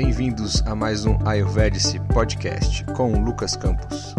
Bem-vindos 0.00 0.62
a 0.62 0.76
mais 0.76 1.04
um 1.04 1.18
Ayurvedic 1.26 1.98
Podcast 2.14 2.84
com 2.96 3.20
Lucas 3.20 3.56
Campos. 3.56 4.14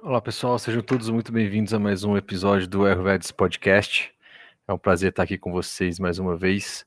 Olá 0.00 0.20
pessoal, 0.20 0.56
sejam 0.56 0.82
todos 0.82 1.10
muito 1.10 1.32
bem-vindos 1.32 1.74
a 1.74 1.80
mais 1.80 2.04
um 2.04 2.16
episódio 2.16 2.68
do 2.68 2.86
Ayurvedic 2.86 3.34
Podcast. 3.34 4.12
É 4.68 4.72
um 4.72 4.78
prazer 4.78 5.10
estar 5.10 5.24
aqui 5.24 5.36
com 5.36 5.50
vocês 5.50 5.98
mais 5.98 6.20
uma 6.20 6.36
vez. 6.36 6.86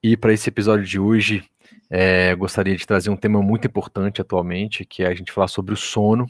E 0.00 0.16
para 0.16 0.32
esse 0.32 0.48
episódio 0.48 0.86
de 0.86 1.00
hoje, 1.00 1.42
é, 1.90 2.36
gostaria 2.36 2.76
de 2.76 2.86
trazer 2.86 3.10
um 3.10 3.16
tema 3.16 3.42
muito 3.42 3.66
importante 3.66 4.20
atualmente, 4.20 4.84
que 4.84 5.02
é 5.02 5.08
a 5.08 5.14
gente 5.14 5.32
falar 5.32 5.48
sobre 5.48 5.74
o 5.74 5.76
sono 5.76 6.24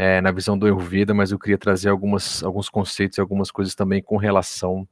é, 0.00 0.20
na 0.20 0.30
visão 0.30 0.56
do 0.56 0.64
Ayurveda, 0.64 1.12
mas 1.12 1.32
eu 1.32 1.38
queria 1.40 1.58
trazer 1.58 1.88
algumas, 1.88 2.40
alguns 2.44 2.68
conceitos 2.68 3.18
e 3.18 3.20
algumas 3.20 3.50
coisas 3.50 3.74
também 3.74 4.00
com 4.00 4.16
relação 4.16 4.86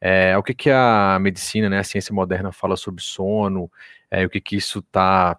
é, 0.00 0.34
ao 0.34 0.42
que, 0.42 0.54
que 0.54 0.70
a 0.70 1.18
medicina, 1.20 1.68
né, 1.68 1.80
a 1.80 1.84
ciência 1.84 2.14
moderna 2.14 2.52
fala 2.52 2.76
sobre 2.76 3.02
sono, 3.02 3.68
é, 4.08 4.24
o 4.24 4.30
que, 4.30 4.40
que 4.40 4.54
isso 4.54 4.78
está 4.78 5.36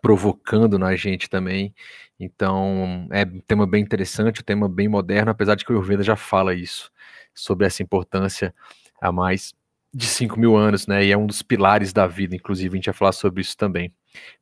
provocando 0.00 0.78
na 0.78 0.96
gente 0.96 1.28
também. 1.28 1.74
Então, 2.18 3.06
é 3.10 3.24
um 3.24 3.40
tema 3.40 3.66
bem 3.66 3.82
interessante, 3.82 4.40
um 4.40 4.44
tema 4.44 4.70
bem 4.70 4.88
moderno, 4.88 5.30
apesar 5.30 5.54
de 5.54 5.62
que 5.62 5.70
o 5.70 5.74
Ayurveda 5.74 6.02
já 6.02 6.16
fala 6.16 6.54
isso, 6.54 6.90
sobre 7.34 7.66
essa 7.66 7.82
importância 7.82 8.54
há 9.02 9.12
mais 9.12 9.52
de 9.92 10.06
5 10.06 10.40
mil 10.40 10.56
anos, 10.56 10.86
né? 10.86 11.04
E 11.04 11.12
é 11.12 11.16
um 11.16 11.26
dos 11.26 11.42
pilares 11.42 11.92
da 11.92 12.06
vida, 12.06 12.34
inclusive, 12.34 12.72
a 12.72 12.76
gente 12.76 12.86
vai 12.86 12.94
falar 12.94 13.12
sobre 13.12 13.42
isso 13.42 13.54
também, 13.54 13.92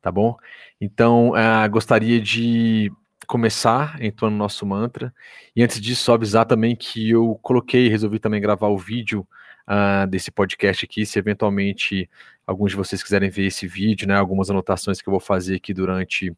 tá 0.00 0.12
bom? 0.12 0.36
Então, 0.80 1.30
uh, 1.30 1.68
gostaria 1.68 2.20
de 2.20 2.92
começar 3.28 4.02
entrando 4.02 4.32
no 4.32 4.38
nosso 4.38 4.66
mantra. 4.66 5.14
E 5.54 5.62
antes 5.62 5.80
disso, 5.80 6.02
só 6.02 6.14
avisar 6.14 6.46
também 6.46 6.74
que 6.74 7.10
eu 7.10 7.38
coloquei, 7.42 7.88
resolvi 7.88 8.18
também 8.18 8.40
gravar 8.40 8.68
o 8.68 8.78
vídeo 8.78 9.28
uh, 9.68 10.06
desse 10.08 10.30
podcast 10.30 10.84
aqui, 10.84 11.04
se 11.04 11.18
eventualmente 11.18 12.08
alguns 12.46 12.70
de 12.70 12.76
vocês 12.76 13.02
quiserem 13.02 13.28
ver 13.28 13.46
esse 13.46 13.66
vídeo, 13.68 14.08
né, 14.08 14.16
algumas 14.16 14.50
anotações 14.50 15.02
que 15.02 15.08
eu 15.08 15.12
vou 15.12 15.20
fazer 15.20 15.56
aqui 15.56 15.74
durante 15.74 16.34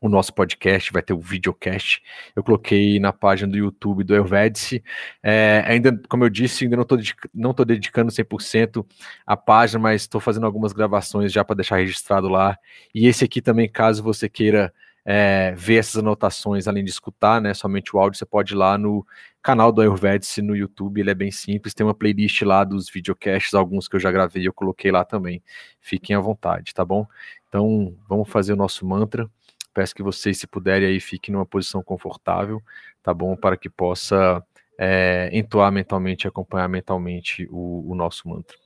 o 0.00 0.08
nosso 0.08 0.34
podcast, 0.34 0.92
vai 0.92 1.00
ter 1.00 1.14
o 1.14 1.20
videocast. 1.20 2.02
Eu 2.36 2.44
coloquei 2.44 3.00
na 3.00 3.12
página 3.12 3.50
do 3.50 3.56
YouTube 3.56 4.04
do 4.04 4.14
Elvedice. 4.14 4.84
É, 5.22 5.64
ainda, 5.66 5.98
como 6.08 6.24
eu 6.24 6.28
disse, 6.28 6.64
ainda 6.64 6.76
não 6.76 6.82
estou 6.82 6.98
não 7.32 7.54
dedicando 7.64 8.12
100% 8.12 8.84
a 9.26 9.36
página, 9.36 9.80
mas 9.80 10.02
estou 10.02 10.20
fazendo 10.20 10.44
algumas 10.44 10.74
gravações 10.74 11.32
já 11.32 11.42
para 11.42 11.56
deixar 11.56 11.76
registrado 11.76 12.28
lá. 12.28 12.58
E 12.94 13.06
esse 13.06 13.24
aqui 13.24 13.40
também, 13.40 13.70
caso 13.70 14.02
você 14.02 14.28
queira 14.28 14.74
é, 15.04 15.52
ver 15.56 15.76
essas 15.76 15.98
anotações, 15.98 16.66
além 16.66 16.82
de 16.84 16.90
escutar, 16.90 17.40
né, 17.40 17.52
somente 17.52 17.94
o 17.94 17.98
áudio, 17.98 18.18
você 18.18 18.24
pode 18.24 18.54
ir 18.54 18.56
lá 18.56 18.78
no 18.78 19.06
canal 19.42 19.70
do 19.70 19.82
Ayurvedic 19.82 20.40
no 20.40 20.56
YouTube, 20.56 21.00
ele 21.00 21.10
é 21.10 21.14
bem 21.14 21.30
simples, 21.30 21.74
tem 21.74 21.84
uma 21.84 21.94
playlist 21.94 22.40
lá 22.42 22.64
dos 22.64 22.88
videocasts, 22.88 23.52
alguns 23.52 23.86
que 23.86 23.96
eu 23.96 24.00
já 24.00 24.10
gravei, 24.10 24.48
eu 24.48 24.52
coloquei 24.52 24.90
lá 24.90 25.04
também. 25.04 25.42
Fiquem 25.80 26.16
à 26.16 26.20
vontade, 26.20 26.72
tá 26.72 26.84
bom? 26.84 27.06
Então, 27.48 27.94
vamos 28.08 28.28
fazer 28.30 28.54
o 28.54 28.56
nosso 28.56 28.86
mantra. 28.86 29.28
Peço 29.74 29.94
que 29.94 30.02
vocês, 30.02 30.38
se 30.38 30.46
puderem, 30.46 30.88
aí 30.88 31.00
fiquem 31.00 31.32
numa 31.34 31.44
posição 31.44 31.82
confortável, 31.82 32.62
tá 33.02 33.12
bom? 33.12 33.36
Para 33.36 33.56
que 33.56 33.68
possa 33.68 34.42
é, 34.78 35.28
entoar 35.32 35.70
mentalmente, 35.70 36.26
acompanhar 36.26 36.68
mentalmente 36.68 37.46
o, 37.50 37.90
o 37.90 37.94
nosso 37.94 38.28
mantra. 38.28 38.56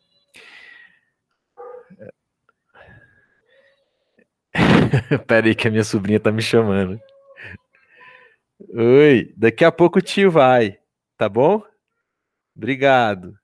Pera 5.26 5.46
aí 5.46 5.54
que 5.54 5.68
a 5.68 5.70
minha 5.70 5.84
sobrinha 5.84 6.20
tá 6.20 6.30
me 6.30 6.42
chamando. 6.42 7.00
Oi, 8.74 9.32
daqui 9.36 9.64
a 9.64 9.72
pouco 9.72 9.98
o 9.98 10.02
tio 10.02 10.30
vai, 10.30 10.78
tá 11.16 11.28
bom? 11.28 11.62
Obrigado. 12.56 13.34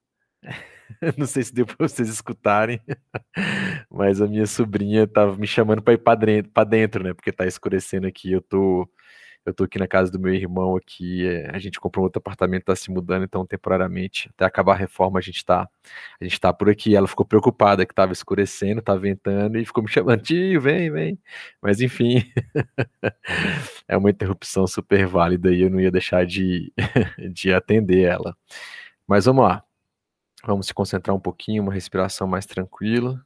Não 1.17 1.27
sei 1.27 1.43
se 1.43 1.55
deu 1.55 1.67
para 1.67 1.77
vocês 1.79 2.09
escutarem, 2.09 2.81
mas 3.91 4.21
a 4.21 4.27
minha 4.27 4.47
sobrinha 4.47 5.07
tava 5.07 5.37
me 5.37 5.47
chamando 5.47 5.83
para 5.83 5.95
ir 5.95 5.99
para 5.99 6.19
dentro, 6.19 6.65
dentro, 6.65 7.05
né? 7.05 7.15
Porque 7.15 7.33
tá 7.33 7.47
escurecendo 7.47 8.07
aqui. 8.07 8.33
Eu 8.33 8.43
tô 8.43 8.89
eu 9.47 9.53
tô 9.55 9.65
aqui 9.65 9.79
na 9.79 9.87
casa 9.87 10.11
do 10.11 10.19
meu 10.19 10.35
irmão 10.35 10.77
aqui, 10.77 11.27
é, 11.27 11.51
a 11.55 11.59
gente 11.59 11.79
comprou 11.79 12.05
outro 12.05 12.19
apartamento, 12.19 12.65
tá 12.65 12.77
se 12.77 12.91
mudando, 12.91 13.25
então 13.25 13.47
temporariamente, 13.47 14.31
até 14.31 14.45
acabar 14.45 14.73
a 14.73 14.77
reforma, 14.77 15.19
a 15.19 15.23
gente 15.23 15.45
tá, 15.45 15.69
a 16.21 16.25
gente 16.25 16.41
tá 16.41 16.53
por 16.53 16.71
aqui. 16.71 16.97
Ela 16.97 17.07
ficou 17.07 17.27
preocupada 17.27 17.85
que 17.85 17.95
tava 17.95 18.13
escurecendo, 18.13 18.81
tá 18.83 18.95
ventando 18.97 19.59
e 19.59 19.65
ficou 19.65 19.83
me 19.85 19.91
chamando, 19.93 20.23
tio, 20.23 20.61
vem, 20.61 20.91
vem. 20.91 21.19
Mas 21.61 21.81
enfim, 21.81 22.23
é 23.89 23.97
uma 23.97 24.11
interrupção 24.11 24.67
super 24.67 25.07
válida 25.07 25.53
e 25.53 25.63
eu 25.63 25.71
não 25.71 25.81
ia 25.81 25.91
deixar 25.91 26.25
de, 26.27 26.73
de 27.33 27.53
atender 27.53 28.03
ela. 28.03 28.37
Mas 29.07 29.27
vamos 29.27 29.45
lá. 29.45 29.63
Vamos 30.47 30.67
se 30.67 30.75
concentrar 30.75 31.17
um 31.17 31.21
pouquinho, 31.21 31.63
uma 31.63 31.73
respiração 31.73 32.27
mais 32.27 32.47
tranquila. 32.47 33.25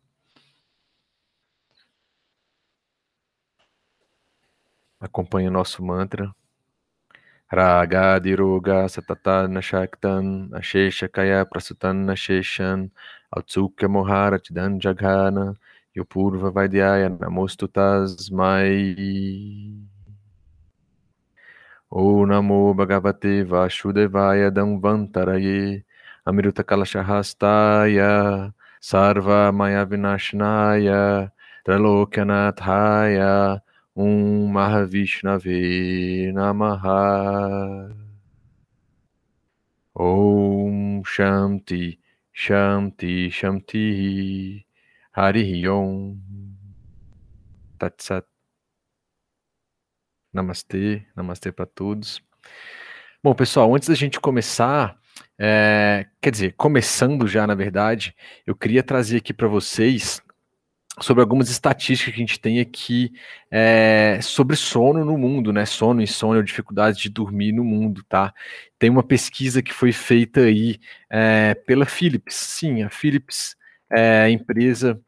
Acompanhe 5.00 5.48
o 5.48 5.50
nosso 5.50 5.82
mantra. 5.84 6.34
Raga 7.50 8.18
diroga 8.20 8.88
satatana 8.88 9.62
shaktan 9.62 10.50
ashesha 10.52 11.08
kaya 11.08 11.46
prasutan 11.46 12.10
asheshan 12.10 12.90
autsukya 13.34 13.88
moharatidan 13.88 14.78
jaghana 14.78 15.54
yopurva 15.96 16.50
vaidyaya 16.52 17.08
namostu 17.08 17.66
tasmai 17.68 18.92
O 21.90 22.26
namo 22.26 22.74
bhagavate 22.74 23.44
vasudevaya 23.48 24.50
damvantaraye 24.52 25.84
amiruta 26.26 26.62
kalashahastaya 26.62 28.52
sarva 28.82 29.54
maya 29.54 29.86
vinashnaya 29.86 31.30
tralokyanathaya 31.64 33.60
um 33.98 34.46
Mahavishnave 34.46 36.30
Namaha. 36.32 37.90
Om 39.92 41.02
Shanti, 41.04 41.98
Shanti, 42.32 43.28
Shanti, 43.28 44.64
Hari 45.12 45.68
Om. 45.68 46.16
Tatsat. 47.76 48.24
Namastê, 50.32 51.04
namastê 51.16 51.50
para 51.50 51.66
todos. 51.66 52.22
Bom, 53.20 53.34
pessoal, 53.34 53.74
antes 53.74 53.88
da 53.88 53.96
gente 53.96 54.20
começar, 54.20 54.96
é, 55.36 56.06
quer 56.20 56.30
dizer, 56.30 56.54
começando 56.56 57.26
já, 57.26 57.48
na 57.48 57.54
verdade, 57.56 58.14
eu 58.46 58.54
queria 58.54 58.84
trazer 58.84 59.16
aqui 59.16 59.34
para 59.34 59.48
vocês 59.48 60.22
sobre 61.00 61.22
algumas 61.22 61.50
estatísticas 61.50 62.14
que 62.14 62.20
a 62.20 62.26
gente 62.26 62.40
tem 62.40 62.60
aqui 62.60 63.12
é, 63.50 64.18
sobre 64.22 64.56
sono 64.56 65.04
no 65.04 65.16
mundo, 65.18 65.52
né? 65.52 65.64
Sono, 65.64 66.02
insônia, 66.02 66.42
dificuldade 66.42 67.00
de 67.00 67.08
dormir 67.08 67.52
no 67.52 67.64
mundo, 67.64 68.02
tá? 68.08 68.32
Tem 68.78 68.90
uma 68.90 69.02
pesquisa 69.02 69.62
que 69.62 69.72
foi 69.72 69.92
feita 69.92 70.40
aí 70.40 70.78
é, 71.10 71.54
pela 71.54 71.86
Philips. 71.86 72.34
Sim, 72.34 72.82
a 72.82 72.90
Philips 72.90 73.56
é 73.90 74.30
empresa 74.30 75.00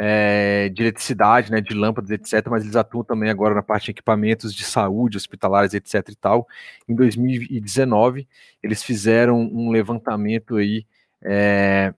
é, 0.00 0.68
de 0.68 0.82
eletricidade, 0.82 1.50
né, 1.50 1.60
de 1.60 1.74
lâmpadas, 1.74 2.10
etc., 2.10 2.48
mas 2.48 2.62
eles 2.62 2.76
atuam 2.76 3.02
também 3.02 3.30
agora 3.30 3.54
na 3.54 3.62
parte 3.62 3.86
de 3.86 3.90
equipamentos 3.90 4.54
de 4.54 4.64
saúde, 4.64 5.16
hospitalares, 5.16 5.74
etc. 5.74 6.08
e 6.10 6.16
tal. 6.16 6.46
Em 6.88 6.94
2019, 6.94 8.28
eles 8.62 8.82
fizeram 8.82 9.40
um 9.40 9.70
levantamento 9.70 10.56
aí 10.56 10.86
é, 11.22 11.92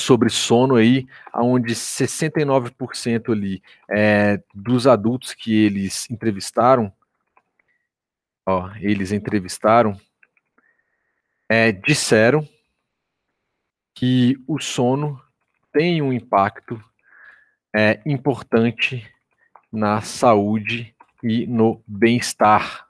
sobre 0.00 0.30
sono 0.30 0.76
aí, 0.76 1.06
onde 1.34 1.74
69% 1.74 3.32
ali 3.32 3.62
é, 3.88 4.42
dos 4.54 4.86
adultos 4.86 5.34
que 5.34 5.54
eles 5.54 6.10
entrevistaram, 6.10 6.92
ó, 8.46 8.70
eles 8.80 9.12
entrevistaram, 9.12 9.98
é, 11.48 11.72
disseram 11.72 12.48
que 13.94 14.36
o 14.46 14.58
sono 14.58 15.20
tem 15.72 16.00
um 16.02 16.12
impacto 16.12 16.82
é, 17.74 18.00
importante 18.04 19.06
na 19.72 20.00
saúde 20.00 20.94
e 21.22 21.46
no 21.46 21.82
bem-estar 21.86 22.86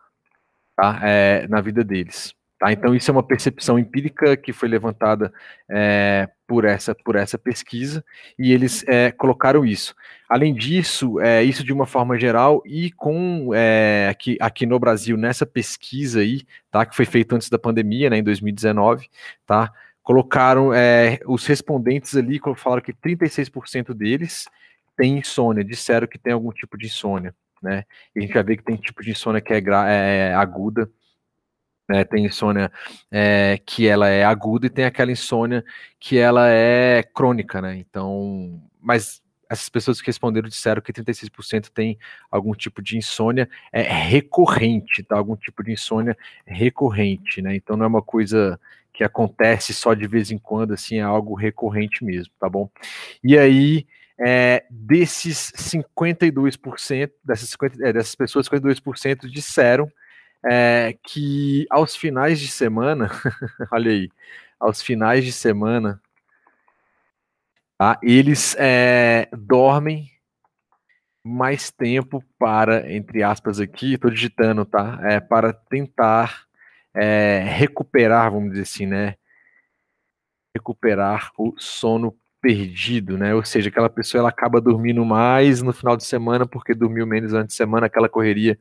tá? 0.76 1.00
é, 1.02 1.46
na 1.48 1.60
vida 1.60 1.84
deles. 1.84 2.34
Tá? 2.60 2.70
Então, 2.70 2.94
isso 2.94 3.10
é 3.10 3.12
uma 3.12 3.22
percepção 3.22 3.78
empírica 3.78 4.36
que 4.36 4.52
foi 4.52 4.68
levantada 4.68 5.32
é, 5.66 6.28
por, 6.46 6.66
essa, 6.66 6.94
por 6.94 7.16
essa 7.16 7.38
pesquisa 7.38 8.04
e 8.38 8.52
eles 8.52 8.84
é, 8.86 9.10
colocaram 9.10 9.64
isso. 9.64 9.94
Além 10.28 10.54
disso, 10.54 11.18
é, 11.20 11.42
isso 11.42 11.64
de 11.64 11.72
uma 11.72 11.86
forma 11.86 12.18
geral 12.18 12.62
e 12.66 12.90
com 12.90 13.52
é, 13.54 14.08
aqui, 14.10 14.36
aqui 14.38 14.66
no 14.66 14.78
Brasil, 14.78 15.16
nessa 15.16 15.46
pesquisa 15.46 16.20
aí, 16.20 16.42
tá, 16.70 16.84
que 16.84 16.94
foi 16.94 17.06
feita 17.06 17.34
antes 17.34 17.48
da 17.48 17.58
pandemia, 17.58 18.10
né, 18.10 18.18
em 18.18 18.22
2019, 18.22 19.08
tá, 19.46 19.72
colocaram 20.02 20.74
é, 20.74 21.18
os 21.26 21.46
respondentes 21.46 22.14
ali, 22.14 22.38
falaram 22.56 22.82
que 22.82 22.92
36% 22.92 23.94
deles 23.94 24.44
têm 24.98 25.18
insônia, 25.18 25.64
disseram 25.64 26.06
que 26.06 26.18
tem 26.18 26.34
algum 26.34 26.52
tipo 26.52 26.76
de 26.76 26.86
insônia, 26.86 27.34
né, 27.62 27.84
e 28.14 28.18
a 28.18 28.22
gente 28.22 28.34
vai 28.34 28.42
ver 28.42 28.58
que 28.58 28.64
tem 28.64 28.76
tipo 28.76 29.02
de 29.02 29.12
insônia 29.12 29.40
que 29.40 29.54
é, 29.54 29.62
é 29.88 30.34
aguda, 30.34 30.90
Né? 31.90 32.04
Tem 32.04 32.24
insônia 32.24 32.70
é, 33.10 33.58
que 33.66 33.88
ela 33.88 34.08
é 34.08 34.22
aguda 34.22 34.66
e 34.66 34.70
tem 34.70 34.84
aquela 34.84 35.10
insônia 35.10 35.64
que 35.98 36.16
ela 36.16 36.48
é 36.48 37.02
crônica, 37.02 37.60
né? 37.60 37.76
Então, 37.76 38.62
mas 38.80 39.20
essas 39.50 39.68
pessoas 39.68 40.00
que 40.00 40.06
responderam 40.06 40.48
disseram 40.48 40.80
que 40.80 40.92
36% 40.92 41.68
tem 41.74 41.98
algum 42.30 42.52
tipo 42.52 42.80
de 42.80 42.96
insônia 42.96 43.50
é 43.72 43.82
recorrente, 43.82 45.02
tá? 45.02 45.16
Algum 45.16 45.34
tipo 45.34 45.64
de 45.64 45.72
insônia 45.72 46.16
recorrente, 46.46 47.42
né? 47.42 47.56
Então 47.56 47.76
não 47.76 47.86
é 47.86 47.88
uma 47.88 48.02
coisa 48.02 48.60
que 48.92 49.02
acontece 49.02 49.74
só 49.74 49.92
de 49.92 50.06
vez 50.06 50.30
em 50.30 50.38
quando, 50.38 50.72
assim, 50.72 50.98
é 50.98 51.02
algo 51.02 51.34
recorrente 51.34 52.04
mesmo, 52.04 52.32
tá 52.38 52.48
bom? 52.48 52.70
E 53.24 53.36
aí, 53.36 53.84
é, 54.16 54.64
desses 54.70 55.50
52%, 55.56 57.10
dessas, 57.24 57.48
50, 57.48 57.84
é, 57.84 57.92
dessas 57.92 58.14
pessoas, 58.14 58.48
52% 58.48 59.28
disseram 59.28 59.90
é, 60.44 60.96
que 61.02 61.66
aos 61.70 61.96
finais 61.96 62.40
de 62.40 62.48
semana, 62.48 63.10
olha 63.72 63.90
aí, 63.90 64.10
aos 64.58 64.82
finais 64.82 65.24
de 65.24 65.32
semana, 65.32 66.00
tá, 67.78 67.98
eles 68.02 68.56
é, 68.58 69.28
dormem 69.32 70.10
mais 71.22 71.70
tempo 71.70 72.24
para, 72.38 72.90
entre 72.92 73.22
aspas 73.22 73.60
aqui, 73.60 73.94
estou 73.94 74.10
digitando, 74.10 74.64
tá? 74.64 74.98
É, 75.02 75.20
para 75.20 75.52
tentar 75.52 76.46
é, 76.94 77.40
recuperar, 77.46 78.30
vamos 78.30 78.50
dizer 78.50 78.62
assim, 78.62 78.86
né? 78.86 79.16
Recuperar 80.54 81.30
o 81.38 81.54
sono 81.58 82.18
perdido, 82.40 83.18
né? 83.18 83.34
Ou 83.34 83.44
seja, 83.44 83.68
aquela 83.68 83.90
pessoa 83.90 84.20
ela 84.20 84.28
acaba 84.30 84.60
dormindo 84.60 85.04
mais 85.04 85.62
no 85.62 85.72
final 85.72 85.96
de 85.96 86.04
semana 86.04 86.46
porque 86.46 86.74
dormiu 86.74 87.06
menos 87.06 87.34
antes 87.34 87.54
de 87.54 87.56
semana, 87.56 87.86
aquela 87.86 88.08
correria 88.08 88.58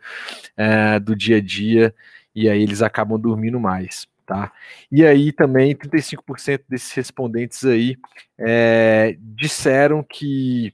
é, 0.57 0.99
do 0.99 1.15
dia 1.15 1.37
a 1.37 1.41
dia, 1.41 1.93
e 2.35 2.49
aí 2.49 2.61
eles 2.61 2.81
acabam 2.81 3.19
dormindo 3.19 3.59
mais. 3.59 4.07
Tá? 4.25 4.51
E 4.91 5.03
aí 5.03 5.31
também 5.31 5.75
35% 5.75 6.63
desses 6.69 6.91
respondentes 6.91 7.65
aí 7.65 7.97
é, 8.37 9.17
disseram 9.19 10.03
que 10.03 10.71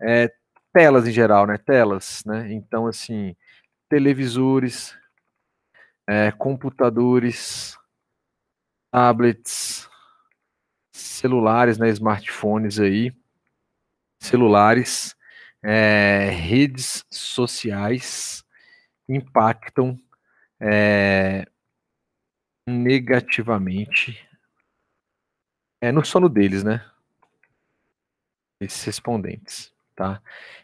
é, 0.00 0.32
telas 0.72 1.08
em 1.08 1.12
geral, 1.12 1.46
né? 1.46 1.58
Telas, 1.58 2.22
né? 2.24 2.52
Então 2.52 2.86
assim, 2.86 3.34
televisores, 3.88 4.96
computadores, 6.38 7.76
tablets, 8.92 9.88
celulares, 11.02 11.78
né, 11.78 11.88
smartphones 11.88 12.78
aí, 12.78 13.12
celulares, 14.18 15.16
é, 15.62 16.30
redes 16.30 17.04
sociais 17.10 18.44
impactam 19.08 19.98
é, 20.60 21.46
negativamente 22.66 24.26
é, 25.80 25.90
no 25.90 26.04
sono 26.04 26.28
deles, 26.28 26.62
né? 26.62 26.84
Esses 28.60 28.84
respondentes 28.84 29.72
tá? 30.02 30.20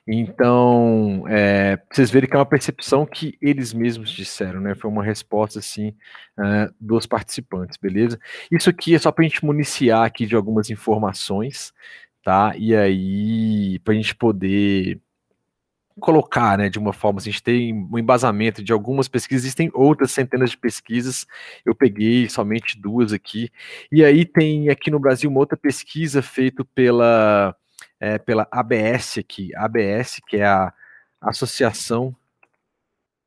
Então, 0.06 1.24
é, 1.28 1.78
vocês 1.92 2.10
verem 2.10 2.28
que 2.28 2.34
é 2.34 2.38
uma 2.38 2.46
percepção 2.46 3.06
que 3.06 3.38
eles 3.40 3.72
mesmos 3.72 4.10
disseram, 4.10 4.60
né? 4.60 4.74
Foi 4.74 4.90
uma 4.90 5.04
resposta, 5.04 5.60
assim, 5.60 5.90
uh, 6.36 6.74
dos 6.80 7.06
participantes, 7.06 7.76
beleza? 7.76 8.18
Isso 8.50 8.68
aqui 8.68 8.94
é 8.94 8.98
só 8.98 9.12
para 9.12 9.24
a 9.24 9.28
gente 9.28 9.44
municiar 9.44 10.04
aqui 10.04 10.26
de 10.26 10.34
algumas 10.34 10.70
informações, 10.70 11.72
tá? 12.24 12.52
E 12.56 12.74
aí, 12.74 13.78
para 13.80 13.92
a 13.94 13.96
gente 13.96 14.16
poder 14.16 15.00
colocar, 16.00 16.56
né, 16.58 16.68
de 16.68 16.78
uma 16.78 16.92
forma, 16.92 17.18
assim, 17.18 17.30
a 17.30 17.32
gente 17.32 17.42
tem 17.42 17.74
um 17.74 17.98
embasamento 17.98 18.62
de 18.62 18.72
algumas 18.72 19.08
pesquisas, 19.08 19.44
existem 19.44 19.70
outras 19.74 20.12
centenas 20.12 20.50
de 20.50 20.56
pesquisas, 20.56 21.26
eu 21.66 21.74
peguei 21.74 22.28
somente 22.28 22.80
duas 22.80 23.12
aqui, 23.12 23.50
e 23.90 24.04
aí 24.04 24.24
tem 24.24 24.68
aqui 24.68 24.90
no 24.90 25.00
Brasil 25.00 25.28
uma 25.28 25.40
outra 25.40 25.56
pesquisa 25.56 26.22
feita 26.22 26.64
pela 26.64 27.54
é, 28.00 28.18
pela 28.18 28.46
ABS 28.50 29.18
aqui, 29.18 29.54
ABS, 29.54 30.20
que 30.26 30.36
é 30.36 30.46
a 30.46 30.72
Associação, 31.20 32.14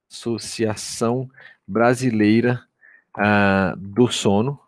Associação 0.10 1.30
Brasileira 1.68 2.64
uh, 3.18 3.76
do 3.78 4.10
Sono. 4.10 4.60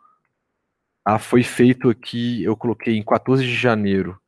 Ah, 1.06 1.20
foi 1.20 1.44
feito 1.44 1.90
aqui, 1.90 2.44
eu 2.44 2.56
coloquei 2.56 2.98
em 2.98 3.04
14 3.04 3.44
de 3.44 3.54
janeiro 3.54 4.20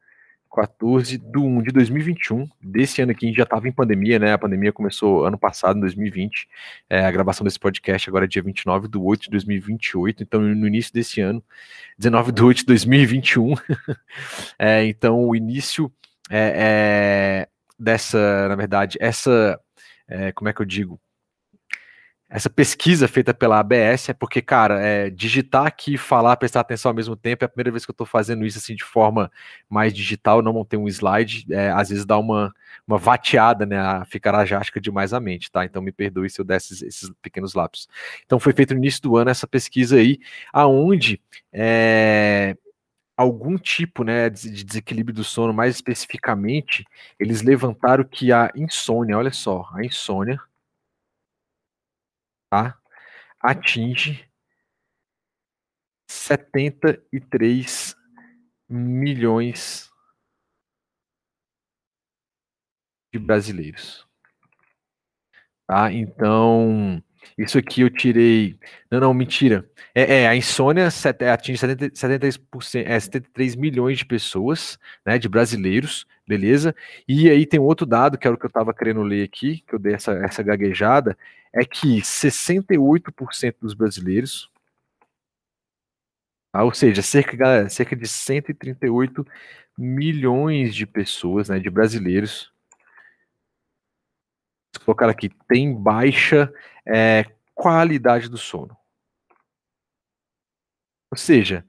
14 0.56 1.18
de 1.18 1.38
1 1.38 1.62
de 1.64 1.72
2021, 1.72 2.48
desse 2.62 3.02
ano 3.02 3.12
aqui 3.12 3.26
a 3.26 3.30
gente 3.30 3.38
já 3.38 3.44
estava 3.44 3.68
em 3.68 3.72
pandemia, 3.72 4.18
né? 4.18 4.32
A 4.32 4.38
pandemia 4.38 4.72
começou 4.72 5.26
ano 5.26 5.38
passado, 5.38 5.78
em 5.78 5.82
2020. 5.82 6.48
É, 6.90 7.06
a 7.06 7.12
gravação 7.12 7.44
desse 7.44 7.60
podcast 7.60 8.10
agora 8.10 8.24
é 8.24 8.28
dia 8.28 8.42
29 8.42 8.88
de 8.88 8.98
8 8.98 9.24
de 9.24 9.30
2028, 9.32 10.24
então 10.24 10.40
no 10.40 10.66
início 10.66 10.94
desse 10.94 11.20
ano, 11.20 11.44
19 11.98 12.32
de 12.32 12.44
8 12.44 12.58
de 12.60 12.66
2021. 12.66 13.54
é, 14.58 14.86
então 14.86 15.28
o 15.28 15.36
início 15.36 15.92
é, 16.30 16.54
é, 16.56 17.50
dessa, 17.78 18.48
na 18.48 18.56
verdade, 18.56 18.98
essa, 19.02 19.60
é, 20.08 20.32
como 20.32 20.50
é 20.50 20.54
que 20.54 20.62
eu 20.62 20.66
digo? 20.66 21.00
Essa 22.28 22.50
pesquisa 22.50 23.08
feita 23.08 23.34
pela 23.34 23.60
ABS 23.60 24.10
é 24.10 24.14
porque, 24.14 24.42
cara, 24.42 24.82
é, 24.82 25.10
digitar 25.10 25.68
aqui 25.68 25.94
e 25.94 25.98
falar, 25.98 26.36
prestar 26.38 26.62
atenção 26.62 26.90
ao 26.90 26.96
mesmo 26.96 27.16
tempo 27.16 27.44
é 27.44 27.46
a 27.46 27.50
primeira 27.50 27.72
vez 27.72 27.86
que 27.86 27.92
eu 27.92 27.94
estou 27.94 28.08
fazendo 28.08 28.46
isso 28.46 28.58
assim 28.58 28.76
de 28.76 28.84
forma 28.84 29.32
mais 29.70 29.94
digital, 29.94 30.42
não 30.42 30.54
montei 30.54 30.78
um 30.78 30.88
slide, 30.88 31.46
é, 31.52 31.70
às 31.70 31.90
vezes 31.90 32.04
dá 32.04 32.18
uma, 32.18 32.52
uma 32.88 32.98
vateada, 32.98 33.66
né, 33.66 33.78
ficar 34.08 34.34
ajástica 34.36 34.82
demais 34.82 35.14
a 35.14 35.20
mente, 35.20 35.52
tá? 35.52 35.66
Então 35.66 35.82
me 35.82 35.92
perdoe 35.92 36.30
se 36.30 36.42
eu 36.42 36.46
desse 36.46 36.74
esses, 36.74 36.82
esses 36.82 37.12
pequenos 37.22 37.54
lapsos. 37.54 37.88
Então 38.26 38.40
foi 38.40 38.54
feito 38.54 38.74
no 38.74 38.80
início 38.80 39.02
do 39.04 39.18
ano 39.18 39.30
essa 39.30 39.46
pesquisa 39.46 39.98
aí, 39.98 40.20
aonde 40.52 41.22
é, 41.54 42.58
algum 43.16 43.58
tipo 43.58 44.04
né, 44.04 44.30
de 44.32 44.64
desequilíbrio 44.64 45.16
do 45.16 45.24
sono, 45.24 45.54
mais 45.54 45.76
especificamente, 45.76 46.86
eles 47.20 47.44
levantaram 47.44 48.04
que 48.04 48.32
a 48.32 48.52
insônia, 48.56 49.18
olha 49.18 49.32
só, 49.32 49.70
a 49.74 49.86
insônia 49.86 50.40
tá? 52.50 52.78
atinge 53.46 54.28
73 56.10 57.96
milhões 58.68 59.92
de 63.14 63.20
brasileiros. 63.20 64.08
Tá? 65.68 65.92
Então, 65.92 67.04
isso 67.38 67.58
aqui 67.58 67.82
eu 67.82 67.90
tirei. 67.90 68.60
Não, 68.92 69.00
não, 69.00 69.14
mentira. 69.14 69.70
É, 69.94 70.22
é 70.22 70.28
a 70.28 70.36
insônia 70.36 70.88
atinge 70.88 71.58
70, 71.58 71.90
73%, 71.92 72.84
é, 72.86 73.00
73 73.00 73.56
milhões 73.56 74.00
de 74.00 74.06
pessoas, 74.06 74.80
né, 75.06 75.18
de 75.18 75.30
brasileiros, 75.30 76.06
beleza? 76.28 76.76
E 77.08 77.30
aí 77.30 77.46
tem 77.46 77.60
outro 77.60 77.86
dado, 77.86 78.18
que 78.18 78.28
era 78.28 78.36
o 78.36 78.40
que 78.40 78.46
eu 78.46 78.50
estava 78.50 78.74
querendo 78.74 79.04
ler 79.04 79.24
aqui, 79.24 79.64
que 79.68 79.76
eu 79.76 79.80
dei 79.80 79.94
essa, 79.94 80.14
essa 80.14 80.44
gaguejada, 80.44 81.18
é 81.54 81.64
que 81.64 82.02
68% 82.02 83.56
dos 83.62 83.74
brasileiros, 83.74 84.52
ah, 86.52 86.64
ou 86.64 86.74
seja, 86.74 87.02
cerca, 87.02 87.70
cerca 87.70 87.96
de 87.96 88.08
138 88.08 89.26
milhões 89.78 90.74
de 90.74 90.86
pessoas, 90.86 91.50
né, 91.50 91.60
de 91.60 91.70
brasileiros, 91.70 92.52
colocar 94.86 95.10
aqui, 95.10 95.30
tem 95.48 95.74
baixa 95.74 96.52
é, 96.86 97.26
qualidade 97.54 98.30
do 98.30 98.38
sono. 98.38 98.76
Ou 101.12 101.18
seja, 101.18 101.66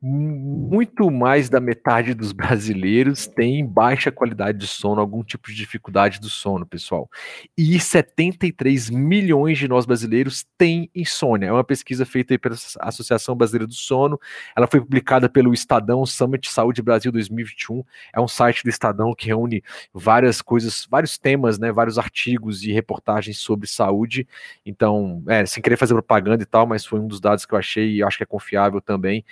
muito 0.00 1.10
mais 1.10 1.48
da 1.48 1.58
metade 1.58 2.12
dos 2.12 2.30
brasileiros 2.32 3.26
tem 3.26 3.64
baixa 3.66 4.12
qualidade 4.12 4.58
de 4.58 4.66
sono, 4.66 5.00
algum 5.00 5.24
tipo 5.24 5.48
de 5.48 5.54
dificuldade 5.54 6.20
do 6.20 6.28
sono, 6.28 6.66
pessoal. 6.66 7.08
E 7.56 7.80
73 7.80 8.90
milhões 8.90 9.58
de 9.58 9.66
nós 9.66 9.86
brasileiros 9.86 10.44
têm 10.58 10.90
insônia. 10.94 11.46
É 11.46 11.52
uma 11.52 11.64
pesquisa 11.64 12.04
feita 12.04 12.38
pela 12.38 12.56
Associação 12.80 13.34
Brasileira 13.34 13.66
do 13.66 13.74
Sono. 13.74 14.20
Ela 14.54 14.66
foi 14.66 14.80
publicada 14.80 15.28
pelo 15.28 15.54
Estadão 15.54 16.04
Summit 16.04 16.50
Saúde 16.50 16.82
Brasil 16.82 17.10
2021. 17.10 17.82
É 18.12 18.20
um 18.20 18.28
site 18.28 18.62
do 18.62 18.70
Estadão 18.70 19.14
que 19.14 19.26
reúne 19.26 19.62
várias 19.94 20.42
coisas, 20.42 20.86
vários 20.90 21.16
temas, 21.16 21.58
né, 21.58 21.72
vários 21.72 21.98
artigos 21.98 22.62
e 22.62 22.70
reportagens 22.70 23.38
sobre 23.38 23.66
saúde. 23.66 24.28
Então, 24.64 25.22
é, 25.26 25.46
sem 25.46 25.62
querer 25.62 25.76
fazer 25.76 25.94
propaganda 25.94 26.42
e 26.42 26.46
tal, 26.46 26.66
mas 26.66 26.84
foi 26.84 27.00
um 27.00 27.08
dos 27.08 27.20
dados 27.20 27.46
que 27.46 27.54
eu 27.54 27.58
achei 27.58 27.96
e 27.96 28.02
acho 28.02 28.18
que 28.18 28.22
é 28.22 28.26
confiável 28.26 28.80
também. 28.80 29.24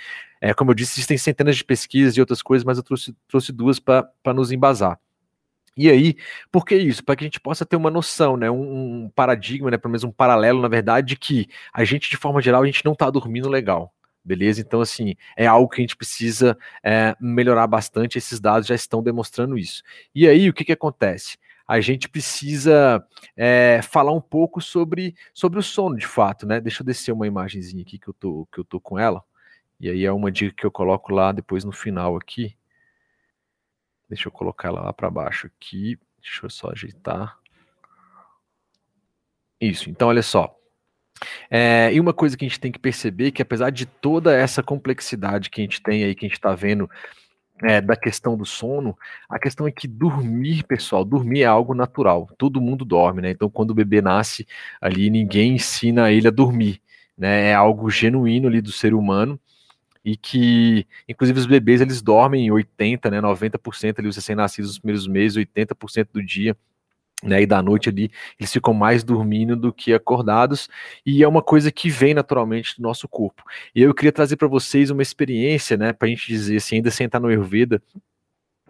É, 0.44 0.52
como 0.52 0.72
eu 0.72 0.74
disse, 0.74 0.96
existem 0.96 1.16
centenas 1.16 1.56
de 1.56 1.64
pesquisas 1.64 2.14
e 2.18 2.20
outras 2.20 2.42
coisas, 2.42 2.66
mas 2.66 2.76
eu 2.76 2.84
trouxe, 2.84 3.16
trouxe 3.26 3.50
duas 3.50 3.78
para 3.78 4.12
nos 4.34 4.52
embasar. 4.52 5.00
E 5.74 5.88
aí, 5.88 6.16
por 6.52 6.66
que 6.66 6.76
isso? 6.76 7.02
Para 7.02 7.16
que 7.16 7.24
a 7.24 7.26
gente 7.26 7.40
possa 7.40 7.64
ter 7.64 7.76
uma 7.76 7.90
noção, 7.90 8.36
né, 8.36 8.50
um, 8.50 9.04
um 9.04 9.08
paradigma, 9.08 9.70
né, 9.70 9.78
pelo 9.78 9.92
menos 9.92 10.04
um 10.04 10.10
paralelo, 10.10 10.60
na 10.60 10.68
verdade, 10.68 11.06
de 11.08 11.16
que 11.16 11.48
a 11.72 11.82
gente, 11.82 12.10
de 12.10 12.18
forma 12.18 12.42
geral, 12.42 12.62
a 12.62 12.66
gente 12.66 12.84
não 12.84 12.92
está 12.92 13.08
dormindo 13.08 13.48
legal. 13.48 13.94
Beleza? 14.22 14.60
Então, 14.60 14.82
assim, 14.82 15.14
é 15.34 15.46
algo 15.46 15.66
que 15.66 15.80
a 15.80 15.82
gente 15.82 15.96
precisa 15.96 16.58
é, 16.82 17.16
melhorar 17.18 17.66
bastante. 17.66 18.18
Esses 18.18 18.38
dados 18.38 18.68
já 18.68 18.74
estão 18.74 19.02
demonstrando 19.02 19.56
isso. 19.56 19.82
E 20.14 20.28
aí, 20.28 20.50
o 20.50 20.52
que, 20.52 20.64
que 20.64 20.72
acontece? 20.72 21.38
a 21.66 21.80
gente 21.80 22.10
precisa 22.10 23.02
é, 23.34 23.80
falar 23.82 24.12
um 24.12 24.20
pouco 24.20 24.60
sobre, 24.60 25.14
sobre 25.32 25.58
o 25.58 25.62
sono, 25.62 25.96
de 25.96 26.06
fato, 26.06 26.46
né? 26.46 26.60
Deixa 26.60 26.82
eu 26.82 26.86
descer 26.86 27.12
uma 27.12 27.26
imagenzinha 27.26 27.80
aqui 27.80 27.98
que 27.98 28.08
eu 28.08 28.12
tô, 28.12 28.46
que 28.52 28.60
eu 28.60 28.64
tô 28.64 28.78
com 28.78 28.98
ela. 28.98 29.24
E 29.80 29.90
aí 29.90 30.04
é 30.04 30.12
uma 30.12 30.30
dica 30.30 30.54
que 30.56 30.64
eu 30.64 30.70
coloco 30.70 31.12
lá 31.12 31.32
depois 31.32 31.64
no 31.64 31.72
final 31.72 32.16
aqui. 32.16 32.56
Deixa 34.08 34.28
eu 34.28 34.32
colocar 34.32 34.68
ela 34.68 34.80
lá 34.80 34.92
para 34.92 35.10
baixo 35.10 35.46
aqui. 35.46 35.98
Deixa 36.20 36.46
eu 36.46 36.50
só 36.50 36.70
ajeitar. 36.70 37.38
Isso, 39.60 39.90
então 39.90 40.08
olha 40.08 40.22
só. 40.22 40.56
É, 41.50 41.92
e 41.92 42.00
uma 42.00 42.12
coisa 42.12 42.36
que 42.36 42.44
a 42.44 42.48
gente 42.48 42.60
tem 42.60 42.72
que 42.72 42.78
perceber 42.78 43.30
que 43.30 43.42
apesar 43.42 43.70
de 43.70 43.86
toda 43.86 44.34
essa 44.34 44.62
complexidade 44.62 45.48
que 45.48 45.60
a 45.60 45.64
gente 45.64 45.82
tem 45.82 46.04
aí, 46.04 46.14
que 46.14 46.26
a 46.26 46.28
gente 46.28 46.36
está 46.36 46.54
vendo 46.54 46.88
é, 47.62 47.80
da 47.80 47.96
questão 47.96 48.36
do 48.36 48.44
sono, 48.44 48.96
a 49.28 49.38
questão 49.38 49.66
é 49.66 49.70
que 49.70 49.86
dormir, 49.86 50.64
pessoal, 50.64 51.04
dormir 51.04 51.42
é 51.42 51.46
algo 51.46 51.74
natural. 51.74 52.28
Todo 52.36 52.60
mundo 52.60 52.84
dorme, 52.84 53.22
né? 53.22 53.30
Então, 53.30 53.48
quando 53.48 53.70
o 53.70 53.74
bebê 53.74 54.02
nasce 54.02 54.46
ali, 54.80 55.08
ninguém 55.08 55.54
ensina 55.54 56.10
ele 56.10 56.28
a 56.28 56.32
dormir, 56.32 56.82
né? 57.16 57.50
É 57.50 57.54
algo 57.54 57.88
genuíno 57.90 58.48
ali 58.48 58.60
do 58.60 58.72
ser 58.72 58.92
humano 58.92 59.38
e 60.04 60.16
que, 60.16 60.86
inclusive, 61.08 61.38
os 61.38 61.46
bebês 61.46 61.80
eles 61.80 62.02
dormem 62.02 62.50
80, 62.50 63.10
né? 63.10 63.20
90% 63.20 63.98
ali, 63.98 64.08
os 64.08 64.16
recém-nascidos 64.16 64.70
nos 64.70 64.78
primeiros 64.78 65.08
meses, 65.08 65.36
80% 65.36 66.08
do 66.12 66.22
dia 66.22 66.56
né, 67.24 67.42
e 67.42 67.46
da 67.46 67.62
noite 67.62 67.88
ali, 67.88 68.10
eles 68.38 68.52
ficam 68.52 68.74
mais 68.74 69.02
dormindo 69.02 69.56
do 69.56 69.72
que 69.72 69.94
acordados, 69.94 70.68
e 71.04 71.22
é 71.22 71.28
uma 71.28 71.42
coisa 71.42 71.72
que 71.72 71.88
vem 71.88 72.12
naturalmente 72.12 72.76
do 72.76 72.82
nosso 72.82 73.08
corpo. 73.08 73.42
E 73.74 73.82
eu 73.82 73.94
queria 73.94 74.12
trazer 74.12 74.36
para 74.36 74.46
vocês 74.46 74.90
uma 74.90 75.02
experiência, 75.02 75.76
né, 75.76 75.92
para 75.92 76.06
a 76.06 76.10
gente 76.10 76.26
dizer 76.26 76.56
assim, 76.56 76.76
ainda 76.76 76.90
sem 76.90 77.06
estar 77.06 77.18
no 77.18 77.28
Ayurveda, 77.28 77.82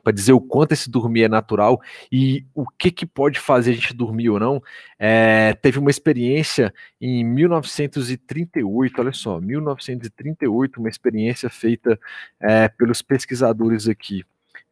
para 0.04 0.12
dizer 0.12 0.32
o 0.32 0.40
quanto 0.40 0.72
esse 0.72 0.90
dormir 0.90 1.24
é 1.24 1.28
natural 1.28 1.80
e 2.12 2.44
o 2.54 2.68
que, 2.68 2.90
que 2.90 3.06
pode 3.06 3.40
fazer 3.40 3.72
a 3.72 3.74
gente 3.74 3.94
dormir 3.94 4.28
ou 4.28 4.38
não. 4.38 4.62
É, 4.98 5.54
teve 5.54 5.78
uma 5.78 5.90
experiência 5.90 6.72
em 7.00 7.24
1938, 7.24 9.00
olha 9.00 9.12
só, 9.12 9.40
1938, 9.40 10.78
uma 10.78 10.88
experiência 10.88 11.48
feita 11.48 11.98
é, 12.38 12.68
pelos 12.68 13.02
pesquisadores 13.02 13.88
aqui. 13.88 14.22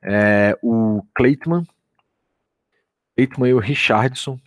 É, 0.03 0.57
o 0.63 1.03
Clayton 1.15 1.65
Bateman 3.17 3.49
e 3.49 3.55
o 3.55 3.59
Richardson. 3.59 4.39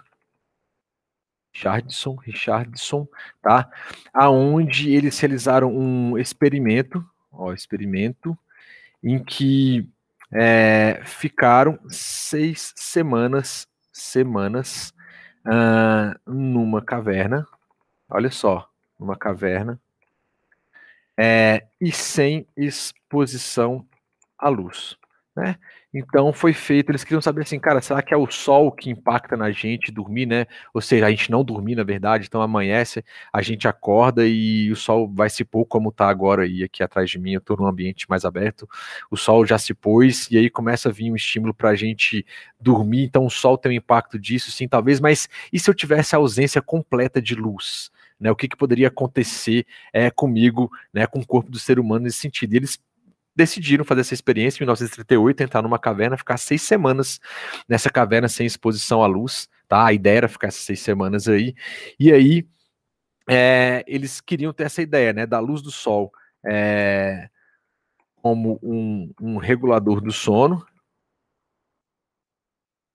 Richardson, 1.54 2.15
Richardson, 2.15 3.08
tá? 3.42 3.70
Aonde 4.13 4.94
eles 4.94 5.18
realizaram 5.20 5.74
um 5.74 6.18
experimento, 6.18 7.06
ó, 7.32 7.54
experimento, 7.54 8.38
em 9.01 9.24
que 9.24 9.89
é, 10.32 11.01
ficaram 11.03 11.79
seis 11.89 12.74
semanas, 12.75 13.67
semanas 13.91 14.94
uh, 15.46 16.32
numa 16.32 16.82
caverna, 16.82 17.48
olha 18.10 18.29
só, 18.29 18.70
numa 19.00 19.15
caverna, 19.15 19.79
é, 21.17 21.65
e 21.79 21.91
sem 21.91 22.46
exposição 22.58 23.86
à 24.38 24.50
luz, 24.50 24.98
né? 25.36 25.58
Então 25.94 26.32
foi 26.32 26.54
feito, 26.54 26.92
eles 26.92 27.04
queriam 27.04 27.22
saber 27.22 27.42
assim, 27.42 27.60
cara, 27.60 27.82
será 27.82 28.01
que 28.01 28.13
é 28.13 28.18
o 28.18 28.30
sol 28.30 28.72
que 28.72 28.89
impacta 28.89 29.36
na 29.36 29.51
gente 29.51 29.92
dormir, 29.92 30.25
né? 30.25 30.46
Ou 30.74 30.82
seja, 30.82 31.06
a 31.06 31.10
gente 31.10 31.30
não 31.30 31.44
dormir, 31.44 31.75
na 31.75 31.84
verdade, 31.84 32.25
então 32.27 32.42
amanhece, 32.42 33.04
a 33.32 33.42
gente 33.42 33.68
acorda 33.68 34.25
e 34.25 34.72
o 34.72 34.75
sol 34.75 35.12
vai 35.13 35.30
se 35.30 35.44
pôr 35.44 35.65
como 35.65 35.92
tá 35.92 36.08
agora 36.08 36.46
e 36.48 36.63
aqui 36.63 36.82
atrás 36.84 37.10
de 37.10 37.20
mim, 37.20 37.34
eu 37.34 37.42
tô 37.42 37.56
num 37.56 37.65
ambiente 37.68 38.10
mais 38.10 38.24
aberto, 38.24 38.68
o 39.12 39.18
sol 39.18 39.46
já 39.46 39.58
se 39.58 39.74
pôs 39.74 40.30
e 40.32 40.38
aí 40.38 40.50
começa 40.50 40.89
a 40.89 40.92
vir 40.92 41.12
um 41.12 41.15
estímulo 41.15 41.54
para 41.54 41.70
a 41.70 41.75
gente 41.75 42.25
dormir, 42.60 43.04
então 43.04 43.25
o 43.25 43.30
sol 43.30 43.58
tem 43.58 43.72
um 43.72 43.75
impacto 43.75 44.18
disso, 44.18 44.51
sim, 44.51 44.68
talvez, 44.68 45.00
mas 45.00 45.27
e 45.51 45.60
se 45.60 45.70
eu 45.70 45.74
tivesse 45.74 46.15
a 46.15 46.20
ausência 46.20 46.62
completa 46.62 47.22
de 47.22 47.36
luz? 47.36 47.92
Né, 48.18 48.32
o 48.32 48.36
que, 48.36 48.48
que 48.48 48.56
poderia 48.56 48.88
acontecer 48.88 49.65
é, 49.92 50.10
comigo, 50.10 50.72
né, 50.94 51.06
com 51.06 51.20
o 51.20 51.27
corpo 51.27 51.51
do 51.51 51.60
ser 51.60 51.80
humano 51.80 52.06
nesse 52.06 52.20
sentido? 52.20 52.54
E 52.54 52.58
eles 52.58 52.80
decidiram 53.36 53.84
fazer 53.84 54.01
essa 54.01 54.13
experiência 54.13 54.58
em 54.58 54.65
1938, 54.65 55.44
entrar 55.44 55.62
numa 55.62 55.80
caverna, 55.80 56.18
ficar 56.18 56.38
seis 56.38 56.62
semanas 56.62 57.20
nessa 57.68 57.89
caverna 57.89 58.27
sem 58.27 58.46
exposição 58.46 59.04
à 59.04 59.08
luz, 59.08 59.50
tá? 59.68 59.86
A 59.86 59.94
ideia 59.94 60.18
era 60.18 60.27
ficar 60.27 60.48
essas 60.48 60.62
seis 60.62 60.80
semanas 60.80 61.27
aí, 61.27 61.54
e 62.00 62.12
aí 62.12 62.48
é, 63.30 63.84
eles 63.88 64.22
queriam 64.22 64.54
ter 64.54 64.65
essa 64.65 64.82
ideia, 64.82 65.12
né, 65.12 65.25
da 65.25 65.39
luz 65.39 65.62
do 65.62 65.72
sol 65.72 66.12
é, 66.46 67.30
como 68.22 68.60
um, 68.62 69.12
um, 69.20 69.38
regulador 69.38 70.00
do 70.01 70.12
sono, 70.12 70.65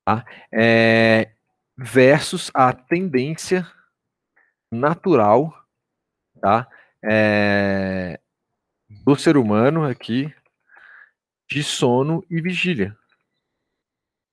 tá? 0.04 0.24
É, 0.52 1.32
versus 1.76 2.50
a 2.54 2.72
tendência 2.72 3.66
natural, 4.70 5.52
tá? 6.40 6.68
É, 7.04 8.20
do 9.14 9.20
ser 9.20 9.36
humano 9.36 9.84
aqui 9.84 10.32
de 11.50 11.64
sono 11.64 12.24
e 12.30 12.40
vigília. 12.40 12.96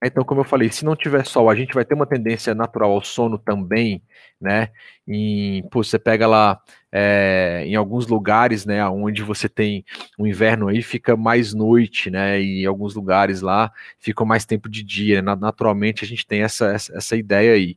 Então, 0.03 0.23
como 0.23 0.41
eu 0.41 0.45
falei, 0.45 0.69
se 0.69 0.85
não 0.85 0.95
tiver 0.95 1.25
sol, 1.25 1.49
a 1.49 1.55
gente 1.55 1.73
vai 1.73 1.83
ter 1.83 1.95
uma 1.95 2.05
tendência 2.05 2.53
natural 2.53 2.91
ao 2.91 3.03
sono 3.03 3.39
também, 3.39 4.03
né? 4.39 4.69
Em, 5.07 5.67
pô, 5.69 5.83
você 5.83 5.97
pega 5.97 6.27
lá 6.27 6.61
é, 6.91 7.63
em 7.65 7.73
alguns 7.73 8.05
lugares, 8.05 8.63
né, 8.63 8.87
onde 8.87 9.23
você 9.23 9.49
tem 9.49 9.83
o 10.15 10.23
um 10.23 10.27
inverno 10.27 10.67
aí, 10.67 10.83
fica 10.83 11.17
mais 11.17 11.51
noite, 11.55 12.11
né? 12.11 12.39
E 12.39 12.61
em 12.61 12.65
alguns 12.67 12.93
lugares 12.93 13.41
lá 13.41 13.71
fica 13.97 14.23
mais 14.23 14.45
tempo 14.45 14.69
de 14.69 14.83
dia. 14.83 15.23
Né? 15.23 15.35
Naturalmente 15.35 16.05
a 16.05 16.07
gente 16.07 16.27
tem 16.27 16.43
essa, 16.43 16.67
essa, 16.67 16.95
essa 16.95 17.15
ideia 17.15 17.53
aí. 17.53 17.75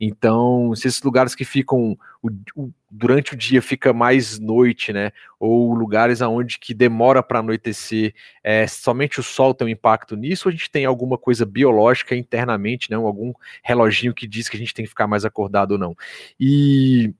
Então, 0.00 0.74
se 0.76 0.86
esses 0.86 1.02
lugares 1.02 1.34
que 1.34 1.44
ficam 1.44 1.98
o, 2.22 2.28
o, 2.54 2.70
durante 2.90 3.34
o 3.34 3.36
dia 3.36 3.60
fica 3.60 3.92
mais 3.92 4.38
noite, 4.38 4.92
né? 4.92 5.10
Ou 5.40 5.74
lugares 5.74 6.22
aonde 6.22 6.58
que 6.58 6.72
demora 6.72 7.22
para 7.22 7.40
anoitecer, 7.40 8.14
é, 8.42 8.66
somente 8.66 9.18
o 9.18 9.22
sol 9.22 9.52
tem 9.52 9.66
um 9.66 9.70
impacto 9.70 10.16
nisso, 10.16 10.48
ou 10.48 10.50
a 10.50 10.52
gente 10.52 10.70
tem 10.70 10.84
alguma 10.84 11.18
coisa 11.18 11.44
biológica 11.44 12.14
internamente, 12.14 12.90
né? 12.90 12.96
Algum 12.96 13.32
reloginho 13.62 14.14
que 14.14 14.26
diz 14.26 14.48
que 14.48 14.56
a 14.56 14.60
gente 14.60 14.72
tem 14.72 14.84
que 14.84 14.90
ficar 14.90 15.08
mais 15.08 15.24
acordado 15.24 15.72
ou 15.72 15.78
não. 15.78 15.96
E 16.38 17.12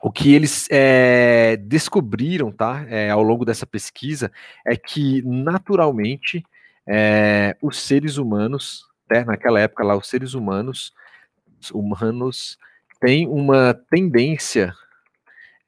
o 0.00 0.10
que 0.10 0.32
eles 0.34 0.66
é, 0.70 1.56
descobriram, 1.58 2.50
tá? 2.50 2.86
É, 2.88 3.10
ao 3.10 3.22
longo 3.22 3.44
dessa 3.44 3.66
pesquisa, 3.66 4.32
é 4.66 4.76
que 4.76 5.22
naturalmente 5.22 6.42
é, 6.86 7.54
os 7.60 7.80
seres 7.82 8.16
humanos, 8.16 8.86
né, 9.10 9.24
naquela 9.24 9.60
época 9.60 9.84
lá, 9.84 9.94
os 9.94 10.08
seres 10.08 10.32
humanos 10.32 10.92
humanos 11.70 12.58
têm 13.00 13.28
uma 13.28 13.74
tendência 13.90 14.74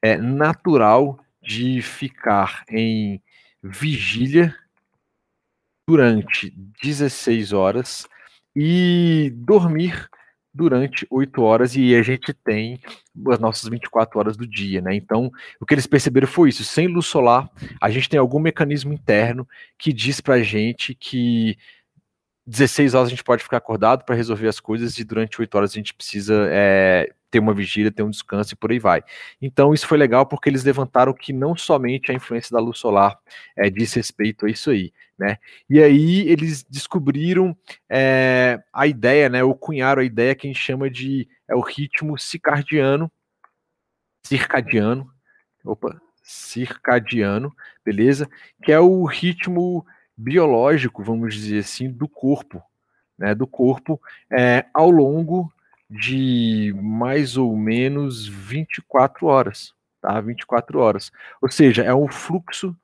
é, 0.01 0.17
natural 0.17 1.19
de 1.41 1.81
ficar 1.81 2.63
em 2.69 3.21
vigília 3.63 4.55
durante 5.87 6.53
16 6.81 7.53
horas 7.53 8.07
e 8.55 9.31
dormir 9.35 10.09
durante 10.53 11.07
8 11.09 11.41
horas 11.41 11.75
e 11.75 11.95
a 11.95 12.01
gente 12.01 12.33
tem 12.33 12.79
as 13.29 13.39
nossas 13.39 13.69
24 13.69 14.19
horas 14.19 14.35
do 14.35 14.45
dia, 14.45 14.81
né? 14.81 14.93
Então, 14.93 15.31
o 15.59 15.65
que 15.65 15.73
eles 15.73 15.87
perceberam 15.87 16.27
foi 16.27 16.49
isso, 16.49 16.63
sem 16.63 16.87
luz 16.87 17.05
solar, 17.05 17.49
a 17.79 17.89
gente 17.89 18.09
tem 18.09 18.19
algum 18.19 18.39
mecanismo 18.39 18.93
interno 18.93 19.47
que 19.77 19.93
diz 19.93 20.19
pra 20.19 20.43
gente 20.43 20.93
que 20.93 21.57
16 22.45 22.93
horas 22.93 23.07
a 23.07 23.09
gente 23.09 23.23
pode 23.23 23.43
ficar 23.43 23.57
acordado 23.57 24.03
para 24.03 24.15
resolver 24.15 24.47
as 24.47 24.59
coisas 24.59 24.97
e 24.97 25.03
durante 25.03 25.39
8 25.39 25.55
horas 25.55 25.71
a 25.71 25.75
gente 25.75 25.93
precisa 25.93 26.47
é, 26.49 27.13
ter 27.31 27.39
uma 27.39 27.53
vigília, 27.53 27.91
ter 27.91 28.03
um 28.03 28.09
descanso 28.09 28.53
e 28.53 28.57
por 28.57 28.71
aí 28.71 28.79
vai. 28.79 29.03
Então 29.41 29.73
isso 29.73 29.87
foi 29.87 29.97
legal 29.97 30.25
porque 30.25 30.49
eles 30.49 30.63
levantaram 30.63 31.13
que 31.13 31.31
não 31.31 31.55
somente 31.55 32.11
a 32.11 32.13
influência 32.13 32.51
da 32.51 32.59
luz 32.59 32.77
solar 32.77 33.17
é, 33.55 33.69
diz 33.69 33.93
respeito 33.93 34.45
a 34.45 34.49
isso 34.49 34.69
aí, 34.69 34.91
né? 35.17 35.37
E 35.69 35.81
aí 35.81 36.27
eles 36.27 36.63
descobriram 36.63 37.55
é, 37.89 38.59
a 38.73 38.85
ideia, 38.85 39.29
né? 39.29 39.43
Ou 39.43 39.55
cunharam 39.55 40.01
a 40.01 40.05
ideia 40.05 40.35
que 40.35 40.45
a 40.45 40.49
gente 40.49 40.61
chama 40.61 40.89
de 40.89 41.27
é 41.47 41.55
o 41.55 41.61
ritmo 41.61 42.17
circadiano, 42.17 43.09
circadiano, 44.25 45.09
opa, 45.63 45.99
circadiano, 46.21 47.55
beleza? 47.85 48.29
Que 48.63 48.71
é 48.71 48.79
o 48.79 49.05
ritmo 49.05 49.85
biológico, 50.21 51.03
vamos 51.03 51.33
dizer 51.33 51.59
assim, 51.59 51.89
do 51.89 52.07
corpo, 52.07 52.61
né, 53.17 53.33
do 53.33 53.47
corpo 53.47 53.99
é, 54.31 54.65
ao 54.73 54.91
longo 54.91 55.51
de 55.89 56.73
mais 56.81 57.37
ou 57.37 57.57
menos 57.57 58.27
24 58.27 59.25
horas, 59.25 59.73
tá? 59.99 60.21
24 60.21 60.79
horas. 60.79 61.11
Ou 61.41 61.49
seja, 61.49 61.83
é 61.83 61.93
um 61.93 62.07
fluxo 62.07 62.75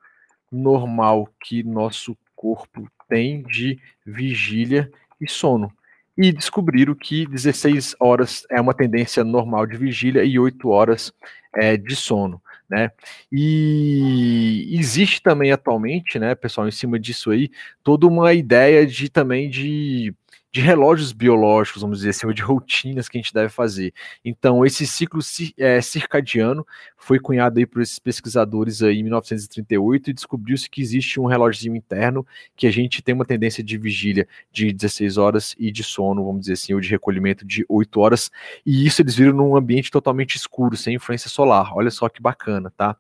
normal 0.51 1.29
que 1.39 1.63
nosso 1.63 2.17
corpo 2.35 2.89
tem 3.07 3.43
de 3.43 3.79
vigília 4.05 4.91
e 5.21 5.29
sono. 5.29 5.71
E 6.17 6.33
descobriram 6.33 6.95
que 6.95 7.27
16 7.27 7.95
horas 7.99 8.45
é 8.49 8.59
uma 8.59 8.73
tendência 8.73 9.23
normal 9.23 9.65
de 9.65 9.77
vigília 9.77 10.23
e 10.23 10.37
8 10.37 10.67
horas 10.67 11.13
é, 11.53 11.77
de 11.77 11.95
sono 11.95 12.41
né? 12.69 12.91
E 13.31 14.67
existe 14.79 15.21
também 15.21 15.51
atualmente, 15.51 16.19
né, 16.19 16.35
pessoal, 16.35 16.67
em 16.67 16.71
cima 16.71 16.99
disso 16.99 17.31
aí, 17.31 17.49
toda 17.83 18.07
uma 18.07 18.33
ideia 18.33 18.85
de 18.85 19.09
também 19.09 19.49
de, 19.49 20.13
de 20.51 20.61
relógios 20.61 21.11
biológicos, 21.11 21.81
vamos 21.81 21.99
dizer 21.99 22.11
assim, 22.11 22.25
ou 22.25 22.33
de 22.33 22.41
rotinas 22.41 23.09
que 23.09 23.17
a 23.17 23.21
gente 23.21 23.33
deve 23.33 23.49
fazer. 23.49 23.93
Então, 24.23 24.65
esse 24.65 24.87
ciclo 24.87 25.19
é, 25.57 25.81
circadiano 25.81 26.65
foi 26.95 27.19
cunhado 27.19 27.59
aí 27.59 27.65
por 27.65 27.81
esses 27.81 27.99
pesquisadores 27.99 28.81
aí 28.81 28.99
em 28.99 29.03
1938 29.03 30.09
e 30.09 30.13
descobriu-se 30.13 30.69
que 30.69 30.81
existe 30.81 31.19
um 31.19 31.25
relógio 31.25 31.75
interno 31.75 32.25
que 32.55 32.65
a 32.65 32.71
gente 32.71 33.01
tem 33.01 33.13
uma 33.13 33.25
tendência 33.25 33.63
de 33.63 33.77
vigília 33.77 34.27
de 34.51 34.71
16 34.71 35.17
horas 35.17 35.55
e 35.59 35.71
de 35.71 35.83
sono, 35.83 36.25
vamos 36.25 36.41
dizer 36.41 36.53
assim, 36.53 36.73
ou 36.73 36.79
de 36.79 36.89
recolhimento 36.89 37.45
de 37.45 37.65
8 37.67 37.99
horas, 37.99 38.31
e 38.65 38.85
isso 38.85 39.01
eles 39.01 39.15
viram 39.15 39.33
num 39.33 39.55
ambiente 39.55 39.91
totalmente 39.91 40.35
escuro, 40.35 40.77
sem 40.77 40.95
influência 40.95 41.29
solar. 41.29 41.75
Olha 41.75 41.91
só 41.91 42.09
que 42.09 42.21
bacana, 42.21 42.71
tá? 42.75 42.95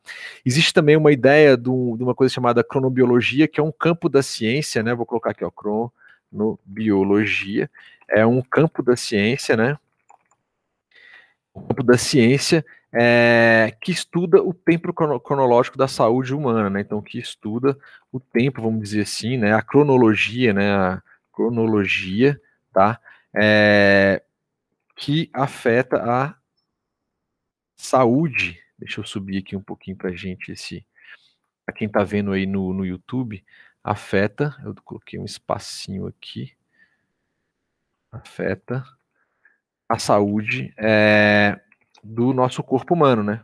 Existe 0.45 0.73
também 0.73 0.95
uma 0.95 1.11
ideia 1.11 1.57
de, 1.57 1.69
uma 1.69 2.13
coisa 2.13 2.33
chamada 2.33 2.63
cronobiologia, 2.63 3.47
que 3.47 3.59
é 3.59 3.63
um 3.63 3.71
campo 3.71 4.09
da 4.09 4.21
ciência, 4.21 4.83
né? 4.83 4.93
Vou 4.93 5.05
colocar 5.05 5.31
aqui, 5.31 5.43
ó, 5.43 5.51
cronobiologia, 5.51 6.06
é 8.09 8.25
um 8.25 8.41
campo 8.41 8.81
da 8.81 8.95
ciência, 8.95 9.55
né? 9.55 9.77
O 11.53 11.61
campo 11.61 11.83
da 11.83 11.97
ciência 11.97 12.65
é, 12.91 13.75
que 13.81 13.91
estuda 13.91 14.41
o 14.41 14.53
tempo 14.53 14.93
cronológico 14.93 15.77
da 15.77 15.87
saúde 15.87 16.33
humana, 16.33 16.69
né? 16.69 16.81
Então, 16.81 17.01
que 17.01 17.19
estuda 17.19 17.77
o 18.11 18.19
tempo, 18.19 18.61
vamos 18.61 18.81
dizer 18.81 19.01
assim, 19.01 19.37
né? 19.37 19.53
A 19.53 19.61
cronologia, 19.61 20.53
né? 20.53 20.71
A 20.71 21.01
cronologia, 21.31 22.39
tá? 22.73 22.99
É, 23.35 24.23
que 24.95 25.29
afeta 25.33 25.97
a 25.97 26.35
saúde. 27.75 28.59
Deixa 28.79 28.99
eu 28.99 29.05
subir 29.05 29.39
aqui 29.39 29.55
um 29.55 29.61
pouquinho 29.61 29.97
para 29.97 30.15
gente 30.15 30.51
esse, 30.51 30.85
para 31.65 31.75
quem 31.75 31.87
está 31.87 32.03
vendo 32.03 32.31
aí 32.31 32.45
no, 32.45 32.73
no 32.73 32.85
YouTube, 32.85 33.43
afeta. 33.87 34.55
Eu 34.63 34.75
coloquei 34.83 35.17
um 35.17 35.25
espacinho 35.25 36.07
aqui. 36.07 36.53
Afeta 38.11 38.83
a 39.89 39.97
saúde 39.97 40.73
é, 40.77 41.59
do 42.03 42.33
nosso 42.33 42.61
corpo 42.61 42.93
humano, 42.93 43.23
né? 43.23 43.43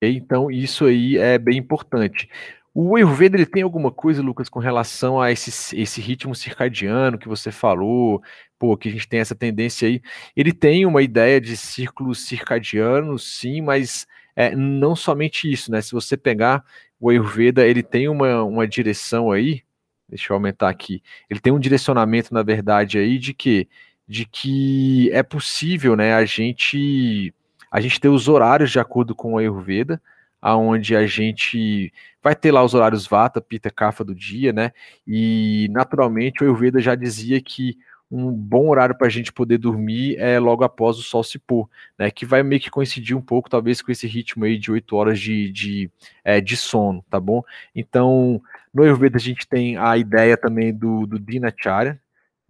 Então, 0.00 0.50
isso 0.50 0.84
aí 0.84 1.16
é 1.16 1.38
bem 1.38 1.58
importante. 1.58 2.28
O 2.74 2.96
Ayurveda, 2.96 3.36
ele 3.36 3.46
tem 3.46 3.62
alguma 3.62 3.90
coisa, 3.90 4.20
Lucas, 4.22 4.48
com 4.48 4.58
relação 4.58 5.20
a 5.20 5.32
esse, 5.32 5.76
esse 5.80 6.00
ritmo 6.00 6.34
circadiano 6.34 7.18
que 7.18 7.28
você 7.28 7.50
falou, 7.50 8.22
pô, 8.58 8.76
que 8.76 8.88
a 8.88 8.92
gente 8.92 9.08
tem 9.08 9.20
essa 9.20 9.34
tendência 9.34 9.88
aí. 9.88 10.02
Ele 10.36 10.52
tem 10.52 10.84
uma 10.84 11.02
ideia 11.02 11.40
de 11.40 11.56
círculos 11.56 12.26
circadianos, 12.26 13.38
sim, 13.38 13.60
mas 13.62 14.06
é, 14.36 14.54
não 14.54 14.94
somente 14.94 15.50
isso, 15.50 15.70
né? 15.70 15.80
Se 15.80 15.92
você 15.92 16.16
pegar 16.16 16.64
o 17.04 17.10
Ayurveda, 17.10 17.66
ele 17.66 17.82
tem 17.82 18.08
uma, 18.08 18.42
uma 18.42 18.66
direção 18.66 19.30
aí, 19.30 19.62
deixa 20.08 20.32
eu 20.32 20.36
aumentar 20.36 20.70
aqui, 20.70 21.02
ele 21.28 21.38
tem 21.38 21.52
um 21.52 21.58
direcionamento, 21.58 22.32
na 22.32 22.42
verdade, 22.42 22.96
aí, 22.96 23.18
de 23.18 23.34
que 23.34 23.68
de 24.08 24.24
que 24.24 25.10
é 25.12 25.22
possível, 25.22 25.96
né, 25.96 26.14
a 26.14 26.24
gente 26.24 27.32
a 27.70 27.78
gente 27.80 28.00
ter 28.00 28.08
os 28.08 28.26
horários 28.26 28.70
de 28.70 28.78
acordo 28.78 29.14
com 29.14 29.34
o 29.34 29.38
Ayurveda, 29.38 30.00
aonde 30.40 30.96
a 30.96 31.06
gente 31.06 31.92
vai 32.22 32.34
ter 32.34 32.52
lá 32.52 32.64
os 32.64 32.72
horários 32.72 33.06
Vata, 33.06 33.40
Pita, 33.40 33.70
Kapha 33.70 34.02
do 34.04 34.14
dia, 34.14 34.52
né? 34.52 34.72
E 35.06 35.68
naturalmente 35.72 36.42
o 36.42 36.44
Ayurveda 36.44 36.80
já 36.80 36.94
dizia 36.94 37.40
que 37.40 37.76
um 38.10 38.30
bom 38.30 38.68
horário 38.68 38.96
para 38.96 39.06
a 39.06 39.10
gente 39.10 39.32
poder 39.32 39.58
dormir 39.58 40.16
é 40.18 40.38
logo 40.38 40.62
após 40.62 40.98
o 40.98 41.02
sol 41.02 41.24
se 41.24 41.38
pôr, 41.38 41.68
né? 41.98 42.10
Que 42.10 42.26
vai 42.26 42.42
meio 42.42 42.60
que 42.60 42.70
coincidir 42.70 43.16
um 43.16 43.20
pouco, 43.20 43.50
talvez, 43.50 43.82
com 43.82 43.90
esse 43.90 44.06
ritmo 44.06 44.44
aí 44.44 44.58
de 44.58 44.70
8 44.70 44.94
horas 44.94 45.18
de, 45.18 45.50
de, 45.50 45.90
é, 46.22 46.40
de 46.40 46.56
sono, 46.56 47.04
tá 47.10 47.18
bom? 47.18 47.42
Então, 47.74 48.40
no 48.72 48.82
Ayurveda 48.82 49.16
a 49.16 49.20
gente 49.20 49.48
tem 49.48 49.76
a 49.76 49.96
ideia 49.96 50.36
também 50.36 50.72
do, 50.72 51.06
do 51.06 51.18
Dinacharya, 51.18 52.00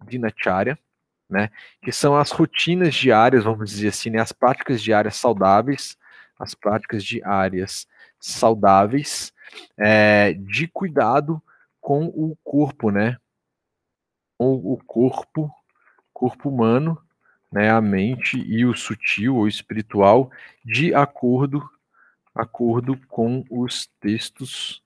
Dinacharya, 0.07 0.77
né? 1.29 1.49
Que 1.81 1.91
são 1.91 2.15
as 2.15 2.31
rotinas 2.31 2.93
diárias, 2.93 3.43
vamos 3.43 3.69
dizer 3.69 3.89
assim, 3.89 4.09
né? 4.09 4.19
As 4.19 4.31
práticas 4.31 4.81
diárias 4.81 5.15
saudáveis, 5.15 5.97
as 6.37 6.53
práticas 6.53 7.03
diárias 7.03 7.87
saudáveis 8.19 9.33
é, 9.77 10.33
de 10.33 10.67
cuidado 10.67 11.41
com 11.79 12.05
o 12.05 12.37
corpo, 12.43 12.91
né? 12.91 13.17
Com 14.37 14.53
o 14.53 14.77
corpo, 14.85 15.49
corpo 16.13 16.49
humano, 16.49 17.01
né? 17.51 17.69
A 17.69 17.81
mente 17.81 18.37
e 18.37 18.65
o 18.65 18.75
sutil 18.75 19.35
ou 19.37 19.47
espiritual, 19.47 20.29
de 20.63 20.93
acordo, 20.93 21.63
acordo 22.33 22.99
com 23.07 23.43
os 23.49 23.87
textos 23.99 24.84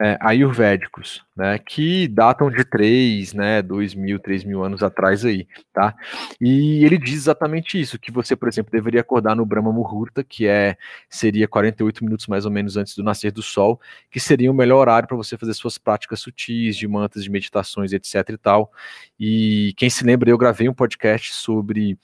é, 0.00 0.16
ayurvédicos, 0.20 1.22
né, 1.36 1.58
que 1.58 2.08
datam 2.08 2.50
de 2.50 2.64
3, 2.64 3.34
né, 3.34 3.60
2 3.60 3.94
mil, 3.94 4.18
3 4.18 4.44
mil 4.44 4.64
anos 4.64 4.82
atrás 4.82 5.26
aí, 5.26 5.46
tá? 5.74 5.94
E 6.40 6.82
ele 6.84 6.96
diz 6.96 7.14
exatamente 7.14 7.78
isso, 7.78 7.98
que 7.98 8.10
você, 8.10 8.34
por 8.34 8.48
exemplo, 8.48 8.72
deveria 8.72 9.02
acordar 9.02 9.36
no 9.36 9.44
Brahma 9.44 9.70
Muhurta, 9.70 10.24
que 10.24 10.46
é, 10.46 10.76
seria 11.08 11.46
48 11.46 12.02
minutos 12.02 12.26
mais 12.26 12.46
ou 12.46 12.50
menos 12.50 12.78
antes 12.78 12.96
do 12.96 13.02
nascer 13.02 13.30
do 13.30 13.42
sol, 13.42 13.78
que 14.10 14.18
seria 14.18 14.50
o 14.50 14.54
melhor 14.54 14.78
horário 14.80 15.06
para 15.06 15.16
você 15.16 15.36
fazer 15.36 15.52
suas 15.52 15.76
práticas 15.76 16.20
sutis, 16.20 16.76
de 16.76 16.88
mantas, 16.88 17.22
de 17.22 17.30
meditações, 17.30 17.92
etc 17.92 18.30
e 18.30 18.38
tal. 18.38 18.72
E 19.18 19.74
quem 19.76 19.90
se 19.90 20.02
lembra, 20.02 20.30
eu 20.30 20.38
gravei 20.38 20.66
um 20.68 20.74
podcast 20.74 21.34
sobre 21.34 21.98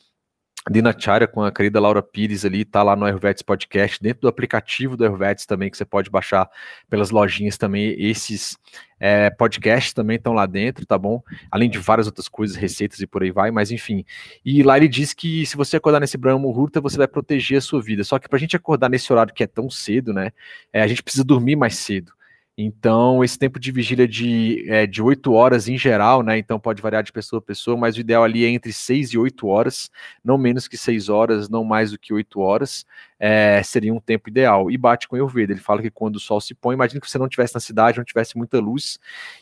Dinacharya 0.71 1.29
com 1.29 1.43
a 1.43 1.53
querida 1.53 1.79
Laura 1.79 2.03
Pires 2.03 2.45
ali, 2.45 2.65
tá 2.65 2.83
lá 2.83 2.97
no 2.97 3.05
Ayurvedes 3.05 3.43
Podcast, 3.43 4.03
dentro 4.03 4.23
do 4.23 4.29
aplicativo 4.29 4.97
do 4.97 5.05
Ayurvedes 5.05 5.47
também, 5.47 5.71
que 5.71 5.77
você 5.77 5.85
pode 5.85 6.11
baixar 6.11 6.49
pelas 6.91 7.11
lojinhas 7.11 7.57
também, 7.57 7.95
esses 7.99 8.59
é, 8.99 9.31
podcasts 9.31 9.93
também 9.93 10.17
estão 10.17 10.33
lá 10.33 10.45
dentro, 10.45 10.85
tá 10.85 10.99
bom? 10.99 11.23
Além 11.51 11.71
de 11.71 11.79
várias 11.79 12.07
outras 12.07 12.29
coisas, 12.29 12.57
receitas 12.57 13.01
e 13.01 13.07
por 13.07 13.23
aí 13.23 13.31
vai, 13.31 13.51
mas 13.51 13.71
enfim. 13.71 14.05
E 14.45 14.63
lá 14.63 14.77
ele 14.77 14.89
diz 14.89 15.15
que 15.15 15.47
se 15.47 15.57
você 15.57 15.77
acordar 15.77 16.01
nesse 16.01 16.17
Brahma 16.19 16.41
Muhurta, 16.41 16.81
você 16.81 16.97
vai 16.97 17.07
proteger 17.07 17.59
a 17.59 17.61
sua 17.61 17.81
vida, 17.81 18.03
só 18.03 18.19
que 18.19 18.29
pra 18.29 18.39
gente 18.39 18.57
acordar 18.57 18.89
nesse 18.89 19.13
horário 19.13 19.33
que 19.33 19.45
é 19.45 19.47
tão 19.47 19.71
cedo, 19.71 20.13
né, 20.13 20.33
é, 20.73 20.83
a 20.83 20.87
gente 20.89 21.03
precisa 21.03 21.25
dormir 21.25 21.55
mais 21.55 21.77
cedo. 21.77 22.16
Então, 22.59 23.23
esse 23.23 23.39
tempo 23.39 23.61
de 23.61 23.71
vigília 23.71 24.09
de, 24.09 24.65
é, 24.71 24.87
de 24.87 25.03
8 25.03 25.31
horas 25.35 25.69
em 25.69 25.77
geral, 25.77 26.23
né? 26.23 26.39
Então 26.39 26.59
pode 26.59 26.81
variar 26.81 27.03
de 27.03 27.13
pessoa 27.13 27.39
a 27.39 27.43
pessoa, 27.43 27.77
mas 27.77 27.97
o 27.97 28.01
ideal 28.01 28.25
ali 28.25 28.47
é 28.47 28.49
entre 28.49 28.73
6 28.73 29.11
e 29.11 29.19
8 29.19 29.47
horas, 29.47 29.91
não 30.25 30.39
menos 30.39 30.67
que 30.67 30.77
6 30.79 31.11
horas, 31.11 31.51
não 31.51 31.63
mais 31.65 31.91
do 31.91 31.99
que 31.99 32.15
8 32.15 32.41
horas, 32.41 32.87
é, 33.19 33.63
seria 33.63 33.93
um 33.93 34.01
tempo 34.01 34.29
ideal. 34.29 34.71
E 34.71 34.77
bate 34.77 35.09
com 35.09 35.17
o 35.17 35.19
Ayurveda. 35.19 35.53
Ele 35.53 35.61
fala 35.61 35.83
que 35.83 35.91
quando 35.91 36.17
o 36.17 36.21
sol 36.21 36.41
se 36.41 36.55
põe, 36.55 36.75
imagine 36.75 37.01
que 37.01 37.11
você 37.11 37.19
não 37.19 37.27
estivesse 37.27 37.55
na 37.55 37.61
cidade, 37.61 37.99
não 37.99 38.05
tivesse 38.05 38.37
muita 38.37 38.59
luz. 38.59 38.99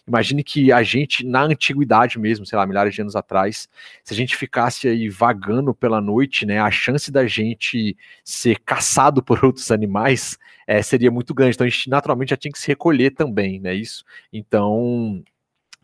Imagine 0.06 0.42
que 0.44 0.72
a 0.72 0.82
gente, 0.82 1.24
na 1.26 1.42
antiguidade 1.42 2.18
mesmo, 2.18 2.46
sei 2.46 2.56
lá, 2.56 2.66
milhares 2.66 2.94
de 2.94 3.00
anos 3.00 3.16
atrás, 3.16 3.68
se 4.02 4.14
a 4.14 4.16
gente 4.16 4.36
ficasse 4.36 4.88
aí 4.88 5.08
vagando 5.08 5.74
pela 5.74 6.00
noite, 6.00 6.46
né? 6.46 6.60
A 6.60 6.70
chance 6.70 7.10
da 7.10 7.26
gente 7.26 7.96
ser 8.24 8.58
caçado 8.60 9.22
por 9.22 9.42
outros 9.44 9.70
animais 9.70 10.38
é, 10.66 10.82
seria 10.82 11.10
muito 11.10 11.34
grande. 11.34 11.54
Então 11.54 11.66
a 11.66 11.70
gente 11.70 11.88
naturalmente 11.90 12.30
já 12.30 12.36
tinha 12.36 12.52
que 12.52 12.58
se 12.58 12.68
recolher 12.68 13.10
também, 13.10 13.60
né? 13.60 13.74
Isso. 13.74 14.04
Então 14.32 15.22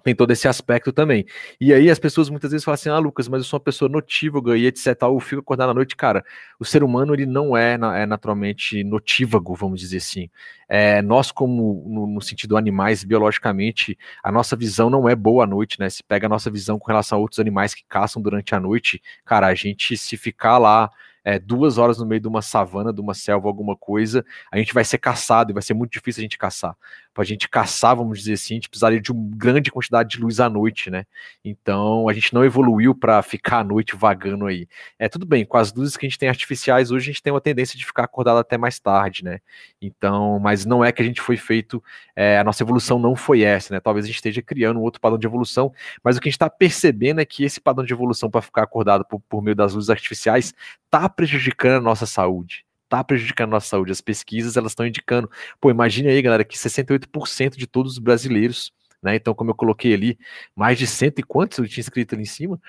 tem 0.02 0.14
todo 0.14 0.30
esse 0.30 0.48
aspecto 0.48 0.92
também. 0.92 1.24
E 1.60 1.72
aí 1.72 1.90
as 1.90 1.98
pessoas 1.98 2.28
muitas 2.28 2.50
vezes 2.50 2.64
falam 2.64 2.74
assim, 2.74 2.88
ah, 2.88 2.98
Lucas, 2.98 3.28
mas 3.28 3.40
eu 3.40 3.44
sou 3.44 3.58
uma 3.58 3.64
pessoa 3.64 3.88
notívaga 3.88 4.56
e 4.56 4.66
etc. 4.66 4.86
Eu 5.02 5.20
fico 5.20 5.40
acordado 5.40 5.70
à 5.70 5.74
noite, 5.74 5.96
cara. 5.96 6.24
O 6.58 6.64
ser 6.64 6.82
humano 6.82 7.14
ele 7.14 7.26
não 7.26 7.56
é, 7.56 7.74
é 7.74 8.06
naturalmente 8.06 8.82
notívago, 8.84 9.54
vamos 9.54 9.80
dizer 9.80 9.98
assim. 9.98 10.28
É, 10.68 11.02
nós, 11.02 11.32
como 11.32 11.84
no, 11.86 12.06
no, 12.06 12.20
sentido 12.20 12.56
animais, 12.56 13.02
biologicamente, 13.02 13.98
a 14.22 14.30
nossa 14.30 14.54
visão 14.54 14.88
não 14.88 15.08
é 15.08 15.16
boa 15.16 15.44
à 15.44 15.46
noite, 15.46 15.80
né? 15.80 15.90
Se 15.90 16.02
pega 16.02 16.26
a 16.26 16.28
nossa 16.28 16.50
visão 16.50 16.78
com 16.78 16.86
relação 16.86 17.18
a 17.18 17.20
outros 17.20 17.40
animais 17.40 17.74
que 17.74 17.84
caçam 17.88 18.22
durante 18.22 18.54
a 18.54 18.60
noite, 18.60 19.02
cara, 19.24 19.48
a 19.48 19.54
gente 19.54 19.96
se 19.96 20.16
ficar 20.16 20.58
lá 20.58 20.90
é, 21.24 21.38
duas 21.38 21.78
horas 21.78 21.98
no 21.98 22.06
meio 22.06 22.20
de 22.20 22.28
uma 22.28 22.42
savana, 22.42 22.92
de 22.92 23.00
uma 23.00 23.14
selva, 23.14 23.48
alguma 23.48 23.76
coisa, 23.76 24.24
a 24.50 24.58
gente 24.58 24.72
vai 24.72 24.84
ser 24.84 24.98
caçado 24.98 25.50
e 25.50 25.54
vai 25.54 25.62
ser 25.62 25.74
muito 25.74 25.92
difícil 25.92 26.20
a 26.20 26.24
gente 26.24 26.38
caçar. 26.38 26.76
Para 27.12 27.22
a 27.22 27.26
gente 27.26 27.48
caçar, 27.48 27.96
vamos 27.96 28.20
dizer 28.20 28.34
assim, 28.34 28.54
a 28.54 28.56
gente 28.56 28.68
precisaria 28.68 29.00
de 29.00 29.12
uma 29.12 29.36
grande 29.36 29.70
quantidade 29.70 30.10
de 30.10 30.20
luz 30.20 30.40
à 30.40 30.48
noite, 30.48 30.90
né? 30.90 31.04
Então 31.44 32.08
a 32.08 32.12
gente 32.12 32.32
não 32.32 32.44
evoluiu 32.44 32.94
para 32.94 33.20
ficar 33.22 33.58
à 33.58 33.64
noite 33.64 33.96
vagando 33.96 34.46
aí. 34.46 34.68
É 34.98 35.08
tudo 35.08 35.26
bem, 35.26 35.44
com 35.44 35.56
as 35.56 35.72
luzes 35.72 35.96
que 35.96 36.06
a 36.06 36.08
gente 36.08 36.18
tem 36.18 36.28
artificiais 36.28 36.90
hoje, 36.90 37.10
a 37.10 37.12
gente 37.12 37.22
tem 37.22 37.32
uma 37.32 37.40
tendência 37.40 37.78
de 37.78 37.84
ficar 37.84 38.04
acordado 38.04 38.38
até 38.38 38.56
mais 38.56 38.78
tarde, 38.78 39.24
né? 39.24 39.40
Então, 39.82 40.38
mas 40.38 40.64
não 40.64 40.84
é 40.84 40.92
que 40.92 41.02
a 41.02 41.04
gente 41.04 41.20
foi 41.20 41.36
feito, 41.36 41.82
é, 42.14 42.38
a 42.38 42.44
nossa 42.44 42.62
evolução 42.62 42.98
não 42.98 43.14
foi 43.14 43.42
essa, 43.42 43.74
né? 43.74 43.80
Talvez 43.80 44.04
a 44.04 44.08
gente 44.08 44.16
esteja 44.16 44.40
criando 44.40 44.78
um 44.78 44.82
outro 44.82 45.00
padrão 45.00 45.18
de 45.18 45.26
evolução, 45.26 45.72
mas 46.02 46.16
o 46.16 46.20
que 46.20 46.28
a 46.28 46.30
gente 46.30 46.36
está 46.36 46.48
percebendo 46.48 47.20
é 47.20 47.24
que 47.24 47.44
esse 47.44 47.60
padrão 47.60 47.84
de 47.84 47.92
evolução 47.92 48.30
para 48.30 48.40
ficar 48.40 48.62
acordado 48.62 49.04
por, 49.04 49.20
por 49.20 49.42
meio 49.42 49.56
das 49.56 49.74
luzes 49.74 49.90
artificiais 49.90 50.54
está 50.86 51.08
prejudicando 51.10 51.78
a 51.78 51.80
nossa 51.80 52.06
saúde. 52.06 52.64
Está 52.84 53.04
prejudicando 53.04 53.50
a 53.50 53.52
nossa 53.52 53.68
saúde. 53.68 53.92
As 53.92 54.00
pesquisas 54.00 54.56
elas 54.56 54.72
estão 54.72 54.86
indicando. 54.86 55.30
Pô, 55.60 55.70
imagine 55.70 56.08
aí, 56.08 56.22
galera, 56.22 56.44
que 56.44 56.56
68% 56.56 57.56
de 57.56 57.66
todos 57.66 57.92
os 57.92 57.98
brasileiros, 57.98 58.72
né? 59.02 59.14
Então, 59.16 59.34
como 59.34 59.50
eu 59.50 59.54
coloquei 59.54 59.94
ali, 59.94 60.18
mais 60.54 60.78
de 60.78 60.86
cento 60.86 61.18
e 61.20 61.22
quantos 61.22 61.58
eu 61.58 61.68
tinha 61.68 61.82
escrito 61.82 62.14
ali 62.14 62.22
em 62.22 62.26
cima? 62.26 62.60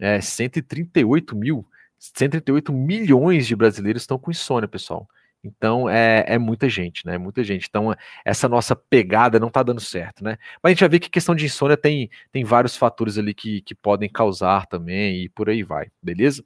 É, 0.00 0.20
138 0.20 1.36
mil, 1.36 1.66
138 1.98 2.72
milhões 2.72 3.46
de 3.46 3.56
brasileiros 3.56 4.02
estão 4.02 4.18
com 4.18 4.30
insônia, 4.30 4.68
pessoal. 4.68 5.08
Então 5.42 5.88
é, 5.88 6.24
é 6.26 6.38
muita 6.38 6.68
gente, 6.68 7.06
né? 7.06 7.16
Muita 7.16 7.44
gente. 7.44 7.66
Então 7.68 7.94
essa 8.24 8.48
nossa 8.48 8.74
pegada 8.74 9.38
não 9.38 9.50
tá 9.50 9.62
dando 9.62 9.80
certo, 9.80 10.24
né? 10.24 10.36
Mas 10.62 10.70
a 10.70 10.72
gente 10.72 10.80
já 10.80 10.88
vê 10.88 10.98
que 10.98 11.08
questão 11.10 11.34
de 11.34 11.44
insônia 11.44 11.76
tem, 11.76 12.10
tem 12.32 12.44
vários 12.44 12.76
fatores 12.76 13.18
ali 13.18 13.32
que, 13.34 13.60
que 13.62 13.74
podem 13.74 14.08
causar 14.08 14.66
também 14.66 15.24
e 15.24 15.28
por 15.28 15.48
aí 15.48 15.62
vai, 15.62 15.90
beleza? 16.02 16.44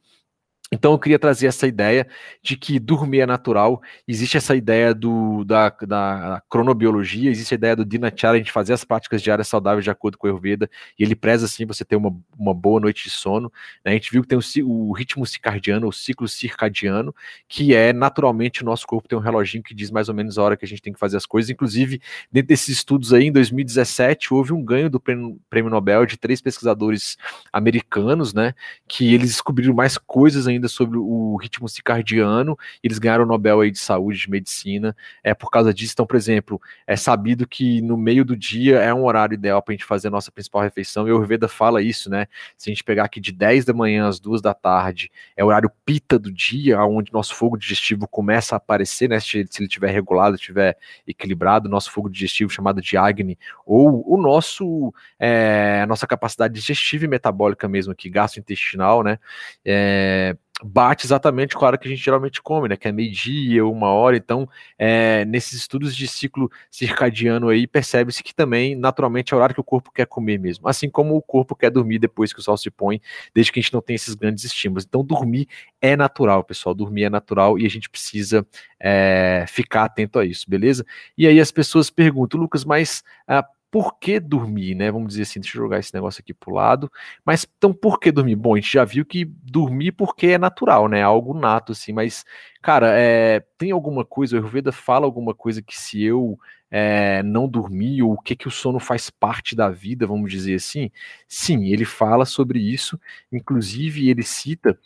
Então 0.75 0.93
eu 0.93 0.99
queria 0.99 1.19
trazer 1.19 1.49
essa 1.49 1.67
ideia 1.67 2.07
de 2.43 2.57
que 2.57 2.79
dormir 2.79 3.21
é 3.21 3.27
natural, 3.27 3.83
existe 4.09 4.39
essa 4.39 4.57
ideia 4.57 4.95
do, 4.95 5.45
da, 5.45 5.69
da 5.69 6.43
cronobiologia, 6.49 7.31
existe 7.31 7.53
a 7.53 7.57
ideia 7.57 7.77
do 7.77 7.85
Dinacharya, 7.85 8.37
a 8.37 8.39
gente 8.39 8.51
fazer 8.51 8.73
as 8.73 8.83
práticas 8.83 9.21
diárias 9.21 9.49
saudáveis 9.49 9.85
de 9.85 9.91
acordo 9.91 10.17
com 10.17 10.27
o 10.27 10.31
Ayurveda, 10.31 10.71
e 10.99 11.05
ele 11.05 11.15
preza 11.15 11.45
assim 11.45 11.67
você 11.67 11.85
ter 11.85 11.95
uma, 11.95 12.17
uma 12.39 12.55
boa 12.55 12.81
noite 12.81 13.05
de 13.05 13.11
sono. 13.11 13.53
Né? 13.85 13.91
A 13.91 13.95
gente 13.95 14.11
viu 14.11 14.23
que 14.23 14.29
tem 14.29 14.39
o, 14.39 14.43
o, 14.67 14.93
ritmo 14.93 15.27
circadiano, 15.27 15.87
o 15.87 15.93
ciclo 15.93 16.27
circadiano, 16.27 17.15
que 17.47 17.75
é 17.75 17.93
naturalmente 17.93 18.63
o 18.63 18.65
nosso 18.65 18.87
corpo 18.87 19.07
tem 19.07 19.19
um 19.19 19.21
reloginho 19.21 19.63
que 19.63 19.75
diz 19.75 19.91
mais 19.91 20.09
ou 20.09 20.15
menos 20.15 20.39
a 20.39 20.43
hora 20.43 20.57
que 20.57 20.65
a 20.65 20.69
gente 20.69 20.81
tem 20.81 20.95
que 20.95 20.99
fazer 20.99 21.19
as 21.19 21.27
coisas. 21.27 21.51
Inclusive, 21.51 22.01
dentro 22.33 22.49
desses 22.49 22.69
estudos 22.69 23.13
aí, 23.13 23.27
em 23.27 23.33
2017, 23.33 24.33
houve 24.33 24.55
um 24.55 24.65
ganho 24.65 24.89
do 24.89 24.99
prêmio, 24.99 25.39
prêmio 25.51 25.71
Nobel 25.71 26.07
de 26.07 26.17
três 26.17 26.41
pesquisadores 26.41 27.19
americanos, 27.53 28.33
né? 28.33 28.55
Que 28.89 29.13
eles 29.13 29.33
descobriram 29.33 29.75
mais 29.75 29.99
coisas 29.99 30.47
ainda 30.47 30.62
ainda 30.63 30.69
sobre 30.69 30.99
o 30.99 31.37
ritmo 31.37 31.69
circadiano, 31.69 32.57
eles 32.83 32.99
ganharam 32.99 33.25
o 33.25 33.27
Nobel 33.27 33.61
aí 33.61 33.71
de 33.71 33.79
saúde, 33.79 34.21
de 34.21 34.31
medicina, 34.31 34.97
é 35.23 35.35
por 35.35 35.51
causa 35.51 35.75
disso. 35.75 35.93
Então, 35.95 36.07
por 36.07 36.17
exemplo, 36.17 36.61
é 36.87 36.97
sabido 36.97 37.47
que 37.47 37.83
no 37.83 37.97
meio 37.97 38.25
do 38.25 38.37
dia 38.37 38.79
é 38.79 38.95
um 38.95 39.05
horário 39.05 39.35
ideal 39.35 39.61
para 39.61 39.73
a 39.73 39.77
gente 39.77 39.85
fazer 39.85 40.09
a 40.09 40.11
nossa 40.11 40.31
principal 40.31 40.63
refeição, 40.63 41.07
e 41.07 41.11
o 41.11 41.17
Ayurveda 41.17 41.49
fala 41.49 41.83
isso, 41.83 42.09
né? 42.09 42.27
Se 42.57 42.71
a 42.71 42.73
gente 42.73 42.85
pegar 42.85 43.05
aqui 43.05 43.21
de 43.21 43.33
10 43.33 43.65
da 43.65 43.73
manhã 43.73 44.07
às 44.07 44.21
2 44.21 44.41
da 44.41 44.55
tarde, 44.55 45.11
é 45.37 45.45
o 45.45 45.49
horário 45.49 45.71
pita 45.85 46.19
do 46.19 46.31
dia, 46.31 46.83
onde 46.85 47.13
nosso 47.13 47.35
fogo 47.35 47.57
digestivo 47.57 48.07
começa 48.07 48.55
a 48.55 48.59
aparecer, 48.59 49.09
né? 49.09 49.19
Se, 49.19 49.27
se 49.29 49.61
ele 49.61 49.67
estiver 49.67 49.91
regulado, 49.91 50.37
estiver 50.37 50.77
equilibrado, 51.07 51.69
nosso 51.69 51.91
fogo 51.91 52.09
digestivo 52.09 52.51
chamado 52.51 52.81
de 52.81 52.97
Agni, 52.97 53.39
ou 53.67 54.05
o 54.07 54.21
nosso, 54.21 54.95
é, 55.19 55.81
a 55.83 55.87
nossa 55.87 56.07
capacidade 56.07 56.55
digestiva 56.55 57.05
e 57.05 57.09
metabólica 57.09 57.69
mesmo 57.69 57.93
aqui, 57.93 58.09
gastrointestinal, 58.09 59.03
né? 59.03 59.19
É, 59.65 60.37
bate 60.63 61.07
exatamente 61.07 61.57
com 61.57 61.65
a 61.65 61.69
hora 61.69 61.79
que 61.79 61.89
a 61.89 61.91
gente 61.91 62.03
geralmente 62.03 62.41
come, 62.41 62.69
né? 62.69 62.77
Que 62.77 62.89
é 62.89 62.93
meio-dia, 62.93 63.67
uma 63.67 63.89
hora. 63.89 64.17
Então, 64.17 64.49
é, 64.79 65.25
nesses 65.25 65.55
estudos 65.55 65.95
de 65.97 66.07
ciclo 66.07 66.51
circadiano 66.71 67.49
aí, 67.49 67.67
percebe-se 67.67 68.23
que 68.23 68.35
também, 68.35 68.77
naturalmente, 68.77 69.33
é 69.33 69.37
o 69.37 69.39
horário 69.39 69.55
que 69.55 69.61
o 69.61 69.65
corpo 69.65 69.91
quer 69.91 70.07
comer 70.07 70.39
mesmo. 70.39 70.69
Assim 70.69 70.89
como 70.89 71.17
o 71.17 71.23
corpo 71.23 71.57
quer 71.57 71.71
dormir 71.71 71.99
depois 71.99 72.33
que 72.33 72.41
o 72.41 72.43
sol 72.43 72.57
se 72.57 72.71
põe, 72.71 73.01
desde 73.35 73.51
que 73.53 73.61
a 73.61 73.63
gente 73.63 73.73
não 73.73 73.83
tem 73.83 73.97
esses 73.97 74.15
grandes 74.15 74.45
estímulos. 74.45 74.85
Então, 74.85 75.05
dormir 75.05 75.49
é 75.81 75.97
natural, 75.97 76.45
pessoal. 76.45 76.75
Dormir 76.75 77.05
é 77.05 77.11
natural 77.11 77.59
e 77.59 77.67
a 77.67 77.71
gente 77.71 77.91
precisa 77.91 78.47
é, 78.81 79.45
ficar 79.49 79.85
atento 79.85 80.19
a 80.19 80.25
isso, 80.25 80.49
beleza? 80.49 80.85
E 81.17 81.27
aí 81.27 81.41
as 81.41 81.51
pessoas 81.51 81.91
perguntam, 81.91 82.41
Lucas, 82.41 82.65
mas. 82.65 83.03
Ah, 83.27 83.47
por 83.73 83.99
que 83.99 84.21
dormir, 84.21 84.75
né? 84.75 84.93
Vamos 84.93 85.09
dizer 85.09 85.23
assim, 85.23 85.41
deixa 85.41 85.57
eu 85.57 85.63
jogar 85.63 85.79
esse 85.79 85.95
negócio 85.95 86.21
aqui 86.21 86.35
pro 86.35 86.53
lado. 86.55 86.93
Mas 87.25 87.49
então 87.57 87.73
por 87.73 87.99
que 87.99 88.13
dormir? 88.13 88.37
Bom, 88.37 88.53
a 88.53 88.57
gente 88.57 88.71
já 88.71 88.85
viu 88.85 89.03
que 89.03 89.25
dormir 89.25 89.93
porque 89.93 90.27
é 90.27 90.39
natural, 90.39 90.89
né? 90.89 91.03
Algo 91.03 91.33
nato, 91.33 91.73
assim, 91.73 91.91
mas, 91.91 92.23
cara, 92.61 92.89
é, 92.93 93.41
tem 93.57 93.71
alguma 93.71 94.05
coisa, 94.05 94.37
o 94.37 94.39
Ayurveda 94.39 94.71
fala 94.73 95.07
alguma 95.07 95.35
coisa 95.35 95.63
que 95.63 95.75
se 95.75 96.03
eu 96.03 96.39
é, 96.71 97.23
não 97.23 97.49
dormir, 97.49 98.03
ou 98.03 98.13
o 98.13 98.21
que 98.21 98.37
que 98.37 98.47
o 98.47 98.51
sono 98.51 98.79
faz 98.79 99.09
parte 99.09 99.57
da 99.57 99.71
vida, 99.71 100.07
vamos 100.07 100.31
dizer 100.31 100.57
assim? 100.57 100.91
Sim, 101.27 101.65
ele 101.69 101.87
fala 101.87 102.27
sobre 102.27 102.59
isso, 102.61 103.01
inclusive 103.33 104.11
ele 104.11 104.23
cita 104.23 104.79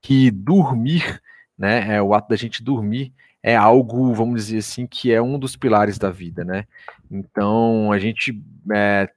que 0.00 0.30
dormir, 0.30 1.20
né, 1.58 1.96
é 1.96 2.00
o 2.00 2.14
ato 2.14 2.28
da 2.28 2.36
gente 2.36 2.62
dormir 2.62 3.12
é 3.42 3.56
algo, 3.56 4.12
vamos 4.14 4.46
dizer 4.46 4.58
assim, 4.58 4.86
que 4.86 5.12
é 5.12 5.20
um 5.20 5.38
dos 5.38 5.56
pilares 5.56 5.98
da 5.98 6.10
vida, 6.10 6.44
né? 6.44 6.66
Então, 7.10 7.90
a 7.92 7.98
gente, 7.98 8.42
é, 8.72 9.08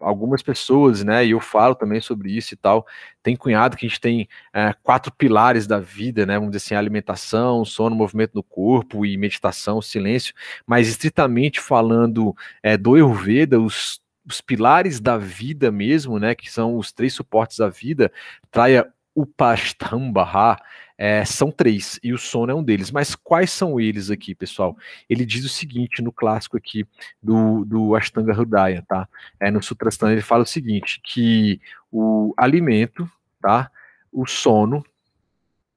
algumas 0.00 0.42
pessoas, 0.42 1.02
né, 1.02 1.26
e 1.26 1.30
eu 1.32 1.40
falo 1.40 1.74
também 1.74 2.00
sobre 2.00 2.30
isso 2.30 2.54
e 2.54 2.56
tal, 2.56 2.86
tem 3.22 3.36
cunhado 3.36 3.76
que 3.76 3.86
a 3.86 3.88
gente 3.88 4.00
tem 4.00 4.28
é, 4.52 4.72
quatro 4.82 5.12
pilares 5.12 5.66
da 5.66 5.80
vida, 5.80 6.24
né, 6.26 6.34
vamos 6.34 6.50
dizer 6.50 6.64
assim, 6.64 6.74
alimentação, 6.74 7.64
sono, 7.64 7.96
movimento 7.96 8.32
no 8.34 8.42
corpo 8.42 9.04
e 9.04 9.16
meditação, 9.16 9.82
silêncio, 9.82 10.34
mas 10.66 10.88
estritamente 10.88 11.60
falando 11.60 12.34
é, 12.62 12.76
do 12.76 12.94
Ayurveda, 12.94 13.60
os, 13.60 14.00
os 14.24 14.40
pilares 14.40 15.00
da 15.00 15.18
vida 15.18 15.72
mesmo, 15.72 16.18
né, 16.18 16.34
que 16.34 16.50
são 16.50 16.76
os 16.76 16.92
três 16.92 17.14
suportes 17.14 17.58
da 17.58 17.68
vida, 17.68 18.12
traia 18.50 18.92
Upashtambha, 19.18 20.56
é, 20.96 21.24
são 21.24 21.50
três, 21.50 21.98
e 22.02 22.12
o 22.12 22.18
sono 22.18 22.50
é 22.50 22.54
um 22.54 22.62
deles. 22.62 22.90
Mas 22.90 23.14
quais 23.14 23.50
são 23.50 23.80
eles 23.80 24.10
aqui, 24.10 24.34
pessoal? 24.34 24.76
Ele 25.08 25.24
diz 25.24 25.44
o 25.44 25.48
seguinte 25.48 26.02
no 26.02 26.12
clássico 26.12 26.56
aqui 26.56 26.86
do, 27.22 27.64
do 27.64 27.94
Ashtanga 27.94 28.32
Hridaya, 28.32 28.84
tá? 28.86 29.08
É, 29.38 29.50
no 29.50 29.62
Sutrasthana 29.62 30.12
ele 30.12 30.22
fala 30.22 30.42
o 30.42 30.46
seguinte, 30.46 31.00
que 31.02 31.60
o 31.90 32.34
alimento, 32.36 33.08
tá? 33.40 33.70
O 34.12 34.26
sono, 34.26 34.84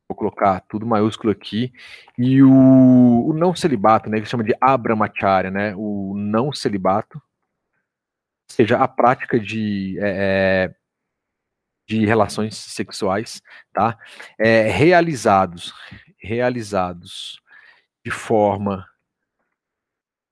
vou 0.10 0.16
colocar 0.16 0.62
tudo 0.68 0.86
maiúsculo 0.86 1.32
aqui, 1.32 1.72
e 2.18 2.42
o, 2.42 3.28
o 3.28 3.34
não 3.34 3.56
celibato, 3.56 4.10
né? 4.10 4.20
Que 4.20 4.26
chama 4.28 4.44
de 4.44 4.56
abramacharya, 4.60 5.52
né? 5.52 5.76
O 5.76 6.16
não 6.18 6.52
celibato, 6.52 7.18
ou 7.18 8.56
seja, 8.56 8.78
a 8.78 8.88
prática 8.88 9.40
de 9.40 9.98
é, 10.00 10.70
é 10.74 10.81
de 11.92 12.06
relações 12.06 12.56
sexuais, 12.56 13.42
tá? 13.74 14.00
É, 14.40 14.70
realizados, 14.70 15.74
realizados 16.18 17.42
de 18.04 18.10
forma 18.10 18.90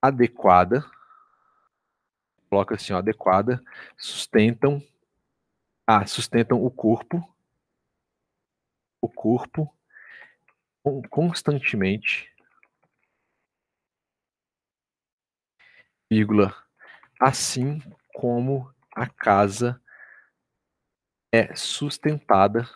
adequada, 0.02 0.90
coloca 2.50 2.76
assim, 2.76 2.94
ó, 2.94 3.00
adequada, 3.00 3.62
sustentam, 3.98 4.82
ah, 5.86 6.06
sustentam 6.06 6.64
o 6.64 6.72
corpo, 6.72 7.18
o 9.02 9.10
corpo 9.10 9.70
constantemente, 11.10 12.34
vírgula, 16.10 16.56
assim 17.20 17.82
como 18.14 18.74
a 18.96 19.08
casa 19.08 19.80
é 21.32 21.54
sustentada 21.56 22.68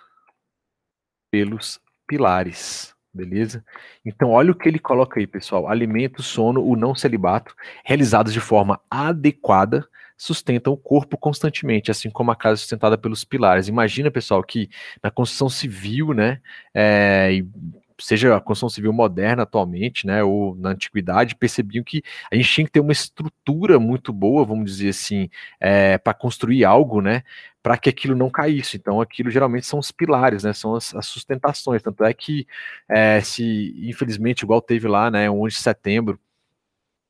pelos 1.31 1.79
pilares, 2.07 2.95
beleza? 3.13 3.65
Então, 4.05 4.31
olha 4.31 4.51
o 4.51 4.55
que 4.55 4.69
ele 4.69 4.79
coloca 4.79 5.19
aí, 5.19 5.27
pessoal: 5.27 5.67
alimento, 5.67 6.21
sono, 6.21 6.63
o 6.63 6.75
não 6.75 6.93
celibato, 6.93 7.55
realizados 7.83 8.31
de 8.33 8.39
forma 8.39 8.79
adequada, 8.89 9.87
sustentam 10.15 10.73
o 10.73 10.77
corpo 10.77 11.17
constantemente, 11.17 11.91
assim 11.91 12.09
como 12.09 12.31
a 12.31 12.35
casa 12.35 12.53
é 12.53 12.57
sustentada 12.57 12.97
pelos 12.97 13.23
pilares. 13.23 13.67
Imagina, 13.67 14.11
pessoal, 14.11 14.43
que 14.43 14.69
na 15.01 15.11
construção 15.11 15.49
civil, 15.49 16.13
né, 16.13 16.39
é, 16.73 17.31
seja 18.03 18.35
a 18.35 18.41
construção 18.41 18.69
civil 18.69 18.93
moderna 18.93 19.43
atualmente, 19.43 20.05
né, 20.05 20.23
ou 20.23 20.55
na 20.55 20.69
antiguidade, 20.69 21.35
percebiam 21.35 21.83
que 21.83 22.03
a 22.31 22.35
gente 22.35 22.49
tinha 22.49 22.65
que 22.65 22.71
ter 22.71 22.79
uma 22.79 22.91
estrutura 22.91 23.79
muito 23.79 24.11
boa, 24.11 24.45
vamos 24.45 24.71
dizer 24.71 24.89
assim, 24.89 25.29
é, 25.59 25.97
para 25.97 26.13
construir 26.13 26.65
algo, 26.65 27.01
né, 27.01 27.23
para 27.61 27.77
que 27.77 27.89
aquilo 27.89 28.15
não 28.15 28.29
caísse. 28.29 28.77
Então, 28.77 28.99
aquilo 29.01 29.29
geralmente 29.31 29.65
são 29.65 29.79
os 29.79 29.91
pilares, 29.91 30.43
né, 30.43 30.53
são 30.53 30.75
as, 30.75 30.93
as 30.95 31.05
sustentações. 31.05 31.81
Tanto 31.81 32.03
é 32.03 32.13
que, 32.13 32.45
é, 32.89 33.21
se 33.21 33.73
infelizmente, 33.87 34.43
igual 34.43 34.61
teve 34.61 34.87
lá, 34.87 35.09
né, 35.09 35.29
11 35.29 35.55
de 35.55 35.61
setembro, 35.61 36.19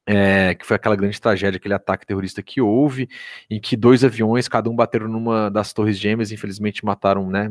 é, 0.06 0.54
que 0.56 0.66
foi 0.66 0.76
aquela 0.76 0.96
grande 0.96 1.20
tragédia, 1.20 1.58
aquele 1.58 1.74
ataque 1.74 2.06
terrorista 2.06 2.44
que 2.44 2.62
houve, 2.62 3.10
em 3.50 3.60
que 3.60 3.78
dois 3.78 4.04
aviões, 4.04 4.48
cada 4.48 4.70
um 4.70 4.76
bateram 4.76 5.08
numa 5.08 5.50
das 5.50 5.72
torres 5.74 5.98
gêmeas, 5.98 6.32
infelizmente 6.32 6.84
mataram, 6.86 7.30
né, 7.30 7.50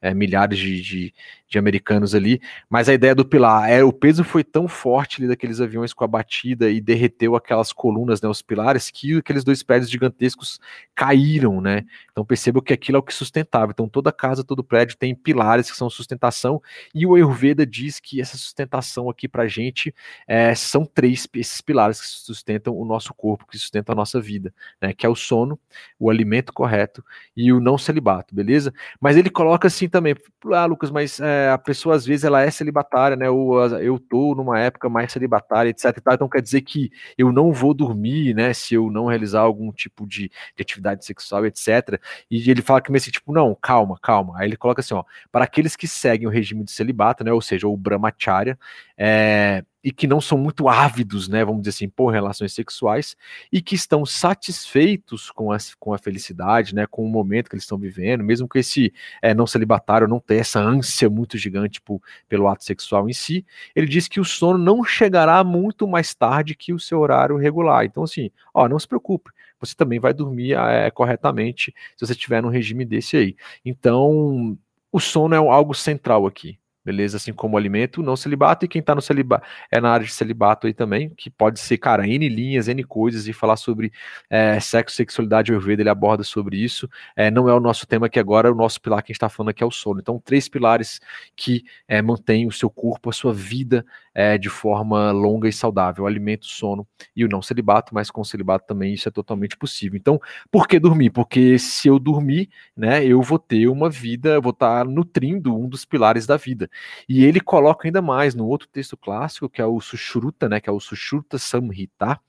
é, 0.00 0.14
milhares 0.14 0.58
de, 0.58 0.80
de, 0.80 1.14
de, 1.48 1.58
americanos 1.58 2.14
ali, 2.14 2.40
mas 2.70 2.88
a 2.88 2.94
ideia 2.94 3.14
do 3.14 3.24
pilar 3.24 3.68
é 3.70 3.82
o 3.82 3.92
peso 3.92 4.22
foi 4.22 4.44
tão 4.44 4.68
forte 4.68 5.20
ali 5.20 5.28
daqueles 5.28 5.60
aviões 5.60 5.92
com 5.92 6.04
a 6.04 6.06
batida 6.06 6.70
e 6.70 6.80
derreteu 6.80 7.34
aquelas 7.34 7.72
colunas, 7.72 8.22
né, 8.22 8.28
os 8.28 8.40
pilares, 8.40 8.90
que 8.90 9.16
aqueles 9.16 9.42
dois 9.44 9.62
prédios 9.62 9.90
gigantescos 9.90 10.60
caíram, 10.94 11.60
né? 11.60 11.84
Então 12.12 12.24
perceba 12.24 12.62
que 12.62 12.72
aquilo 12.72 12.96
é 12.96 12.98
o 13.00 13.02
que 13.02 13.14
sustentava. 13.14 13.72
Então 13.72 13.88
toda 13.88 14.12
casa, 14.12 14.44
todo 14.44 14.62
prédio 14.62 14.96
tem 14.96 15.14
pilares 15.14 15.70
que 15.70 15.76
são 15.76 15.90
sustentação 15.90 16.62
e 16.94 17.04
o 17.06 17.14
Ayurveda 17.14 17.66
diz 17.66 17.98
que 17.98 18.20
essa 18.20 18.36
sustentação 18.36 19.10
aqui 19.10 19.26
para 19.26 19.46
gente 19.48 19.94
é, 20.26 20.54
são 20.54 20.84
três 20.84 21.28
esses 21.34 21.60
pilares 21.60 22.00
que 22.00 22.06
sustentam 22.06 22.76
o 22.76 22.84
nosso 22.84 23.12
corpo, 23.14 23.46
que 23.46 23.58
sustentam 23.58 23.92
a 23.92 23.96
nossa 23.96 24.20
vida, 24.20 24.54
né? 24.80 24.92
Que 24.92 25.06
é 25.06 25.08
o 25.08 25.14
sono, 25.14 25.58
o 25.98 26.10
alimento 26.10 26.52
correto 26.52 27.04
e 27.36 27.52
o 27.52 27.60
não 27.60 27.76
celibato, 27.76 28.34
beleza? 28.34 28.72
Mas 29.00 29.16
ele 29.16 29.30
coloca 29.30 29.66
assim 29.66 29.87
assim 29.88 29.90
também, 29.90 30.14
ah, 30.52 30.66
Lucas, 30.66 30.90
mas 30.90 31.18
é, 31.18 31.50
a 31.50 31.58
pessoa 31.58 31.96
às 31.96 32.04
vezes 32.04 32.24
ela 32.24 32.42
é 32.42 32.50
celibatária, 32.50 33.16
né? 33.16 33.28
Ou 33.30 33.58
eu 33.78 33.98
tô 33.98 34.34
numa 34.34 34.58
época 34.60 34.88
mais 34.88 35.10
celibatária, 35.10 35.70
etc. 35.70 35.96
Então 36.12 36.28
quer 36.28 36.42
dizer 36.42 36.60
que 36.60 36.90
eu 37.16 37.32
não 37.32 37.52
vou 37.52 37.72
dormir, 37.74 38.34
né? 38.34 38.52
Se 38.52 38.74
eu 38.74 38.90
não 38.90 39.06
realizar 39.06 39.40
algum 39.40 39.72
tipo 39.72 40.06
de, 40.06 40.30
de 40.54 40.62
atividade 40.62 41.04
sexual, 41.04 41.46
etc. 41.46 42.00
E 42.30 42.50
ele 42.50 42.62
fala 42.62 42.80
que 42.80 42.94
assim, 42.94 43.10
tipo, 43.10 43.32
não, 43.32 43.54
calma, 43.54 43.98
calma. 44.00 44.38
Aí 44.38 44.46
ele 44.48 44.56
coloca 44.56 44.80
assim, 44.80 44.94
ó, 44.94 45.04
para 45.32 45.44
aqueles 45.44 45.74
que 45.74 45.88
seguem 45.88 46.26
o 46.26 46.30
regime 46.30 46.64
de 46.64 46.70
celibato, 46.70 47.24
né? 47.24 47.32
Ou 47.32 47.40
seja, 47.40 47.66
o 47.66 47.76
brahmacharya, 47.76 48.58
é, 48.96 49.64
e 49.88 49.90
que 49.90 50.06
não 50.06 50.20
são 50.20 50.36
muito 50.36 50.68
ávidos, 50.68 51.28
né, 51.28 51.42
vamos 51.42 51.62
dizer 51.62 51.70
assim, 51.70 51.88
por 51.88 52.10
relações 52.10 52.52
sexuais 52.52 53.16
e 53.50 53.62
que 53.62 53.74
estão 53.74 54.04
satisfeitos 54.04 55.30
com 55.30 55.50
a, 55.50 55.56
com 55.78 55.94
a 55.94 55.98
felicidade, 55.98 56.74
né, 56.74 56.86
com 56.86 57.02
o 57.06 57.08
momento 57.08 57.48
que 57.48 57.54
eles 57.54 57.64
estão 57.64 57.78
vivendo, 57.78 58.22
mesmo 58.22 58.46
que 58.46 58.58
esse 58.58 58.92
é, 59.22 59.32
não 59.32 59.46
celibatário 59.46 60.06
não 60.06 60.20
tenha 60.20 60.42
essa 60.42 60.60
ânsia 60.60 61.08
muito 61.08 61.38
gigante 61.38 61.80
por, 61.80 62.02
pelo 62.28 62.48
ato 62.48 62.64
sexual 62.64 63.08
em 63.08 63.14
si, 63.14 63.46
ele 63.74 63.86
diz 63.86 64.08
que 64.08 64.20
o 64.20 64.26
sono 64.26 64.58
não 64.58 64.84
chegará 64.84 65.42
muito 65.42 65.88
mais 65.88 66.14
tarde 66.14 66.54
que 66.54 66.74
o 66.74 66.78
seu 66.78 67.00
horário 67.00 67.38
regular. 67.38 67.86
Então, 67.86 68.02
assim, 68.02 68.30
ó, 68.52 68.68
não 68.68 68.78
se 68.78 68.86
preocupe, 68.86 69.30
você 69.58 69.74
também 69.74 69.98
vai 69.98 70.12
dormir 70.12 70.52
é, 70.52 70.90
corretamente 70.90 71.74
se 71.96 72.06
você 72.06 72.12
estiver 72.12 72.42
num 72.42 72.50
regime 72.50 72.84
desse 72.84 73.16
aí. 73.16 73.36
Então, 73.64 74.58
o 74.92 75.00
sono 75.00 75.34
é 75.34 75.38
algo 75.38 75.72
central 75.72 76.26
aqui 76.26 76.58
beleza? 76.88 77.18
Assim 77.18 77.34
como 77.34 77.54
o 77.54 77.58
alimento, 77.58 78.02
não 78.02 78.16
celibato, 78.16 78.64
e 78.64 78.68
quem 78.68 78.80
tá 78.80 78.94
no 78.94 79.02
celibato 79.02 79.46
é 79.70 79.78
na 79.78 79.90
área 79.90 80.06
de 80.06 80.12
celibato 80.12 80.66
aí 80.66 80.72
também, 80.72 81.10
que 81.10 81.28
pode 81.28 81.60
ser, 81.60 81.76
cara, 81.76 82.06
N 82.06 82.26
linhas, 82.28 82.66
N 82.66 82.82
coisas, 82.82 83.28
e 83.28 83.32
falar 83.34 83.56
sobre 83.56 83.92
é, 84.30 84.58
sexo, 84.58 84.96
sexualidade, 84.96 85.52
Ayurveda, 85.52 85.82
ele 85.82 85.90
aborda 85.90 86.24
sobre 86.24 86.56
isso. 86.56 86.88
É, 87.14 87.30
não 87.30 87.46
é 87.46 87.52
o 87.52 87.60
nosso 87.60 87.86
tema 87.86 88.06
aqui 88.06 88.18
agora, 88.18 88.50
o 88.50 88.54
nosso 88.54 88.80
pilar 88.80 89.02
que 89.02 89.12
a 89.12 89.14
gente 89.14 89.20
tá 89.20 89.28
falando 89.28 89.50
aqui 89.50 89.62
é 89.62 89.66
o 89.66 89.70
sono. 89.70 90.00
Então, 90.00 90.18
três 90.24 90.48
pilares 90.48 90.98
que 91.36 91.62
é, 91.86 92.00
mantêm 92.00 92.46
o 92.46 92.52
seu 92.52 92.70
corpo, 92.70 93.10
a 93.10 93.12
sua 93.12 93.34
vida 93.34 93.84
é, 94.18 94.36
de 94.36 94.48
forma 94.48 95.12
longa 95.12 95.48
e 95.48 95.52
saudável: 95.52 96.04
alimento, 96.04 96.44
sono 96.44 96.84
e 97.14 97.24
o 97.24 97.28
não 97.28 97.40
celibato, 97.40 97.94
mas 97.94 98.10
com 98.10 98.20
o 98.20 98.24
celibato 98.24 98.66
também 98.66 98.92
isso 98.92 99.08
é 99.08 99.12
totalmente 99.12 99.56
possível. 99.56 99.96
Então, 99.96 100.20
por 100.50 100.66
que 100.66 100.80
dormir? 100.80 101.10
Porque 101.10 101.56
se 101.56 101.86
eu 101.86 102.00
dormir, 102.00 102.48
né, 102.76 103.04
eu 103.04 103.22
vou 103.22 103.38
ter 103.38 103.68
uma 103.68 103.88
vida, 103.88 104.40
vou 104.40 104.50
estar 104.50 104.84
tá 104.84 104.90
nutrindo 104.90 105.56
um 105.56 105.68
dos 105.68 105.84
pilares 105.84 106.26
da 106.26 106.36
vida. 106.36 106.68
E 107.08 107.24
ele 107.24 107.40
coloca 107.40 107.88
ainda 107.88 108.02
mais 108.02 108.34
no 108.34 108.46
outro 108.46 108.68
texto 108.68 108.96
clássico, 108.96 109.48
que 109.48 109.60
é 109.60 109.66
o 109.66 109.80
Sushruta, 109.80 110.48
né, 110.48 110.60
que 110.60 110.68
é 110.68 110.72
o 110.72 110.80
Sushruta 110.80 111.38
Samhita. 111.38 112.20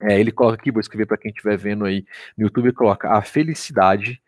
É, 0.00 0.18
ele 0.18 0.32
coloca 0.32 0.56
aqui, 0.56 0.70
vou 0.70 0.80
escrever 0.80 1.06
para 1.06 1.16
quem 1.16 1.30
estiver 1.30 1.56
vendo 1.56 1.84
aí 1.84 2.04
no 2.36 2.44
YouTube, 2.44 2.72
coloca 2.72 3.10
a 3.10 3.22
felicidade 3.22 4.20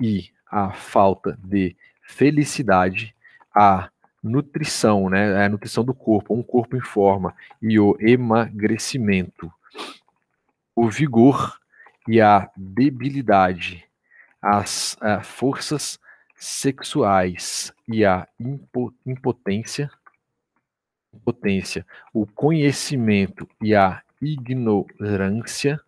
e 0.00 0.30
a 0.50 0.72
falta 0.72 1.38
de 1.42 1.76
felicidade, 2.02 3.14
a 3.54 3.90
nutrição, 4.22 5.10
né, 5.10 5.44
a 5.44 5.48
nutrição 5.48 5.84
do 5.84 5.94
corpo, 5.94 6.34
um 6.34 6.42
corpo 6.42 6.76
em 6.76 6.80
forma, 6.80 7.34
e 7.60 7.78
o 7.78 7.96
emagrecimento, 8.00 9.52
o 10.76 10.88
vigor 10.88 11.58
e 12.06 12.20
a 12.20 12.48
debilidade, 12.56 13.84
as, 14.40 14.96
eh, 15.02 15.20
forças 15.22 15.98
sexuais 16.42 17.72
e 17.86 18.04
a 18.04 18.26
impotência, 19.06 19.88
impotência, 21.14 21.86
o 22.12 22.26
conhecimento 22.26 23.48
e 23.62 23.76
a 23.76 24.02
ignorância, 24.20 25.80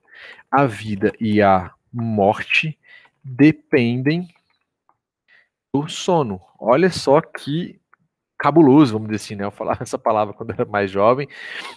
a 0.49 0.65
vida 0.65 1.13
e 1.21 1.43
a 1.43 1.73
morte 1.93 2.79
dependem 3.25 4.29
do 5.73 5.89
sono. 5.89 6.41
Olha 6.61 6.89
só 6.89 7.21
que 7.21 7.81
cabuloso, 8.39 8.93
vamos 8.93 9.09
dizer 9.09 9.25
assim, 9.25 9.35
né? 9.35 9.45
Eu 9.45 9.51
falava 9.51 9.83
essa 9.83 9.99
palavra 9.99 10.35
quando 10.35 10.53
era 10.53 10.65
mais 10.65 10.89
jovem. 10.89 11.27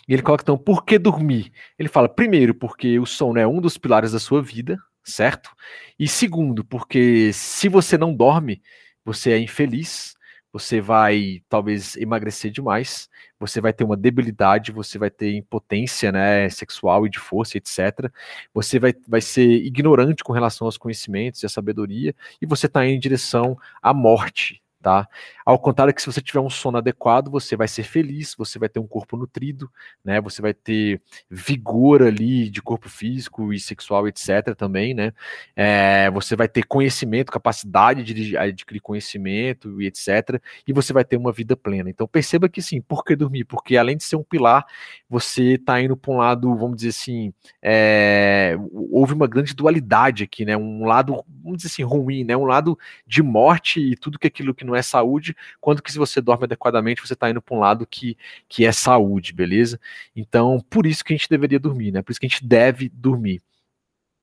E 0.08 0.14
ele 0.14 0.22
coloca 0.22 0.44
então, 0.44 0.58
por 0.58 0.86
que 0.86 1.00
dormir? 1.00 1.52
Ele 1.80 1.90
fala, 1.90 2.08
primeiro, 2.08 2.54
porque 2.54 3.00
o 3.00 3.08
sono 3.08 3.40
é 3.40 3.48
um 3.48 3.60
dos 3.60 3.76
pilares 3.76 4.12
da 4.12 4.20
sua 4.20 4.40
vida, 4.40 4.78
certo? 5.12 5.52
E 5.98 6.08
segundo, 6.08 6.64
porque 6.64 7.32
se 7.34 7.70
você 7.70 7.98
não 7.98 8.14
dorme, 8.14 8.62
você 9.04 9.32
é 9.32 9.40
infeliz, 9.40 10.16
você 10.52 10.82
vai 10.82 11.42
talvez 11.50 11.96
emagrecer 11.98 12.52
demais, 12.52 13.10
você 13.40 13.62
vai 13.62 13.74
ter 13.74 13.84
uma 13.84 13.98
debilidade, 13.98 14.72
você 14.72 14.98
vai 14.98 15.10
ter 15.10 15.36
impotência 15.36 16.12
né, 16.12 16.50
sexual 16.50 17.06
e 17.06 17.10
de 17.10 17.20
força, 17.20 17.58
etc. 17.58 18.12
Você 18.54 18.80
vai, 18.80 18.94
vai 19.08 19.22
ser 19.22 19.48
ignorante 19.48 20.24
com 20.24 20.34
relação 20.34 20.66
aos 20.66 20.78
conhecimentos 20.78 21.44
e 21.44 21.46
à 21.46 21.50
sabedoria, 21.50 22.16
e 22.42 22.46
você 22.46 22.66
está 22.66 22.86
em 22.86 23.00
direção 23.00 23.58
à 23.82 23.94
morte, 23.94 24.62
tá? 24.82 25.08
Ao 25.48 25.58
contrário 25.58 25.94
que 25.94 26.02
se 26.02 26.08
você 26.08 26.22
tiver 26.22 26.42
um 26.42 26.50
sono 26.50 26.78
adequado, 26.78 27.32
você 27.32 27.56
vai 27.56 27.70
ser 27.70 27.84
feliz, 27.84 28.36
você 28.38 28.60
vai 28.60 28.68
ter 28.68 28.82
um 28.82 28.86
corpo 28.86 29.16
nutrido, 29.16 29.72
né? 30.04 30.20
Você 30.20 30.42
vai 30.42 30.54
ter 30.54 31.02
vigor 31.32 32.04
ali 32.04 32.50
de 32.50 32.62
corpo 32.62 32.90
físico 32.90 33.54
e 33.54 33.58
sexual, 33.58 34.10
etc. 34.10 34.54
também, 34.58 34.94
né? 34.94 35.14
É, 35.56 36.12
você 36.12 36.36
vai 36.36 36.50
ter 36.50 36.64
conhecimento, 36.64 37.32
capacidade 37.32 38.04
de 38.04 38.36
adquirir 38.36 38.82
conhecimento 38.82 39.82
e 39.82 39.86
etc. 39.88 40.38
E 40.68 40.74
você 40.74 40.92
vai 40.92 41.06
ter 41.06 41.16
uma 41.16 41.32
vida 41.32 41.56
plena. 41.56 41.90
Então 41.90 42.06
perceba 42.10 42.50
que 42.50 42.62
sim, 42.62 42.82
por 42.82 43.06
que 43.06 43.16
dormir? 43.16 43.46
Porque 43.46 43.78
além 43.78 43.96
de 43.96 44.04
ser 44.04 44.18
um 44.18 44.24
pilar, 44.24 44.66
você 45.10 45.54
está 45.54 45.82
indo 45.82 45.96
para 45.96 46.12
um 46.12 46.18
lado, 46.18 46.54
vamos 46.58 46.76
dizer 46.76 46.90
assim, 46.90 47.34
é, 47.62 48.58
houve 48.92 49.14
uma 49.14 49.28
grande 49.28 49.56
dualidade 49.56 50.26
aqui, 50.26 50.44
né? 50.44 50.58
Um 50.58 50.84
lado, 50.84 51.24
vamos 51.42 51.60
dizer 51.60 51.70
assim, 51.70 51.84
ruim, 51.84 52.26
né? 52.26 52.36
Um 52.36 52.44
lado 52.44 52.78
de 53.06 53.24
morte 53.24 53.80
e 53.80 53.96
tudo 53.96 54.20
que 54.20 54.28
aquilo 54.28 54.54
que 54.54 54.66
não 54.66 54.76
é 54.76 54.82
saúde, 54.82 55.37
quando 55.60 55.82
que 55.82 55.92
se 55.92 55.98
você 55.98 56.22
dorme 56.22 56.46
adequadamente, 56.46 57.02
você 57.02 57.14
está 57.14 57.30
indo 57.30 57.42
para 57.42 57.56
um 57.56 57.60
lado 57.60 57.86
que, 57.86 58.18
que 58.48 58.66
é 58.66 58.72
saúde, 58.72 59.34
beleza? 59.34 59.80
Então, 60.16 60.60
por 60.70 60.86
isso 60.86 61.04
que 61.04 61.14
a 61.14 61.18
gente 61.18 61.30
deveria 61.30 61.60
dormir, 61.60 61.92
né? 61.92 62.02
Por 62.02 62.12
isso 62.12 62.20
que 62.20 62.26
a 62.26 62.30
gente 62.30 62.46
deve 62.46 62.90
dormir 62.90 63.42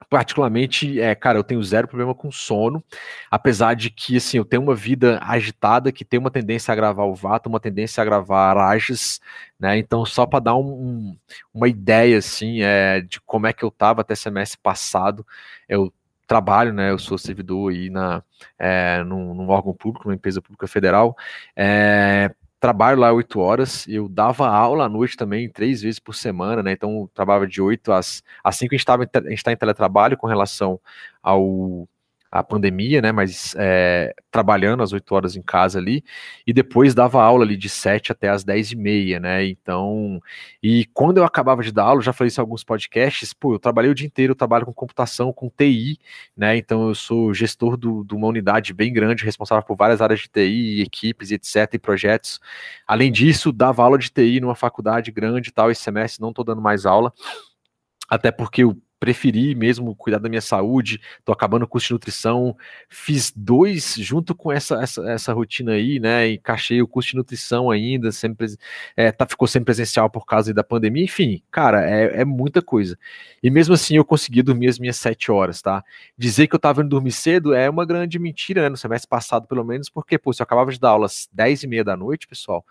particularmente, 0.08 1.00
é, 1.00 1.14
cara, 1.14 1.38
eu 1.38 1.44
tenho 1.44 1.62
zero 1.62 1.88
problema 1.88 2.14
com 2.14 2.30
sono, 2.30 2.82
apesar 3.30 3.74
de 3.74 3.90
que, 3.90 4.16
assim, 4.16 4.36
eu 4.36 4.44
tenho 4.44 4.62
uma 4.62 4.74
vida 4.74 5.18
agitada 5.22 5.92
que 5.92 6.04
tem 6.04 6.20
uma 6.20 6.30
tendência 6.30 6.72
a 6.72 6.74
gravar 6.74 7.04
o 7.04 7.14
vato, 7.14 7.48
uma 7.48 7.60
tendência 7.60 8.00
a 8.00 8.04
gravar 8.04 8.54
rajas, 8.54 9.20
né, 9.58 9.78
então 9.78 10.04
só 10.04 10.26
para 10.26 10.40
dar 10.40 10.56
um, 10.56 11.16
uma 11.52 11.68
ideia, 11.68 12.18
assim, 12.18 12.62
é, 12.62 13.00
de 13.00 13.20
como 13.20 13.46
é 13.46 13.52
que 13.52 13.64
eu 13.64 13.70
tava 13.70 14.02
até 14.02 14.14
semestre 14.14 14.58
passado, 14.62 15.26
eu 15.68 15.92
trabalho, 16.26 16.72
né? 16.72 16.90
Eu 16.90 16.98
sou 16.98 17.18
servidor 17.18 17.72
aí 17.72 17.90
na, 17.90 18.22
é, 18.58 19.02
num, 19.04 19.34
num 19.34 19.48
órgão 19.48 19.74
público, 19.74 20.06
numa 20.06 20.14
empresa 20.14 20.40
pública 20.40 20.66
federal. 20.66 21.16
É, 21.56 22.30
trabalho 22.64 22.98
lá 22.98 23.12
oito 23.12 23.40
horas, 23.40 23.86
eu 23.86 24.08
dava 24.08 24.48
aula 24.48 24.86
à 24.86 24.88
noite 24.88 25.16
também, 25.16 25.50
três 25.50 25.82
vezes 25.82 25.98
por 25.98 26.14
semana, 26.14 26.62
né? 26.62 26.72
Então, 26.72 27.10
trabalhava 27.12 27.46
de 27.46 27.60
oito 27.60 27.92
às. 27.92 28.22
Assim 28.42 28.66
que 28.66 28.74
a 28.74 28.78
gente 28.78 28.82
estava 28.82 29.04
a 29.12 29.30
gente 29.30 29.44
tá 29.44 29.52
em 29.52 29.56
teletrabalho 29.56 30.16
com 30.16 30.26
relação 30.26 30.80
ao 31.22 31.88
a 32.34 32.42
pandemia, 32.42 33.00
né? 33.00 33.12
Mas 33.12 33.54
é, 33.56 34.12
trabalhando 34.28 34.82
às 34.82 34.92
8 34.92 35.14
horas 35.14 35.36
em 35.36 35.42
casa 35.42 35.78
ali, 35.78 36.02
e 36.44 36.52
depois 36.52 36.92
dava 36.92 37.22
aula 37.22 37.44
ali 37.44 37.56
de 37.56 37.68
7 37.68 38.10
até 38.10 38.28
as 38.28 38.42
10 38.42 38.72
e 38.72 38.76
meia, 38.76 39.20
né? 39.20 39.46
Então, 39.46 40.20
e 40.60 40.84
quando 40.86 41.18
eu 41.18 41.24
acabava 41.24 41.62
de 41.62 41.70
dar 41.70 41.84
aula, 41.84 42.02
já 42.02 42.12
falei 42.12 42.28
isso 42.28 42.40
em 42.40 42.42
alguns 42.42 42.64
podcasts, 42.64 43.32
pô, 43.32 43.54
eu 43.54 43.58
trabalhei 43.60 43.88
o 43.88 43.94
dia 43.94 44.06
inteiro, 44.06 44.32
eu 44.32 44.36
trabalho 44.36 44.66
com 44.66 44.72
computação, 44.72 45.32
com 45.32 45.48
TI, 45.48 45.96
né? 46.36 46.56
Então 46.56 46.88
eu 46.88 46.94
sou 46.94 47.32
gestor 47.32 47.76
do, 47.76 48.02
de 48.02 48.14
uma 48.14 48.26
unidade 48.26 48.74
bem 48.74 48.92
grande, 48.92 49.24
responsável 49.24 49.64
por 49.64 49.76
várias 49.76 50.00
áreas 50.02 50.18
de 50.20 50.28
TI, 50.28 50.82
equipes, 50.82 51.30
etc., 51.30 51.74
e 51.74 51.78
projetos. 51.78 52.40
Além 52.86 53.12
disso, 53.12 53.52
dava 53.52 53.84
aula 53.84 53.96
de 53.96 54.10
TI 54.10 54.40
numa 54.40 54.56
faculdade 54.56 55.12
grande 55.12 55.50
e 55.50 55.52
tal, 55.52 55.70
esse 55.70 55.82
semestre 55.82 56.20
não 56.20 56.30
estou 56.30 56.44
dando 56.44 56.60
mais 56.60 56.84
aula 56.84 57.12
até 58.08 58.30
porque 58.30 58.64
o 58.64 58.76
preferi 58.98 59.54
mesmo 59.54 59.94
cuidar 59.94 60.18
da 60.18 60.28
minha 60.28 60.40
saúde, 60.40 61.00
tô 61.24 61.32
acabando 61.32 61.64
o 61.64 61.68
curso 61.68 61.88
de 61.88 61.92
nutrição, 61.94 62.56
fiz 62.88 63.32
dois 63.34 63.94
junto 63.98 64.34
com 64.34 64.50
essa, 64.50 64.82
essa, 64.82 65.10
essa 65.10 65.32
rotina 65.32 65.72
aí, 65.72 66.00
né, 66.00 66.30
encaixei 66.30 66.80
o 66.80 66.88
curso 66.88 67.10
de 67.10 67.16
nutrição 67.16 67.70
ainda, 67.70 68.10
sempre, 68.12 68.46
é, 68.96 69.12
tá, 69.12 69.26
ficou 69.26 69.46
sem 69.46 69.62
presencial 69.62 70.08
por 70.08 70.24
causa 70.24 70.52
da 70.54 70.64
pandemia, 70.64 71.04
enfim, 71.04 71.42
cara, 71.50 71.88
é, 71.88 72.22
é 72.22 72.24
muita 72.24 72.62
coisa. 72.62 72.98
E 73.42 73.50
mesmo 73.50 73.74
assim 73.74 73.96
eu 73.96 74.04
consegui 74.04 74.42
dormir 74.42 74.68
as 74.68 74.78
minhas 74.78 74.96
sete 74.96 75.30
horas, 75.30 75.60
tá? 75.60 75.84
Dizer 76.16 76.46
que 76.46 76.54
eu 76.54 76.58
tava 76.58 76.80
indo 76.80 76.90
dormir 76.90 77.12
cedo 77.12 77.52
é 77.54 77.68
uma 77.68 77.84
grande 77.84 78.18
mentira, 78.18 78.62
né, 78.62 78.68
no 78.68 78.76
semestre 78.76 79.08
passado 79.08 79.46
pelo 79.46 79.64
menos, 79.64 79.88
porque, 79.90 80.18
pô, 80.18 80.32
se 80.32 80.40
eu 80.42 80.44
acabava 80.44 80.70
de 80.72 80.80
dar 80.80 80.90
aulas 80.90 81.28
dez 81.32 81.62
e 81.62 81.66
meia 81.66 81.84
da 81.84 81.96
noite, 81.96 82.26
pessoal, 82.26 82.64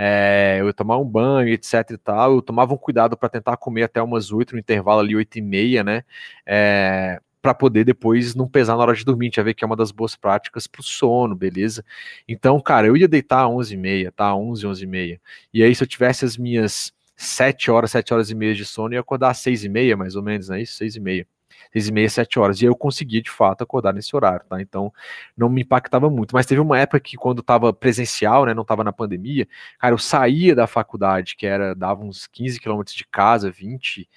é, 0.00 0.58
eu 0.60 0.72
tomar 0.72 0.96
um 0.98 1.04
banho, 1.04 1.48
etc 1.48 1.90
e 1.90 1.98
tal, 1.98 2.34
eu 2.36 2.42
tomava 2.42 2.72
um 2.72 2.76
cuidado 2.76 3.16
para 3.16 3.28
tentar 3.28 3.56
comer 3.56 3.82
até 3.82 4.00
umas 4.00 4.30
oito 4.30 4.52
no 4.54 4.60
intervalo 4.60 5.00
ali, 5.00 5.16
oito 5.16 5.36
e 5.38 5.42
meia, 5.42 5.82
né, 5.82 6.04
é, 6.46 7.20
para 7.42 7.52
poder 7.52 7.84
depois 7.84 8.32
não 8.36 8.46
pesar 8.48 8.76
na 8.76 8.82
hora 8.82 8.94
de 8.94 9.04
dormir, 9.04 9.32
a 9.36 9.42
ver 9.42 9.54
que 9.54 9.64
é 9.64 9.66
uma 9.66 9.74
das 9.74 9.90
boas 9.90 10.14
práticas 10.14 10.68
para 10.68 10.80
o 10.80 10.84
sono, 10.84 11.34
beleza? 11.34 11.84
Então, 12.28 12.60
cara, 12.60 12.86
eu 12.86 12.96
ia 12.96 13.08
deitar 13.08 13.44
às 13.44 13.50
11 13.50 13.74
e 13.74 13.76
meia, 13.76 14.12
tá, 14.12 14.34
11, 14.36 14.66
11 14.68 14.84
e 14.84 14.86
meia, 14.86 15.20
e 15.52 15.64
aí 15.64 15.74
se 15.74 15.82
eu 15.82 15.88
tivesse 15.88 16.24
as 16.24 16.36
minhas 16.36 16.92
sete 17.16 17.68
horas, 17.68 17.90
sete 17.90 18.14
horas 18.14 18.30
e 18.30 18.36
meia 18.36 18.54
de 18.54 18.64
sono, 18.64 18.94
eu 18.94 18.98
ia 18.98 19.00
acordar 19.00 19.30
às 19.30 19.38
seis 19.38 19.64
e 19.64 19.68
meia, 19.68 19.96
mais 19.96 20.14
ou 20.14 20.22
menos, 20.22 20.48
né, 20.48 20.62
isso, 20.62 20.74
seis 20.74 20.94
e 20.94 21.00
meia. 21.00 21.26
Seis 21.72 21.88
e 21.88 21.92
meia, 21.92 22.08
sete 22.08 22.38
horas. 22.38 22.60
E 22.60 22.64
eu 22.64 22.74
conseguia, 22.76 23.22
de 23.22 23.30
fato, 23.30 23.62
acordar 23.62 23.92
nesse 23.92 24.14
horário, 24.14 24.44
tá? 24.48 24.60
Então, 24.60 24.92
não 25.36 25.48
me 25.48 25.62
impactava 25.62 26.10
muito. 26.10 26.32
Mas 26.32 26.46
teve 26.46 26.60
uma 26.60 26.78
época 26.78 27.00
que, 27.00 27.16
quando 27.16 27.40
estava 27.40 27.72
presencial, 27.72 28.46
né, 28.46 28.54
não 28.54 28.62
estava 28.62 28.84
na 28.84 28.92
pandemia, 28.92 29.46
cara, 29.78 29.94
eu 29.94 29.98
saía 29.98 30.54
da 30.54 30.66
faculdade, 30.66 31.36
que 31.36 31.46
era, 31.46 31.74
dava 31.74 32.02
uns 32.02 32.26
15 32.26 32.60
quilômetros 32.60 32.94
de 32.96 33.06
casa, 33.06 33.50
20 33.50 34.08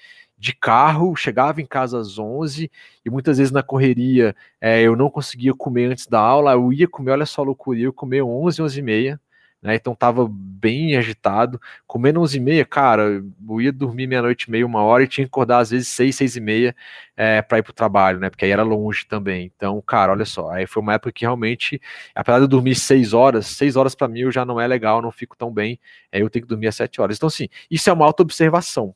de 0.42 0.56
carro, 0.56 1.16
chegava 1.16 1.62
em 1.62 1.66
casa 1.68 2.00
às 2.00 2.18
11 2.18 2.70
e 3.06 3.10
muitas 3.12 3.38
vezes 3.38 3.52
na 3.52 3.62
correria 3.62 4.36
é, 4.60 4.82
eu 4.82 4.96
não 4.96 5.08
conseguia 5.08 5.54
comer 5.54 5.92
antes 5.92 6.08
da 6.08 6.20
aula, 6.20 6.54
eu 6.54 6.74
ia 6.74 6.88
comer, 6.88 7.12
olha 7.12 7.28
só 7.28 7.44
a 7.44 7.46
loucura, 7.46 7.78
eu 7.78 7.84
ia 7.84 7.92
comer 7.92 8.24
11, 8.24 8.60
11 8.60 8.80
e 8.80 8.82
meia, 8.82 9.22
né, 9.62 9.76
então 9.76 9.94
tava 9.94 10.28
bem 10.30 10.96
agitado, 10.98 11.62
comendo 11.86 12.20
11 12.22 12.38
e 12.38 12.40
meia, 12.40 12.66
cara, 12.66 13.24
eu 13.50 13.62
ia 13.62 13.72
dormir 13.72 14.08
meia-noite 14.08 14.46
e 14.48 14.52
meia, 14.52 14.66
uma 14.66 14.82
hora 14.84 15.04
e 15.04 15.08
tinha 15.08 15.26
que 15.26 15.30
acordar 15.30 15.60
às 15.60 15.70
vezes 15.72 15.88
6, 15.90 16.16
6 16.16 16.36
e 16.36 16.42
meia 16.42 16.76
é, 17.16 17.42
para 17.42 17.60
ir 17.60 17.64
pro 17.64 17.74
trabalho, 17.74 18.20
né, 18.20 18.30
porque 18.30 18.46
aí 18.46 18.52
era 18.52 18.64
longe 18.64 19.06
também, 19.06 19.52
então, 19.56 19.82
cara, 19.82 20.12
olha 20.12 20.26
só, 20.26 20.50
aí 20.52 20.66
foi 20.66 20.82
uma 20.82 20.94
época 20.94 21.12
que 21.12 21.26
realmente, 21.26 21.82
apesar 22.16 22.40
de 22.40 22.46
eu 22.46 22.48
dormir 22.48 22.76
6 22.76 23.14
horas, 23.14 23.48
6 23.48 23.76
horas 23.76 23.94
para 23.94 24.08
mim 24.08 24.32
já 24.32 24.44
não 24.46 24.60
é 24.60 24.68
legal, 24.68 25.02
não 25.02 25.12
fico 25.12 25.38
tão 25.38 25.52
bem, 25.52 25.80
aí 26.12 26.22
eu 26.22 26.30
tenho 26.30 26.44
que 26.44 26.50
dormir 26.50 26.68
às 26.68 26.76
7 26.76 27.00
horas, 27.02 27.18
então 27.18 27.28
assim, 27.28 27.48
isso 27.70 27.90
é 27.90 27.94
uma 27.94 28.06
auto-observação, 28.06 28.96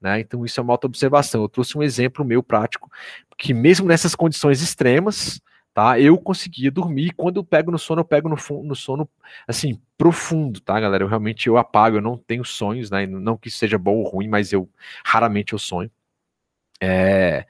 né? 0.00 0.20
Então, 0.20 0.44
isso 0.44 0.60
é 0.60 0.62
uma 0.62 0.74
auto-observação. 0.74 1.42
Eu 1.42 1.48
trouxe 1.48 1.76
um 1.76 1.82
exemplo 1.82 2.24
meu 2.24 2.42
prático, 2.42 2.90
que 3.38 3.54
mesmo 3.54 3.86
nessas 3.86 4.14
condições 4.14 4.60
extremas, 4.62 5.40
tá? 5.76 6.00
Eu 6.00 6.16
conseguia 6.16 6.70
dormir. 6.70 7.12
Quando 7.14 7.36
eu 7.36 7.44
pego 7.44 7.70
no 7.70 7.78
sono, 7.78 8.00
eu 8.00 8.04
pego 8.04 8.30
no, 8.30 8.36
no 8.64 8.74
sono, 8.74 9.06
assim, 9.46 9.78
profundo, 9.98 10.58
tá, 10.58 10.80
galera? 10.80 11.04
Eu 11.04 11.08
realmente 11.08 11.48
eu 11.48 11.58
apago, 11.58 11.98
eu 11.98 12.00
não 12.00 12.16
tenho 12.16 12.46
sonhos, 12.46 12.90
né? 12.90 13.06
Não 13.06 13.36
que 13.36 13.50
seja 13.50 13.76
bom 13.76 13.96
ou 13.96 14.08
ruim, 14.08 14.26
mas 14.26 14.54
eu 14.54 14.70
raramente 15.04 15.52
eu 15.52 15.58
sonho. 15.58 15.90
É, 16.78 17.46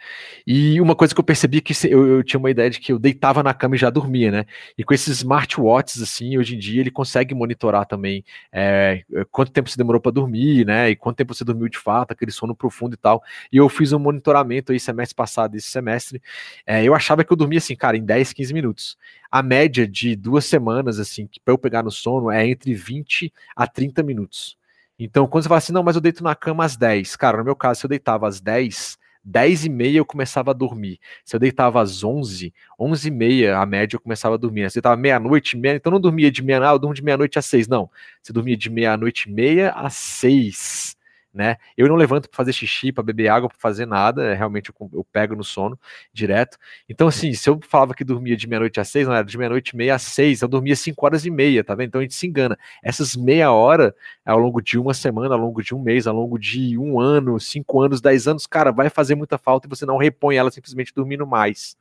e 0.47 0.81
uma 0.81 0.95
coisa 0.95 1.13
que 1.13 1.19
eu 1.19 1.25
percebi 1.25 1.59
é 1.59 1.61
que 1.61 1.73
eu, 1.89 2.07
eu, 2.07 2.23
tinha 2.23 2.39
uma 2.39 2.51
ideia 2.51 2.71
de 2.71 2.79
que 2.79 2.93
eu 2.93 2.99
deitava 2.99 3.43
na 3.43 3.53
cama 3.53 3.75
e 3.75 3.79
já 3.79 3.91
dormia, 3.91 4.31
né? 4.31 4.47
E 4.79 4.85
com 4.85 4.95
esses 4.95 5.19
smartwatches, 5.19 6.01
assim, 6.01 6.39
hoje 6.39 6.55
em 6.55 6.59
dia 6.59 6.81
ele 6.81 6.93
consegue 6.93 7.35
monitorar 7.35 7.87
também 7.87 8.25
é, 8.53 9.03
quanto 9.33 9.51
tempo 9.51 9.69
você 9.69 9.77
demorou 9.77 10.01
para 10.01 10.13
dormir, 10.13 10.65
né? 10.65 10.91
E 10.91 10.97
quanto 10.97 11.17
tempo 11.17 11.35
você 11.35 11.45
dormiu 11.45 11.69
de 11.69 11.79
fato, 11.79 12.13
aquele 12.13 12.31
sono 12.31 12.55
profundo 12.55 12.95
e 12.95 12.97
tal. 12.97 13.21
E 13.51 13.57
eu 13.57 13.69
fiz 13.69 13.93
um 13.93 13.99
monitoramento 13.99 14.71
aí 14.71 14.79
semestre 14.79 15.17
passado, 15.17 15.57
esse 15.57 15.69
semestre. 15.69 16.23
É, 16.65 16.85
eu 16.85 16.95
achava 16.95 17.25
que 17.25 17.33
eu 17.33 17.37
dormia 17.37 17.59
assim, 17.59 17.75
cara, 17.75 17.97
em 17.97 18.05
10, 18.05 18.33
15 18.33 18.55
minutos. 18.55 18.97
A 19.31 19.43
média 19.43 19.89
de 19.89 20.15
duas 20.15 20.45
semanas, 20.45 21.01
assim, 21.01 21.29
para 21.45 21.53
eu 21.53 21.59
pegar 21.59 21.83
no 21.83 21.91
sono 21.91 22.31
é 22.31 22.47
entre 22.47 22.73
20 22.75 23.33
a 23.57 23.67
30 23.67 24.05
minutos. 24.05 24.57
Então, 24.99 25.27
quando 25.27 25.43
você 25.43 25.49
fala 25.49 25.59
assim, 25.59 25.73
não, 25.73 25.83
mas 25.83 25.97
eu 25.97 26.01
deito 26.01 26.23
na 26.23 26.35
cama 26.35 26.65
às 26.65 26.77
10, 26.77 27.17
cara, 27.17 27.39
no 27.39 27.45
meu 27.45 27.57
caso, 27.57 27.81
se 27.81 27.87
eu 27.87 27.91
deitava 27.91 28.27
às 28.29 28.41
10 28.41 28.99
10 29.27 29.65
e 29.67 29.69
meia 29.69 29.99
eu 29.99 30.05
começava 30.05 30.53
a 30.53 30.55
dormir. 30.55 30.99
Se 31.25 31.35
eu 31.35 31.41
deitava 31.41 31.83
às 31.83 32.05
11, 32.05 32.55
11 32.79 33.09
e 33.09 33.11
meia, 33.11 33.59
a 33.59 33.67
média, 33.67 33.97
eu 33.97 34.01
começava 34.01 34.37
a 34.37 34.39
dormir. 34.39 34.71
Se 34.71 34.79
eu 34.79 34.83
deitava 34.83 34.97
meia-noite, 34.97 35.57
meia, 35.57 35.77
então 35.77 35.93
não 35.93 36.01
dormia 36.01 36.31
de 36.31 36.43
meia, 36.43 36.71
ah, 36.71 36.75
eu 36.75 36.79
durmo 36.79 36.95
de 36.95 37.03
meia-noite 37.03 37.39
às 37.39 37.47
6, 37.47 37.69
não. 37.69 37.91
Você 38.23 38.33
dormia 38.33 38.57
de 38.57 38.71
meia-noite 38.71 39.29
e 39.29 39.33
meia 39.33 39.71
às 39.73 39.95
6 39.95 40.96
né? 41.37 41.59
Eu 41.77 41.87
não 41.87 41.97
levanto 41.97 42.29
para 42.31 42.37
fazer 42.37 42.53
xixi, 42.53 42.91
para 42.91 43.05
beber 43.05 43.29
água, 43.29 43.49
para 43.49 43.59
fazer 43.59 43.87
nada, 43.87 44.25
é, 44.25 44.35
realmente 44.35 44.71
eu, 44.71 44.91
eu, 44.93 45.05
pego 45.05 45.37
no 45.37 45.45
sono 45.45 45.79
direto. 46.13 46.57
Então, 46.89 47.07
assim, 47.09 47.33
se 47.35 47.49
eu 47.49 47.61
falava 47.69 47.95
que 47.95 48.03
dormia 48.03 48.37
de 48.37 48.49
meia-noite 48.49 48.81
às 48.81 48.89
seis, 48.89 49.07
não 49.07 49.15
era 49.15 49.25
de 49.25 49.37
meia-noite 49.37 49.71
e 49.75 49.77
meia 49.77 49.95
às 49.95 50.03
seis, 50.03 50.41
eu 50.41 50.49
dormia 50.49 50.75
cinco 50.75 51.05
horas 51.05 51.27
e 51.27 51.31
meia, 51.31 51.63
tá 51.63 51.75
vendo? 51.75 51.89
Então 51.89 52.01
a 52.01 52.03
gente 52.03 52.15
se 52.15 52.27
engana. 52.27 52.59
Essas 52.83 53.15
meia 53.15 53.53
hora 53.53 53.95
ao 54.25 54.39
longo 54.39 54.63
de 54.63 54.79
uma 54.79 54.95
semana, 54.95 55.35
ao 55.35 55.41
longo 55.41 55.63
de 55.63 55.75
um 55.75 55.83
mês, 55.83 56.07
ao 56.07 56.15
longo 56.15 56.39
de 56.39 56.79
um 56.79 56.99
ano, 56.99 57.39
cinco 57.39 57.83
anos, 57.83 58.01
dez 58.01 58.27
anos, 58.27 58.47
cara, 58.47 58.73
vai 58.73 58.89
fazer 58.89 59.15
muita 59.15 59.37
falta 59.37 59.67
e 59.67 59.71
você 59.71 59.85
não 59.85 59.99
repõe 59.99 60.37
ela 60.37 60.51
simplesmente 60.51 60.93
dormindo 60.95 61.27
mais 61.27 61.77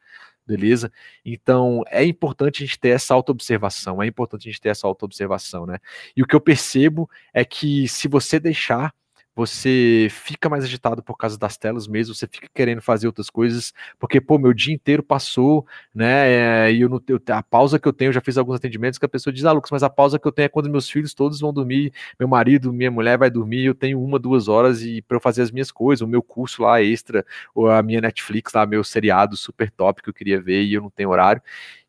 beleza? 0.46 0.92
Então 1.26 1.84
é 1.88 2.04
importante 2.06 2.64
a 2.64 2.66
gente 2.66 2.80
ter 2.80 2.90
essa 2.90 3.14
autoobservação, 3.14 4.02
é 4.02 4.08
importante 4.08 4.48
a 4.48 4.52
gente 4.52 4.62
ter 4.62 4.70
essa 4.70 4.88
autoobservação, 4.88 5.66
né? 5.66 5.80
E 6.16 6.22
o 6.22 6.28
que 6.28 6.36
eu 6.36 6.42
percebo 6.42 7.10
é 7.34 7.44
que 7.44 7.88
se 7.88 8.08
você 8.08 8.40
deixar 8.40 8.94
você 9.36 10.08
fica 10.10 10.48
mais 10.48 10.64
agitado 10.64 11.04
por 11.04 11.18
causa 11.18 11.38
das 11.38 11.58
telas 11.58 11.88
mesmo, 11.88 12.16
você 12.16 12.26
fica 12.26 12.48
querendo 12.54 12.82
fazer 12.82 13.08
outras 13.08 13.30
coisas, 13.30 13.74
porque, 14.00 14.22
pô, 14.22 14.38
meu 14.38 14.54
dia 14.54 14.74
inteiro 14.74 15.04
passou, 15.04 15.66
né, 15.94 16.72
e 16.72 16.82
eu 16.82 17.00
tenho, 17.00 17.20
a 17.30 17.44
pausa 17.44 17.78
que 17.78 17.88
eu 17.88 17.92
tenho, 17.94 18.10
eu 18.10 18.14
já 18.14 18.22
fiz 18.22 18.38
alguns 18.38 18.56
atendimentos 18.56 18.98
que 18.98 19.06
a 19.06 19.10
pessoa 19.10 19.34
diz, 19.34 19.44
ah, 19.44 19.52
Lucas, 19.52 19.72
mas 19.72 19.84
a 19.84 19.90
pausa 19.90 20.18
que 20.18 20.26
eu 20.28 20.32
tenho 20.32 20.46
é 20.46 20.50
quando 20.50 20.70
meus 20.70 20.90
filhos 20.90 21.14
todos 21.14 21.40
vão 21.40 21.52
dormir, 21.52 21.92
meu 22.18 22.28
marido, 22.28 22.72
minha 22.72 22.90
mulher 22.90 23.18
vai 23.18 23.30
dormir, 23.30 23.66
eu 23.66 23.76
tenho 23.76 24.02
uma, 24.02 24.18
duas 24.18 24.48
horas 24.48 24.82
e 24.82 25.02
para 25.02 25.18
eu 25.18 25.22
fazer 25.22 25.42
as 25.42 25.52
minhas 25.52 25.72
coisas, 25.72 26.02
o 26.02 26.08
meu 26.08 26.24
curso 26.24 26.64
lá 26.64 26.82
extra, 26.82 27.26
ou 27.54 27.70
a 27.70 27.84
minha 27.84 28.00
Netflix 28.00 28.54
lá, 28.54 28.66
meu 28.66 28.84
seriado 28.84 29.36
super 29.36 29.70
top 29.70 30.02
que 30.02 30.10
eu 30.10 30.14
queria 30.14 30.42
ver 30.42 30.64
e 30.64 30.74
eu 30.74 30.82
não 30.82 30.90
tenho 30.90 31.10
horário, 31.10 31.42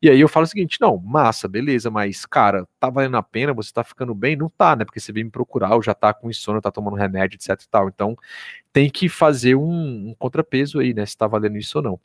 e 0.06 0.10
aí 0.10 0.20
eu 0.20 0.28
falo 0.28 0.44
o 0.44 0.46
seguinte: 0.46 0.78
não, 0.80 0.98
massa, 0.98 1.48
beleza, 1.48 1.90
mas, 1.90 2.24
cara, 2.24 2.66
tá 2.78 2.88
valendo 2.88 3.16
a 3.16 3.22
pena, 3.22 3.52
você 3.52 3.72
tá 3.72 3.82
ficando 3.82 4.14
bem? 4.14 4.36
Não 4.36 4.48
tá, 4.48 4.76
né? 4.76 4.84
Porque 4.84 5.00
você 5.00 5.12
vem 5.12 5.24
me 5.24 5.30
procurar, 5.30 5.74
ou 5.74 5.82
já 5.82 5.94
tá 5.94 6.14
com 6.14 6.30
insônia, 6.30 6.60
tá 6.62 6.70
tomando 6.70 6.96
remédio, 6.96 7.36
etc 7.36 7.60
e 7.60 7.68
tal. 7.68 7.88
Então, 7.88 8.16
tem 8.72 8.88
que 8.88 9.08
fazer 9.08 9.56
um, 9.56 10.10
um 10.10 10.14
contrapeso 10.18 10.78
aí, 10.78 10.94
né? 10.94 11.04
Se 11.04 11.16
tá 11.16 11.26
valendo 11.26 11.56
isso 11.58 11.78
ou 11.78 11.84
não. 11.84 12.00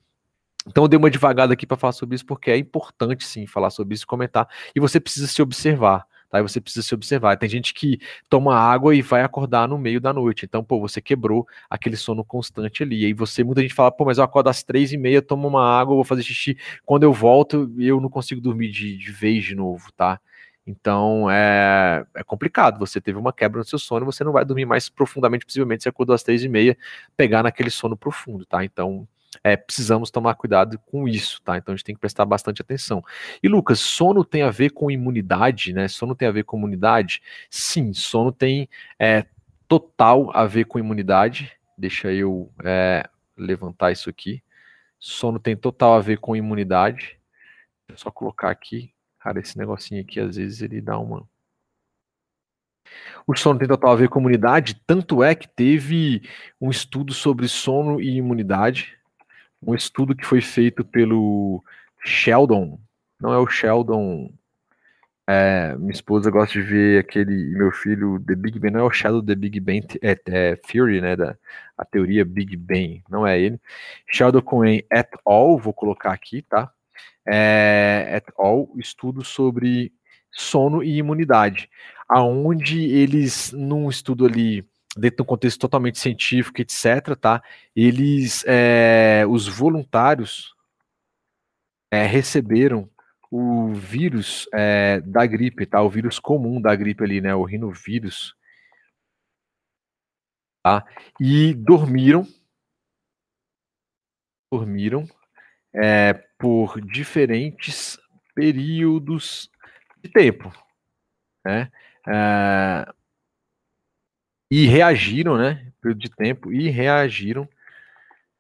Então 0.68 0.84
eu 0.84 0.88
dei 0.88 0.98
uma 0.98 1.10
devagada 1.10 1.54
aqui 1.54 1.66
para 1.66 1.78
falar 1.78 1.94
sobre 1.94 2.16
isso, 2.16 2.26
porque 2.26 2.52
é 2.52 2.58
importante 2.58 3.26
sim 3.26 3.48
falar 3.48 3.70
sobre 3.72 3.96
isso, 3.96 4.06
comentar, 4.06 4.48
e 4.76 4.80
você 4.80 5.00
precisa 5.00 5.28
se 5.28 5.42
observar. 5.42 6.06
Tá? 6.32 6.40
E 6.40 6.42
você 6.42 6.62
precisa 6.62 6.82
se 6.82 6.96
observar. 6.96 7.38
Tem 7.38 7.50
gente 7.50 7.74
que 7.74 8.00
toma 8.30 8.56
água 8.56 8.96
e 8.96 9.02
vai 9.02 9.22
acordar 9.22 9.68
no 9.68 9.78
meio 9.78 10.00
da 10.00 10.14
noite. 10.14 10.46
Então, 10.46 10.64
pô, 10.64 10.80
você 10.80 11.02
quebrou 11.02 11.46
aquele 11.70 11.98
sono 11.98 12.24
constante 12.24 12.82
ali. 12.82 13.02
E 13.02 13.06
aí 13.08 13.14
você, 13.14 13.44
muita 13.44 13.62
gente 13.62 13.74
fala, 13.74 13.92
pô, 13.92 14.06
mas 14.06 14.18
eu 14.18 14.24
acordo 14.24 14.50
às 14.50 14.64
três 14.64 14.94
e 14.94 14.98
meia, 14.98 15.22
tomo 15.22 15.48
uma 15.50 15.64
água, 15.64 15.94
vou 15.94 16.06
fazer 16.06 16.24
xixi. 16.24 16.58
Quando 16.86 17.04
eu 17.04 17.12
volto, 17.12 17.70
eu 17.78 18.00
não 18.00 18.10
consigo 18.10 18.40
dormir 18.40 18.72
de, 18.72 18.98
de 18.98 19.12
vez 19.12 19.44
de 19.44 19.56
novo, 19.56 19.92
tá? 19.92 20.20
Então 20.66 21.30
é, 21.30 22.06
é 22.16 22.24
complicado. 22.24 22.80
Você 22.80 23.02
teve 23.02 23.18
uma 23.18 23.34
quebra 23.34 23.60
no 23.60 23.66
seu 23.66 23.78
sono, 23.80 24.06
você 24.06 24.24
não 24.24 24.32
vai 24.32 24.46
dormir 24.46 24.66
mais 24.66 24.90
profundamente, 24.90 25.46
possivelmente, 25.46 25.84
você 25.84 25.90
acordou 25.90 26.16
às 26.16 26.24
três 26.24 26.44
e 26.44 26.50
meia, 26.50 26.78
pegar 27.18 27.44
naquele 27.44 27.70
sono 27.70 27.98
profundo, 27.98 28.46
tá? 28.46 28.64
Então 28.64 29.08
é, 29.44 29.56
precisamos 29.56 30.12
tomar 30.12 30.36
cuidado 30.36 30.78
com 30.80 31.08
isso, 31.08 31.42
tá? 31.42 31.58
Então 31.58 31.74
a 31.74 31.76
gente 31.76 31.86
tem 31.86 31.96
que 31.96 32.02
prestar 32.02 32.26
bastante 32.26 32.62
atenção. 32.62 33.04
E 33.42 33.48
Lucas, 33.48 33.80
sono 33.80 34.26
tem 34.26 34.42
a 34.44 34.52
ver 34.52 34.72
com 34.72 34.92
imunidade, 34.92 35.74
né? 35.74 35.88
Sono 35.88 36.16
tem 36.16 36.28
a 36.28 36.32
ver 36.32 36.44
com 36.44 36.58
imunidade? 36.58 37.22
Sim, 37.50 37.94
sono 37.94 38.32
tem 38.32 38.70
é, 39.00 39.26
total 39.68 40.32
a 40.36 40.46
ver 40.46 40.66
com 40.66 40.80
imunidade. 40.80 41.52
Deixa 41.78 42.12
eu 42.12 42.52
é, 42.64 43.10
levantar 43.38 43.92
isso 43.92 44.10
aqui. 44.10 44.44
Sono 45.00 45.40
tem 45.40 45.56
total 45.56 45.94
a 45.94 46.02
ver 46.02 46.18
com 46.20 46.36
imunidade. 46.36 47.18
Vou 47.88 47.98
só 47.98 48.12
colocar 48.12 48.52
aqui. 48.52 48.94
Cara, 49.20 49.40
esse 49.40 49.58
negocinho 49.58 50.02
aqui, 50.02 50.20
às 50.20 50.36
vezes, 50.36 50.62
ele 50.62 50.82
dá 50.82 50.98
uma. 51.00 51.28
O 53.26 53.36
sono 53.36 53.60
tem 53.60 53.68
total 53.68 53.92
a 53.92 53.96
ver 53.96 54.10
com 54.10 54.20
imunidade, 54.20 54.82
tanto 54.86 55.24
é 55.24 55.34
que 55.34 55.48
teve 55.48 56.28
um 56.60 56.70
estudo 56.70 57.14
sobre 57.14 57.48
sono 57.48 58.02
e 58.02 58.18
imunidade 58.18 59.01
um 59.62 59.76
estudo 59.76 60.16
que 60.16 60.26
foi 60.26 60.42
feito 60.42 60.84
pelo 60.84 61.64
Sheldon, 62.04 62.80
não 63.20 63.34
é 63.34 63.38
o 63.38 63.48
Sheldon, 63.48 64.34
é, 65.28 65.76
minha 65.78 65.92
esposa 65.92 66.32
gosta 66.32 66.54
de 66.54 66.62
ver 66.62 67.00
aquele, 67.00 67.56
meu 67.56 67.72
filho, 67.72 68.20
The 68.26 68.36
Big 68.36 68.60
Bang, 68.60 68.74
não 68.74 68.82
é 68.82 68.84
o 68.84 68.92
Sheldon 68.92 69.26
The 69.26 69.36
Big 69.36 69.60
Bang 69.60 69.88
é, 70.02 70.20
é, 70.28 70.56
Theory, 70.56 71.00
né, 71.00 71.16
da, 71.16 71.38
a 71.78 71.86
teoria 71.86 72.26
Big 72.26 72.58
Bang, 72.58 73.04
não 73.10 73.26
é 73.26 73.40
ele. 73.40 73.60
Sheldon 74.08 74.42
Cohen 74.42 74.84
et 74.92 75.10
al., 75.26 75.58
vou 75.58 75.74
colocar 75.74 76.12
aqui, 76.12 76.42
tá? 76.42 76.72
É, 77.26 78.08
et 78.18 78.34
al., 78.38 78.70
estudo 78.78 79.24
sobre 79.24 79.94
sono 80.32 80.84
e 80.84 80.98
imunidade, 80.98 81.70
aonde 82.10 82.84
eles, 82.84 83.52
num 83.54 83.90
estudo 83.90 84.26
ali 84.26 84.66
dentro 84.98 85.18
de 85.18 85.22
um 85.24 85.26
contexto 85.26 85.60
totalmente 85.60 86.00
científico, 86.00 86.62
etc., 86.62 87.16
tá? 87.20 87.44
Eles, 87.76 88.44
é, 88.46 89.26
os 89.28 89.48
voluntários 89.48 90.54
é, 91.92 92.06
receberam 92.06 92.90
o 93.30 93.74
vírus 93.74 94.48
é, 94.54 95.00
da 95.02 95.26
gripe, 95.26 95.66
tá? 95.66 95.82
O 95.82 95.90
vírus 95.90 96.20
comum 96.20 96.62
da 96.62 96.76
gripe 96.76 97.04
ali, 97.04 97.22
né? 97.22 97.34
O 97.34 97.44
rinovírus, 97.44 98.36
tá? 100.64 100.86
E 101.20 101.54
dormiram, 101.54 102.28
dormiram 104.52 105.08
por 106.38 106.82
diferentes 106.82 107.98
períodos 108.36 109.50
de 110.04 110.12
tempo, 110.12 110.52
né? 111.46 111.72
É, 112.08 112.94
e 114.52 114.68
reagiram, 114.68 115.38
né, 115.38 115.72
período 115.82 116.00
de 116.02 116.10
tempo, 116.10 116.52
e 116.52 116.70
reagiram 116.70 117.48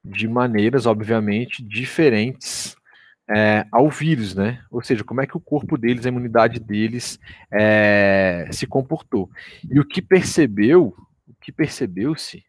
de 0.03 0.27
maneiras, 0.27 0.85
obviamente, 0.85 1.63
diferentes 1.63 2.75
é, 3.29 3.65
ao 3.71 3.89
vírus, 3.89 4.35
né? 4.35 4.65
Ou 4.69 4.81
seja, 4.83 5.05
como 5.05 5.21
é 5.21 5.27
que 5.27 5.37
o 5.37 5.39
corpo 5.39 5.77
deles, 5.77 6.05
a 6.05 6.09
imunidade 6.09 6.59
deles 6.59 7.17
é, 7.51 8.49
se 8.51 8.67
comportou. 8.67 9.29
E 9.69 9.79
o 9.79 9.85
que 9.85 10.01
percebeu, 10.01 10.93
o 11.27 11.33
que 11.39 11.51
percebeu-se, 11.51 12.43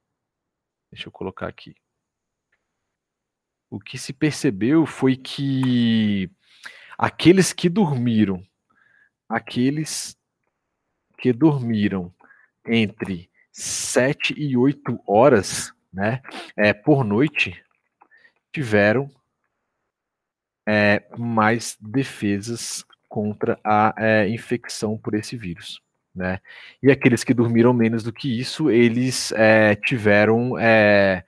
deixa 0.91 1.09
eu 1.09 1.13
colocar 1.13 1.47
aqui. 1.47 1.75
o 3.71 3.81
que 3.81 3.97
se 3.97 4.13
percebeu 4.13 4.85
foi 4.87 5.17
que 5.17 6.31
aqueles 6.99 7.53
que 7.53 7.69
dormiram, 7.69 8.43
aqueles 9.29 10.17
que 11.19 11.33
dormiram 11.33 12.13
entre 12.67 13.32
7 13.53 14.35
e 14.37 14.57
8 14.57 14.99
horas 15.07 15.73
né, 15.93 16.23
é, 16.57 16.73
por 16.73 17.05
noite, 17.05 17.63
tiveram 18.53 19.11
é, 20.67 21.05
mais 21.17 21.77
defesas 21.81 22.85
contra 23.09 23.59
a 23.63 23.95
é, 23.99 24.29
infecção 24.29 24.97
por 24.97 25.15
esse 25.15 25.37
vírus. 25.37 25.81
Né? 26.15 26.41
E 26.83 26.91
aqueles 26.91 27.23
que 27.25 27.35
dormiram 27.35 27.73
menos 27.73 28.03
do 28.03 28.13
que 28.13 28.41
isso, 28.41 28.71
eles 28.71 29.33
é, 29.33 29.75
tiveram 29.75 30.59
é, 30.59 31.25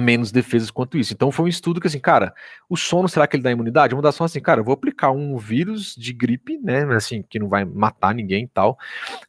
menos 0.00 0.32
defesas 0.32 0.70
quanto 0.70 0.98
isso. 0.98 1.12
Então 1.12 1.30
foi 1.30 1.46
um 1.46 1.48
estudo 1.48 1.80
que 1.80 1.86
assim, 1.86 1.98
cara, 1.98 2.34
o 2.68 2.76
sono 2.76 3.08
será 3.08 3.26
que 3.26 3.36
ele 3.36 3.42
dá 3.42 3.50
imunidade? 3.50 3.94
Uma 3.94 4.02
das 4.02 4.16
formas 4.16 4.32
assim, 4.32 4.40
cara, 4.40 4.60
eu 4.60 4.64
vou 4.64 4.74
aplicar 4.74 5.10
um 5.10 5.36
vírus 5.36 5.94
de 5.96 6.12
gripe, 6.12 6.58
né, 6.58 6.84
assim, 6.94 7.22
que 7.22 7.38
não 7.38 7.48
vai 7.48 7.64
matar 7.64 8.14
ninguém 8.14 8.44
e 8.44 8.48
tal, 8.48 8.78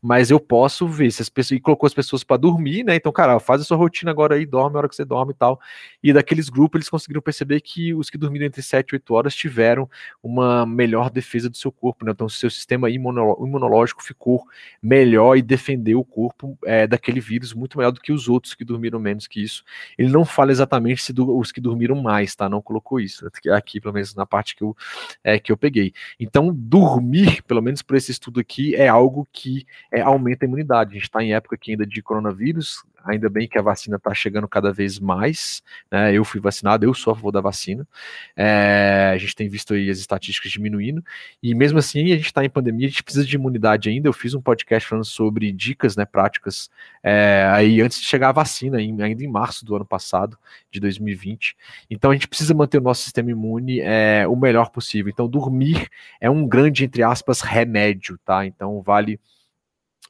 mas 0.02 0.30
eu 0.30 0.40
posso 0.40 0.88
ver 0.88 1.12
se 1.12 1.22
as 1.22 1.30
pessoas 1.30 1.58
e 1.58 1.62
colocou 1.62 1.88
as 1.88 1.94
pessoas 1.94 2.24
para 2.24 2.38
dormir, 2.38 2.84
né? 2.84 2.96
Então, 2.96 3.12
cara, 3.12 3.40
faz 3.40 3.62
a 3.62 3.64
sua 3.64 3.78
rotina 3.78 4.12
agora 4.12 4.36
aí, 4.36 4.46
dorme 4.46 4.76
a 4.76 4.80
hora 4.80 4.90
que 4.90 4.96
você 4.96 5.06
dorme 5.06 5.34
e 5.34 5.36
tal. 5.36 5.60
E 6.04 6.14
daqueles 6.14 6.50
grupos 6.50 6.80
eles 6.80 6.90
conseguiram 6.90 7.22
perceber 7.22 7.60
que 7.62 7.94
os 7.94 8.10
que 8.10 8.18
dormiram 8.18 8.46
entre 8.46 8.62
7 8.62 8.92
e 8.92 8.96
8 8.96 9.14
horas 9.14 9.36
tiveram 9.36 9.90
uma 10.22 10.66
melhor 10.66 11.10
defesa 11.10 11.50
do 11.50 11.58
seu 11.58 11.72
corpo, 11.72 12.06
né? 12.06 12.12
Então, 12.12 12.30
seu 12.30 12.50
sistema 12.50 12.90
imunológico 12.90 14.04
ficou 14.04 14.46
melhor 14.82 15.38
e 15.38 15.42
defendeu 15.42 16.00
o 16.00 16.06
corpo 16.06 16.58
é, 16.66 16.88
daquele 16.88 17.20
vírus 17.20 17.54
muito 17.54 17.78
melhor 17.78 17.92
do 17.92 18.02
que 18.02 18.12
os 18.12 18.30
outros 18.30 18.54
que 18.54 18.64
dormiram 18.64 19.00
menos 19.00 19.28
que 19.28 19.42
isso. 19.42 19.64
Ele 19.98 20.12
não 20.12 20.26
fala 20.26 20.52
exatamente 20.62 21.02
se 21.02 21.12
do, 21.12 21.38
os 21.38 21.52
que 21.52 21.60
dormiram 21.60 21.96
mais, 21.96 22.36
tá? 22.36 22.48
Não 22.48 22.62
colocou 22.62 23.00
isso 23.00 23.28
aqui, 23.52 23.82
pelo 23.82 23.94
menos 23.94 24.16
na 24.16 24.26
parte 24.26 24.56
que 24.56 24.64
eu, 24.64 24.76
é, 25.24 25.40
que 25.40 25.52
eu 25.52 25.58
peguei. 25.58 25.94
Então, 26.20 26.54
dormir, 26.54 27.42
pelo 27.44 27.62
menos 27.62 27.82
por 27.82 27.96
esse 27.96 28.12
estudo 28.12 28.40
aqui, 28.40 28.76
é 28.76 28.88
algo 28.88 29.28
que 29.32 29.66
é, 29.92 30.02
aumenta 30.02 30.46
a 30.46 30.48
imunidade. 30.48 30.92
A 30.92 30.94
gente 30.94 31.04
está 31.04 31.24
em 31.24 31.34
época 31.34 31.56
aqui 31.56 31.72
ainda 31.72 31.86
de 31.86 32.02
coronavírus, 32.02 32.84
ainda 33.06 33.30
bem 33.30 33.48
que 33.48 33.58
a 33.58 33.62
vacina 33.62 33.98
está 33.98 34.14
chegando 34.14 34.48
cada 34.48 34.72
vez 34.72 35.00
mais, 35.00 35.62
né? 35.92 36.14
Eu 36.14 36.24
fui 36.24 36.40
vacinado, 36.40 36.86
eu 36.86 36.94
sou 36.94 37.14
a 37.14 37.16
favor 37.16 37.32
da 37.32 37.42
vacina. 37.42 37.88
É, 38.36 39.12
a 39.14 39.18
gente 39.18 39.36
tem 39.36 39.50
visto 39.50 39.74
aí 39.74 39.90
as 39.90 40.00
estatísticas 40.00 40.52
diminuindo, 40.52 41.04
e 41.42 41.54
mesmo 41.54 41.80
assim 41.80 42.12
a 42.12 42.16
gente 42.16 42.26
está 42.26 42.44
em 42.44 42.50
pandemia, 42.50 42.88
a 42.88 42.90
gente 42.90 43.04
precisa 43.04 43.26
de 43.26 43.36
imunidade 43.36 43.90
ainda. 43.90 44.08
Eu 44.08 44.14
fiz 44.14 44.34
um 44.34 44.42
podcast 44.42 44.88
falando 44.88 45.06
sobre 45.06 45.52
dicas 45.52 45.96
né, 45.96 46.06
práticas 46.06 46.70
é, 47.04 47.48
aí 47.52 47.82
antes 47.82 48.00
de 48.00 48.06
chegar 48.06 48.30
a 48.30 48.34
vacina, 48.34 48.78
ainda 48.78 49.24
em 49.24 49.28
março 49.28 49.66
do 49.66 49.76
ano 49.76 49.86
passado, 49.86 50.38
de 50.72 50.80
2020. 50.80 51.56
Então 51.90 52.12
a 52.12 52.14
gente 52.14 52.28
precisa 52.28 52.54
manter 52.54 52.78
o 52.78 52.82
nosso 52.82 53.04
sistema 53.04 53.32
imune 53.32 53.80
é, 53.80 54.26
o 54.28 54.36
melhor 54.36 54.70
possível. 54.70 55.12
Então, 55.12 55.28
dormir 55.28 55.88
é 56.20 56.30
um 56.30 56.48
grande, 56.48 56.84
entre 56.84 57.04
aspas, 57.04 57.42
remédio, 57.42 58.18
tá? 58.26 58.46
Então 58.46 58.82
vale 58.82 59.20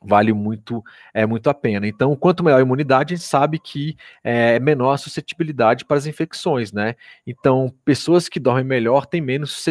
vale 0.01 0.33
muito 0.33 0.83
é 1.13 1.25
muito 1.25 1.49
a 1.49 1.53
pena. 1.53 1.87
Então, 1.87 2.15
quanto 2.15 2.43
maior 2.43 2.57
a 2.57 2.61
imunidade, 2.61 3.13
a 3.13 3.17
gente 3.17 3.27
sabe 3.27 3.59
que 3.59 3.95
é 4.23 4.59
menor 4.59 4.93
a 4.93 4.97
suscetibilidade 4.97 5.85
para 5.85 5.97
as 5.97 6.05
infecções, 6.05 6.71
né? 6.71 6.95
Então, 7.25 7.73
pessoas 7.85 8.27
que 8.27 8.39
dormem 8.39 8.63
melhor 8.63 9.05
têm 9.05 9.21
menos 9.21 9.63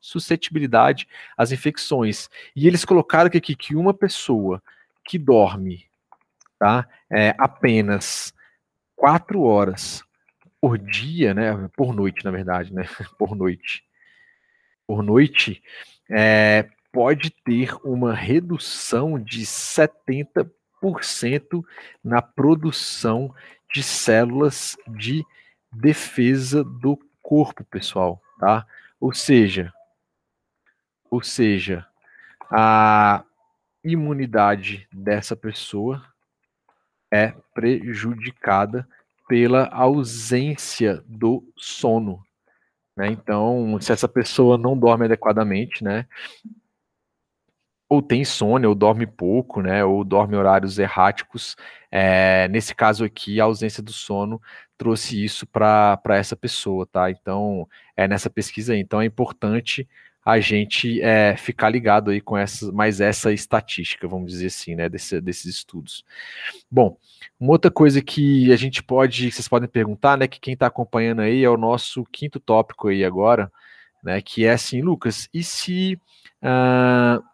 suscetibilidade 0.00 1.06
às 1.36 1.52
infecções. 1.52 2.28
E 2.56 2.66
eles 2.66 2.84
colocaram 2.84 3.26
aqui 3.26 3.54
que 3.54 3.76
uma 3.76 3.92
pessoa 3.92 4.62
que 5.04 5.18
dorme, 5.18 5.86
tá, 6.58 6.88
é, 7.10 7.34
apenas 7.38 8.34
quatro 8.96 9.42
horas 9.42 10.02
por 10.60 10.78
dia, 10.78 11.34
né? 11.34 11.68
Por 11.76 11.94
noite, 11.94 12.24
na 12.24 12.30
verdade, 12.30 12.72
né? 12.74 12.84
Por 13.18 13.36
noite. 13.36 13.84
Por 14.86 15.02
noite, 15.02 15.62
é, 16.10 16.68
pode 16.98 17.30
ter 17.30 17.76
uma 17.86 18.12
redução 18.12 19.22
de 19.22 19.46
70% 19.46 20.50
na 22.02 22.20
produção 22.20 23.32
de 23.72 23.84
células 23.84 24.76
de 24.88 25.24
defesa 25.72 26.64
do 26.64 26.98
corpo, 27.22 27.62
pessoal, 27.62 28.20
tá? 28.40 28.66
Ou 28.98 29.12
seja, 29.12 29.72
ou 31.08 31.22
seja, 31.22 31.86
a 32.50 33.22
imunidade 33.84 34.88
dessa 34.92 35.36
pessoa 35.36 36.04
é 37.12 37.32
prejudicada 37.54 38.88
pela 39.28 39.68
ausência 39.68 41.00
do 41.06 41.48
sono. 41.56 42.20
Né? 42.96 43.06
Então, 43.06 43.78
se 43.80 43.92
essa 43.92 44.08
pessoa 44.08 44.58
não 44.58 44.76
dorme 44.76 45.04
adequadamente, 45.04 45.84
né, 45.84 46.08
ou 47.88 48.02
tem 48.02 48.20
insônia, 48.20 48.68
ou 48.68 48.74
dorme 48.74 49.06
pouco, 49.06 49.62
né, 49.62 49.84
ou 49.84 50.04
dorme 50.04 50.36
horários 50.36 50.78
erráticos. 50.78 51.56
É, 51.90 52.46
nesse 52.48 52.74
caso 52.74 53.04
aqui, 53.04 53.40
a 53.40 53.44
ausência 53.44 53.82
do 53.82 53.92
sono 53.92 54.40
trouxe 54.76 55.22
isso 55.24 55.46
para 55.46 55.98
essa 56.10 56.36
pessoa, 56.36 56.86
tá? 56.86 57.10
Então, 57.10 57.66
é 57.96 58.06
nessa 58.06 58.30
pesquisa 58.30 58.74
aí. 58.74 58.80
Então, 58.80 59.00
é 59.00 59.06
importante 59.06 59.88
a 60.24 60.38
gente 60.40 61.00
é, 61.00 61.34
ficar 61.36 61.70
ligado 61.70 62.10
aí 62.10 62.20
com 62.20 62.36
essa, 62.36 62.70
mais 62.70 63.00
essa 63.00 63.32
estatística, 63.32 64.06
vamos 64.06 64.30
dizer 64.32 64.48
assim, 64.48 64.74
né, 64.74 64.86
desse, 64.86 65.20
desses 65.22 65.46
estudos. 65.46 66.04
Bom, 66.70 66.98
uma 67.40 67.52
outra 67.52 67.70
coisa 67.70 68.02
que 68.02 68.52
a 68.52 68.56
gente 68.56 68.82
pode, 68.82 69.32
vocês 69.32 69.48
podem 69.48 69.68
perguntar, 69.68 70.18
né, 70.18 70.28
que 70.28 70.38
quem 70.38 70.52
está 70.52 70.66
acompanhando 70.66 71.22
aí 71.22 71.42
é 71.42 71.48
o 71.48 71.56
nosso 71.56 72.04
quinto 72.12 72.38
tópico 72.38 72.88
aí 72.88 73.06
agora, 73.06 73.50
né, 74.04 74.20
que 74.20 74.44
é 74.44 74.52
assim, 74.52 74.82
Lucas, 74.82 75.30
e 75.32 75.42
se 75.42 75.98
uh, 76.42 77.24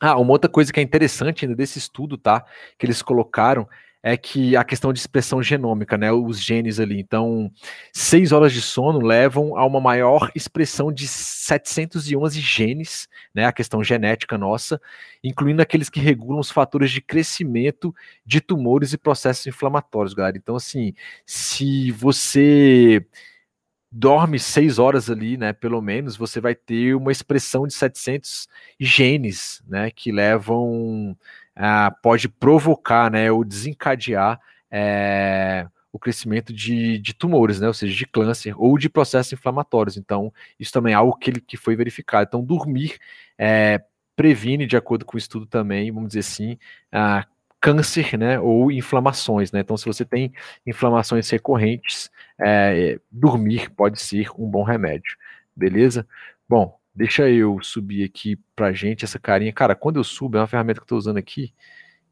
ah, 0.00 0.18
uma 0.18 0.32
outra 0.32 0.50
coisa 0.50 0.72
que 0.72 0.80
é 0.80 0.82
interessante 0.82 1.44
ainda 1.44 1.56
desse 1.56 1.78
estudo, 1.78 2.16
tá? 2.16 2.44
Que 2.78 2.86
eles 2.86 3.02
colocaram 3.02 3.68
é 4.02 4.16
que 4.16 4.56
a 4.56 4.64
questão 4.64 4.92
de 4.92 5.00
expressão 5.00 5.42
genômica, 5.42 5.96
né? 5.98 6.12
Os 6.12 6.40
genes 6.40 6.78
ali. 6.78 7.00
Então, 7.00 7.50
seis 7.92 8.32
horas 8.32 8.52
de 8.52 8.62
sono 8.62 9.00
levam 9.00 9.56
a 9.56 9.64
uma 9.66 9.80
maior 9.80 10.30
expressão 10.34 10.92
de 10.92 11.06
711 11.08 12.40
genes, 12.40 13.08
né? 13.34 13.44
A 13.44 13.52
questão 13.52 13.82
genética 13.82 14.38
nossa, 14.38 14.80
incluindo 15.22 15.62
aqueles 15.62 15.90
que 15.90 16.00
regulam 16.00 16.40
os 16.40 16.50
fatores 16.50 16.90
de 16.90 17.00
crescimento 17.00 17.94
de 18.24 18.40
tumores 18.40 18.92
e 18.92 18.98
processos 18.98 19.46
inflamatórios, 19.46 20.14
galera. 20.14 20.36
Então, 20.36 20.56
assim, 20.56 20.94
se 21.26 21.90
você 21.90 23.04
dorme 23.90 24.38
seis 24.38 24.78
horas 24.78 25.10
ali, 25.10 25.36
né, 25.36 25.52
pelo 25.52 25.80
menos, 25.80 26.16
você 26.16 26.40
vai 26.40 26.54
ter 26.54 26.94
uma 26.94 27.10
expressão 27.10 27.66
de 27.66 27.74
700 27.74 28.48
genes, 28.78 29.62
né, 29.66 29.90
que 29.90 30.12
levam, 30.12 31.16
a, 31.56 31.90
pode 31.90 32.28
provocar, 32.28 33.10
né, 33.10 33.30
ou 33.32 33.44
desencadear 33.44 34.38
é, 34.70 35.66
o 35.92 35.98
crescimento 35.98 36.52
de, 36.52 36.98
de, 36.98 37.14
tumores, 37.14 37.60
né, 37.60 37.66
ou 37.66 37.74
seja, 37.74 37.94
de 37.96 38.06
câncer 38.06 38.54
ou 38.56 38.76
de 38.76 38.88
processos 38.88 39.32
inflamatórios. 39.32 39.96
Então, 39.96 40.32
isso 40.60 40.72
também 40.72 40.92
é 40.92 40.96
algo 40.96 41.16
que, 41.16 41.32
que 41.40 41.56
foi 41.56 41.74
verificado. 41.74 42.26
Então, 42.28 42.44
dormir 42.44 42.98
é, 43.38 43.82
previne, 44.14 44.66
de 44.66 44.76
acordo 44.76 45.04
com 45.04 45.16
o 45.16 45.18
estudo 45.18 45.46
também, 45.46 45.90
vamos 45.90 46.08
dizer 46.08 46.20
assim, 46.20 46.58
a 46.92 47.24
câncer, 47.60 48.16
né, 48.18 48.38
ou 48.40 48.70
inflamações, 48.70 49.52
né? 49.52 49.60
Então, 49.60 49.76
se 49.76 49.86
você 49.86 50.04
tem 50.04 50.32
inflamações 50.66 51.28
recorrentes, 51.30 52.10
é, 52.38 53.00
dormir 53.10 53.70
pode 53.70 54.00
ser 54.00 54.30
um 54.38 54.48
bom 54.48 54.62
remédio, 54.62 55.16
beleza? 55.56 56.06
Bom, 56.48 56.78
deixa 56.94 57.28
eu 57.28 57.60
subir 57.62 58.04
aqui 58.04 58.36
pra 58.54 58.72
gente 58.72 59.04
essa 59.04 59.18
carinha. 59.18 59.52
Cara, 59.52 59.74
quando 59.74 59.96
eu 59.96 60.04
subo, 60.04 60.36
é 60.36 60.40
uma 60.40 60.46
ferramenta 60.46 60.80
que 60.80 60.84
eu 60.84 60.88
tô 60.88 60.96
usando 60.96 61.18
aqui, 61.18 61.52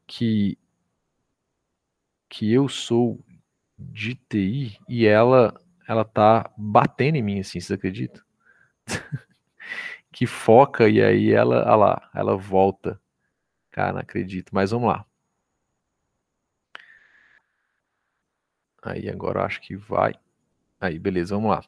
que, 0.06 0.58
que 2.28 2.52
eu 2.52 2.68
sou 2.68 3.20
de 3.78 4.14
TI 4.28 4.78
e 4.88 5.06
ela, 5.06 5.60
ela 5.88 6.04
tá 6.04 6.50
batendo 6.56 7.16
em 7.16 7.22
mim, 7.22 7.40
assim, 7.40 7.60
vocês 7.60 7.70
acreditam? 7.72 8.22
que 10.12 10.26
foca 10.26 10.88
e 10.88 11.02
aí 11.02 11.32
ela, 11.32 11.58
olha 11.66 11.76
lá, 11.76 12.10
ela 12.14 12.36
volta. 12.36 13.00
Cara, 13.70 13.92
não 13.94 14.00
acredito, 14.00 14.54
mas 14.54 14.70
vamos 14.70 14.88
lá. 14.88 15.04
Aí 18.86 19.08
agora 19.08 19.44
acho 19.44 19.60
que 19.60 19.76
vai. 19.76 20.14
Aí, 20.78 20.98
beleza, 20.98 21.34
vamos 21.34 21.50
lá. 21.50 21.62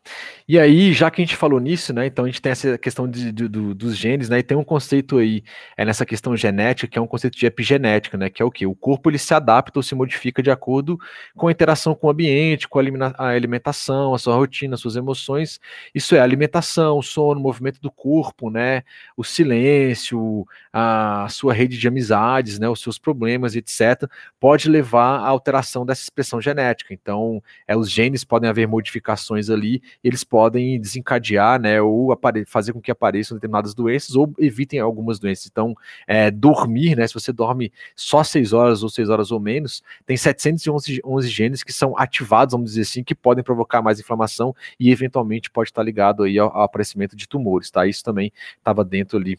E 0.46 0.59
aí, 0.59 0.92
já 0.92 1.11
que 1.11 1.22
a 1.22 1.24
gente 1.24 1.34
falou 1.34 1.59
nisso, 1.59 1.94
né? 1.94 2.04
Então 2.04 2.26
a 2.26 2.28
gente 2.28 2.42
tem 2.42 2.52
essa 2.52 2.76
questão 2.76 3.09
de, 3.09 3.32
de, 3.32 3.48
do, 3.48 3.74
dos 3.74 3.96
genes, 3.96 4.28
né? 4.28 4.40
E 4.40 4.42
tem 4.42 4.54
um 4.54 4.62
conceito 4.62 5.16
aí 5.16 5.42
é 5.78 5.84
nessa 5.84 6.04
questão 6.04 6.36
genética, 6.36 6.86
que 6.86 6.98
é 6.98 7.00
um 7.00 7.06
conceito 7.06 7.38
de 7.38 7.46
epigenética, 7.46 8.18
né? 8.18 8.28
Que 8.28 8.42
é 8.42 8.44
o 8.44 8.50
que? 8.50 8.66
O 8.66 8.74
corpo 8.74 9.09
ele 9.09 9.16
se 9.16 9.32
adapta 9.32 9.78
ou 9.78 9.82
se 9.82 9.94
modifica 9.94 10.42
de 10.42 10.50
acordo 10.50 10.98
com 11.34 11.48
a 11.48 11.50
interação 11.50 11.94
com 11.94 12.06
o 12.06 12.11
ambiente, 12.11 12.68
com 12.68 12.78
a 12.78 13.28
alimentação, 13.28 14.12
a 14.12 14.18
sua 14.18 14.36
rotina, 14.36 14.74
as 14.74 14.80
suas 14.80 14.94
emoções. 14.94 15.59
Isso 15.94 16.14
é 16.14 16.20
alimentação, 16.20 17.00
sono, 17.00 17.40
movimento 17.40 17.80
do 17.80 17.90
corpo, 17.90 18.50
né? 18.50 18.82
O 19.16 19.24
silêncio, 19.24 20.46
a 20.70 21.26
sua 21.30 21.54
rede 21.54 21.78
de 21.78 21.88
amizades, 21.88 22.59
né? 22.59 22.68
Os 22.68 22.82
seus 22.82 22.98
problemas, 22.98 23.56
etc. 23.56 24.06
Pode 24.38 24.68
levar 24.68 25.20
à 25.20 25.28
alteração 25.28 25.86
dessa 25.86 26.02
expressão 26.02 26.42
genética. 26.42 26.92
Então, 26.92 27.42
é, 27.66 27.74
os 27.74 27.90
genes 27.90 28.22
podem 28.22 28.50
haver 28.50 28.68
modificações 28.68 28.97
modificações 28.99 29.49
ali, 29.49 29.82
eles 30.03 30.24
podem 30.24 30.80
desencadear, 30.80 31.61
né, 31.61 31.80
ou 31.80 32.16
fazer 32.46 32.72
com 32.72 32.80
que 32.80 32.90
apareçam 32.90 33.36
determinadas 33.36 33.74
doenças 33.74 34.14
ou 34.14 34.32
evitem 34.38 34.80
algumas 34.80 35.18
doenças. 35.18 35.46
Então, 35.46 35.74
é, 36.07 36.30
dormir, 36.30 36.96
né, 36.96 37.07
se 37.07 37.14
você 37.14 37.32
dorme 37.32 37.72
só 37.94 38.22
6 38.22 38.53
horas 38.53 38.82
ou 38.82 38.88
6 38.88 39.09
horas 39.09 39.30
ou 39.30 39.40
menos, 39.40 39.82
tem 40.05 40.16
711 40.16 41.01
11 41.05 41.28
genes 41.28 41.62
que 41.62 41.72
são 41.72 41.96
ativados, 41.96 42.53
vamos 42.53 42.70
dizer 42.70 42.82
assim, 42.82 43.05
que 43.05 43.14
podem 43.14 43.44
provocar 43.44 43.80
mais 43.80 44.01
inflamação 44.01 44.55
e 44.78 44.90
eventualmente 44.90 45.51
pode 45.51 45.70
estar 45.70 45.82
ligado 45.82 46.22
aí 46.22 46.38
ao, 46.38 46.55
ao 46.55 46.62
aparecimento 46.62 47.16
de 47.16 47.28
tumores, 47.28 47.70
tá? 47.70 47.86
Isso 47.86 48.03
também 48.03 48.32
estava 48.59 48.84
dentro 48.84 49.16
ali 49.18 49.38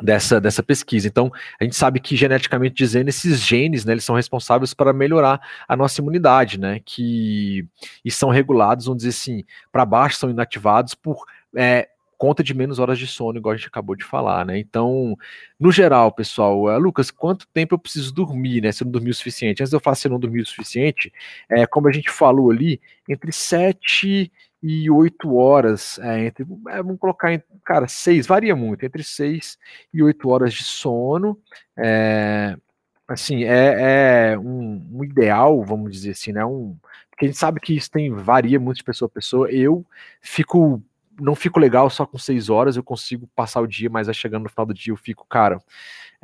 dessa, 0.00 0.40
dessa 0.40 0.62
pesquisa. 0.62 1.06
Então, 1.06 1.30
a 1.60 1.64
gente 1.64 1.76
sabe 1.76 2.00
que 2.00 2.16
geneticamente 2.16 2.74
dizendo, 2.74 3.08
esses 3.08 3.40
genes, 3.40 3.84
né, 3.84 3.92
eles 3.92 4.04
são 4.04 4.16
responsáveis 4.16 4.74
para 4.74 4.92
melhorar 4.92 5.40
a 5.68 5.76
nossa 5.76 6.00
imunidade, 6.00 6.58
né, 6.58 6.80
que 6.84 7.66
e 8.04 8.10
são 8.10 8.30
regulados, 8.30 8.86
vamos 8.86 9.04
dizer 9.04 9.10
assim, 9.10 9.44
para 9.70 9.84
baixo 9.86 10.16
são 10.16 10.30
inativados 10.30 10.94
por 10.94 11.24
é, 11.56 11.88
conta 12.16 12.42
de 12.42 12.54
menos 12.54 12.78
horas 12.78 12.98
de 12.98 13.06
sono, 13.06 13.38
igual 13.38 13.52
a 13.52 13.56
gente 13.56 13.68
acabou 13.68 13.94
de 13.94 14.04
falar, 14.04 14.46
né? 14.46 14.58
Então, 14.58 15.16
no 15.58 15.70
geral, 15.70 16.10
pessoal, 16.12 16.62
uh, 16.64 16.78
Lucas, 16.78 17.10
quanto 17.10 17.46
tempo 17.48 17.74
eu 17.74 17.78
preciso 17.78 18.14
dormir, 18.14 18.62
né? 18.62 18.72
Se 18.72 18.82
eu 18.82 18.86
não 18.86 18.92
dormir 18.92 19.10
o 19.10 19.14
suficiente? 19.14 19.62
Antes 19.62 19.72
eu 19.72 19.80
falar 19.80 19.96
se 19.96 20.06
eu 20.06 20.12
não 20.12 20.18
dormi 20.18 20.40
o 20.40 20.46
suficiente, 20.46 21.12
é, 21.50 21.66
como 21.66 21.88
a 21.88 21.92
gente 21.92 22.10
falou 22.10 22.50
ali, 22.50 22.80
entre 23.08 23.32
7 23.32 24.32
e 24.66 24.90
8 24.90 25.36
horas, 25.36 25.98
é, 25.98 26.24
entre, 26.24 26.46
é, 26.70 26.82
vamos 26.82 26.98
colocar, 26.98 27.38
cara, 27.62 27.86
6, 27.86 28.26
varia 28.26 28.56
muito, 28.56 28.82
entre 28.82 29.04
6 29.04 29.58
e 29.92 30.02
8 30.02 30.26
horas 30.30 30.54
de 30.54 30.64
sono, 30.64 31.38
é, 31.76 32.56
assim, 33.06 33.44
é, 33.44 34.32
é 34.32 34.38
um, 34.38 34.88
um, 34.90 35.04
ideal, 35.04 35.62
vamos 35.62 35.92
dizer 35.92 36.12
assim, 36.12 36.32
né, 36.32 36.42
um, 36.46 36.78
porque 37.10 37.26
a 37.26 37.28
gente 37.28 37.36
sabe 37.36 37.60
que 37.60 37.76
isso 37.76 37.90
tem, 37.90 38.10
varia 38.10 38.58
muito 38.58 38.78
de 38.78 38.84
pessoa 38.84 39.06
a 39.06 39.14
pessoa, 39.14 39.50
eu 39.50 39.84
fico 40.22 40.82
não 41.20 41.34
fico 41.34 41.58
legal 41.60 41.88
só 41.90 42.06
com 42.06 42.18
seis 42.18 42.48
horas, 42.50 42.76
eu 42.76 42.82
consigo 42.82 43.28
passar 43.34 43.60
o 43.60 43.66
dia, 43.66 43.90
mas 43.90 44.08
aí 44.08 44.14
chegando 44.14 44.44
no 44.44 44.48
final 44.48 44.66
do 44.66 44.74
dia 44.74 44.92
eu 44.92 44.96
fico, 44.96 45.26
cara, 45.28 45.60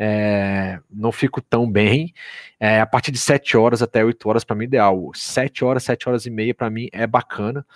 é, 0.02 0.80
não 0.90 1.12
fico 1.12 1.42
tão 1.42 1.70
bem. 1.70 2.14
É, 2.58 2.80
a 2.80 2.86
partir 2.86 3.10
de 3.10 3.18
sete 3.18 3.54
horas 3.56 3.82
até 3.82 4.02
oito 4.02 4.26
horas 4.28 4.44
para 4.44 4.56
mim 4.56 4.64
ideal. 4.64 5.10
Sete 5.14 5.62
horas, 5.62 5.84
sete 5.84 6.08
horas 6.08 6.24
e 6.24 6.30
meia 6.30 6.54
para 6.54 6.70
mim 6.70 6.88
é 6.90 7.06
bacana. 7.06 7.66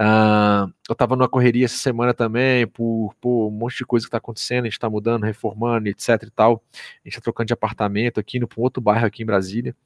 Uh, 0.00 0.72
eu 0.88 0.94
tava 0.96 1.14
numa 1.14 1.28
correria 1.28 1.66
essa 1.66 1.76
semana 1.76 2.12
também 2.12 2.66
por, 2.66 3.14
por 3.20 3.48
um 3.48 3.50
monte 3.50 3.78
de 3.78 3.84
coisa 3.84 4.04
que 4.04 4.10
tá 4.10 4.18
acontecendo, 4.18 4.64
a 4.64 4.68
gente 4.68 4.78
tá 4.80 4.90
mudando, 4.90 5.24
reformando, 5.24 5.88
etc 5.88 6.08
e 6.24 6.30
tal. 6.30 6.62
A 6.74 7.08
gente 7.08 7.14
tá 7.16 7.20
trocando 7.20 7.46
de 7.46 7.52
apartamento 7.52 8.18
aqui, 8.18 8.38
indo 8.38 8.48
um 8.56 8.62
outro 8.62 8.82
bairro 8.82 9.06
aqui 9.06 9.22
em 9.22 9.26
Brasília. 9.26 9.76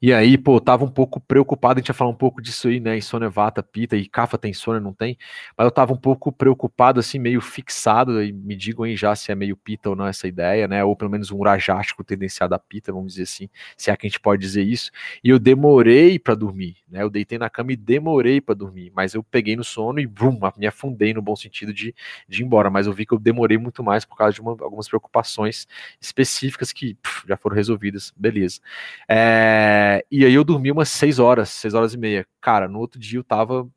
E 0.00 0.12
aí, 0.12 0.36
pô, 0.36 0.60
tava 0.60 0.84
um 0.84 0.90
pouco 0.90 1.20
preocupado, 1.20 1.78
a 1.78 1.80
gente 1.80 1.88
ia 1.88 1.94
falar 1.94 2.10
um 2.10 2.14
pouco 2.14 2.42
disso 2.42 2.68
aí, 2.68 2.80
né? 2.80 2.96
Insônia 2.96 3.28
vata, 3.28 3.62
pita, 3.62 3.96
e 3.96 4.06
cafa 4.06 4.36
tem 4.36 4.50
insônia, 4.50 4.80
não 4.80 4.92
tem? 4.92 5.16
Mas 5.56 5.64
eu 5.64 5.70
tava 5.70 5.92
um 5.92 5.96
pouco 5.96 6.30
preocupado, 6.32 7.00
assim, 7.00 7.18
meio 7.18 7.40
fixado, 7.40 8.22
e 8.22 8.32
me 8.32 8.56
digam 8.56 8.84
aí 8.84 8.96
já 8.96 9.14
se 9.14 9.32
é 9.32 9.34
meio 9.34 9.56
pita 9.56 9.90
ou 9.90 9.96
não 9.96 10.06
essa 10.06 10.26
ideia, 10.28 10.68
né? 10.68 10.84
Ou 10.84 10.94
pelo 10.96 11.10
menos 11.10 11.30
um 11.30 11.38
urajástico 11.38 12.04
tendenciado 12.04 12.54
a 12.54 12.58
pita, 12.58 12.92
vamos 12.92 13.14
dizer 13.14 13.22
assim, 13.24 13.48
se 13.76 13.90
é 13.90 13.96
que 13.96 14.06
a 14.06 14.10
gente 14.10 14.20
pode 14.20 14.40
dizer 14.42 14.62
isso. 14.62 14.90
E 15.22 15.30
eu 15.30 15.38
demorei 15.38 16.18
para 16.18 16.34
dormir, 16.34 16.76
né? 16.88 17.02
Eu 17.02 17.10
deitei 17.10 17.38
na 17.38 17.48
cama 17.48 17.72
e 17.72 17.76
demorei 17.76 18.40
para 18.40 18.54
dormir, 18.54 18.92
mas 18.94 19.14
eu 19.14 19.22
peguei 19.22 19.56
no 19.56 19.64
sono 19.64 20.00
e, 20.00 20.06
brum, 20.06 20.38
me 20.56 20.66
afundei 20.66 21.14
no 21.14 21.22
bom 21.22 21.36
sentido 21.36 21.72
de, 21.72 21.94
de 22.28 22.42
ir 22.42 22.44
embora. 22.44 22.68
Mas 22.70 22.86
eu 22.86 22.92
vi 22.92 23.06
que 23.06 23.14
eu 23.14 23.18
demorei 23.18 23.56
muito 23.56 23.82
mais 23.82 24.04
por 24.04 24.16
causa 24.16 24.34
de 24.34 24.40
uma, 24.40 24.52
algumas 24.52 24.88
preocupações 24.88 25.66
específicas 26.00 26.72
que 26.72 26.96
já 27.26 27.36
foram 27.36 27.56
resolvidas, 27.56 28.12
beleza. 28.16 28.60
É 29.08 29.43
é, 29.44 30.04
e 30.10 30.24
aí 30.24 30.32
eu 30.34 30.44
dormi 30.44 30.72
umas 30.72 30.88
6 30.88 31.18
horas, 31.18 31.50
6 31.50 31.74
horas 31.74 31.94
e 31.94 31.98
meia. 31.98 32.26
Cara, 32.40 32.66
no 32.68 32.78
outro 32.78 32.98
dia 32.98 33.18
eu 33.18 33.24
tava. 33.24 33.68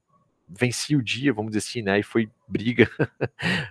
Venci 0.47 0.95
o 0.95 1.03
dia, 1.03 1.33
vamos 1.33 1.51
dizer 1.51 1.59
assim, 1.59 1.81
né? 1.81 1.99
E 1.99 2.03
foi 2.03 2.29
briga 2.47 2.89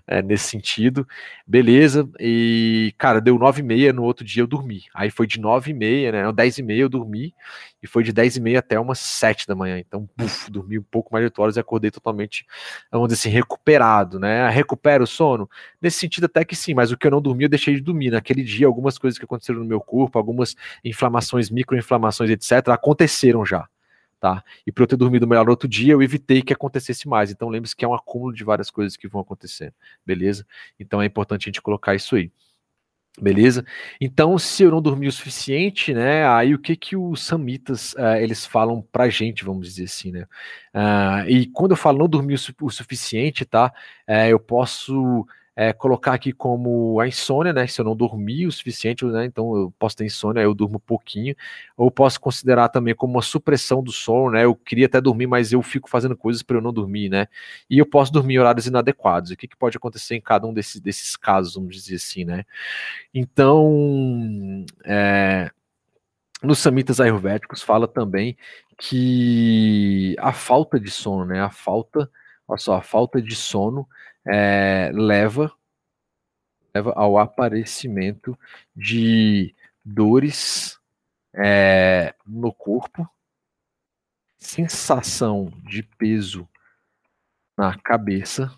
é, 0.07 0.20
nesse 0.22 0.51
sentido. 0.51 1.07
Beleza. 1.47 2.09
E, 2.20 2.95
cara, 2.99 3.20
deu 3.20 3.39
9 3.39 3.61
e 3.61 3.64
meia, 3.64 3.93
no 3.93 4.03
outro 4.03 4.24
dia 4.24 4.43
eu 4.43 4.47
dormi. 4.47 4.83
Aí 4.95 5.11
foi 5.11 5.27
de 5.27 5.41
9 5.41 5.70
e 5.70 5.74
meia, 5.74 6.12
né? 6.12 6.33
10 6.33 6.59
e 6.59 6.62
meia 6.62 6.83
eu 6.83 6.89
dormi. 6.89 7.35
E 7.83 7.87
foi 7.87 8.03
de 8.03 8.12
10 8.12 8.37
e 8.37 8.41
meia 8.41 8.59
até 8.59 8.79
umas 8.79 8.99
7 8.99 9.47
da 9.47 9.55
manhã. 9.55 9.79
Então, 9.79 10.09
buf, 10.16 10.51
dormi 10.51 10.79
um 10.79 10.83
pouco 10.83 11.12
mais 11.12 11.22
de 11.22 11.27
8 11.27 11.43
horas 11.43 11.57
e 11.57 11.61
acordei 11.61 11.91
totalmente, 11.91 12.45
vamos 12.91 13.09
dizer 13.09 13.20
assim, 13.20 13.31
recuperado, 13.31 14.18
né? 14.20 14.49
Recupera 14.51 15.03
o 15.03 15.07
sono? 15.07 15.49
Nesse 15.81 15.99
sentido, 15.99 16.24
até 16.24 16.45
que 16.45 16.55
sim, 16.55 16.74
mas 16.74 16.93
o 16.93 16.97
que 16.99 17.07
eu 17.07 17.11
não 17.11 17.22
dormi, 17.22 17.45
eu 17.45 17.49
deixei 17.49 17.74
de 17.74 17.81
dormir. 17.81 18.11
Naquele 18.11 18.43
dia, 18.43 18.66
algumas 18.66 18.99
coisas 18.99 19.18
que 19.18 19.24
aconteceram 19.24 19.61
no 19.61 19.66
meu 19.66 19.81
corpo, 19.81 20.18
algumas 20.18 20.55
inflamações, 20.85 21.51
microinflamações, 21.51 22.31
etc., 22.31 22.68
aconteceram 22.68 23.45
já 23.45 23.66
tá? 24.21 24.43
E 24.67 24.73
para 24.73 24.85
eu 24.85 24.89
ter 24.89 24.97
dormido 24.97 25.27
melhor 25.27 25.45
no 25.45 25.51
outro 25.51 25.69
dia, 25.69 25.93
eu 25.93 26.03
evitei 26.03 26.43
que 26.43 26.53
acontecesse 26.53 27.09
mais. 27.09 27.31
Então 27.31 27.49
lembre-se 27.49 27.77
que 27.77 27.85
é 27.85 27.89
um 27.89 27.95
acúmulo 27.95 28.33
de 28.33 28.45
várias 28.45 28.71
coisas 28.71 28.97
que 28.97 29.09
vão 29.09 29.21
acontecer, 29.21 29.73
beleza? 30.05 30.47
Então 30.79 31.01
é 31.03 31.07
importante 31.07 31.45
a 31.45 31.49
gente 31.49 31.62
colocar 31.62 31.95
isso 31.95 32.17
aí. 32.17 32.31
Beleza? 33.19 33.64
Então, 33.99 34.39
se 34.39 34.62
eu 34.62 34.71
não 34.71 34.83
dormi 34.83 35.09
o 35.09 35.12
suficiente, 35.12 35.95
né? 35.95 36.29
Aí 36.29 36.55
o 36.55 36.59
que 36.59 36.77
que 36.77 36.95
os 36.95 37.23
samitas 37.25 37.95
uh, 37.95 38.17
eles 38.21 38.45
falam 38.45 38.83
pra 38.93 39.09
gente, 39.09 39.43
vamos 39.43 39.67
dizer 39.67 39.85
assim, 39.85 40.12
né? 40.12 40.27
Uh, 40.75 41.27
e 41.27 41.47
quando 41.47 41.71
eu 41.71 41.79
falo 41.79 41.99
não 41.99 42.09
dormir 42.09 42.35
o, 42.35 42.39
su 42.39 42.53
o 42.61 42.69
suficiente, 42.71 43.47
tá? 43.47 43.73
Uh, 44.07 44.29
eu 44.29 44.39
posso 44.39 45.27
é, 45.57 45.72
colocar 45.72 46.12
aqui 46.12 46.32
como 46.34 47.00
a 47.00 47.09
insônia, 47.09 47.50
né? 47.50 47.66
Se 47.66 47.80
eu 47.80 47.84
não 47.84 47.96
dormir 47.96 48.46
o 48.46 48.52
suficiente, 48.52 49.07
né? 49.07 49.24
Então 49.24 49.57
eu 49.57 49.74
posso 49.78 49.96
ter 49.96 50.04
insônia, 50.04 50.42
eu 50.42 50.52
durmo 50.54 50.78
pouquinho, 50.78 51.34
ou 51.74 51.90
posso 51.90 52.20
considerar 52.20 52.68
também 52.68 52.94
como 52.94 53.14
uma 53.14 53.22
supressão 53.22 53.82
do 53.82 53.90
sono, 53.90 54.32
né? 54.32 54.44
Eu 54.44 54.54
queria 54.54 54.84
até 54.84 55.00
dormir, 55.00 55.26
mas 55.26 55.52
eu 55.52 55.62
fico 55.62 55.88
fazendo 55.88 56.14
coisas 56.14 56.42
para 56.42 56.59
eu 56.59 56.61
não 56.61 56.74
dormir, 56.74 57.09
né? 57.09 57.26
E 57.70 57.78
eu 57.78 57.86
posso 57.86 58.12
dormir 58.12 58.34
em 58.34 58.38
horários 58.38 58.66
inadequados. 58.66 59.30
O 59.30 59.36
que, 59.36 59.48
que 59.48 59.57
pode 59.57 59.78
acontecer 59.78 60.14
em 60.14 60.20
cada 60.20 60.46
um 60.46 60.52
desses, 60.52 60.78
desses 60.78 61.16
casos, 61.16 61.54
vamos 61.54 61.74
dizer 61.74 61.96
assim, 61.96 62.24
né? 62.24 62.44
Então, 63.14 64.66
é, 64.84 65.50
nos 66.42 66.59
samitas 66.59 67.00
ayurvédicos 67.00 67.62
fala 67.62 67.88
também 67.88 68.36
que 68.78 70.14
a 70.18 70.34
falta 70.34 70.78
de 70.78 70.90
sono, 70.90 71.24
né? 71.24 71.40
A 71.40 71.50
falta, 71.50 72.11
olha 72.46 72.59
só, 72.59 72.74
a 72.74 72.82
falta 72.82 73.22
de 73.22 73.34
sono 73.34 73.88
é, 74.27 74.91
leva, 74.93 75.53
leva 76.74 76.93
ao 76.95 77.18
aparecimento 77.18 78.39
de 78.74 79.55
dores 79.85 80.79
é, 81.35 82.14
no 82.27 82.53
corpo, 82.53 83.09
sensação 84.39 85.53
de 85.64 85.83
peso 85.83 86.49
na 87.57 87.79
cabeça, 87.79 88.55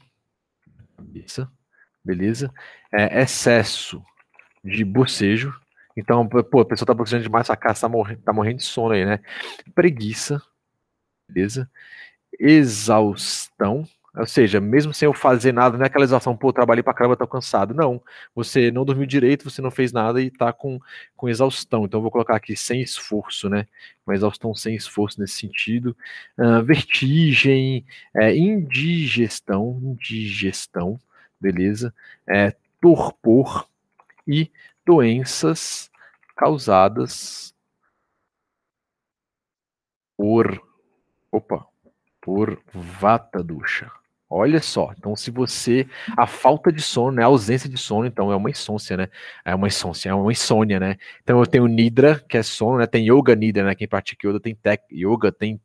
cabeça 0.96 1.50
beleza? 2.08 2.52
É, 2.90 3.20
excesso 3.22 4.02
de 4.64 4.82
bocejo. 4.84 5.54
Então, 5.96 6.26
pô, 6.26 6.60
a 6.60 6.64
pessoa 6.64 6.86
tá 6.86 6.94
bocejando 6.94 7.24
demais, 7.24 7.50
a 7.50 7.56
casa 7.56 7.82
tá 7.82 7.88
morrendo, 7.88 8.22
tá 8.22 8.32
morrendo 8.32 8.58
de 8.58 8.64
sono 8.64 8.94
aí, 8.94 9.04
né? 9.04 9.20
Preguiça, 9.74 10.40
beleza? 11.28 11.70
Exaustão, 12.38 13.86
ou 14.18 14.26
seja, 14.26 14.60
mesmo 14.60 14.92
sem 14.92 15.06
eu 15.06 15.14
fazer 15.14 15.52
nada, 15.52 15.76
não 15.78 15.84
é 15.84 15.86
aquela 15.86 16.04
exaustão, 16.04 16.36
pô, 16.36 16.52
trabalhei 16.52 16.82
pra 16.82 16.92
caramba, 16.92 17.16
tô 17.16 17.26
cansado. 17.26 17.72
Não, 17.72 18.02
você 18.34 18.70
não 18.70 18.84
dormiu 18.84 19.06
direito, 19.06 19.48
você 19.48 19.62
não 19.62 19.70
fez 19.70 19.92
nada 19.92 20.20
e 20.20 20.28
tá 20.30 20.52
com, 20.52 20.80
com 21.16 21.28
exaustão. 21.28 21.84
Então 21.84 21.98
eu 21.98 22.02
vou 22.02 22.10
colocar 22.10 22.34
aqui 22.34 22.56
sem 22.56 22.82
esforço, 22.82 23.48
né? 23.48 23.66
Uma 24.04 24.14
exaustão 24.16 24.52
sem 24.54 24.74
esforço 24.74 25.20
nesse 25.20 25.34
sentido. 25.34 25.96
Uh, 26.36 26.62
vertigem, 26.64 27.86
é, 28.14 28.36
indigestão, 28.36 29.78
indigestão, 29.82 30.98
beleza? 31.40 31.94
É, 32.26 32.56
torpor 32.80 33.68
e 34.26 34.50
doenças 34.84 35.90
causadas 36.36 37.54
por. 40.16 40.60
Opa, 41.30 41.66
por 42.20 42.60
vata 42.72 43.42
ducha. 43.44 43.97
Olha 44.30 44.60
só, 44.60 44.92
então 44.96 45.16
se 45.16 45.30
você. 45.30 45.86
A 46.16 46.26
falta 46.26 46.70
de 46.70 46.82
sono, 46.82 47.12
né? 47.16 47.22
A 47.22 47.26
ausência 47.26 47.68
de 47.68 47.78
sono, 47.78 48.06
então 48.06 48.30
é 48.30 48.36
uma 48.36 48.50
insônia, 48.50 48.96
né? 48.98 49.08
É 49.42 49.54
uma 49.54 49.66
insônia, 49.68 50.10
é 50.10 50.14
uma 50.14 50.30
insônia, 50.30 50.78
né? 50.78 50.96
Então 51.22 51.40
eu 51.40 51.46
tenho 51.46 51.66
Nidra, 51.66 52.22
que 52.28 52.36
é 52.36 52.42
sono, 52.42 52.78
né? 52.78 52.86
Tem 52.86 53.06
Yoga 53.10 53.34
Nidra, 53.34 53.64
né? 53.64 53.74
Quem 53.74 53.88
pratica 53.88 54.28
Yoga 54.28 54.38
tem 54.38 54.54
tech, 54.54 54.84
Yoga, 54.92 55.32
tem 55.32 55.58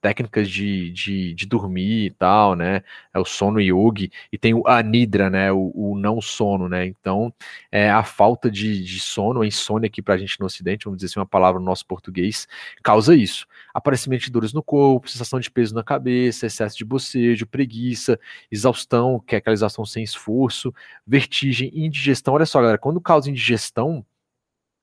técnicas 0.00 0.48
de, 0.48 0.90
de, 0.90 1.34
de, 1.34 1.46
dormir 1.46 2.06
e 2.06 2.10
tal, 2.10 2.54
né? 2.54 2.82
É 3.12 3.18
o 3.18 3.24
sono 3.24 3.60
yogi, 3.60 4.10
e 4.32 4.38
tem 4.38 4.54
o 4.54 4.66
anidra, 4.66 5.28
né? 5.30 5.50
O, 5.52 5.72
o 5.74 5.98
não 5.98 6.20
sono, 6.20 6.68
né? 6.68 6.86
Então, 6.86 7.32
é, 7.70 7.90
a 7.90 8.02
falta 8.04 8.50
de, 8.50 8.82
de 8.82 9.00
sono, 9.00 9.42
a 9.42 9.46
insônia 9.46 9.86
aqui 9.86 10.00
pra 10.02 10.16
gente 10.16 10.38
no 10.40 10.46
Ocidente, 10.46 10.84
vamos 10.84 10.98
dizer 10.98 11.12
assim, 11.12 11.20
uma 11.20 11.26
palavra 11.26 11.58
no 11.60 11.66
nosso 11.66 11.86
português, 11.86 12.46
causa 12.82 13.14
isso. 13.16 13.46
Aparecimento 13.74 14.24
de 14.24 14.30
dores 14.30 14.52
no 14.52 14.62
corpo, 14.62 15.08
sensação 15.08 15.40
de 15.40 15.50
peso 15.50 15.74
na 15.74 15.82
cabeça, 15.82 16.46
excesso 16.46 16.76
de 16.76 16.84
bocejo, 16.84 17.46
preguiça, 17.46 18.18
exaustão, 18.50 19.20
que 19.20 19.34
é 19.34 19.38
aquela 19.38 19.54
exaustão 19.54 19.84
sem 19.84 20.02
esforço, 20.04 20.72
vertigem, 21.06 21.70
indigestão. 21.74 22.34
Olha 22.34 22.46
só, 22.46 22.60
galera, 22.60 22.78
quando 22.78 23.00
causa 23.00 23.30
indigestão, 23.30 24.04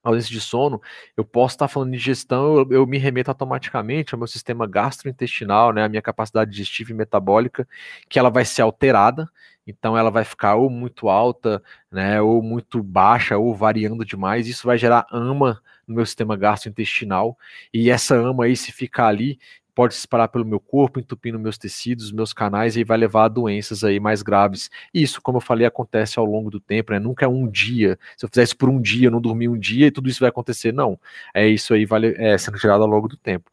ausência 0.04 0.32
de 0.32 0.42
sono, 0.42 0.82
eu 1.16 1.24
posso 1.24 1.56
estar 1.56 1.68
falando 1.68 1.92
de 1.92 1.98
digestão, 1.98 2.58
eu, 2.58 2.72
eu, 2.72 2.88
me 2.88 2.98
remeto 2.98 3.32
automaticamente 3.32 4.14
ao 4.14 4.20
meu 4.20 4.28
sistema 4.28 4.68
gastrointestinal, 4.68 5.72
né, 5.74 5.84
a 5.84 5.90
minha 5.90 6.02
capacidade 6.02 6.52
digestiva 6.52 6.92
e 6.92 6.94
metabólica, 6.94 7.68
que 8.10 8.20
ela 8.20 8.30
vai 8.30 8.46
ser 8.46 8.62
alterada, 8.62 9.30
então 9.66 9.98
ela 9.98 10.12
vai 10.12 10.26
ficar 10.26 10.56
ou 10.56 10.70
muito 10.70 11.08
alta, 11.10 11.64
né, 11.92 12.22
ou 12.22 12.42
muito 12.42 12.84
baixa, 12.84 13.38
ou 13.38 13.56
variando 13.56 14.04
demais, 14.04 14.48
isso 14.48 14.68
vai 14.68 14.78
gerar 14.78 15.06
ama 15.12 15.62
no 15.88 15.96
meu 15.96 16.06
sistema 16.06 16.36
gastrointestinal, 16.36 17.38
e 17.74 17.90
essa 17.90 18.16
ama 18.16 18.46
aí, 18.46 18.56
se 18.56 18.72
ficar 18.72 19.08
ali, 19.08 19.40
pode 19.76 19.94
se 19.94 20.02
espalhar 20.02 20.28
pelo 20.30 20.46
meu 20.46 20.60
corpo, 20.60 21.00
entupindo 21.00 21.40
meus 21.40 21.58
tecidos, 21.58 22.12
meus 22.12 22.34
canais 22.34 22.78
e 22.78 22.84
vai 22.84 22.98
levar 22.98 23.26
a 23.26 23.28
doenças 23.28 23.84
aí 23.84 24.00
mais 24.00 24.22
graves. 24.22 24.70
Isso, 24.94 25.22
como 25.22 25.38
eu 25.38 25.42
falei, 25.42 25.66
acontece 25.66 26.20
ao 26.20 26.26
longo 26.26 26.50
do 26.50 26.60
tempo, 26.60 26.92
né? 26.92 27.00
Nunca 27.00 27.26
é 27.26 27.28
um 27.28 27.48
dia. 27.50 27.98
Se 28.18 28.26
eu 28.26 28.30
fizer 28.30 28.44
isso 28.44 28.58
por 28.58 28.70
um 28.70 28.82
dia, 28.82 29.10
não 29.10 29.22
dormir 29.22 29.50
um 29.50 29.58
dia 29.58 29.88
e 29.88 29.92
tudo 29.92 30.10
isso 30.10 30.20
vai 30.20 30.30
acontecer, 30.30 30.72
não. 30.74 31.00
É 31.34 31.48
isso 31.48 31.74
aí, 31.74 31.86
vale, 31.86 32.16
é 32.18 32.38
sendo 32.38 32.58
gerado 32.58 32.84
ao 32.84 32.90
longo 32.90 33.08
do 33.08 33.18
tempo. 33.18 33.50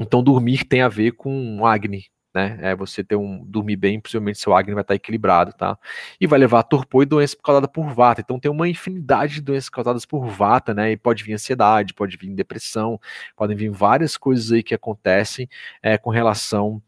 Então, 0.00 0.22
dormir 0.22 0.64
tem 0.64 0.82
a 0.82 0.88
ver 0.88 1.12
com 1.12 1.66
Agni, 1.66 2.06
né? 2.34 2.58
É 2.60 2.74
você 2.74 3.02
ter 3.02 3.16
um 3.16 3.44
dormir 3.44 3.76
bem, 3.76 4.00
possivelmente 4.00 4.38
seu 4.38 4.54
Agni 4.54 4.74
vai 4.74 4.82
estar 4.82 4.94
equilibrado, 4.94 5.52
tá? 5.52 5.78
E 6.20 6.26
vai 6.26 6.38
levar 6.38 6.60
a 6.60 6.62
torpor 6.62 7.02
e 7.02 7.06
doença 7.06 7.36
causada 7.42 7.68
por 7.68 7.88
vata. 7.92 8.20
Então 8.20 8.38
tem 8.38 8.50
uma 8.50 8.68
infinidade 8.68 9.34
de 9.34 9.40
doenças 9.42 9.68
causadas 9.68 10.04
por 10.06 10.26
vata, 10.26 10.74
né? 10.74 10.92
E 10.92 10.96
pode 10.96 11.24
vir 11.24 11.34
ansiedade, 11.34 11.94
pode 11.94 12.16
vir 12.16 12.30
depressão, 12.34 13.00
podem 13.36 13.56
vir 13.56 13.70
várias 13.70 14.16
coisas 14.16 14.52
aí 14.52 14.62
que 14.62 14.74
acontecem 14.74 15.48
é, 15.82 15.98
com 15.98 16.10
relação 16.10 16.82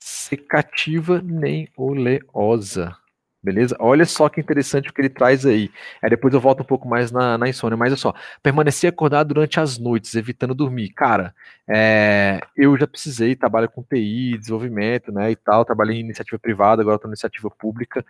secativa 0.00 1.22
nem 1.22 1.68
oleosa. 1.76 2.96
Beleza? 3.40 3.76
Olha 3.78 4.06
só 4.06 4.30
que 4.30 4.40
interessante 4.40 4.88
o 4.88 4.92
que 4.92 5.02
ele 5.02 5.10
traz 5.10 5.44
aí. 5.44 5.70
É, 6.02 6.08
depois 6.08 6.32
eu 6.32 6.40
volto 6.40 6.62
um 6.62 6.64
pouco 6.64 6.88
mais 6.88 7.12
na, 7.12 7.36
na 7.36 7.46
insônia, 7.46 7.76
mas 7.76 7.92
olha 7.92 7.98
só. 7.98 8.14
Permanecer 8.42 8.88
acordado 8.88 9.34
durante 9.34 9.60
as 9.60 9.78
noites, 9.78 10.14
evitando 10.14 10.54
dormir. 10.54 10.88
Cara, 10.94 11.34
é, 11.68 12.40
eu 12.56 12.76
já 12.78 12.86
precisei, 12.86 13.36
trabalho 13.36 13.68
com 13.68 13.82
TI, 13.82 14.38
desenvolvimento, 14.38 15.12
né, 15.12 15.30
e 15.30 15.36
tal, 15.36 15.62
trabalhei 15.64 15.98
em 15.98 16.00
iniciativa 16.00 16.38
privada, 16.38 16.80
agora 16.80 16.96
estou 16.96 17.08
em 17.10 17.12
iniciativa 17.12 17.50
pública. 17.50 18.02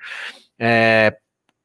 É, 0.56 1.16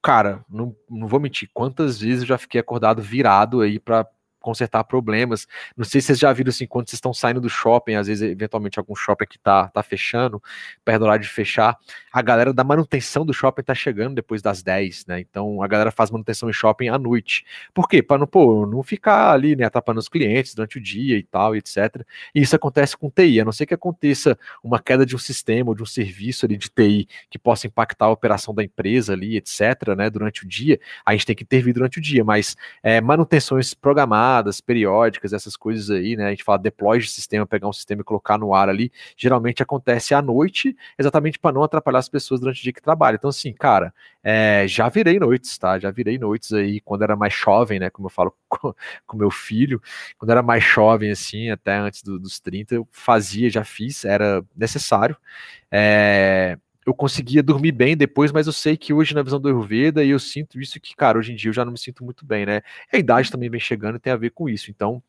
cara, 0.02 0.44
não, 0.50 0.76
não 0.90 1.08
vou 1.08 1.20
mentir, 1.20 1.50
quantas 1.54 2.00
vezes 2.00 2.22
eu 2.22 2.28
já 2.28 2.38
fiquei 2.38 2.60
acordado 2.60 3.02
virado 3.02 3.62
aí 3.62 3.80
para 3.80 4.08
consertar 4.40 4.84
problemas. 4.84 5.48
Não 5.76 5.86
sei 5.86 6.02
se 6.02 6.08
vocês 6.08 6.20
já 6.20 6.32
viram 6.32 6.50
assim, 6.50 6.66
quando 6.66 6.88
vocês 6.88 6.98
estão 6.98 7.14
saindo 7.14 7.42
do 7.42 7.50
shopping, 7.50 7.96
às 7.96 8.08
vezes, 8.08 8.30
eventualmente, 8.30 8.80
algum 8.80 8.96
shopping 8.96 9.26
que 9.26 9.40
tá, 9.40 9.68
tá 9.68 9.84
fechando, 9.84 10.42
perto 10.84 11.00
do 11.00 11.06
horário 11.06 11.24
de 11.24 11.30
fechar, 11.30 11.78
a 12.12 12.22
galera 12.22 12.54
da 12.54 12.64
manutenção 12.64 13.26
do 13.26 13.34
shopping 13.34 13.64
tá 13.64 13.76
chegando 13.76 14.16
depois 14.16 14.42
das 14.42 14.64
10, 14.64 15.06
né? 15.08 15.20
Então 15.20 15.62
a 15.62 15.68
galera 15.68 15.92
faz 15.92 16.10
manutenção 16.10 16.50
em 16.50 16.54
shopping 16.54 16.90
à 16.90 16.98
noite. 16.98 17.46
Por 17.74 17.88
quê? 17.88 18.02
Para 18.02 18.18
não, 18.18 18.66
não 18.66 18.84
ficar 18.84 19.32
ali, 19.32 19.56
né, 19.56 19.66
atrapalhando 19.66 20.00
os 20.00 20.10
clientes 20.10 20.56
durante 20.56 20.78
o 20.78 20.82
dia 20.82 21.18
e 21.18 21.24
tal, 21.24 21.56
etc. 21.56 22.04
E 22.34 22.42
isso 22.42 22.56
acontece 22.56 22.98
com 22.98 23.10
TI, 23.10 23.42
a 23.42 23.46
não 23.46 23.52
ser 23.52 23.66
que 23.66 23.74
aconteça 23.74 24.38
uma 24.64 24.80
queda 24.80 25.06
de 25.06 25.16
um 25.16 25.20
sistema 25.20 25.70
ou 25.70 25.76
de 25.76 25.84
um 25.84 25.86
serviço 25.86 26.46
ali 26.46 26.58
de 26.58 26.70
TI 26.70 27.08
que 27.30 27.38
possa 27.38 27.68
impactar 27.68 28.06
a 28.06 28.12
operação 28.12 28.54
da 28.54 28.64
empresa 28.64 29.14
ali, 29.14 29.38
etc., 29.38 29.96
né, 29.96 30.10
durante 30.10 30.46
o 30.46 30.48
dia, 30.48 30.80
a 31.06 31.12
gente 31.14 31.26
tem 31.26 31.36
que 31.36 31.44
intervir 31.44 31.74
durante 31.74 32.00
o 32.00 32.02
dia, 32.02 32.24
mas 32.24 32.56
é, 32.82 33.02
manutenções 33.02 33.74
programadas 33.74 34.29
chamadas 34.30 34.62
periódicas, 34.62 35.34
essas 35.34 35.58
coisas 35.58 35.90
aí, 35.90 36.16
né? 36.16 36.28
A 36.28 36.30
gente 36.30 36.44
fala 36.44 36.60
deploy 36.60 37.00
de 37.00 37.10
sistema, 37.10 37.46
pegar 37.46 37.68
um 37.68 37.74
sistema 37.74 38.02
e 38.02 38.04
colocar 38.04 38.38
no 38.38 38.54
ar 38.54 38.70
ali, 38.70 38.92
geralmente 39.18 39.64
acontece 39.64 40.14
à 40.14 40.22
noite, 40.22 40.76
exatamente 40.98 41.40
para 41.40 41.54
não 41.54 41.64
atrapalhar 41.64 42.00
as 42.00 42.10
pessoas 42.10 42.40
durante 42.40 42.60
o 42.60 42.64
dia 42.64 42.74
que 42.74 42.82
trabalham. 42.82 43.16
Então, 43.16 43.30
assim, 43.30 43.54
cara, 43.54 43.94
é, 44.24 44.66
já 44.68 44.88
virei 44.90 45.20
noites, 45.20 45.58
tá? 45.58 45.80
Já 45.80 45.90
virei 45.92 46.18
noites 46.18 46.54
aí 46.54 46.80
quando 46.82 47.04
era 47.04 47.16
mais 47.16 47.34
jovem, 47.34 47.80
né? 47.80 47.90
Como 47.90 48.08
eu 48.08 48.12
falo 48.12 48.34
com, 49.08 49.18
meu 49.18 49.32
filho, 49.32 49.82
quando 50.18 50.32
era 50.32 50.44
mais 50.44 50.64
jovem, 50.64 51.12
assim, 51.12 51.50
até 51.50 51.76
antes 51.78 52.04
do, 52.04 52.20
dos 52.20 52.40
30, 52.40 52.76
eu 52.76 52.88
fazia, 52.92 53.50
já 53.50 53.64
fiz, 53.64 54.06
era 54.06 54.44
necessário. 54.56 55.18
É, 55.72 56.58
eu 56.90 56.94
conseguia 56.94 57.44
dormir 57.44 57.72
bem 57.72 57.96
depois, 57.96 58.32
mas 58.32 58.48
eu 58.48 58.54
sei 58.54 58.76
que 58.76 58.94
hoje 58.94 59.14
na 59.14 59.22
visão 59.22 59.40
do 59.40 59.48
Ayurveda, 59.48 60.04
e 60.04 60.10
eu 60.10 60.20
sinto 60.20 60.60
isso 60.60 60.80
que, 60.80 60.96
cara, 60.96 61.20
hoje 61.20 61.32
em 61.32 61.36
dia 61.36 61.50
eu 61.50 61.54
já 61.54 61.64
não 61.64 61.72
me 61.72 61.80
sinto 61.80 62.04
muito 62.04 62.26
bem, 62.26 62.46
né? 62.46 62.62
A 62.92 62.98
idade 62.98 63.32
também 63.32 63.50
vem 63.50 63.60
chegando 63.60 63.98
e 63.98 64.00
tem 64.00 64.12
a 64.12 64.18
ver 64.18 64.32
com 64.32 64.50
isso. 64.50 64.72
Então, 64.72 65.02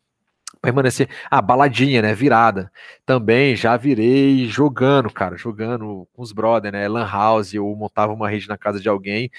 permanecer. 0.61 1.09
Ah, 1.31 1.41
baladinha, 1.41 2.03
né? 2.03 2.15
Virada. 2.15 2.71
Também 3.07 3.57
já 3.57 3.77
virei 3.77 4.47
jogando, 4.47 5.11
cara, 5.11 5.37
jogando 5.37 6.07
com 6.13 6.23
os 6.23 6.33
brother, 6.33 6.73
né? 6.73 6.87
Lan 6.89 7.07
House, 7.07 7.55
eu 7.55 7.67
montava 7.77 8.13
uma 8.13 8.29
rede 8.29 8.49
na 8.49 8.59
casa 8.59 8.81
de 8.81 8.89
alguém. 8.89 9.31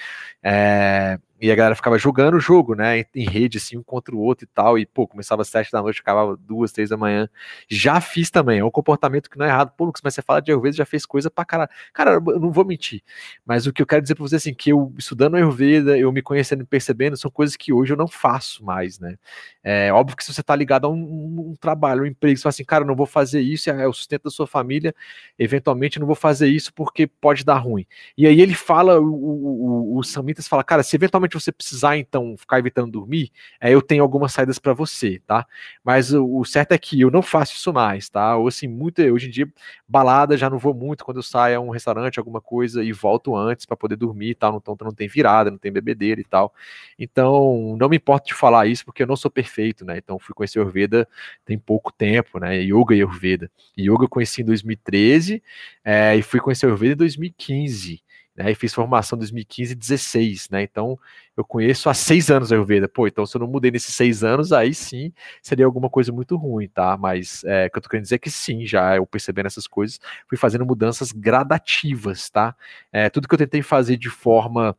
É, 0.42 1.18
e 1.42 1.50
a 1.50 1.56
galera 1.56 1.74
ficava 1.74 1.98
jogando 1.98 2.36
o 2.36 2.40
jogo, 2.40 2.76
né? 2.76 3.04
Em 3.12 3.24
rede, 3.24 3.58
assim, 3.58 3.76
um 3.76 3.82
contra 3.82 4.14
o 4.14 4.20
outro 4.20 4.44
e 4.44 4.46
tal. 4.46 4.78
E, 4.78 4.86
pô, 4.86 5.08
começava 5.08 5.42
às 5.42 5.48
sete 5.48 5.72
da 5.72 5.82
noite, 5.82 6.00
acabava 6.00 6.36
duas, 6.36 6.70
três 6.70 6.90
da 6.90 6.96
manhã. 6.96 7.28
Já 7.68 8.00
fiz 8.00 8.30
também. 8.30 8.60
É 8.60 8.64
um 8.64 8.70
comportamento 8.70 9.28
que 9.28 9.36
não 9.36 9.44
é 9.44 9.48
errado. 9.48 9.72
Pô, 9.76 9.86
Lucas, 9.86 10.00
mas 10.04 10.14
você 10.14 10.22
fala 10.22 10.40
de 10.40 10.52
Ayurveda, 10.52 10.76
já 10.76 10.86
fez 10.86 11.04
coisa 11.04 11.28
pra 11.28 11.44
caralho. 11.44 11.68
Cara, 11.92 12.12
eu 12.12 12.38
não 12.38 12.52
vou 12.52 12.64
mentir. 12.64 13.02
Mas 13.44 13.66
o 13.66 13.72
que 13.72 13.82
eu 13.82 13.86
quero 13.86 14.00
dizer 14.00 14.14
pra 14.14 14.22
você, 14.22 14.36
assim, 14.36 14.54
que 14.54 14.70
eu, 14.70 14.94
estudando 14.96 15.34
Ayurveda, 15.34 15.98
eu 15.98 16.12
me 16.12 16.22
conhecendo 16.22 16.62
e 16.62 16.64
percebendo, 16.64 17.16
são 17.16 17.28
coisas 17.28 17.56
que 17.56 17.72
hoje 17.72 17.92
eu 17.92 17.96
não 17.96 18.06
faço 18.06 18.64
mais, 18.64 19.00
né? 19.00 19.16
É 19.64 19.92
óbvio 19.92 20.16
que 20.16 20.22
se 20.22 20.32
você 20.32 20.44
tá 20.44 20.54
ligado 20.54 20.86
a 20.86 20.90
um, 20.90 20.94
um, 20.94 21.50
um 21.50 21.54
trabalho, 21.56 22.04
um 22.04 22.06
emprego, 22.06 22.36
você 22.36 22.42
fala 22.44 22.50
assim, 22.50 22.64
cara, 22.64 22.84
eu 22.84 22.88
não 22.88 22.94
vou 22.94 23.06
fazer 23.06 23.40
isso, 23.40 23.68
é 23.68 23.88
o 23.88 23.92
sustento 23.92 24.22
da 24.24 24.30
sua 24.30 24.46
família, 24.46 24.94
eventualmente 25.36 25.98
não 25.98 26.06
vou 26.06 26.14
fazer 26.14 26.46
isso 26.46 26.72
porque 26.72 27.08
pode 27.08 27.44
dar 27.44 27.58
ruim. 27.58 27.84
E 28.16 28.28
aí 28.28 28.40
ele 28.40 28.54
fala, 28.54 29.00
o, 29.00 29.12
o, 29.12 29.96
o, 29.96 29.98
o 29.98 30.04
Samitas 30.04 30.46
fala, 30.46 30.62
cara, 30.62 30.84
se 30.84 30.94
eventualmente 30.94 31.31
você 31.40 31.52
precisar, 31.52 31.96
então, 31.96 32.36
ficar 32.36 32.58
evitando 32.58 32.92
dormir, 32.92 33.30
é, 33.60 33.72
eu 33.72 33.82
tenho 33.82 34.02
algumas 34.02 34.32
saídas 34.32 34.58
para 34.58 34.72
você, 34.72 35.20
tá? 35.26 35.46
Mas 35.84 36.12
o, 36.12 36.38
o, 36.38 36.44
certo 36.44 36.72
é 36.72 36.78
que 36.78 37.00
eu 37.00 37.10
não 37.10 37.22
faço 37.22 37.54
isso 37.54 37.72
mais, 37.72 38.08
tá? 38.08 38.36
Ou 38.36 38.48
assim, 38.48 38.68
muito, 38.68 39.02
hoje 39.02 39.28
em 39.28 39.30
dia, 39.30 39.48
balada 39.88 40.36
já 40.36 40.48
não 40.48 40.58
vou 40.58 40.74
muito 40.74 41.04
quando 41.04 41.18
eu 41.18 41.22
saio 41.22 41.58
a 41.58 41.60
um 41.60 41.70
restaurante, 41.70 42.18
alguma 42.18 42.40
coisa, 42.40 42.82
e 42.82 42.92
volto 42.92 43.36
antes 43.36 43.66
para 43.66 43.76
poder 43.76 43.96
dormir 43.96 44.30
e 44.30 44.34
tal, 44.34 44.56
então 44.56 44.76
não 44.80 44.92
tem 44.92 45.08
virada, 45.08 45.50
não 45.50 45.58
tem 45.58 45.72
bebedeira 45.72 46.20
e 46.20 46.24
tal. 46.24 46.54
Então, 46.98 47.76
não 47.78 47.88
me 47.88 47.96
importa 47.96 48.26
de 48.26 48.34
falar 48.34 48.66
isso, 48.66 48.84
porque 48.84 49.02
eu 49.02 49.06
não 49.06 49.16
sou 49.16 49.30
perfeito, 49.30 49.84
né? 49.84 49.98
Então, 49.98 50.18
fui 50.18 50.34
conhecer 50.34 50.58
Ayurveda 50.58 51.08
tem 51.44 51.58
pouco 51.58 51.92
tempo, 51.92 52.38
né? 52.38 52.60
Yoga 52.62 52.94
e 52.94 52.98
Ayurveda. 52.98 53.50
Yoga 53.78 54.04
eu 54.04 54.08
conheci 54.08 54.42
em 54.42 54.44
2013 54.44 55.42
é, 55.84 56.16
e 56.16 56.22
fui 56.22 56.40
conhecer 56.40 56.66
Ayurveda 56.66 56.94
em 56.94 56.96
2015. 56.96 58.02
Né? 58.36 58.50
E 58.50 58.54
fiz 58.54 58.72
formação 58.72 59.16
em 59.16 59.20
2015 59.20 59.72
e 59.72 59.74
16, 59.74 60.48
né? 60.50 60.62
Então 60.62 60.98
eu 61.36 61.44
conheço 61.44 61.88
há 61.88 61.94
seis 61.94 62.30
anos 62.30 62.52
a 62.52 62.54
Ayurveda. 62.54 62.88
Pô, 62.88 63.06
então 63.06 63.26
se 63.26 63.36
eu 63.36 63.40
não 63.40 63.46
mudei 63.46 63.70
nesses 63.70 63.94
seis 63.94 64.24
anos, 64.24 64.52
aí 64.52 64.74
sim 64.74 65.12
seria 65.42 65.66
alguma 65.66 65.90
coisa 65.90 66.12
muito 66.12 66.36
ruim, 66.36 66.68
tá? 66.68 66.96
Mas 66.96 67.44
é, 67.44 67.66
o 67.66 67.70
que 67.70 67.78
eu 67.78 67.82
tô 67.82 67.88
querendo 67.88 68.04
dizer 68.04 68.16
é 68.16 68.18
que 68.18 68.30
sim, 68.30 68.66
já 68.66 68.96
eu 68.96 69.06
percebendo 69.06 69.46
essas 69.46 69.66
coisas, 69.66 70.00
fui 70.28 70.38
fazendo 70.38 70.66
mudanças 70.66 71.12
gradativas, 71.12 72.30
tá? 72.30 72.54
É, 72.92 73.10
tudo 73.10 73.28
que 73.28 73.34
eu 73.34 73.38
tentei 73.38 73.62
fazer 73.62 73.96
de 73.96 74.10
forma 74.10 74.76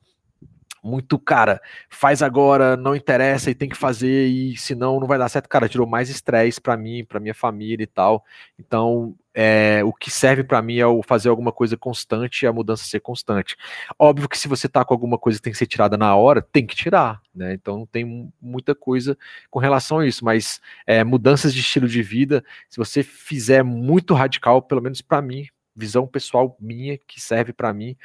muito, 0.84 1.18
cara, 1.18 1.62
faz 1.90 2.22
agora, 2.22 2.76
não 2.76 2.94
interessa 2.94 3.50
e 3.50 3.56
tem 3.56 3.70
que 3.70 3.78
fazer 3.78 4.28
e 4.28 4.58
senão 4.58 5.00
não 5.00 5.08
vai 5.08 5.18
dar 5.18 5.30
certo. 5.30 5.48
Cara, 5.48 5.70
tirou 5.70 5.88
mais 5.88 6.10
estresse 6.10 6.60
para 6.60 6.76
mim, 6.76 7.06
para 7.06 7.22
minha 7.22 7.34
família 7.34 7.84
e 7.84 7.88
tal. 7.88 8.26
Então, 8.60 9.16
é, 9.34 9.82
o 9.84 9.94
que 9.94 10.12
serve 10.12 10.44
para 10.44 10.62
mim 10.62 10.78
é 10.78 10.86
o 10.86 11.02
fazer 11.02 11.30
alguma 11.30 11.52
coisa 11.52 11.76
constante 11.76 12.44
e 12.44 12.48
a 12.48 12.54
mudança 12.54 12.86
ser 12.86 13.00
constante. 13.00 13.56
Óbvio 13.98 14.30
que 14.30 14.38
se 14.38 14.48
você 14.48 14.70
tá 14.70 14.86
com 14.86 14.94
alguma 14.94 15.18
coisa 15.18 15.40
que 15.40 15.44
tem 15.44 15.54
que 15.54 15.60
ser 15.60 15.68
tirada 15.68 15.98
na 15.98 16.16
hora, 16.16 16.42
tem 16.42 16.66
que 16.66 16.76
tirar, 16.76 17.22
né? 17.34 17.54
Então 17.54 17.80
não 17.80 17.86
tem 17.86 18.32
muita 18.42 18.76
coisa 18.76 19.18
com 19.50 19.60
relação 19.60 20.00
a 20.00 20.08
isso, 20.08 20.24
mas 20.24 20.62
é, 20.86 21.04
mudanças 21.04 21.54
de 21.54 21.62
estilo 21.62 21.88
de 21.88 22.04
vida, 22.04 22.44
se 22.70 22.78
você 22.78 23.02
fizer 23.04 23.64
muito 23.64 24.14
radical, 24.14 24.62
pelo 24.62 24.82
menos 24.82 25.02
para 25.02 25.22
mim, 25.22 25.48
visão 25.76 26.08
pessoal 26.08 26.56
minha 26.60 26.98
que 26.98 27.20
serve 27.20 27.52
para 27.52 27.74
mim 27.74 27.98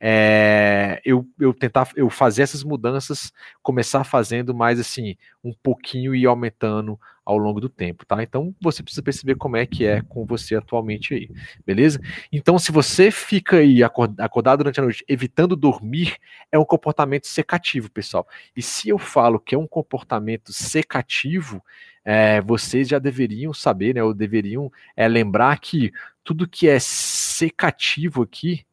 é, 0.00 1.00
eu, 1.04 1.26
eu 1.38 1.52
tentar 1.52 1.90
eu 1.94 2.08
fazer 2.08 2.42
essas 2.42 2.64
mudanças 2.64 3.32
começar 3.62 4.04
fazendo 4.04 4.54
mais 4.54 4.80
assim 4.80 5.16
um 5.44 5.52
pouquinho 5.52 6.14
e 6.14 6.24
aumentando 6.24 6.98
ao 7.30 7.38
longo 7.38 7.60
do 7.60 7.68
tempo 7.68 8.04
tá? 8.04 8.22
Então 8.22 8.54
você 8.60 8.82
precisa 8.82 9.02
perceber 9.02 9.36
como 9.36 9.56
é 9.56 9.64
que 9.64 9.84
é 9.84 10.02
com 10.02 10.24
você 10.24 10.56
atualmente 10.56 11.14
aí 11.14 11.30
beleza? 11.64 12.00
Então 12.32 12.58
se 12.58 12.72
você 12.72 13.10
fica 13.10 13.58
aí 13.58 13.82
acordado 13.82 14.58
durante 14.58 14.80
a 14.80 14.82
noite 14.82 15.04
evitando 15.08 15.56
dormir 15.56 16.16
é 16.50 16.58
um 16.58 16.64
comportamento 16.64 17.26
secativo 17.26 17.90
pessoal. 17.90 18.26
E 18.56 18.62
se 18.62 18.88
eu 18.88 18.98
falo 18.98 19.38
que 19.38 19.54
é 19.54 19.58
um 19.58 19.66
comportamento 19.66 20.52
secativo 20.52 21.62
é, 22.04 22.40
vocês 22.40 22.88
já 22.88 22.98
deveriam 22.98 23.52
saber, 23.52 23.94
né, 23.94 24.02
ou 24.02 24.14
deveriam 24.14 24.72
é, 24.96 25.06
lembrar 25.06 25.58
que 25.60 25.92
tudo 26.24 26.48
que 26.48 26.68
é 26.68 26.78
secativo 26.80 28.22
aqui, 28.22 28.64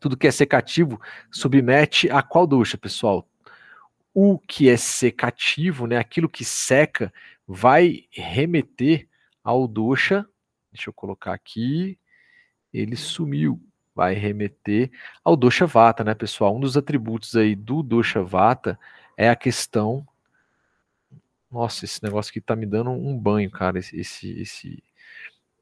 tudo 0.00 0.16
que 0.16 0.26
é 0.26 0.30
secativo 0.30 1.00
submete 1.30 2.10
a 2.10 2.22
qual 2.22 2.46
ducha, 2.46 2.76
pessoal? 2.76 3.26
O 4.20 4.36
que 4.36 4.68
é 4.68 4.76
secativo, 4.76 5.86
né, 5.86 5.96
aquilo 5.96 6.28
que 6.28 6.44
seca, 6.44 7.12
vai 7.46 8.06
remeter 8.10 9.06
ao 9.44 9.68
ducha. 9.68 10.26
Deixa 10.72 10.90
eu 10.90 10.92
colocar 10.92 11.32
aqui. 11.32 11.96
Ele 12.74 12.96
sumiu. 12.96 13.62
Vai 13.94 14.14
remeter 14.14 14.90
ao 15.22 15.36
dosha 15.36 15.66
vata, 15.66 16.02
né, 16.02 16.14
pessoal? 16.14 16.56
Um 16.56 16.58
dos 16.58 16.76
atributos 16.76 17.36
aí 17.36 17.54
do 17.54 17.80
dosha 17.80 18.20
vata 18.20 18.76
é 19.16 19.30
a 19.30 19.36
questão 19.36 20.04
nossa, 21.48 21.84
esse 21.84 22.02
negócio 22.02 22.30
aqui 22.30 22.40
tá 22.40 22.56
me 22.56 22.66
dando 22.66 22.90
um 22.90 23.16
banho, 23.16 23.48
cara. 23.50 23.78
Esse, 23.78 24.00
esse, 24.00 24.40
esse, 24.40 24.82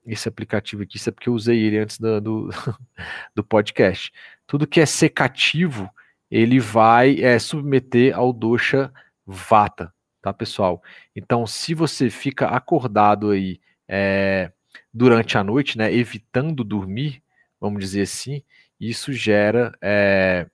esse 0.07 0.29
aplicativo 0.29 0.83
aqui. 0.83 0.97
Isso 0.97 1.11
é 1.11 1.13
porque 1.13 1.29
eu 1.29 1.35
usei 1.35 1.59
ele 1.61 1.79
antes 1.79 1.99
do, 1.99 2.21
do, 2.23 2.51
do 3.37 3.45
podcast. 3.45 4.11
Tudo 4.47 4.67
que 4.67 4.81
é 4.81 4.87
secativo, 4.87 5.91
ele 6.31 6.59
vai 6.61 7.21
é, 7.23 7.39
submeter 7.39 8.17
ao 8.17 8.33
dosha 8.33 8.93
vata, 9.25 9.93
tá, 10.23 10.33
pessoal? 10.33 10.83
Então, 11.15 11.47
se 11.47 11.75
você 11.75 12.11
fica 12.11 12.49
acordado 12.49 13.31
aí 13.31 13.61
é, 13.89 14.53
durante 14.93 15.39
a 15.39 15.45
noite, 15.45 15.79
né, 15.79 15.93
evitando 15.93 16.65
dormir, 16.65 17.23
vamos 17.61 17.81
dizer 17.81 18.03
assim, 18.03 18.43
isso 18.79 19.13
gera 19.13 19.73
é, 19.81 20.49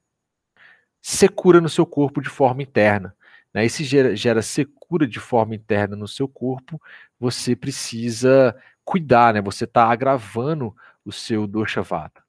secura 1.01 1.61
no 1.61 1.69
seu 1.69 1.85
corpo 1.85 2.21
de 2.21 2.29
forma 2.29 2.63
interna. 2.63 3.15
Né? 3.53 3.67
E 3.67 3.71
se 3.71 3.85
gera, 3.85 4.17
gera 4.17 4.43
secura 4.43 5.07
de 5.07 5.21
forma 5.21 5.55
interna 5.55 5.97
no 5.97 6.09
seu 6.09 6.29
corpo, 6.29 6.81
você 7.19 7.55
precisa 7.57 8.57
cuidar, 8.85 9.35
né? 9.35 9.41
Você 9.41 9.65
está 9.65 9.91
agravando 9.91 10.75
o 11.05 11.13
seu 11.13 11.47
dosha 11.47 11.83
vata, 11.83 12.22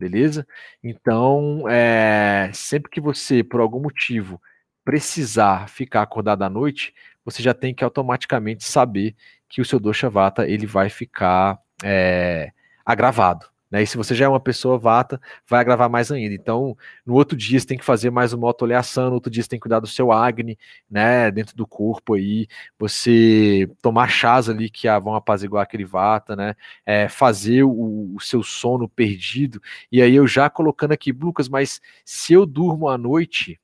beleza? 0.00 0.46
Então, 0.82 1.68
é, 1.68 2.50
sempre 2.54 2.90
que 2.90 3.00
você, 3.00 3.44
por 3.44 3.60
algum 3.60 3.80
motivo, 3.80 4.40
precisar 4.82 5.68
ficar 5.68 6.00
acordado 6.00 6.42
à 6.42 6.48
noite, 6.48 6.94
você 7.22 7.42
já 7.42 7.52
tem 7.52 7.74
que 7.74 7.84
automaticamente 7.84 8.64
saber 8.64 9.14
que 9.48 9.60
o 9.60 9.64
seu 9.64 9.78
dosha 9.78 10.08
vata 10.08 10.48
ele 10.48 10.66
vai 10.66 10.88
ficar 10.88 11.58
é, 11.84 12.50
agravado. 12.84 13.49
Né? 13.70 13.82
E 13.82 13.86
se 13.86 13.96
você 13.96 14.14
já 14.14 14.24
é 14.24 14.28
uma 14.28 14.40
pessoa 14.40 14.76
vata, 14.78 15.20
vai 15.46 15.60
agravar 15.60 15.88
mais 15.88 16.10
ainda. 16.10 16.34
Então, 16.34 16.76
no 17.06 17.14
outro 17.14 17.36
dia 17.36 17.58
você 17.60 17.66
tem 17.66 17.78
que 17.78 17.84
fazer 17.84 18.10
mais 18.10 18.32
uma 18.32 18.46
autoleação, 18.46 19.08
no 19.08 19.14
outro 19.14 19.30
dia 19.30 19.42
você 19.42 19.48
tem 19.48 19.58
que 19.58 19.62
cuidar 19.62 19.80
do 19.80 19.86
seu 19.86 20.10
Agni, 20.12 20.58
né, 20.90 21.30
dentro 21.30 21.56
do 21.56 21.66
corpo 21.66 22.14
aí, 22.14 22.46
você 22.78 23.70
tomar 23.80 24.08
chás 24.08 24.48
ali 24.48 24.68
que 24.68 24.88
ah, 24.88 24.98
vão 24.98 25.14
apaziguar 25.14 25.62
aquele 25.62 25.84
vata, 25.84 26.34
né, 26.34 26.54
é, 26.84 27.08
fazer 27.08 27.62
o, 27.62 28.14
o, 28.14 28.20
seu 28.20 28.42
sono 28.42 28.88
perdido. 28.88 29.60
E 29.90 30.02
aí 30.02 30.14
eu 30.14 30.26
já 30.26 30.50
colocando 30.50 30.92
aqui, 30.92 31.12
Lucas, 31.12 31.48
mas 31.48 31.80
se 32.04 32.32
eu 32.32 32.46
durmo 32.46 32.88
à 32.88 32.98
noite, 32.98 33.60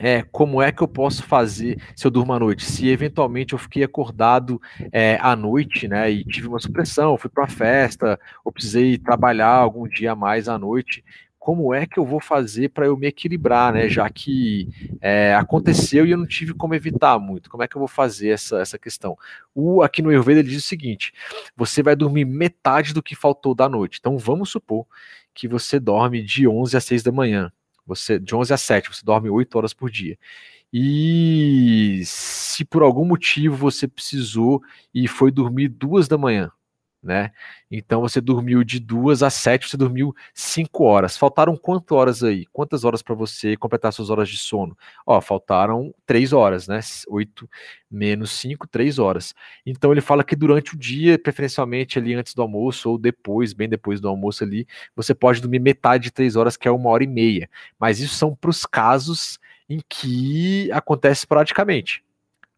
é, 0.00 0.22
como 0.22 0.62
é 0.62 0.72
que 0.72 0.82
eu 0.82 0.88
posso 0.88 1.22
fazer 1.22 1.78
se 1.94 2.06
eu 2.06 2.10
durmo 2.10 2.32
à 2.32 2.38
noite? 2.38 2.64
Se 2.64 2.88
eventualmente 2.88 3.52
eu 3.52 3.58
fiquei 3.58 3.84
acordado 3.84 4.60
é, 4.90 5.18
à 5.20 5.36
noite, 5.36 5.86
né, 5.86 6.10
e 6.10 6.24
tive 6.24 6.48
uma 6.48 6.58
supressão, 6.58 7.18
fui 7.18 7.28
para 7.28 7.42
uma 7.42 7.48
festa, 7.48 8.18
ou 8.42 8.50
precisei 8.50 8.96
trabalhar 8.96 9.50
algum 9.50 9.86
dia 9.86 10.12
a 10.12 10.16
mais 10.16 10.48
à 10.48 10.58
noite, 10.58 11.04
como 11.38 11.74
é 11.74 11.86
que 11.86 11.98
eu 11.98 12.04
vou 12.04 12.20
fazer 12.20 12.70
para 12.70 12.86
eu 12.86 12.96
me 12.96 13.06
equilibrar, 13.06 13.72
né? 13.72 13.88
Já 13.88 14.08
que 14.10 14.68
é, 15.00 15.34
aconteceu 15.34 16.04
e 16.04 16.10
eu 16.10 16.18
não 16.18 16.26
tive 16.26 16.52
como 16.52 16.74
evitar 16.74 17.18
muito. 17.18 17.48
Como 17.48 17.62
é 17.62 17.68
que 17.68 17.76
eu 17.76 17.78
vou 17.78 17.88
fazer 17.88 18.28
essa, 18.28 18.60
essa 18.60 18.78
questão? 18.78 19.16
O, 19.54 19.82
aqui 19.82 20.02
no 20.02 20.10
Ayurveda 20.10 20.40
ele 20.40 20.50
diz 20.50 20.62
o 20.62 20.68
seguinte: 20.68 21.14
você 21.56 21.82
vai 21.82 21.96
dormir 21.96 22.26
metade 22.26 22.92
do 22.92 23.02
que 23.02 23.14
faltou 23.14 23.54
da 23.54 23.70
noite. 23.70 23.98
Então 23.98 24.18
vamos 24.18 24.50
supor 24.50 24.86
que 25.32 25.48
você 25.48 25.80
dorme 25.80 26.22
de 26.22 26.46
11 26.46 26.76
às 26.76 26.84
6 26.84 27.02
da 27.02 27.12
manhã. 27.12 27.50
Você 27.86 28.18
de 28.18 28.34
11 28.34 28.52
a 28.52 28.56
7, 28.56 28.88
você 28.88 29.04
dorme 29.04 29.30
8 29.30 29.54
horas 29.56 29.74
por 29.74 29.90
dia. 29.90 30.18
E 30.72 32.02
se 32.04 32.64
por 32.64 32.82
algum 32.82 33.04
motivo 33.04 33.56
você 33.56 33.88
precisou 33.88 34.62
e 34.94 35.08
foi 35.08 35.30
dormir 35.32 35.68
duas 35.68 36.06
da 36.06 36.16
manhã, 36.16 36.50
né? 37.02 37.32
Então 37.70 38.00
você 38.00 38.20
dormiu 38.20 38.62
de 38.62 38.78
duas 38.78 39.22
a 39.22 39.30
sete, 39.30 39.68
você 39.68 39.76
dormiu 39.76 40.14
cinco 40.34 40.84
horas. 40.84 41.16
Faltaram 41.16 41.56
quantas 41.56 41.96
horas 41.96 42.22
aí? 42.22 42.46
Quantas 42.52 42.84
horas 42.84 43.02
para 43.02 43.14
você 43.14 43.56
completar 43.56 43.92
suas 43.92 44.10
horas 44.10 44.28
de 44.28 44.36
sono? 44.36 44.76
Ó, 45.06 45.20
faltaram 45.20 45.94
três 46.04 46.32
horas, 46.32 46.68
né? 46.68 46.80
Oito 47.08 47.48
menos 47.90 48.30
cinco, 48.32 48.66
três 48.68 48.98
horas. 48.98 49.34
Então 49.64 49.92
ele 49.92 50.00
fala 50.00 50.22
que 50.22 50.36
durante 50.36 50.74
o 50.74 50.78
dia, 50.78 51.18
preferencialmente 51.18 51.98
ali 51.98 52.14
antes 52.14 52.34
do 52.34 52.42
almoço 52.42 52.90
ou 52.90 52.98
depois, 52.98 53.52
bem 53.52 53.68
depois 53.68 54.00
do 54.00 54.08
almoço 54.08 54.44
ali, 54.44 54.66
você 54.94 55.14
pode 55.14 55.40
dormir 55.40 55.58
metade 55.58 56.04
de 56.04 56.10
três 56.10 56.36
horas, 56.36 56.56
que 56.56 56.68
é 56.68 56.70
uma 56.70 56.90
hora 56.90 57.04
e 57.04 57.06
meia. 57.06 57.48
Mas 57.78 58.00
isso 58.00 58.14
são 58.14 58.34
para 58.34 58.50
os 58.50 58.66
casos 58.66 59.38
em 59.68 59.80
que 59.88 60.70
acontece 60.72 61.26
praticamente 61.26 62.02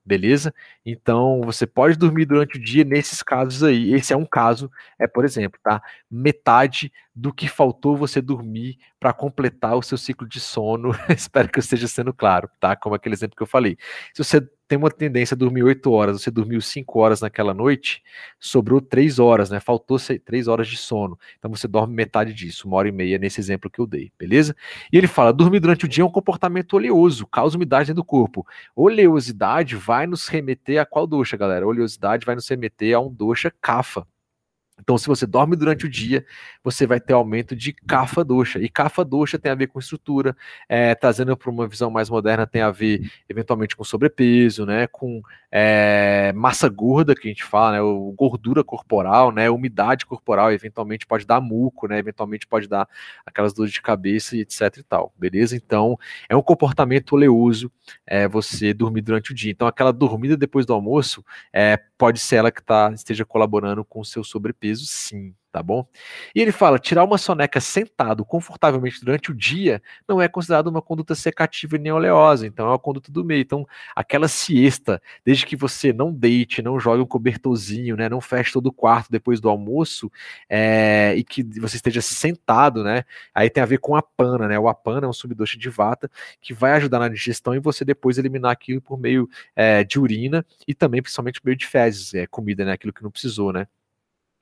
beleza? 0.05 0.55
Então 0.84 1.42
você 1.42 1.66
pode 1.66 1.96
dormir 1.96 2.26
durante 2.26 2.59
o 2.59 2.62
dia 2.62 2.84
nesses 2.84 3.22
casos 3.22 3.62
aí. 3.62 3.94
Esse 3.94 4.12
é 4.12 4.16
um 4.16 4.26
caso, 4.26 4.70
é 4.98 5.07
por 5.07 5.24
exemplo, 5.24 5.59
tá? 5.62 5.82
Metade 6.11 6.92
do 7.14 7.32
que 7.32 7.48
faltou 7.48 7.96
você 7.96 8.20
dormir 8.20 8.78
para 8.98 9.12
completar 9.12 9.76
o 9.76 9.82
seu 9.82 9.98
ciclo 9.98 10.26
de 10.26 10.40
sono. 10.40 10.92
Espero 11.10 11.48
que 11.48 11.58
eu 11.58 11.62
esteja 11.62 11.86
sendo 11.86 12.12
claro, 12.12 12.48
tá? 12.58 12.74
Como 12.74 12.94
aquele 12.94 13.14
exemplo 13.14 13.36
que 13.36 13.42
eu 13.42 13.46
falei. 13.46 13.76
Se 14.14 14.24
você 14.24 14.40
tem 14.72 14.78
uma 14.78 14.90
tendência 14.90 15.34
a 15.34 15.38
dormir 15.38 15.62
8 15.62 15.90
horas, 15.90 16.22
você 16.22 16.30
dormiu 16.30 16.58
5 16.58 16.98
horas 16.98 17.20
naquela 17.20 17.52
noite, 17.52 18.02
sobrou 18.40 18.80
3 18.80 19.18
horas, 19.18 19.50
né? 19.50 19.60
Faltou 19.60 19.98
3 20.24 20.48
horas 20.48 20.66
de 20.66 20.78
sono. 20.78 21.18
Então 21.38 21.50
você 21.50 21.68
dorme 21.68 21.94
metade 21.94 22.32
disso, 22.32 22.66
uma 22.66 22.78
hora 22.78 22.88
e 22.88 22.92
meia 22.92 23.18
nesse 23.18 23.38
exemplo 23.38 23.68
que 23.70 23.78
eu 23.78 23.86
dei, 23.86 24.10
beleza? 24.18 24.56
E 24.90 24.96
ele 24.96 25.06
fala: 25.06 25.30
dormir 25.30 25.60
durante 25.60 25.84
o 25.84 25.88
dia 25.88 26.02
é 26.02 26.06
um 26.06 26.10
comportamento 26.10 26.72
oleoso, 26.72 27.26
causa 27.26 27.56
umidade 27.56 27.92
do 27.92 28.02
corpo. 28.02 28.46
Oleosidade 28.74 29.76
vai 29.76 30.06
nos 30.06 30.26
remeter 30.28 30.80
a 30.80 30.86
qual 30.86 31.06
doxa, 31.06 31.36
galera? 31.36 31.66
Oleosidade 31.66 32.24
vai 32.24 32.34
nos 32.34 32.48
remeter 32.48 32.96
a 32.96 33.00
um 33.00 33.12
doxa 33.12 33.52
kafa. 33.60 34.06
Então, 34.81 34.99
se 34.99 35.07
você 35.07 35.27
dorme 35.27 35.55
durante 35.55 35.87
o 35.87 35.89
dia, 35.89 36.25
você 36.62 36.87
vai 36.87 37.01
ter 37.01 37.12
aumento 37.12 37.55
de 37.55 37.73
cafa 37.73 38.25
doxa. 38.25 38.59
E 38.59 38.68
cafa 38.68 39.05
doxa 39.05 39.39
tem 39.39 39.53
a 39.53 39.55
ver 39.55 39.68
com 39.68 39.79
estrutura, 39.79 40.37
é, 40.68 40.95
trazendo 40.95 41.37
para 41.37 41.51
uma 41.51 41.68
visão 41.68 41.91
mais 41.91 42.11
moderna, 42.11 42.47
tem 42.47 42.62
a 42.62 42.70
ver 42.70 43.11
eventualmente 43.29 43.77
com 43.77 43.85
sobrepeso, 43.85 44.66
né, 44.66 44.87
com 44.87 45.23
é, 45.53 46.32
massa 46.34 46.68
gorda 46.68 47.14
que 47.14 47.28
a 47.28 47.30
gente 47.30 47.44
fala, 47.44 47.72
né, 47.72 47.78
gordura 48.16 48.64
corporal, 48.64 49.30
né, 49.30 49.50
umidade 49.50 50.07
corporal, 50.07 50.50
eventualmente 50.50 51.07
pode 51.07 51.26
dar 51.26 51.40
muco, 51.40 51.86
né, 51.86 51.98
eventualmente 51.98 52.46
pode 52.46 52.66
dar 52.66 52.88
aquelas 53.24 53.53
dores 53.53 53.72
de 53.72 53.82
cabeça 53.82 54.36
e 54.36 54.40
etc 54.40 54.78
e 54.78 54.82
tal, 54.82 55.12
beleza? 55.16 55.55
Então, 55.55 55.98
é 56.28 56.34
um 56.34 56.42
comportamento 56.42 57.12
oleoso 57.12 57.70
é, 58.07 58.26
você 58.26 58.72
dormir 58.72 59.03
durante 59.03 59.32
o 59.32 59.34
dia. 59.34 59.53
Então, 59.53 59.68
aquela 59.68 59.92
dormida 59.92 60.36
depois 60.36 60.64
do 60.64 60.72
almoço 60.72 61.24
é, 61.53 61.76
pode 61.98 62.18
ser 62.18 62.36
ela 62.36 62.50
que 62.50 62.62
tá, 62.62 62.90
esteja 62.94 63.24
colaborando 63.24 63.84
com 63.84 64.00
o 64.00 64.05
seu 64.05 64.24
sobrepeso 64.24 64.62
peso, 64.62 64.86
sim, 64.86 65.34
tá 65.53 65.62
bom? 65.62 65.86
E 66.34 66.40
ele 66.40 66.50
fala: 66.50 66.78
tirar 66.78 67.05
uma 67.05 67.18
soneca 67.18 67.61
sentado 67.61 68.24
confortavelmente 68.24 69.05
durante 69.05 69.30
o 69.30 69.34
dia 69.34 69.82
não 70.09 70.20
é 70.20 70.26
considerado 70.26 70.68
uma 70.68 70.80
conduta 70.80 71.14
secativa 71.14 71.76
nem 71.76 71.92
oleosa, 71.92 72.46
então 72.46 72.66
é 72.66 72.70
uma 72.70 72.78
conduta 72.78 73.12
do 73.12 73.24
meio. 73.24 73.42
Então, 73.42 73.66
aquela 73.94 74.26
siesta, 74.28 75.00
desde 75.24 75.44
que 75.44 75.55
você 75.55 75.92
não 75.92 76.12
deite, 76.12 76.62
não 76.62 76.80
jogue 76.80 77.03
um 77.03 77.07
cobertorzinho, 77.07 77.96
né, 77.96 78.09
não 78.09 78.20
feche 78.20 78.53
todo 78.53 78.66
o 78.66 78.72
quarto 78.72 79.11
depois 79.11 79.40
do 79.40 79.48
almoço, 79.48 80.11
é, 80.48 81.14
e 81.16 81.22
que 81.22 81.42
você 81.61 81.76
esteja 81.76 82.00
sentado, 82.00 82.82
né, 82.82 83.05
aí 83.34 83.50
tem 83.50 83.62
a 83.62 83.66
ver 83.66 83.78
com 83.78 83.94
a 83.94 84.03
pana, 84.03 84.48
né? 84.48 84.59
O 84.59 84.68
apana 84.68 85.07
é 85.07 85.09
um 85.11 85.12
subdoce 85.12 85.59
de 85.59 85.68
vata 85.68 86.11
que 86.40 86.55
vai 86.55 86.72
ajudar 86.72 86.98
na 86.98 87.09
digestão 87.09 87.55
e 87.55 87.59
você 87.61 87.84
depois 87.84 88.16
eliminar 88.16 88.53
aquilo 88.53 88.80
por 88.80 88.98
meio 88.98 89.28
é, 89.55 89.84
de 89.84 89.98
urina 90.00 90.44
e 90.66 90.74
também, 90.74 91.03
principalmente, 91.03 91.40
por 91.40 91.46
meio 91.46 91.57
de 91.59 91.66
fezes, 91.66 92.14
é, 92.14 92.26
comida, 92.26 92.64
né? 92.64 92.72
Aquilo 92.72 92.92
que 92.92 93.03
não 93.03 93.11
precisou, 93.11 93.53
né? 93.53 93.66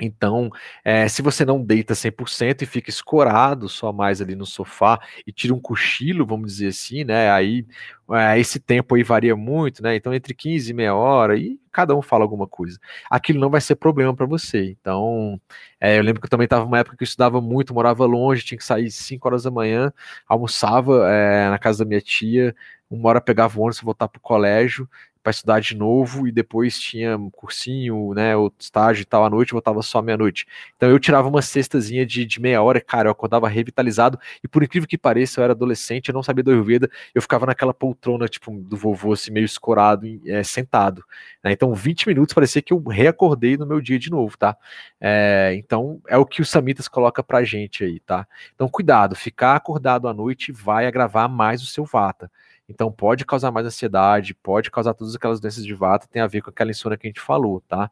Então, 0.01 0.51
é, 0.85 1.09
se 1.09 1.23
você 1.23 1.45
não 1.45 1.63
deita 1.63 1.95
100% 1.95 2.63
e 2.63 2.67
fica 2.67 2.91
escorado 2.91 3.69
só 3.69 3.93
mais 3.93 4.21
ali 4.21 4.35
no 4.35 4.47
sofá 4.47 4.99
e 5.27 5.33
tira 5.33 5.55
um 5.55 5.61
cochilo, 5.61 6.27
vamos 6.27 6.53
dizer 6.53 6.69
assim, 6.69 7.05
né? 7.05 7.31
Aí 7.31 7.67
é, 8.13 8.39
esse 8.39 8.59
tempo 8.59 8.95
aí 8.95 9.03
varia 9.03 9.37
muito, 9.37 9.83
né? 9.83 9.95
Então, 9.97 10.13
entre 10.13 10.35
15 10.35 10.71
e 10.71 10.75
meia 10.75 10.95
hora, 10.95 11.37
e 11.37 11.59
cada 11.71 11.95
um 11.95 12.03
fala 12.03 12.25
alguma 12.25 12.47
coisa. 12.47 12.79
Aquilo 13.11 13.41
não 13.41 13.51
vai 13.51 13.61
ser 13.61 13.77
problema 13.77 14.15
para 14.15 14.27
você. 14.27 14.77
Então, 14.81 15.41
é, 15.81 15.99
eu 15.99 16.03
lembro 16.03 16.21
que 16.21 16.27
eu 16.27 16.31
também 16.31 16.45
estava 16.47 16.65
numa 16.65 16.79
época 16.79 16.97
que 16.97 17.03
eu 17.03 17.07
estudava 17.07 17.41
muito, 17.41 17.75
morava 17.75 18.05
longe, 18.07 18.45
tinha 18.45 18.59
que 18.59 18.65
sair 18.65 18.91
5 18.91 19.29
horas 19.29 19.45
da 19.45 19.51
manhã, 19.51 19.93
almoçava 20.27 21.09
na 21.51 21.59
casa 21.59 21.85
da 21.85 21.89
minha 21.89 22.01
tia, 22.01 22.55
uma 22.91 23.09
hora 23.09 23.21
pegava 23.21 23.59
o 23.59 23.63
ônibus, 23.63 23.81
voltar 23.81 24.09
para 24.09 24.19
o 24.19 24.23
colégio, 24.23 24.89
para 25.23 25.31
estudar 25.31 25.61
de 25.61 25.77
novo 25.77 26.27
e 26.27 26.33
depois 26.33 26.79
tinha 26.79 27.19
cursinho, 27.33 28.15
né, 28.15 28.37
o 28.37 28.51
estágio 28.59 29.03
e 29.03 29.05
tal 29.05 29.25
à 29.25 29.31
noite, 29.31 29.53
voltava 29.53 29.83
só 29.83 30.01
meia-noite. 30.01 30.47
Então 30.77 30.89
eu 30.89 30.99
tirava 30.99 31.29
uma 31.29 31.43
cestazinha 31.43 32.07
de, 32.07 32.25
de 32.25 32.41
meia 32.41 32.63
hora, 32.63 32.81
cara, 32.81 33.09
eu 33.09 33.13
acordava 33.13 33.49
revitalizado 33.49 34.19
e 34.43 34.49
por 34.49 34.63
incrível 34.63 34.89
que 34.89 34.97
pareça, 34.97 35.41
eu 35.41 35.45
era 35.45 35.53
adolescente, 35.53 36.09
eu 36.09 36.15
não 36.15 36.23
sabia 36.23 36.43
do 36.43 36.51
Ayurveda, 36.51 36.91
eu 37.15 37.21
ficava 37.21 37.47
naquela 37.47 37.75
poltrona, 37.75 38.29
tipo, 38.29 38.51
do 38.51 38.77
vovô, 38.77 39.13
assim, 39.13 39.31
meio 39.31 39.45
escorado, 39.45 40.07
é, 40.27 40.43
sentado. 40.43 41.05
Né? 41.45 41.53
Então 41.53 41.75
20 41.75 42.09
minutos 42.09 42.35
parecia 42.35 42.63
que 42.63 42.73
eu 42.73 42.83
reacordei 42.83 43.57
no 43.57 43.67
meu 43.67 43.81
dia 43.81 43.99
de 43.99 44.11
novo, 44.11 44.37
tá? 44.39 44.57
É, 45.01 45.53
então 45.57 46.01
é 46.09 46.17
o 46.17 46.25
que 46.25 46.41
o 46.41 46.47
Samitas 46.47 46.89
coloca 46.89 47.23
pra 47.23 47.45
gente 47.45 47.85
aí, 47.85 48.01
tá? 48.01 48.27
Então 48.55 48.69
cuidado, 48.69 49.15
ficar 49.15 49.57
acordado 49.57 50.09
à 50.09 50.15
noite 50.15 50.53
vai 50.53 50.87
agravar 50.87 51.29
mais 51.29 51.63
o 51.63 51.67
seu 51.67 51.85
vata. 51.85 52.31
Então 52.71 52.91
pode 52.91 53.27
causar 53.27 53.51
mais 53.51 53.67
ansiedade, 53.67 54.33
pode 54.33 54.71
causar 54.71 54.95
todas 54.95 55.17
aquelas 55.17 55.41
doenças 55.41 55.67
de 55.67 55.75
vata, 55.75 56.07
tem 56.07 56.23
a 56.23 56.27
ver 56.29 56.41
com 56.41 56.51
aquela 56.51 56.71
insônia 56.71 56.97
que 56.97 57.07
a 57.07 57.11
gente 57.11 57.21
falou, 57.21 57.61
tá? 57.63 57.91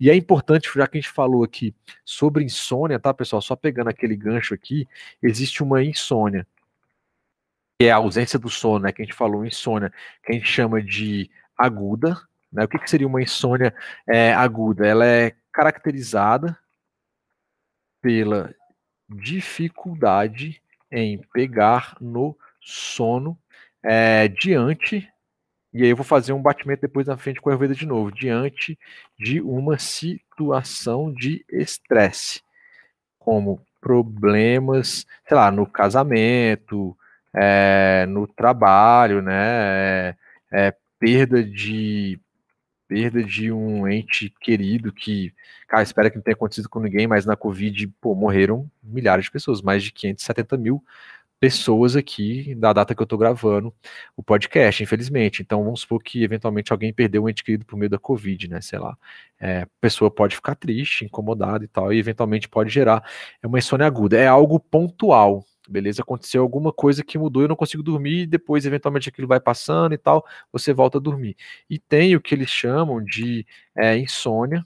E 0.00 0.08
é 0.10 0.14
importante, 0.14 0.70
já 0.74 0.86
que 0.86 0.96
a 0.96 1.00
gente 1.00 1.12
falou 1.12 1.44
aqui 1.44 1.74
sobre 2.02 2.42
insônia, 2.42 2.98
tá, 2.98 3.12
pessoal? 3.12 3.42
Só 3.42 3.54
pegando 3.54 3.88
aquele 3.90 4.16
gancho 4.16 4.54
aqui, 4.54 4.88
existe 5.22 5.62
uma 5.62 5.84
insônia, 5.84 6.46
que 7.78 7.86
é 7.86 7.90
a 7.90 7.96
ausência 7.96 8.38
do 8.38 8.48
sono, 8.48 8.80
né? 8.86 8.92
Que 8.92 9.02
a 9.02 9.04
gente 9.04 9.14
falou, 9.14 9.44
insônia, 9.44 9.92
que 10.24 10.32
a 10.32 10.34
gente 10.34 10.48
chama 10.48 10.82
de 10.82 11.30
aguda, 11.56 12.18
né? 12.50 12.64
O 12.64 12.68
que, 12.68 12.78
que 12.78 12.88
seria 12.88 13.06
uma 13.06 13.22
insônia 13.22 13.74
é, 14.08 14.32
aguda? 14.32 14.86
Ela 14.86 15.04
é 15.06 15.34
caracterizada 15.52 16.58
pela 18.00 18.54
dificuldade 19.08 20.62
em 20.90 21.18
pegar 21.34 21.96
no 22.00 22.36
sono 22.60 23.38
é, 23.88 24.26
diante, 24.26 25.08
e 25.72 25.84
aí 25.84 25.90
eu 25.90 25.96
vou 25.96 26.04
fazer 26.04 26.32
um 26.32 26.42
batimento 26.42 26.80
depois 26.80 27.06
na 27.06 27.16
frente 27.16 27.40
com 27.40 27.48
a 27.48 27.52
Ayurveda 27.52 27.72
de 27.72 27.86
novo, 27.86 28.10
diante 28.10 28.76
de 29.16 29.40
uma 29.40 29.78
situação 29.78 31.12
de 31.12 31.44
estresse, 31.48 32.42
como 33.16 33.64
problemas, 33.80 35.06
sei 35.28 35.36
lá, 35.36 35.52
no 35.52 35.66
casamento, 35.66 36.96
é, 37.32 38.06
no 38.08 38.26
trabalho, 38.26 39.22
né, 39.22 39.36
é, 39.38 40.16
é, 40.50 40.74
perda 40.98 41.44
de 41.44 42.18
perda 42.88 43.22
de 43.22 43.50
um 43.50 43.86
ente 43.88 44.32
querido 44.40 44.92
que, 44.92 45.32
cara, 45.66 45.82
espera 45.82 46.08
que 46.08 46.16
não 46.16 46.22
tenha 46.22 46.36
acontecido 46.36 46.68
com 46.68 46.78
ninguém, 46.78 47.06
mas 47.06 47.26
na 47.26 47.34
Covid, 47.36 47.86
pô, 48.00 48.14
morreram 48.14 48.70
milhares 48.80 49.24
de 49.24 49.30
pessoas, 49.30 49.60
mais 49.60 49.82
de 49.82 49.90
570 49.92 50.56
mil 50.56 50.82
pessoas 51.38 51.96
aqui 51.96 52.54
da 52.54 52.72
data 52.72 52.94
que 52.94 53.02
eu 53.02 53.04
estou 53.04 53.18
gravando 53.18 53.74
o 54.16 54.22
podcast, 54.22 54.82
infelizmente. 54.82 55.42
Então 55.42 55.62
vamos 55.64 55.80
supor 55.80 56.02
que 56.02 56.22
eventualmente 56.22 56.72
alguém 56.72 56.92
perdeu 56.92 57.24
um 57.24 57.28
ente 57.28 57.44
querido 57.44 57.64
por 57.64 57.76
meio 57.76 57.90
da 57.90 57.98
Covid, 57.98 58.48
né? 58.48 58.60
Sei 58.60 58.78
lá. 58.78 58.96
É, 59.38 59.62
a 59.62 59.68
pessoa 59.80 60.10
pode 60.10 60.34
ficar 60.36 60.54
triste, 60.54 61.04
incomodada 61.04 61.64
e 61.64 61.68
tal, 61.68 61.92
e 61.92 61.98
eventualmente 61.98 62.48
pode 62.48 62.70
gerar 62.70 63.04
uma 63.44 63.58
insônia 63.58 63.86
aguda. 63.86 64.16
É 64.18 64.26
algo 64.26 64.58
pontual, 64.58 65.44
beleza? 65.68 66.02
Aconteceu 66.02 66.42
alguma 66.42 66.72
coisa 66.72 67.04
que 67.04 67.18
mudou, 67.18 67.42
eu 67.42 67.48
não 67.48 67.56
consigo 67.56 67.82
dormir, 67.82 68.22
e 68.22 68.26
depois, 68.26 68.64
eventualmente, 68.66 69.08
aquilo 69.08 69.28
vai 69.28 69.40
passando 69.40 69.92
e 69.94 69.98
tal, 69.98 70.24
você 70.52 70.72
volta 70.72 70.98
a 70.98 71.00
dormir. 71.00 71.36
E 71.68 71.78
tem 71.78 72.16
o 72.16 72.20
que 72.20 72.34
eles 72.34 72.48
chamam 72.50 73.02
de 73.04 73.46
é, 73.76 73.96
insônia, 73.98 74.64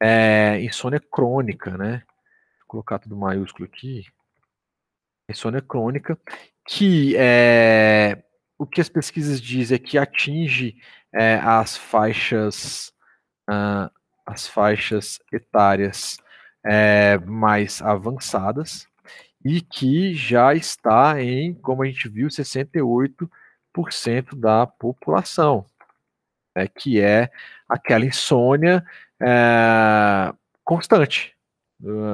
é, 0.00 0.60
insônia 0.62 1.00
crônica, 1.00 1.76
né? 1.76 2.02
Vou 2.60 2.68
colocar 2.68 2.98
tudo 2.98 3.16
maiúsculo 3.16 3.66
aqui 3.66 4.04
insônia 5.28 5.60
crônica, 5.60 6.18
que 6.66 7.14
é, 7.16 8.22
o 8.58 8.66
que 8.66 8.80
as 8.80 8.88
pesquisas 8.88 9.40
dizem 9.40 9.76
é 9.76 9.78
que 9.78 9.98
atinge 9.98 10.76
é, 11.12 11.36
as 11.36 11.76
faixas 11.76 12.92
uh, 13.48 13.90
as 14.26 14.46
faixas 14.48 15.20
etárias 15.32 16.18
é, 16.64 17.16
mais 17.18 17.80
avançadas 17.80 18.88
e 19.44 19.60
que 19.60 20.14
já 20.14 20.52
está 20.52 21.22
em, 21.22 21.54
como 21.54 21.84
a 21.84 21.86
gente 21.86 22.08
viu, 22.08 22.26
68% 22.26 23.28
da 24.34 24.66
população, 24.66 25.64
né, 26.56 26.66
que 26.66 27.00
é 27.00 27.30
aquela 27.68 28.04
insônia 28.04 28.84
é, 29.22 30.34
constante, 30.64 31.35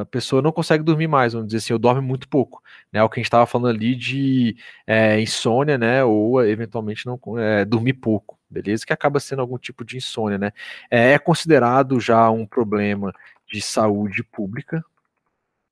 a 0.00 0.04
pessoa 0.06 0.42
não 0.42 0.50
consegue 0.50 0.82
dormir 0.82 1.06
mais, 1.06 1.32
vamos 1.32 1.48
dizer 1.48 1.58
assim, 1.58 1.72
ou 1.72 1.78
dorme 1.78 2.00
muito 2.00 2.28
pouco, 2.28 2.62
né? 2.92 3.02
O 3.02 3.08
que 3.08 3.20
a 3.20 3.20
gente 3.20 3.26
estava 3.26 3.46
falando 3.46 3.68
ali 3.68 3.94
de 3.94 4.56
é, 4.86 5.20
insônia, 5.20 5.78
né? 5.78 6.02
Ou 6.04 6.44
eventualmente 6.44 7.06
não 7.06 7.18
é, 7.38 7.64
dormir 7.64 7.94
pouco, 7.94 8.38
beleza? 8.50 8.84
Que 8.84 8.92
acaba 8.92 9.20
sendo 9.20 9.40
algum 9.40 9.58
tipo 9.58 9.84
de 9.84 9.96
insônia, 9.96 10.36
né? 10.38 10.52
É, 10.90 11.12
é 11.12 11.18
considerado 11.18 12.00
já 12.00 12.28
um 12.30 12.44
problema 12.46 13.12
de 13.46 13.62
saúde 13.62 14.24
pública, 14.24 14.84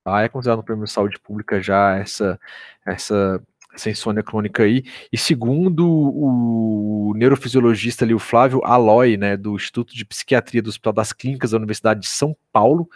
tá? 0.05 0.23
É 0.23 0.29
considerado 0.29 0.61
um 0.61 0.65
problema 0.65 0.87
de 0.87 0.93
saúde 0.93 1.19
pública 1.21 1.61
já 1.63 1.97
essa 1.97 2.39
essa 2.87 3.43
essa 3.81 3.91
insônia 3.91 4.23
crônica 4.23 4.63
aí. 4.63 4.85
E 5.11 5.17
segundo 5.17 5.89
o 5.89 7.15
neurofisiologista 7.17 8.05
ali, 8.05 8.15
o 8.15 8.19
Flávio 8.19 8.61
Aloy, 8.65 9.17
né, 9.17 9.37
do 9.37 9.57
Instituto 9.57 9.95
de 9.95 10.05
Psiquiatria 10.05 10.63
do 10.63 10.69
Hospital 10.69 10.93
das 10.93 11.13
Clínicas 11.13 11.51
da 11.51 11.57
Universidade 11.57 12.01
de 12.01 12.09
São 12.09 12.37
Paulo, 12.53 12.89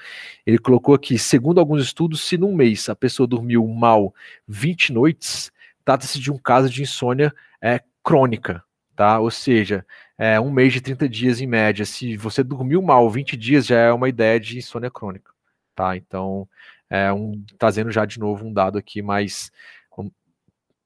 ele 0.47 0.59
colocou 0.59 0.95
aqui, 0.95 1.19
segundo 1.19 1.59
alguns 1.59 1.83
estudos, 1.83 2.21
se 2.21 2.37
num 2.37 2.55
mês 2.55 2.89
a 2.89 2.95
pessoa 2.95 3.27
dormiu 3.27 3.67
mal 3.67 4.15
20 4.47 4.93
noites, 4.93 5.51
trata-se 5.85 6.21
de 6.21 6.31
um 6.31 6.39
caso 6.39 6.69
de 6.69 6.83
insônia 6.83 7.35
é, 7.61 7.81
crônica, 8.03 8.63
tá? 8.95 9.19
Ou 9.19 9.31
seja, 9.31 9.85
é 10.19 10.39
um 10.39 10.51
mês 10.51 10.73
de 10.73 10.81
30 10.81 11.09
dias 11.09 11.41
em 11.41 11.47
média. 11.47 11.85
Se 11.85 12.17
você 12.17 12.43
dormiu 12.43 12.81
mal 12.83 13.09
20 13.11 13.37
dias, 13.37 13.67
já 13.67 13.79
é 13.79 13.93
uma 13.93 14.09
ideia 14.09 14.39
de 14.39 14.59
insônia 14.59 14.91
crônica, 14.91 15.31
tá? 15.75 15.97
Então, 15.97 16.49
é 16.89 17.13
um, 17.13 17.43
trazendo 17.59 17.91
já 17.91 18.05
de 18.05 18.19
novo 18.19 18.47
um 18.47 18.53
dado 18.53 18.79
aqui 18.79 19.03
mais 19.03 19.51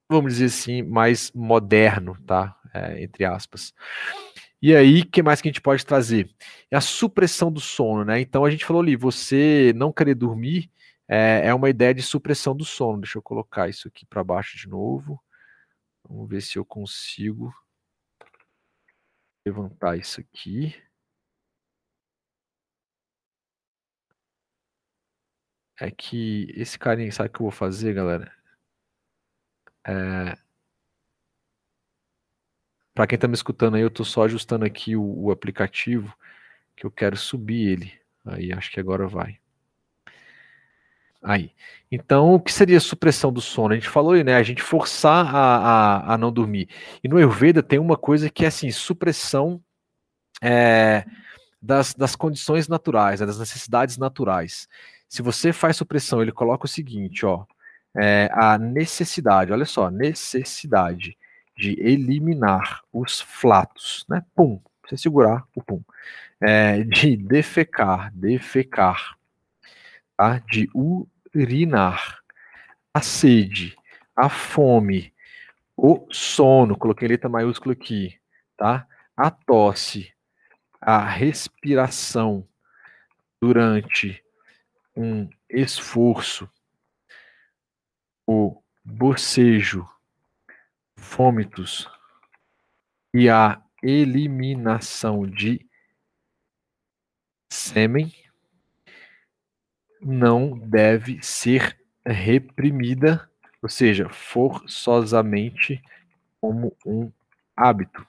vamos 0.09 0.35
dizer 0.35 0.47
assim, 0.47 0.83
mais 0.83 1.31
moderno, 1.33 2.17
tá? 2.27 2.57
É, 2.75 3.03
entre 3.03 3.25
aspas. 3.25 3.73
E 4.61 4.75
aí, 4.75 5.03
o 5.03 5.07
que 5.07 5.23
mais 5.23 5.41
que 5.41 5.49
a 5.49 5.53
gente 5.53 5.61
pode 5.61 5.85
trazer? 5.87 6.29
É 6.71 6.77
a 6.77 6.81
supressão 6.81 7.53
do 7.53 7.61
sono, 7.61 8.05
né? 8.05 8.21
Então 8.21 8.45
a 8.45 8.51
gente 8.51 8.65
falou 8.65 8.83
ali, 8.83 8.97
você 8.97 9.73
não 9.77 9.93
querer 9.93 10.15
dormir 10.15 10.71
é, 11.09 11.47
é 11.49 11.55
uma 11.55 11.71
ideia 11.71 11.95
de 11.95 12.03
supressão 12.03 12.55
do 12.57 12.65
sono. 12.65 13.01
Deixa 13.01 13.19
eu 13.19 13.23
colocar 13.23 13.69
isso 13.69 13.89
aqui 13.89 14.05
para 14.07 14.23
baixo 14.25 14.57
de 14.59 14.69
novo. 14.69 15.21
Vamos 16.09 16.29
ver 16.29 16.43
se 16.43 16.59
eu 16.59 16.65
consigo 16.65 17.53
levantar 19.45 19.97
isso 19.99 20.21
aqui. 20.21 20.75
É 25.81 25.91
que 25.91 26.53
esse 26.57 26.79
carinha, 26.79 27.11
sabe 27.13 27.29
o 27.31 27.33
que 27.33 27.39
eu 27.41 27.45
vou 27.45 27.51
fazer, 27.51 27.93
galera? 27.95 28.33
É... 29.89 30.37
Para 32.95 33.07
quem 33.07 33.17
está 33.17 33.27
me 33.27 33.35
escutando 33.35 33.77
aí, 33.77 33.83
eu 33.83 33.89
estou 33.89 34.05
só 34.05 34.25
ajustando 34.25 34.65
aqui 34.65 34.95
o, 34.97 35.25
o, 35.25 35.31
aplicativo, 35.31 36.15
que 36.77 36.85
eu 36.85 36.91
quero 36.91 37.17
subir 37.17 37.69
ele. 37.69 37.93
Aí 38.27 38.53
acho 38.53 38.71
que 38.71 38.81
agora 38.81 39.07
vai. 39.07 39.39
Aí. 41.23 41.53
Então, 41.91 42.35
o 42.35 42.41
que 42.41 42.53
seria 42.53 42.81
supressão 42.81 43.33
do 43.33 43.41
sono? 43.41 43.73
A 43.73 43.77
gente 43.77 43.89
falou 43.89 44.13
aí, 44.13 44.23
né? 44.23 44.35
A 44.35 44.43
gente 44.43 44.63
forçar 44.63 45.35
a, 45.35 45.57
a, 45.57 46.15
a 46.15 46.19
não 46.19 46.33
dormir. 46.33 46.69
E 47.03 47.09
no 47.09 47.17
Ayurveda 47.17 47.63
tem 47.63 47.79
uma 47.79 47.97
coisa 47.97 48.29
que 48.29 48.45
é 48.45 48.49
assim, 48.49 48.71
supressão 48.71 49.63
é, 50.43 51.05
das, 51.63 51.95
das 51.95 52.15
condições 52.15 52.69
naturais, 52.69 53.21
né, 53.21 53.27
das 53.27 53.39
necessidades 53.39 53.97
naturais. 53.97 54.69
Se 55.09 55.23
você 55.23 55.53
faz 55.53 55.77
supressão, 55.77 56.21
ele 56.21 56.33
coloca 56.33 56.67
o 56.67 56.69
seguinte, 56.69 57.25
ó, 57.25 57.45
é, 57.99 58.31
a 58.33 58.57
necessidade, 58.57 59.53
olha 59.53 59.65
só, 59.65 59.91
necessidade 59.91 61.19
de 61.57 61.73
eliminar 61.81 62.83
os 62.93 63.21
flatos, 63.21 64.07
né? 64.09 64.25
Pum, 64.37 64.61
você 64.87 64.97
segurar 64.97 65.45
o 65.55 65.63
pum. 65.63 65.83
É, 66.41 66.85
de 66.85 67.17
defecar, 67.17 68.13
defecar, 68.15 69.19
tá? 70.17 70.39
De 70.39 70.71
urinar, 71.35 72.21
a 72.95 73.01
sede, 73.01 73.77
a 74.15 74.29
fome, 74.29 75.13
o 75.77 76.07
sono, 76.11 76.77
coloquei 76.77 77.09
letra 77.09 77.29
maiúscula 77.29 77.73
aqui, 77.73 78.17
tá? 78.57 78.87
A 79.17 79.31
tosse, 79.31 80.13
a 80.81 81.05
respiração 81.05 82.47
durante 83.41 84.23
um 84.97 85.29
esforço, 85.51 86.49
o 88.31 88.63
bocejo, 88.85 89.89
vômitos 90.95 91.89
e 93.15 93.31
a 93.31 93.59
eliminação 93.83 95.27
de 95.27 95.67
sêmen 97.51 98.13
não 100.03 100.59
deve 100.59 101.23
ser 101.23 101.81
reprimida, 102.05 103.31
ou 103.63 103.69
seja, 103.71 104.11
forçosamente 104.11 105.83
como 106.39 106.77
um 106.85 107.11
hábito. 107.57 108.07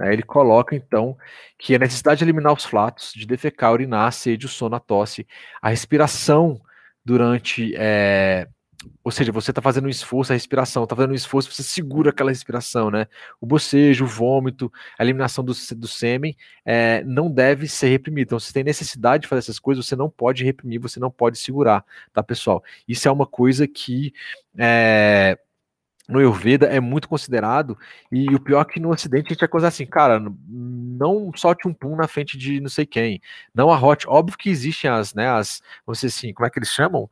Ele 0.00 0.24
coloca, 0.24 0.74
então, 0.74 1.16
que 1.56 1.76
a 1.76 1.78
necessidade 1.78 2.18
de 2.18 2.24
eliminar 2.24 2.54
os 2.54 2.64
flatos, 2.64 3.12
de 3.14 3.24
defecar, 3.24 3.72
urinar, 3.72 4.08
a 4.08 4.10
sede, 4.10 4.46
o 4.46 4.48
sono, 4.48 4.74
a 4.74 4.80
tosse, 4.80 5.28
a 5.62 5.68
respiração 5.68 6.60
durante. 7.04 7.72
É, 7.76 8.48
ou 9.04 9.10
seja, 9.10 9.30
você 9.32 9.50
está 9.50 9.60
fazendo 9.60 9.86
um 9.86 9.90
esforço, 9.90 10.32
a 10.32 10.34
respiração, 10.34 10.84
está 10.84 10.96
fazendo 10.96 11.12
um 11.12 11.14
esforço, 11.14 11.52
você 11.52 11.62
segura 11.62 12.10
aquela 12.10 12.30
respiração, 12.30 12.90
né? 12.90 13.06
O 13.40 13.46
bocejo, 13.46 14.04
o 14.04 14.08
vômito, 14.08 14.72
a 14.98 15.02
eliminação 15.02 15.44
do, 15.44 15.52
do 15.76 15.88
sêmen 15.88 16.36
é, 16.64 17.02
não 17.04 17.30
deve 17.30 17.68
ser 17.68 17.88
reprimido. 17.88 18.28
Então, 18.28 18.40
se 18.40 18.52
tem 18.52 18.64
necessidade 18.64 19.22
de 19.22 19.28
fazer 19.28 19.40
essas 19.40 19.58
coisas, 19.58 19.86
você 19.86 19.96
não 19.96 20.08
pode 20.08 20.44
reprimir, 20.44 20.80
você 20.80 20.98
não 20.98 21.10
pode 21.10 21.38
segurar, 21.38 21.84
tá, 22.12 22.22
pessoal? 22.22 22.62
Isso 22.88 23.06
é 23.06 23.10
uma 23.10 23.26
coisa 23.26 23.66
que. 23.68 24.12
É, 24.58 25.38
no 26.10 26.18
Ayurveda 26.18 26.66
é 26.66 26.80
muito 26.80 27.08
considerado, 27.08 27.78
e 28.10 28.34
o 28.34 28.40
pior 28.40 28.62
é 28.62 28.64
que 28.64 28.80
no 28.80 28.90
Ocidente 28.90 29.28
a 29.28 29.32
gente 29.32 29.44
é 29.44 29.48
coisa 29.48 29.68
assim, 29.68 29.86
cara, 29.86 30.20
não 30.48 31.30
solte 31.36 31.68
um 31.68 31.72
pum 31.72 31.94
na 31.94 32.08
frente 32.08 32.36
de 32.36 32.60
não 32.60 32.68
sei 32.68 32.84
quem, 32.84 33.20
não 33.54 33.70
arrote, 33.70 34.08
óbvio 34.08 34.36
que 34.36 34.50
existem 34.50 34.90
as, 34.90 35.14
né, 35.14 35.28
as, 35.28 35.62
você 35.86 36.06
assim, 36.08 36.32
como 36.34 36.46
é 36.46 36.50
que 36.50 36.58
eles 36.58 36.70
chamam? 36.70 37.08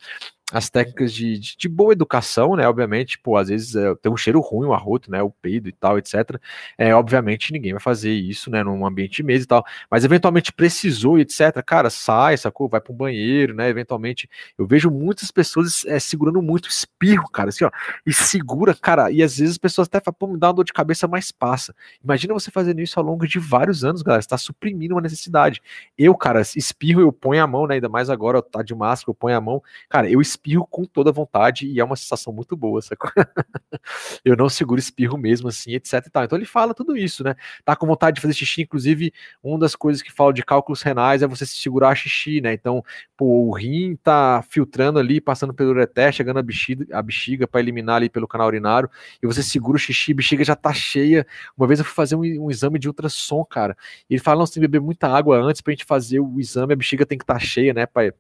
As 0.51 0.71
técnicas 0.71 1.13
de, 1.13 1.39
de, 1.39 1.57
de, 1.59 1.69
boa 1.69 1.93
educação, 1.93 2.57
né? 2.57 2.67
Obviamente, 2.67 3.19
pô, 3.19 3.37
às 3.37 3.49
vezes 3.49 3.77
é, 3.77 3.95
tem 3.97 4.11
um 4.11 4.17
cheiro 4.17 4.41
ruim, 4.41 4.67
o 4.67 4.73
arroto, 4.73 5.11
né? 5.11 5.23
O 5.23 5.31
peido 5.31 5.69
e 5.69 5.73
tal, 5.73 5.99
etc. 5.99 6.41
É, 6.79 6.95
obviamente, 6.95 7.53
ninguém 7.53 7.73
vai 7.73 7.81
fazer 7.81 8.13
isso, 8.13 8.51
né? 8.51 8.63
Num 8.63 8.87
ambiente 8.87 9.17
de 9.17 9.23
mesa 9.23 9.45
e 9.45 9.47
tal. 9.47 9.65
Mas 9.91 10.05
eventualmente 10.05 10.51
precisou, 10.51 11.19
etc. 11.19 11.63
Cara, 11.65 11.91
sai, 11.91 12.37
sacou? 12.39 12.67
Vai 12.67 12.81
para 12.81 12.93
um 12.93 12.97
banheiro, 12.97 13.55
né? 13.55 13.69
Eventualmente, 13.69 14.29
eu 14.57 14.67
vejo 14.67 14.91
muitas 14.91 15.31
pessoas 15.31 15.85
é, 15.87 15.99
segurando 15.99 16.41
muito 16.41 16.71
espirro, 16.71 17.29
cara, 17.31 17.51
assim, 17.51 17.65
ó. 17.65 17.71
E 18.07 18.13
segura, 18.13 18.75
cara. 18.75 19.11
E 19.11 19.23
às 19.23 19.37
vezes 19.37 19.53
as 19.53 19.59
pessoas 19.59 19.87
até 19.87 20.01
falam, 20.01 20.17
pô, 20.19 20.27
me 20.29 20.39
dá 20.39 20.49
uma 20.49 20.55
dor 20.55 20.65
de 20.65 20.73
cabeça, 20.73 21.07
mas 21.07 21.31
passa. 21.31 21.75
Imagina 22.03 22.33
você 22.33 22.51
fazendo 22.51 22.81
isso 22.81 22.99
ao 22.99 23.05
longo 23.05 23.27
de 23.27 23.39
vários 23.39 23.85
anos, 23.85 24.01
galera. 24.01 24.23
Você 24.23 24.29
tá 24.29 24.39
suprimindo 24.39 24.95
uma 24.95 25.03
necessidade. 25.03 25.61
Eu, 25.97 26.15
cara, 26.15 26.41
espirro, 26.41 27.03
eu 27.03 27.13
ponho 27.13 27.43
a 27.43 27.47
mão, 27.47 27.67
né? 27.67 27.75
Ainda 27.75 27.89
mais 27.91 28.09
agora, 28.09 28.41
tá 28.41 28.63
de 28.63 28.75
máscara, 28.75 29.11
eu 29.11 29.15
ponho 29.15 29.37
a 29.37 29.41
mão. 29.43 29.63
Cara, 29.91 30.09
eu 30.11 30.23
espirro 30.23 30.38
espirro 30.39 30.67
com 30.67 30.85
toda 30.85 31.11
vontade 31.11 31.67
e 31.67 31.81
é 31.81 31.85
uma 31.85 31.97
sensação 31.97 32.33
muito 32.33 32.57
boa, 32.57 32.81
sacou? 32.81 33.11
eu 34.25 34.37
não 34.37 34.49
seguro 34.49 34.79
espirro 34.79 35.19
mesmo, 35.19 35.49
assim, 35.49 35.75
etc 35.75 35.95
e 36.07 36.11
tal. 36.11 36.25
Então 36.25 36.39
ele 36.39 36.47
fala 36.47 36.73
tudo 36.73 36.97
isso, 36.97 37.25
né? 37.25 37.35
Tá 37.65 37.75
com 37.75 37.87
vontade 37.87 38.17
de 38.17 38.21
fazer 38.21 38.35
xixi, 38.35 38.63
inclusive, 38.63 39.13
uma 39.43 39.59
das 39.59 39.75
coisas 39.75 40.01
que 40.01 40.13
fala 40.13 40.33
de 40.33 40.45
cálculos 40.45 40.83
renais 40.83 41.23
é 41.23 41.27
você 41.27 41.45
se 41.45 41.57
segurar 41.57 41.95
xixi, 41.95 42.41
né? 42.41 42.53
Então, 42.53 42.83
pô, 43.17 43.49
o 43.49 43.53
rim 43.53 43.97
tá 43.97 44.43
filtrando 44.49 44.99
ali, 44.99 45.21
passando 45.21 45.53
pelo 45.53 45.71
ureter, 45.71 46.13
chegando 46.13 46.39
a 46.39 46.43
bexiga, 46.43 46.87
a 46.97 47.03
bexiga 47.03 47.47
para 47.47 47.61
eliminar 47.61 47.97
ali 47.97 48.09
pelo 48.09 48.29
canal 48.29 48.47
urinário, 48.47 48.89
e 49.23 49.27
você 49.27 49.43
segura 49.43 49.77
o 49.77 49.79
xixi, 49.79 50.13
a 50.13 50.15
bexiga 50.15 50.45
já 50.45 50.55
tá 50.57 50.73
cheia. 50.73 51.27
Uma 51.57 51.67
vez 51.67 51.81
eu 51.81 51.85
fui 51.85 51.95
fazer 51.95 52.15
um, 52.15 52.45
um 52.45 52.51
exame 52.51 52.79
de 52.79 52.89
ultrassom, 52.89 53.45
cara, 53.45 53.77
e 54.09 54.15
ele 54.15 54.23
fala, 54.23 54.39
não, 54.39 54.47
você 54.47 54.55
tem 54.55 54.63
que 54.63 54.69
beber 54.69 54.85
muita 54.85 55.09
água 55.09 55.39
antes 55.39 55.61
pra 55.61 55.73
gente 55.73 55.85
fazer 55.85 56.21
o 56.21 56.41
exame, 56.41 56.73
a 56.73 56.77
bexiga 56.77 57.05
tem 57.05 57.19
que 57.19 57.25
estar 57.25 57.35
tá 57.35 57.41
cheia, 57.41 57.75
né, 57.75 57.87
pai? 57.87 58.13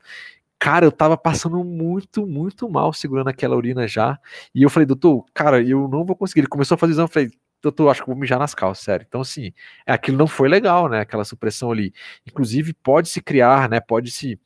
Cara, 0.59 0.85
eu 0.85 0.93
tava 0.93 1.17
passando 1.17 1.63
muito, 1.63 2.27
muito 2.27 2.69
mal 2.69 2.93
segurando 2.93 3.29
aquela 3.29 3.57
urina 3.57 3.87
já. 3.87 4.19
E 4.55 4.63
eu 4.63 4.71
falei, 4.71 4.87
doutor, 4.87 5.25
cara, 5.33 5.63
eu 5.63 5.87
não 5.89 6.05
vou 6.05 6.17
conseguir. 6.17 6.41
Ele 6.41 6.49
começou 6.49 6.75
a 6.75 6.79
fazer 6.79 6.93
exame, 6.93 7.09
eu 7.09 7.13
falei, 7.13 7.31
doutor, 7.63 7.89
acho 7.91 8.03
que 8.03 8.09
vou 8.09 8.17
mijar 8.17 8.39
nas 8.39 8.55
calças, 8.55 8.85
sério. 8.85 9.07
Então, 9.09 9.21
assim, 9.21 9.53
aquilo 9.87 10.19
não 10.19 10.27
foi 10.27 10.49
legal, 10.49 10.89
né? 10.89 11.01
Aquela 11.01 11.25
supressão 11.25 11.71
ali. 11.71 11.93
Inclusive, 12.27 12.73
pode 12.75 13.09
se 13.09 13.21
criar, 13.23 13.69
né? 13.69 13.81
Pode 13.81 14.11
se 14.11 14.39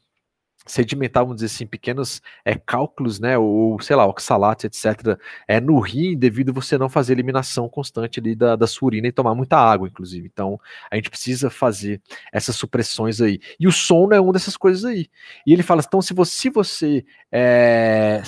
sedimentar, 0.66 1.22
vamos 1.24 1.36
dizer 1.36 1.46
assim, 1.54 1.66
pequenos 1.66 2.22
é, 2.44 2.54
cálculos, 2.54 3.18
né, 3.18 3.36
ou 3.36 3.80
sei 3.80 3.96
lá, 3.96 4.06
oxalatos, 4.06 4.64
etc., 4.64 5.18
é, 5.46 5.60
no 5.60 5.80
rim, 5.80 6.16
devido 6.16 6.52
você 6.52 6.78
não 6.78 6.88
fazer 6.88 7.12
eliminação 7.12 7.68
constante 7.68 8.20
ali 8.20 8.34
da, 8.34 8.56
da 8.56 8.66
sua 8.66 8.86
urina 8.86 9.08
e 9.08 9.12
tomar 9.12 9.34
muita 9.34 9.56
água, 9.56 9.88
inclusive. 9.88 10.28
Então, 10.32 10.60
a 10.90 10.96
gente 10.96 11.10
precisa 11.10 11.50
fazer 11.50 12.00
essas 12.32 12.56
supressões 12.56 13.20
aí. 13.20 13.40
E 13.58 13.66
o 13.66 13.72
sono 13.72 14.14
é 14.14 14.20
uma 14.20 14.32
dessas 14.32 14.56
coisas 14.56 14.84
aí. 14.84 15.08
E 15.46 15.52
ele 15.52 15.62
fala, 15.62 15.82
então, 15.86 16.00
se 16.00 16.14
você, 16.14 16.32
se 16.32 16.50
você 16.50 17.04
é, 17.30 18.22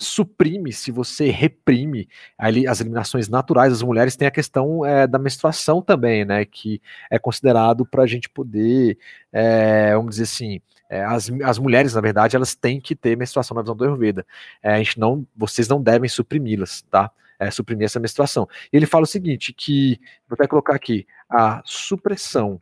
suprime, 0.00 0.72
se 0.72 0.90
você 0.90 1.30
reprime 1.30 2.08
as 2.38 2.80
eliminações 2.80 3.28
naturais 3.28 3.72
das 3.72 3.82
mulheres, 3.82 4.16
tem 4.16 4.26
a 4.26 4.30
questão 4.30 4.84
é, 4.84 5.06
da 5.06 5.18
menstruação 5.18 5.82
também, 5.82 6.24
né, 6.24 6.44
que 6.44 6.80
é 7.10 7.18
considerado 7.18 7.86
para 7.86 8.02
a 8.02 8.06
gente 8.06 8.28
poder, 8.28 8.98
é, 9.32 9.94
vamos 9.94 10.12
dizer 10.12 10.24
assim, 10.24 10.60
é, 10.90 11.04
as, 11.04 11.30
as 11.44 11.56
mulheres, 11.56 11.94
na 11.94 12.00
verdade, 12.00 12.34
elas 12.34 12.56
têm 12.56 12.80
que 12.80 12.96
ter 12.96 13.16
menstruação 13.16 13.54
na 13.54 13.62
visão 13.62 13.76
do 13.76 13.84
Ayurveda. 13.84 14.26
É, 14.60 14.74
a 14.74 14.78
gente 14.78 14.98
não, 14.98 15.24
vocês 15.36 15.68
não 15.68 15.80
devem 15.80 16.08
suprimi-las, 16.08 16.82
tá? 16.90 17.12
É, 17.38 17.48
suprimir 17.50 17.84
essa 17.84 18.00
menstruação. 18.00 18.48
E 18.72 18.76
ele 18.76 18.86
fala 18.86 19.04
o 19.04 19.06
seguinte, 19.06 19.52
que, 19.52 20.00
vou 20.28 20.34
até 20.34 20.48
colocar 20.48 20.74
aqui, 20.74 21.06
a 21.30 21.62
supressão 21.64 22.60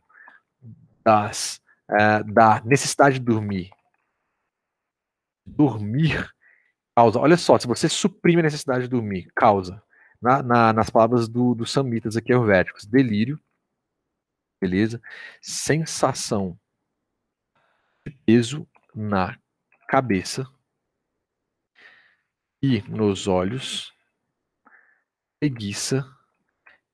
das, 1.03 1.59
é, 1.89 2.23
da 2.23 2.61
necessidade 2.63 3.17
de 3.19 3.25
dormir, 3.25 3.71
dormir 5.43 6.29
causa, 6.95 7.19
olha 7.19 7.35
só, 7.35 7.57
se 7.57 7.65
você 7.65 7.89
suprime 7.89 8.41
a 8.41 8.43
necessidade 8.43 8.83
de 8.83 8.89
dormir, 8.89 9.31
causa, 9.35 9.81
na, 10.21 10.43
na, 10.43 10.73
nas 10.73 10.89
palavras 10.89 11.27
do, 11.27 11.55
dos 11.55 11.71
samitas 11.71 12.15
aqui 12.15 12.31
ayurvédicos, 12.31 12.85
delírio, 12.85 13.39
beleza? 14.61 15.01
Sensação 15.41 16.58
peso 18.09 18.67
na 18.93 19.37
cabeça 19.87 20.47
e 22.61 22.81
nos 22.89 23.27
olhos, 23.27 23.93
preguiça, 25.39 26.05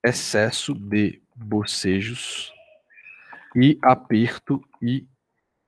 excesso 0.04 0.74
de 0.74 1.22
bocejos 1.36 2.54
e 3.56 3.78
aperto 3.82 4.64
e 4.82 5.08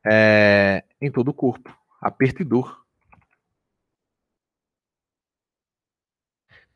é, 0.06 0.84
em 1.02 1.12
todo 1.12 1.30
o 1.30 1.34
corpo, 1.34 1.76
aperto 2.00 2.42
e 2.42 2.46
dor. 2.46 2.87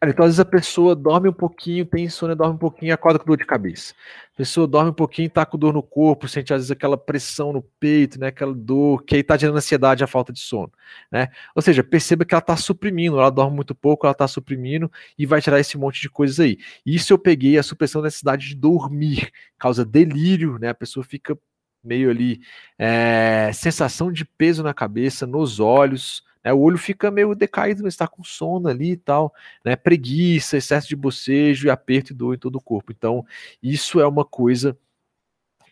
Então, 0.04 0.26
às 0.26 0.32
vezes 0.32 0.40
a 0.40 0.46
pessoa 0.46 0.96
dorme 0.96 1.30
um 1.30 1.34
pouquinho, 1.34 1.86
tem 1.86 2.06
insônia, 2.06 2.36
dorme 2.36 2.56
um 2.56 2.58
pouquinho 2.58 2.92
acorda 2.92 3.20
com 3.20 3.26
dor 3.26 3.38
de 3.38 3.46
cabeça. 3.46 3.94
A 4.34 4.38
pessoa 4.38 4.66
dorme 4.68 4.90
um 4.90 4.94
pouquinho, 4.94 5.30
tá 5.30 5.46
com 5.46 5.60
dor 5.60 5.72
no 5.74 5.84
corpo, 5.84 6.28
sente 6.28 6.52
às 6.52 6.62
vezes 6.62 6.72
aquela 6.72 6.98
pressão 6.98 7.54
no 7.54 7.62
peito, 7.80 8.20
né, 8.20 8.28
aquela 8.28 8.52
dor, 8.52 9.04
que 9.04 9.16
aí 9.16 9.22
tá 9.24 9.38
gerando 9.38 9.58
ansiedade, 9.58 10.04
a 10.04 10.08
falta 10.08 10.34
de 10.34 10.40
sono, 10.40 10.72
né? 11.12 11.28
Ou 11.56 11.62
seja, 11.62 11.84
perceba 11.84 12.26
que 12.26 12.34
ela 12.34 12.42
tá 12.42 12.58
suprimindo, 12.58 13.20
ela 13.20 13.30
dorme 13.30 13.56
muito 13.56 13.76
pouco, 13.76 14.08
ela 14.08 14.16
tá 14.16 14.28
suprimindo 14.28 14.92
e 15.20 15.28
vai 15.28 15.40
tirar 15.40 15.60
esse 15.60 15.78
monte 15.78 16.02
de 16.02 16.10
coisas 16.10 16.40
aí. 16.40 16.58
Isso 16.84 17.14
eu 17.14 17.20
peguei 17.20 17.60
a 17.60 17.64
supressão 17.64 18.02
da 18.02 18.08
necessidade 18.08 18.48
de 18.48 18.56
dormir, 18.56 19.32
causa 19.60 19.86
delírio, 19.86 20.58
né? 20.58 20.70
A 20.70 20.74
pessoa 20.74 21.04
fica 21.04 21.38
meio 21.84 22.10
ali, 22.10 22.40
é, 22.78 23.52
sensação 23.54 24.12
de 24.12 24.26
peso 24.26 24.64
na 24.64 24.74
cabeça, 24.74 25.28
nos 25.28 25.60
olhos, 25.60 26.24
né, 26.44 26.54
o 26.54 26.60
olho 26.60 26.78
fica 26.78 27.12
meio 27.12 27.36
decaído, 27.36 27.88
está 27.88 28.08
com 28.08 28.24
sono 28.24 28.68
ali 28.68 28.92
e 28.92 28.98
tal, 28.98 29.34
né, 29.64 29.76
preguiça, 29.76 30.58
excesso 30.58 30.88
de 30.88 30.96
bocejo 30.96 31.68
e 31.68 31.70
aperto 31.70 32.14
e 32.14 32.16
dor 32.16 32.36
em 32.36 32.40
todo 32.40 32.56
o 32.56 32.62
corpo. 32.62 32.92
Então, 32.92 33.26
isso 33.62 34.00
é 34.00 34.08
uma 34.08 34.26
coisa 34.26 34.78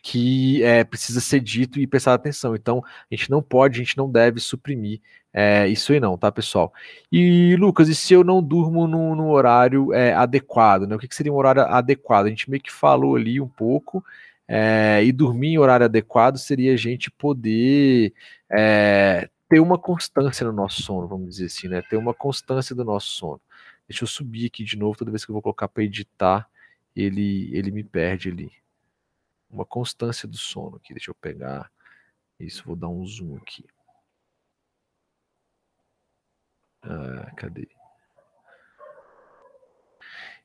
que 0.02 0.62
é, 0.62 0.82
precisa 0.82 1.20
ser 1.20 1.40
dito 1.40 1.78
e 1.78 1.86
prestar 1.86 2.14
atenção. 2.14 2.54
Então, 2.54 2.82
a 2.84 3.14
gente 3.14 3.30
não 3.30 3.42
pode, 3.42 3.80
a 3.80 3.84
gente 3.84 3.96
não 3.98 4.10
deve 4.10 4.40
suprimir 4.40 5.00
é, 5.32 5.68
isso 5.68 5.92
aí 5.92 6.00
não, 6.00 6.18
tá, 6.18 6.30
pessoal? 6.32 6.72
E, 7.10 7.54
Lucas, 7.56 7.88
e 7.88 7.94
se 7.94 8.12
eu 8.12 8.24
não 8.24 8.42
durmo 8.42 8.86
no 8.86 9.30
horário 9.30 9.92
é, 9.92 10.12
adequado, 10.12 10.86
né? 10.86 10.96
O 10.96 10.98
que, 10.98 11.06
que, 11.08 11.14
seria 11.14 11.32
um 11.32 11.36
horário 11.36 11.62
adequado? 11.62 12.26
A 12.26 12.28
gente 12.28 12.50
meio 12.50 12.62
que 12.62 12.72
falou 12.72 13.16
ali 13.16 13.40
um 13.40 13.48
pouco, 13.48 14.04
É, 14.48 15.04
e 15.04 15.12
dormir 15.12 15.50
em 15.50 15.58
horário 15.58 15.86
adequado 15.86 16.36
seria 16.36 16.74
a 16.74 16.76
gente 16.76 17.10
poder 17.10 18.12
é, 18.50 19.30
ter 19.50 19.58
uma 19.58 19.76
constância 19.76 20.46
no 20.46 20.52
nosso 20.52 20.80
sono, 20.80 21.08
vamos 21.08 21.30
dizer 21.30 21.46
assim, 21.46 21.66
né? 21.66 21.82
Ter 21.82 21.96
uma 21.96 22.14
constância 22.14 22.74
do 22.74 22.84
nosso 22.84 23.08
sono. 23.08 23.40
Deixa 23.88 24.04
eu 24.04 24.08
subir 24.08 24.46
aqui 24.46 24.62
de 24.62 24.78
novo, 24.78 24.96
toda 24.96 25.10
vez 25.10 25.24
que 25.24 25.32
eu 25.32 25.34
vou 25.34 25.42
colocar 25.42 25.66
para 25.66 25.82
editar, 25.82 26.48
ele, 26.94 27.50
ele 27.52 27.72
me 27.72 27.82
perde 27.82 28.28
ali. 28.30 28.52
Uma 29.50 29.66
constância 29.66 30.28
do 30.28 30.36
sono 30.36 30.76
aqui, 30.76 30.94
deixa 30.94 31.10
eu 31.10 31.14
pegar 31.16 31.68
isso, 32.38 32.62
vou 32.64 32.76
dar 32.76 32.88
um 32.88 33.04
zoom 33.04 33.36
aqui. 33.38 33.66
Ah, 36.82 37.32
cadê? 37.36 37.68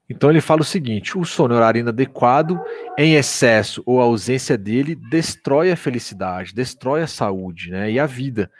Então 0.09 0.31
ele 0.31 0.41
fala 0.41 0.61
o 0.61 0.65
seguinte: 0.65 1.15
o 1.15 1.23
sono 1.23 1.53
é 1.53 1.57
horário 1.57 1.79
inadequado, 1.79 2.59
em 2.97 3.13
excesso 3.13 3.83
ou 3.85 4.01
ausência 4.01 4.57
dele, 4.57 4.95
destrói 4.95 5.71
a 5.71 5.77
felicidade, 5.77 6.55
destrói 6.55 7.03
a 7.03 7.07
saúde 7.07 7.69
né, 7.69 7.91
e 7.91 7.99
a 7.99 8.07
vida. 8.07 8.51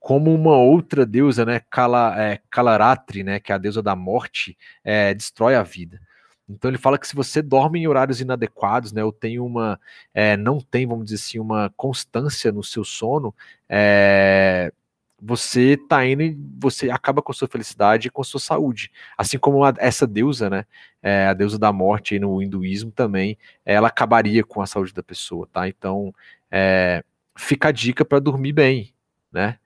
Como 0.00 0.34
uma 0.34 0.56
outra 0.56 1.06
deusa, 1.06 1.44
né, 1.44 1.60
Kala, 1.70 2.20
é, 2.20 2.40
Kalaratri, 2.50 3.22
né, 3.22 3.38
que 3.38 3.52
é 3.52 3.54
a 3.54 3.58
deusa 3.58 3.82
da 3.82 3.94
morte, 3.94 4.56
é, 4.82 5.14
destrói 5.14 5.54
a 5.54 5.62
vida. 5.62 6.00
Então 6.48 6.70
ele 6.70 6.78
fala 6.78 6.98
que 6.98 7.06
se 7.06 7.14
você 7.14 7.40
dorme 7.40 7.78
em 7.78 7.86
horários 7.86 8.20
inadequados, 8.20 8.92
né, 8.92 9.04
ou 9.04 9.12
tem 9.12 9.38
uma, 9.38 9.78
é, 10.12 10.36
não 10.36 10.58
tem, 10.60 10.86
vamos 10.86 11.04
dizer 11.04 11.16
assim, 11.16 11.38
uma 11.38 11.72
constância 11.76 12.50
no 12.50 12.64
seu 12.64 12.82
sono, 12.82 13.32
é, 13.68 14.72
você 15.20 15.76
tá 15.76 16.04
indo 16.06 16.22
e 16.22 16.36
você 16.58 16.90
acaba 16.90 17.20
com 17.20 17.30
a 17.30 17.34
sua 17.34 17.46
felicidade 17.46 18.08
e 18.08 18.10
com 18.10 18.22
a 18.22 18.24
sua 18.24 18.40
saúde. 18.40 18.90
Assim 19.18 19.38
como 19.38 19.64
a, 19.64 19.74
essa 19.78 20.06
deusa, 20.06 20.48
né? 20.48 20.64
É, 21.02 21.26
a 21.26 21.34
deusa 21.34 21.58
da 21.58 21.72
morte 21.72 22.18
no 22.18 22.42
hinduísmo 22.42 22.90
também, 22.90 23.36
ela 23.64 23.88
acabaria 23.88 24.42
com 24.42 24.62
a 24.62 24.66
saúde 24.66 24.94
da 24.94 25.02
pessoa, 25.02 25.46
tá? 25.52 25.68
Então, 25.68 26.14
é, 26.50 27.04
fica 27.36 27.68
a 27.68 27.72
dica 27.72 28.04
para 28.04 28.18
dormir 28.18 28.52
bem, 28.52 28.94
né? 29.30 29.58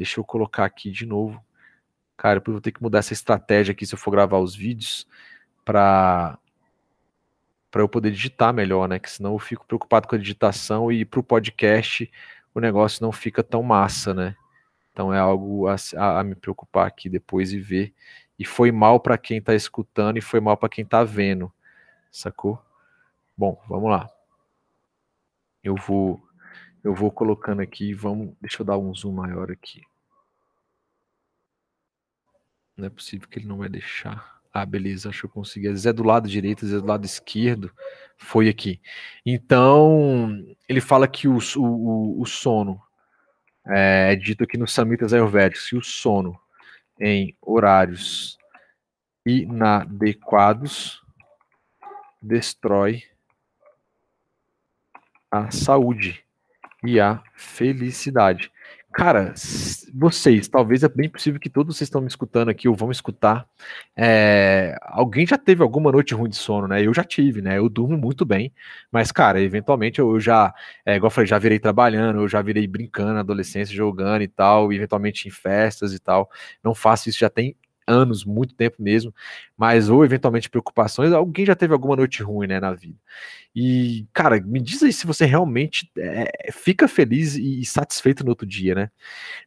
Deixa 0.00 0.18
eu 0.18 0.24
colocar 0.24 0.64
aqui 0.64 0.90
de 0.90 1.04
novo. 1.04 1.44
Cara, 2.16 2.38
eu 2.38 2.52
vou 2.52 2.60
ter 2.62 2.72
que 2.72 2.82
mudar 2.82 3.00
essa 3.00 3.12
estratégia 3.12 3.72
aqui 3.72 3.84
se 3.84 3.94
eu 3.94 3.98
for 3.98 4.10
gravar 4.10 4.38
os 4.38 4.56
vídeos 4.56 5.06
para 5.62 6.38
para 7.70 7.82
eu 7.82 7.88
poder 7.88 8.10
digitar 8.10 8.54
melhor, 8.54 8.88
né? 8.88 8.98
Que 8.98 9.10
senão 9.10 9.34
eu 9.34 9.38
fico 9.38 9.66
preocupado 9.66 10.08
com 10.08 10.14
a 10.16 10.18
digitação 10.18 10.90
e 10.90 11.04
para 11.04 11.20
o 11.20 11.22
podcast 11.22 12.10
o 12.54 12.60
negócio 12.60 13.04
não 13.04 13.12
fica 13.12 13.42
tão 13.42 13.62
massa, 13.62 14.14
né? 14.14 14.34
Então 14.90 15.12
é 15.12 15.18
algo 15.18 15.66
a, 15.68 15.76
a, 15.98 16.24
me 16.24 16.34
preocupar 16.34 16.86
aqui 16.86 17.10
depois 17.10 17.52
e 17.52 17.60
ver. 17.60 17.92
E 18.38 18.44
foi 18.46 18.72
mal 18.72 19.00
para 19.00 19.18
quem 19.18 19.36
está 19.36 19.54
escutando 19.54 20.16
e 20.16 20.22
foi 20.22 20.40
mal 20.40 20.56
para 20.56 20.70
quem 20.70 20.82
está 20.82 21.04
vendo, 21.04 21.52
sacou? 22.10 22.58
Bom, 23.36 23.60
vamos 23.68 23.90
lá. 23.90 24.08
Eu 25.62 25.76
vou 25.76 26.22
eu 26.82 26.94
vou 26.94 27.10
colocando 27.10 27.60
aqui, 27.60 27.92
vamos, 27.92 28.34
deixa 28.40 28.62
eu 28.62 28.66
dar 28.66 28.78
um 28.78 28.94
zoom 28.94 29.12
maior 29.12 29.50
aqui. 29.50 29.82
Não 32.80 32.86
é 32.86 32.90
possível 32.90 33.28
que 33.28 33.38
ele 33.38 33.46
não 33.46 33.58
vai 33.58 33.68
deixar. 33.68 34.40
Ah, 34.52 34.64
beleza, 34.64 35.10
acho 35.10 35.20
que 35.20 35.26
eu 35.26 35.30
consegui. 35.30 35.68
É 35.68 35.92
do 35.92 36.02
lado 36.02 36.26
direito, 36.28 36.64
é 36.64 36.68
do 36.68 36.86
lado 36.86 37.04
esquerdo. 37.04 37.70
Foi 38.16 38.48
aqui. 38.48 38.80
Então, 39.24 40.42
ele 40.66 40.80
fala 40.80 41.06
que 41.06 41.28
o, 41.28 41.38
o, 41.56 42.20
o 42.22 42.26
sono 42.26 42.80
é, 43.66 44.12
é 44.12 44.16
dito 44.16 44.44
aqui 44.44 44.56
nos 44.56 44.72
Samitas 44.72 45.12
Ayurvédicos 45.12 45.68
que 45.68 45.76
o 45.76 45.82
sono 45.82 46.40
em 46.98 47.36
horários 47.40 48.38
inadequados 49.26 51.02
destrói 52.20 53.04
a 55.30 55.50
saúde 55.50 56.24
e 56.82 56.98
a 56.98 57.22
felicidade. 57.34 58.50
Cara, 58.92 59.32
vocês, 59.94 60.48
talvez 60.48 60.82
é 60.82 60.88
bem 60.88 61.08
possível 61.08 61.38
que 61.38 61.48
todos 61.48 61.76
vocês 61.76 61.86
estão 61.86 62.00
me 62.00 62.08
escutando 62.08 62.48
aqui 62.48 62.68
ou 62.68 62.74
vão 62.74 62.90
escutar. 62.90 63.46
É, 63.96 64.76
alguém 64.82 65.24
já 65.24 65.38
teve 65.38 65.62
alguma 65.62 65.92
noite 65.92 66.12
ruim 66.12 66.28
de 66.28 66.34
sono, 66.36 66.66
né? 66.66 66.84
Eu 66.84 66.92
já 66.92 67.04
tive, 67.04 67.40
né? 67.40 67.56
Eu 67.58 67.68
durmo 67.68 67.96
muito 67.96 68.24
bem, 68.24 68.52
mas, 68.90 69.12
cara, 69.12 69.40
eventualmente 69.40 70.00
eu, 70.00 70.18
já, 70.18 70.52
é, 70.84 70.96
igual 70.96 71.06
eu 71.06 71.10
falei, 71.14 71.28
já 71.28 71.38
virei 71.38 71.60
trabalhando, 71.60 72.20
eu 72.20 72.28
já 72.28 72.42
virei 72.42 72.66
brincando 72.66 73.14
na 73.14 73.20
adolescência, 73.20 73.74
jogando 73.74 74.22
e 74.22 74.28
tal, 74.28 74.72
eventualmente 74.72 75.28
em 75.28 75.30
festas 75.30 75.92
e 75.94 76.00
tal. 76.00 76.28
Não 76.62 76.74
faço 76.74 77.08
isso 77.08 77.18
já 77.20 77.30
tem 77.30 77.54
anos, 77.90 78.24
muito 78.24 78.54
tempo 78.54 78.76
mesmo, 78.78 79.14
mas 79.56 79.88
ou 79.88 80.04
eventualmente 80.04 80.48
preocupações, 80.48 81.12
alguém 81.12 81.44
já 81.44 81.54
teve 81.54 81.72
alguma 81.72 81.96
noite 81.96 82.22
ruim, 82.22 82.46
né, 82.46 82.60
na 82.60 82.72
vida. 82.72 82.96
E, 83.54 84.06
cara, 84.12 84.40
me 84.40 84.60
diz 84.60 84.80
aí 84.82 84.92
se 84.92 85.06
você 85.06 85.24
realmente 85.24 85.90
é, 85.98 86.52
fica 86.52 86.86
feliz 86.86 87.34
e, 87.36 87.64
satisfeito 87.64 88.22
no 88.22 88.30
outro 88.30 88.46
dia, 88.46 88.74
né? 88.76 88.90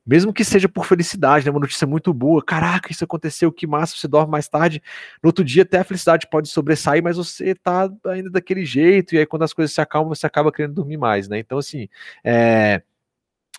Mesmo 0.05 0.33
que 0.33 0.43
seja 0.43 0.67
por 0.67 0.85
felicidade, 0.85 1.45
né? 1.45 1.51
Uma 1.51 1.61
notícia 1.61 1.87
muito 1.87 2.13
boa, 2.13 2.43
caraca, 2.43 2.91
isso 2.91 3.05
aconteceu, 3.05 3.51
que 3.51 3.65
massa, 3.65 3.95
você 3.95 4.07
dorme 4.07 4.31
mais 4.31 4.49
tarde. 4.49 4.83
No 5.23 5.29
outro 5.29 5.43
dia 5.43 5.63
até 5.63 5.79
a 5.79 5.83
felicidade 5.85 6.27
pode 6.29 6.49
sobressair, 6.49 7.01
mas 7.01 7.15
você 7.15 7.55
tá 7.55 7.89
ainda 8.07 8.29
daquele 8.29 8.65
jeito, 8.65 9.15
e 9.15 9.19
aí 9.19 9.25
quando 9.25 9.43
as 9.43 9.53
coisas 9.53 9.73
se 9.73 9.79
acalmam, 9.79 10.13
você 10.13 10.27
acaba 10.27 10.51
querendo 10.51 10.73
dormir 10.73 10.97
mais, 10.97 11.29
né? 11.29 11.39
Então, 11.39 11.57
assim, 11.57 11.87
é 12.23 12.81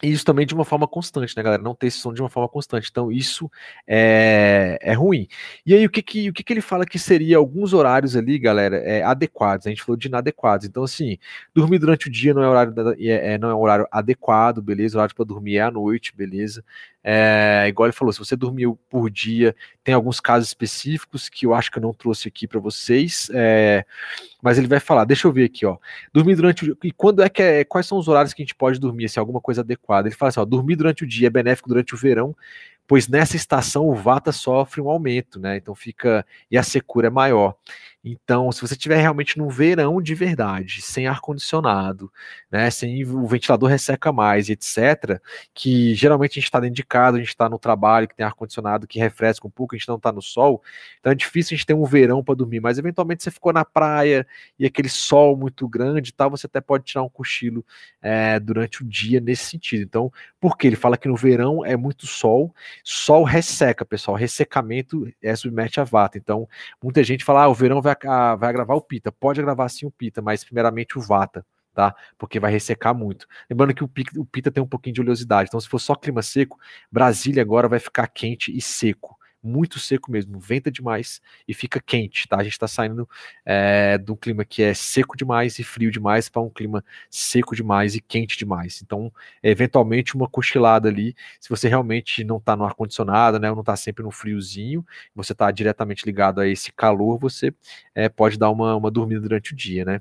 e 0.03 0.11
isso 0.11 0.24
também 0.24 0.45
de 0.45 0.55
uma 0.55 0.64
forma 0.64 0.88
constante, 0.88 1.36
né, 1.36 1.42
galera? 1.42 1.62
Não 1.62 1.74
ter 1.74 1.86
esse 1.86 1.99
som 1.99 2.12
de 2.12 2.20
uma 2.20 2.28
forma 2.28 2.49
constante. 2.49 2.88
Então, 2.90 3.12
isso 3.12 3.51
é, 3.86 4.76
é 4.82 4.92
ruim. 4.92 5.28
E 5.64 5.72
aí, 5.72 5.86
o 5.86 5.90
que 5.90 6.03
que, 6.03 6.28
o 6.28 6.32
que 6.32 6.42
que 6.42 6.53
ele 6.53 6.61
fala 6.61 6.84
que 6.84 6.99
seria 6.99 7.36
alguns 7.36 7.72
horários 7.72 8.16
ali, 8.16 8.38
galera, 8.38 8.76
é, 8.76 9.03
adequados? 9.03 9.66
A 9.66 9.70
gente 9.70 9.82
falou 9.82 9.97
de 9.97 10.09
inadequados. 10.09 10.66
Então, 10.66 10.82
assim, 10.82 11.16
dormir 11.55 11.78
durante 11.78 12.09
o 12.09 12.11
dia 12.11 12.34
não 12.34 12.42
é 12.42 12.49
horário, 12.49 12.74
é, 12.99 13.34
é, 13.34 13.38
não 13.38 13.49
é 13.51 13.55
um 13.55 13.61
horário 13.61 13.86
adequado, 13.90 14.61
beleza? 14.61 14.97
O 14.97 14.99
horário 14.99 15.14
para 15.14 15.24
dormir 15.24 15.57
é 15.57 15.62
à 15.62 15.70
noite, 15.70 16.14
beleza? 16.14 16.64
É, 17.07 17.66
igual 17.68 17.86
ele 17.86 17.92
falou, 17.92 18.11
se 18.11 18.18
você 18.18 18.34
dormiu 18.34 18.78
por 18.88 19.11
dia, 19.11 19.55
tem 19.84 19.94
alguns 19.94 20.20
casos 20.20 20.48
específicos 20.48 21.28
que 21.28 21.44
eu 21.44 21.52
acho 21.52 21.70
que 21.70 21.76
eu 21.76 21.82
não 21.82 21.92
trouxe 21.92 22.28
aqui 22.28 22.48
para 22.48 22.59
vocês, 22.59 23.30
é, 23.34 23.84
mas 24.42 24.57
ele 24.57 24.66
vai 24.66 24.80
falar, 24.80 25.05
deixa 25.05 25.28
eu 25.28 25.32
ver 25.32 25.44
aqui, 25.44 25.66
ó. 25.66 25.76
Dormir 26.14 26.34
durante 26.34 26.62
o 26.62 26.66
dia, 26.66 26.76
e 26.82 26.90
quando 26.90 27.22
é 27.22 27.28
que 27.28 27.42
é, 27.42 27.62
quais 27.62 27.86
são 27.86 27.98
os 27.98 28.09
horários 28.09 28.32
que 28.32 28.40
a 28.40 28.44
gente 28.44 28.55
pode 28.55 28.80
dormir, 28.80 29.11
se 29.11 29.18
é 29.18 29.20
alguma 29.20 29.40
coisa 29.40 29.61
adequada? 29.61 30.09
Ele 30.09 30.16
fala 30.16 30.30
assim, 30.30 30.40
ó, 30.40 30.46
dormir 30.46 30.76
durante 30.76 31.05
o 31.05 31.07
dia 31.07 31.26
é 31.26 31.30
benéfico 31.30 31.68
durante 31.68 31.94
o 31.94 31.98
verão, 31.98 32.34
pois 32.86 33.07
nessa 33.07 33.36
estação 33.36 33.86
o 33.86 33.94
Vata 33.94 34.32
sofre 34.32 34.80
um 34.80 34.88
aumento, 34.88 35.38
né? 35.38 35.59
Então 35.59 35.74
fica 35.74 36.24
e 36.50 36.57
a 36.57 36.62
secura 36.62 37.09
é 37.09 37.11
maior. 37.11 37.55
Então, 38.05 38.52
se 38.52 38.61
você 38.61 38.76
tiver 38.76 38.98
realmente 39.00 39.38
num 39.38 39.48
verão 39.48 40.00
de 40.02 40.14
verdade, 40.14 40.82
sem 40.82 41.07
ar 41.07 41.20
condicionado, 41.20 42.12
né, 42.50 42.70
sem 42.70 43.05
o 43.05 43.26
ventilador 43.26 43.68
resseca 43.70 44.12
mais, 44.12 44.50
etc, 44.50 45.20
que 45.55 45.94
geralmente 45.94 46.32
a 46.32 46.34
gente 46.34 46.44
está 46.44 46.61
dentro 46.61 46.76
de 46.76 46.84
casa, 46.84 47.16
a 47.16 47.20
gente 47.20 47.28
está 47.28 47.48
no 47.48 47.59
trabalho 47.59 48.07
que 48.07 48.14
tem 48.14 48.26
ar 48.26 48.34
condicionado, 48.34 48.86
que 48.86 48.98
refresca 48.98 49.46
um 49.46 49.50
pouco, 49.50 49.74
a 49.74 49.78
gente 49.78 49.88
não 49.88 49.96
está 49.96 50.12
no 50.12 50.20
sol, 50.22 50.62
então 51.00 51.12
é 51.12 51.14
difícil 51.14 51.55
a 51.55 51.57
gente 51.57 51.66
ter 51.66 51.74
um 51.74 51.84
verão 51.84 52.22
para 52.22 52.34
dormir. 52.34 52.61
Mas 52.61 52.78
eventualmente 52.78 53.22
você 53.22 53.30
ficou 53.30 53.52
na 53.52 53.64
praia 53.64 54.26
e 54.59 54.66
aquele 54.66 54.88
sol 54.88 55.36
muito 55.36 55.66
grande, 55.68 56.12
tal, 56.12 56.30
você 56.30 56.46
até 56.46 56.61
pode 56.61 56.84
tirar 56.84 57.02
um 57.02 57.09
cochilo 57.09 57.64
é, 58.02 58.38
durante 58.38 58.82
o 58.82 58.84
dia 58.84 59.20
nesse 59.20 59.44
sentido. 59.46 59.82
Então, 59.82 60.12
porque 60.40 60.66
ele 60.66 60.76
fala 60.76 60.96
que 60.98 61.09
no 61.09 61.16
verão 61.16 61.64
é 61.64 61.76
muito 61.76 62.07
sol 62.07 62.55
Sol 62.82 63.24
resseca, 63.24 63.84
pessoal. 63.84 64.16
Ressecamento 64.16 65.11
é 65.22 65.34
submete 65.34 65.80
a 65.80 65.84
vata. 65.84 66.18
Então, 66.18 66.48
muita 66.82 67.02
gente 67.02 67.24
fala: 67.24 67.44
ah, 67.44 67.48
o 67.48 67.55
verão 67.55 67.80
vai, 67.80 67.93
ah, 68.05 68.34
vai 68.34 68.51
agravar 68.51 68.76
o 68.76 68.82
pita. 68.82 69.12
Pode 69.12 69.40
agravar 69.40 69.68
sim 69.70 69.86
o 69.86 69.90
pita, 69.90 70.22
mas 70.22 70.45
primeiramente 70.45 70.99
o 70.99 71.01
vata. 71.01 71.45
Tá? 71.72 71.95
Porque 72.16 72.38
vai 72.38 72.53
ressecar 72.53 72.95
muito. 72.95 73.26
Lembrando 73.51 73.74
que 73.74 73.82
o 73.82 73.90
o 74.16 74.24
pita 74.24 74.51
tem 74.51 74.62
um 74.62 74.66
pouquinho 74.66 74.95
de 74.95 75.01
oleosidade. 75.01 75.49
Então, 75.49 75.61
se 75.61 75.68
for 75.68 75.80
só 75.80 75.95
clima 75.97 76.22
seco, 76.22 76.59
Brasília 76.90 77.42
agora 77.42 77.68
vai 77.68 77.80
ficar 77.80 78.07
quente 78.07 78.57
e 78.57 78.61
seco 78.61 79.18
muito 79.45 79.78
seco 79.78 80.11
mesmo, 80.11 80.40
venta 80.40 80.70
demais 80.70 81.20
e 81.47 81.55
fica 81.55 81.80
quente, 81.80 82.26
tá? 82.26 82.38
A 82.38 82.42
gente 82.42 82.53
está 82.53 82.66
saindo 82.66 83.09
é, 83.45 83.99
de 83.99 84.11
um 84.11 84.16
clima 84.16 84.45
que 84.45 84.62
é 84.62 84.74
seco 84.74 85.16
demais 85.16 85.58
e 85.58 85.64
frio 85.64 85.91
demais 85.91 86.29
para 86.29 86.42
um 86.42 86.50
clima 86.50 86.84
seco 87.11 87.54
demais 87.54 87.95
e 87.95 88.00
quente 88.00 88.37
demais. 88.38 88.80
Então, 88.83 89.12
eventualmente, 89.42 90.14
uma 90.16 90.29
cochilada 90.29 90.88
ali, 90.88 91.14
se 91.41 91.49
você 91.50 91.68
realmente 91.68 92.25
não 92.25 92.38
está 92.38 92.57
no 92.57 92.64
ar-condicionado, 92.64 93.38
né? 93.38 93.50
Ou 93.50 93.57
não 93.57 93.62
está 93.62 93.76
sempre 93.76 94.03
no 94.03 94.11
friozinho, 94.11 94.84
você 95.14 95.33
está 95.33 95.50
diretamente 95.50 96.04
ligado 96.07 96.41
a 96.41 96.49
esse 96.49 96.72
calor, 96.72 97.18
você 97.18 97.53
é, 97.95 98.08
pode 98.08 98.38
dar 98.38 98.50
uma, 98.50 98.75
uma 98.76 98.91
dormida 98.91 99.21
durante 99.21 99.53
o 99.53 99.57
dia, 99.57 99.84
né? 99.84 100.00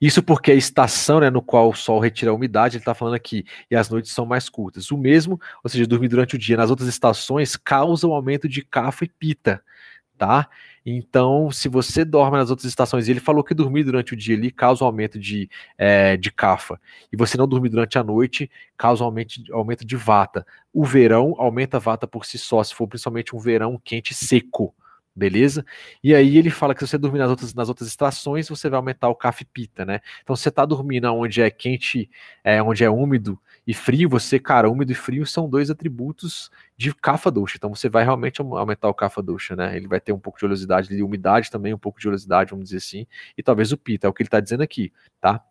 Isso 0.00 0.22
porque 0.22 0.50
a 0.50 0.54
estação 0.54 1.20
né, 1.20 1.30
no 1.30 1.40
qual 1.40 1.68
o 1.68 1.74
sol 1.74 2.00
retira 2.00 2.30
a 2.30 2.34
umidade, 2.34 2.76
ele 2.76 2.82
está 2.82 2.94
falando 2.94 3.14
aqui, 3.14 3.44
e 3.70 3.76
as 3.76 3.88
noites 3.88 4.12
são 4.12 4.26
mais 4.26 4.48
curtas. 4.48 4.90
O 4.90 4.98
mesmo, 4.98 5.40
ou 5.62 5.70
seja, 5.70 5.86
dormir 5.86 6.08
durante 6.08 6.34
o 6.34 6.38
dia 6.38 6.56
nas 6.56 6.70
outras 6.70 6.88
estações, 6.88 7.56
causa 7.56 8.06
um 8.06 8.12
aumento 8.12 8.48
de 8.48 8.62
cafa 8.62 9.04
e 9.04 9.08
pita, 9.08 9.62
tá? 10.18 10.48
Então, 10.84 11.48
se 11.52 11.68
você 11.68 12.04
dorme 12.04 12.36
nas 12.38 12.50
outras 12.50 12.66
estações, 12.66 13.08
ele 13.08 13.20
falou 13.20 13.44
que 13.44 13.54
dormir 13.54 13.84
durante 13.84 14.14
o 14.14 14.16
dia 14.16 14.36
ali 14.36 14.50
causa 14.50 14.82
um 14.82 14.86
aumento 14.88 15.16
de, 15.16 15.48
é, 15.78 16.16
de 16.16 16.32
cafa, 16.32 16.80
e 17.12 17.16
você 17.16 17.36
não 17.38 17.46
dormir 17.46 17.68
durante 17.68 17.96
a 17.98 18.02
noite, 18.02 18.50
causa 18.76 19.04
um 19.04 19.06
aumento, 19.06 19.34
aumento 19.52 19.84
de 19.86 19.94
vata. 19.94 20.44
O 20.72 20.84
verão 20.84 21.36
aumenta 21.38 21.76
a 21.76 21.80
vata 21.80 22.08
por 22.08 22.26
si 22.26 22.36
só, 22.36 22.64
se 22.64 22.74
for 22.74 22.88
principalmente 22.88 23.36
um 23.36 23.38
verão 23.38 23.80
quente 23.84 24.10
e 24.10 24.14
seco, 24.14 24.74
beleza? 25.14 25.64
E 26.02 26.14
aí 26.14 26.36
ele 26.38 26.50
fala 26.50 26.74
que 26.74 26.80
se 26.80 26.88
você 26.88 26.98
dormir 26.98 27.18
nas 27.18 27.30
outras, 27.30 27.54
nas 27.54 27.68
outras 27.68 27.88
estações, 27.88 28.48
você 28.48 28.68
vai 28.68 28.78
aumentar 28.78 29.08
o 29.08 29.14
CAF 29.14 29.44
pita, 29.44 29.84
né? 29.84 30.00
Então, 30.22 30.34
se 30.34 30.42
você 30.42 30.50
tá 30.50 30.64
dormindo 30.64 31.12
onde 31.12 31.42
é 31.42 31.50
quente, 31.50 32.08
é, 32.42 32.62
onde 32.62 32.84
é 32.84 32.90
úmido 32.90 33.38
e 33.66 33.74
frio, 33.74 34.08
você, 34.08 34.38
cara, 34.38 34.68
úmido 34.70 34.92
e 34.92 34.94
frio 34.94 35.24
são 35.26 35.48
dois 35.48 35.70
atributos 35.70 36.50
de 36.76 36.94
cafa 36.94 37.30
doxa. 37.30 37.56
Então, 37.56 37.74
você 37.74 37.88
vai 37.88 38.04
realmente 38.04 38.40
aumentar 38.40 38.88
o 38.88 38.94
cafa 38.94 39.22
doxa, 39.22 39.54
né? 39.54 39.76
Ele 39.76 39.86
vai 39.86 40.00
ter 40.00 40.12
um 40.12 40.18
pouco 40.18 40.38
de 40.38 40.44
oleosidade, 40.44 40.88
de 40.88 41.02
umidade 41.02 41.50
também, 41.50 41.74
um 41.74 41.78
pouco 41.78 42.00
de 42.00 42.08
oleosidade, 42.08 42.50
vamos 42.50 42.64
dizer 42.66 42.78
assim, 42.78 43.06
e 43.36 43.42
talvez 43.42 43.72
o 43.72 43.76
pita, 43.76 44.06
é 44.06 44.10
o 44.10 44.12
que 44.12 44.22
ele 44.22 44.30
tá 44.30 44.40
dizendo 44.40 44.62
aqui, 44.62 44.92
tá? 45.20 45.44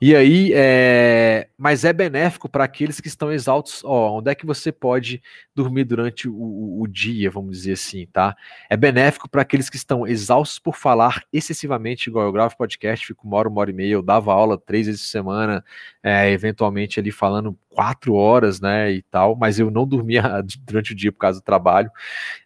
E 0.00 0.14
aí, 0.14 0.52
é... 0.54 1.48
mas 1.56 1.84
é 1.84 1.92
benéfico 1.92 2.48
para 2.48 2.64
aqueles 2.64 3.00
que 3.00 3.08
estão 3.08 3.32
exaltos. 3.32 3.82
Ó, 3.84 4.18
onde 4.18 4.30
é 4.30 4.34
que 4.34 4.46
você 4.46 4.70
pode 4.70 5.22
dormir 5.54 5.84
durante 5.84 6.28
o, 6.28 6.80
o 6.80 6.86
dia, 6.86 7.30
vamos 7.30 7.58
dizer 7.58 7.72
assim, 7.72 8.06
tá? 8.12 8.36
É 8.68 8.76
benéfico 8.76 9.28
para 9.28 9.42
aqueles 9.42 9.70
que 9.70 9.76
estão 9.76 10.06
exaustos 10.06 10.58
por 10.58 10.76
falar 10.76 11.24
excessivamente, 11.32 12.08
igual 12.08 12.26
eu 12.26 12.32
gravo 12.32 12.56
podcast, 12.56 13.06
fico 13.06 13.26
uma 13.26 13.36
hora, 13.36 13.48
uma 13.48 13.60
hora 13.60 13.70
e 13.70 13.74
meia, 13.74 13.92
eu 13.92 14.02
dava 14.02 14.32
aula 14.32 14.58
três 14.58 14.86
vezes 14.86 15.02
por 15.02 15.08
semana, 15.08 15.64
é, 16.02 16.30
eventualmente 16.30 16.98
ali 16.98 17.10
falando 17.10 17.56
quatro 17.74 18.14
horas, 18.14 18.60
né, 18.60 18.92
e 18.92 19.02
tal, 19.02 19.36
mas 19.36 19.58
eu 19.58 19.70
não 19.70 19.86
dormia 19.86 20.22
durante 20.64 20.92
o 20.92 20.94
dia 20.94 21.12
por 21.12 21.18
causa 21.18 21.40
do 21.40 21.44
trabalho. 21.44 21.90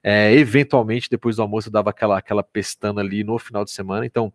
É, 0.03 0.33
eventualmente, 0.33 1.11
depois 1.11 1.37
do 1.37 1.43
almoço, 1.43 1.69
eu 1.69 1.73
dava 1.73 1.91
aquela, 1.91 2.19
aquela 2.19 2.43
pestana 2.43 3.01
ali 3.01 3.23
no 3.23 3.39
final 3.39 3.65
de 3.65 3.71
semana. 3.71 4.07
Então, 4.07 4.33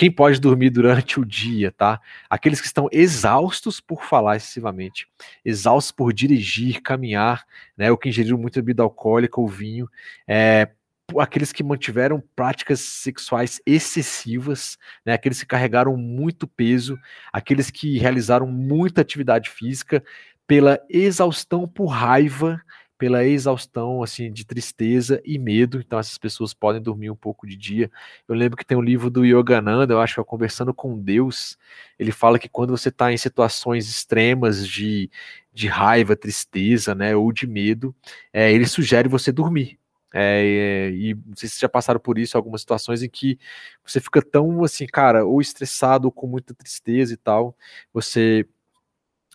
quem 0.00 0.10
pode 0.10 0.40
dormir 0.40 0.70
durante 0.70 1.20
o 1.20 1.26
dia, 1.26 1.70
tá? 1.70 2.00
Aqueles 2.30 2.58
que 2.58 2.66
estão 2.66 2.88
exaustos 2.90 3.82
por 3.82 4.02
falar 4.02 4.36
excessivamente, 4.36 5.06
exaustos 5.44 5.92
por 5.92 6.10
dirigir, 6.10 6.80
caminhar, 6.80 7.44
né? 7.76 7.90
Ou 7.90 7.98
que 7.98 8.08
ingeriram 8.08 8.38
muita 8.38 8.62
bebida 8.62 8.82
alcoólica 8.82 9.38
ou 9.38 9.46
vinho, 9.46 9.86
é, 10.26 10.70
aqueles 11.18 11.52
que 11.52 11.62
mantiveram 11.62 12.18
práticas 12.34 12.80
sexuais 12.80 13.60
excessivas, 13.66 14.78
né, 15.04 15.12
aqueles 15.12 15.40
que 15.40 15.46
carregaram 15.46 15.94
muito 15.98 16.46
peso, 16.46 16.98
aqueles 17.30 17.70
que 17.70 17.98
realizaram 17.98 18.46
muita 18.46 19.02
atividade 19.02 19.50
física 19.50 20.02
pela 20.46 20.80
exaustão 20.88 21.68
por 21.68 21.88
raiva, 21.88 22.58
pela 23.00 23.24
exaustão, 23.24 24.02
assim, 24.02 24.30
de 24.30 24.44
tristeza 24.44 25.22
e 25.24 25.38
medo. 25.38 25.80
Então, 25.80 25.98
essas 25.98 26.18
pessoas 26.18 26.52
podem 26.52 26.82
dormir 26.82 27.10
um 27.10 27.16
pouco 27.16 27.46
de 27.46 27.56
dia. 27.56 27.90
Eu 28.28 28.34
lembro 28.34 28.58
que 28.58 28.64
tem 28.64 28.76
um 28.76 28.82
livro 28.82 29.08
do 29.08 29.24
Yogananda, 29.24 29.94
eu 29.94 30.00
acho 30.02 30.14
que 30.14 30.20
é 30.20 30.24
Conversando 30.24 30.74
com 30.74 31.00
Deus. 31.00 31.56
Ele 31.98 32.12
fala 32.12 32.38
que 32.38 32.46
quando 32.46 32.76
você 32.76 32.90
está 32.90 33.10
em 33.10 33.16
situações 33.16 33.88
extremas 33.88 34.68
de, 34.68 35.10
de 35.50 35.66
raiva, 35.66 36.14
tristeza, 36.14 36.94
né, 36.94 37.16
ou 37.16 37.32
de 37.32 37.46
medo, 37.46 37.94
é, 38.34 38.52
ele 38.52 38.66
sugere 38.66 39.08
você 39.08 39.32
dormir. 39.32 39.78
É, 40.12 40.90
e 40.92 41.14
não 41.14 41.34
sei 41.36 41.48
se 41.48 41.54
vocês 41.54 41.60
já 41.60 41.68
passaram 41.70 42.00
por 42.00 42.18
isso, 42.18 42.36
algumas 42.36 42.60
situações 42.60 43.02
em 43.02 43.08
que 43.08 43.38
você 43.82 43.98
fica 43.98 44.20
tão 44.20 44.62
assim, 44.62 44.86
cara, 44.86 45.24
ou 45.24 45.40
estressado, 45.40 46.06
ou 46.06 46.12
com 46.12 46.26
muita 46.26 46.52
tristeza 46.52 47.14
e 47.14 47.16
tal, 47.16 47.56
você 47.94 48.46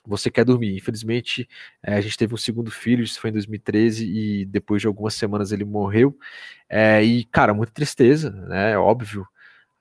você 0.08 0.30
quer 0.32 0.46
dormir. 0.46 0.76
Infelizmente, 0.76 1.48
é, 1.84 1.96
a 1.96 2.02
gente 2.02 2.18
teve 2.18 2.34
um 2.34 2.38
segundo 2.38 2.72
filho, 2.72 3.04
isso 3.04 3.20
foi 3.20 3.30
em 3.30 3.34
2013, 3.34 4.06
e 4.06 4.46
depois 4.46 4.82
de 4.82 4.88
algumas 4.88 5.14
semanas 5.16 5.52
ele 5.52 5.66
morreu. 5.66 6.18
É, 6.70 7.04
e, 7.04 7.26
cara, 7.26 7.54
muita 7.54 7.74
tristeza, 7.74 8.32
né? 8.32 8.72
É 8.72 8.78
óbvio. 8.78 9.28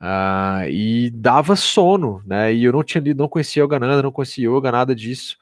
Uh, 0.01 0.69
e 0.69 1.11
dava 1.11 1.57
sono, 1.57 2.23
né? 2.27 2.53
E 2.53 2.65
eu 2.65 2.73
não 2.73 2.83
tinha 2.85 3.01
lido, 3.01 3.19
não 3.19 3.29
conhecia 3.29 3.67
Gananda, 3.67 4.03
não 4.03 4.13
conhecia 4.13 4.49
yoga, 4.49 4.71
nada 4.71 4.95
disso. 4.95 5.39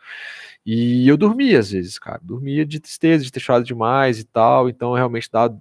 E 0.65 1.09
eu 1.09 1.17
dormia 1.17 1.59
às 1.59 1.73
vezes, 1.73 1.99
cara. 1.99 2.21
Dormia 2.23 2.65
de 2.65 2.79
tristeza, 2.81 3.25
de 3.25 3.33
ter 3.33 3.41
chorado 3.41 3.65
demais 3.65 4.21
e 4.21 4.25
tal. 4.25 4.69
Então 4.69 4.93
realmente 4.95 5.29
dava, 5.31 5.59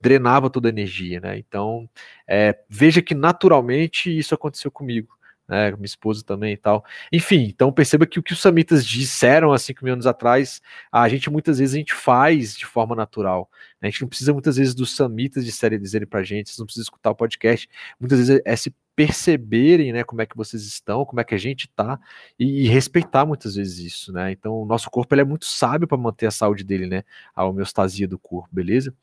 drenava 0.00 0.50
toda 0.50 0.68
a 0.68 0.70
energia, 0.70 1.20
né? 1.20 1.38
Então 1.38 1.88
é, 2.28 2.58
veja 2.68 3.00
que 3.00 3.14
naturalmente 3.14 4.16
isso 4.16 4.34
aconteceu 4.34 4.70
comigo 4.70 5.16
né, 5.52 5.70
minha 5.72 5.84
esposa 5.84 6.24
também 6.24 6.54
e 6.54 6.56
tal. 6.56 6.82
Enfim, 7.12 7.42
então 7.42 7.70
perceba 7.70 8.06
que 8.06 8.18
o 8.18 8.22
que 8.22 8.32
os 8.32 8.40
samitas 8.40 8.86
disseram 8.86 9.52
há 9.52 9.58
5 9.58 9.84
mil 9.84 9.92
anos 9.92 10.06
atrás, 10.06 10.62
a 10.90 11.06
gente 11.10 11.28
muitas 11.28 11.58
vezes 11.58 11.74
a 11.74 11.78
gente 11.78 11.92
faz 11.92 12.56
de 12.56 12.64
forma 12.64 12.96
natural. 12.96 13.50
Né? 13.78 13.88
A 13.88 13.90
gente 13.90 14.00
não 14.00 14.08
precisa 14.08 14.32
muitas 14.32 14.56
vezes 14.56 14.74
dos 14.74 14.96
samitas 14.96 15.44
de 15.44 15.52
série 15.52 15.78
dizerem 15.78 16.08
pra 16.08 16.22
gente, 16.22 16.48
vocês 16.48 16.58
não 16.58 16.64
precisam 16.64 16.84
escutar 16.84 17.10
o 17.10 17.14
podcast. 17.14 17.68
Muitas 18.00 18.18
vezes 18.18 18.40
é 18.46 18.56
se 18.56 18.74
perceberem, 18.94 19.92
né, 19.92 20.04
como 20.04 20.20
é 20.20 20.26
que 20.26 20.36
vocês 20.36 20.62
estão, 20.64 21.04
como 21.04 21.20
é 21.20 21.24
que 21.24 21.34
a 21.34 21.38
gente 21.38 21.68
tá 21.68 21.98
e, 22.38 22.64
e 22.64 22.68
respeitar 22.68 23.24
muitas 23.24 23.54
vezes 23.54 23.78
isso, 23.78 24.12
né? 24.12 24.32
Então, 24.32 24.54
o 24.54 24.66
nosso 24.66 24.90
corpo 24.90 25.14
ele 25.14 25.22
é 25.22 25.24
muito 25.24 25.46
sábio 25.46 25.88
para 25.88 25.96
manter 25.96 26.26
a 26.26 26.30
saúde 26.30 26.62
dele, 26.62 26.86
né? 26.86 27.02
A 27.34 27.44
homeostasia 27.44 28.06
do 28.06 28.18
corpo, 28.18 28.48
beleza? 28.52 28.94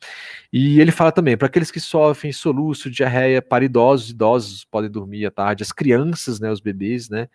E 0.54 0.80
ele 0.80 0.92
fala 0.92 1.12
também 1.12 1.36
para 1.38 1.48
aqueles 1.48 1.72
que 1.72 1.80
sofrem 1.80 2.32
soluço, 2.32 2.90
diarreia, 2.90 3.42
para 3.42 3.66
idosos, 3.66 4.12
idosos 4.12 4.66
podem 4.66 4.90
dormir 4.90 5.26
à 5.26 5.32
tarde, 5.32 5.64
as 5.64 5.72
crianças, 5.72 6.40
né, 6.40 6.52
os 6.52 6.60
bebês, 6.60 7.10
né? 7.10 7.28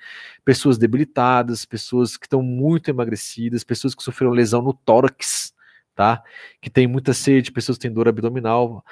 Pessoas 0.44 0.78
debilitadas, 0.78 1.64
pessoas 1.64 2.16
que 2.16 2.26
estão 2.26 2.42
muito 2.42 2.88
emagrecidas, 2.88 3.64
pessoas 3.64 3.94
que 3.94 4.02
sofreram 4.02 4.32
lesão 4.32 4.62
no 4.62 4.72
tórax, 4.72 5.52
tá? 5.94 6.22
Que 6.60 6.70
tem 6.70 6.86
muita 6.86 7.12
sede, 7.12 7.52
pessoas 7.52 7.78
que 7.78 7.82
têm 7.82 7.92
dor 7.92 8.08
abdominal, 8.08 8.84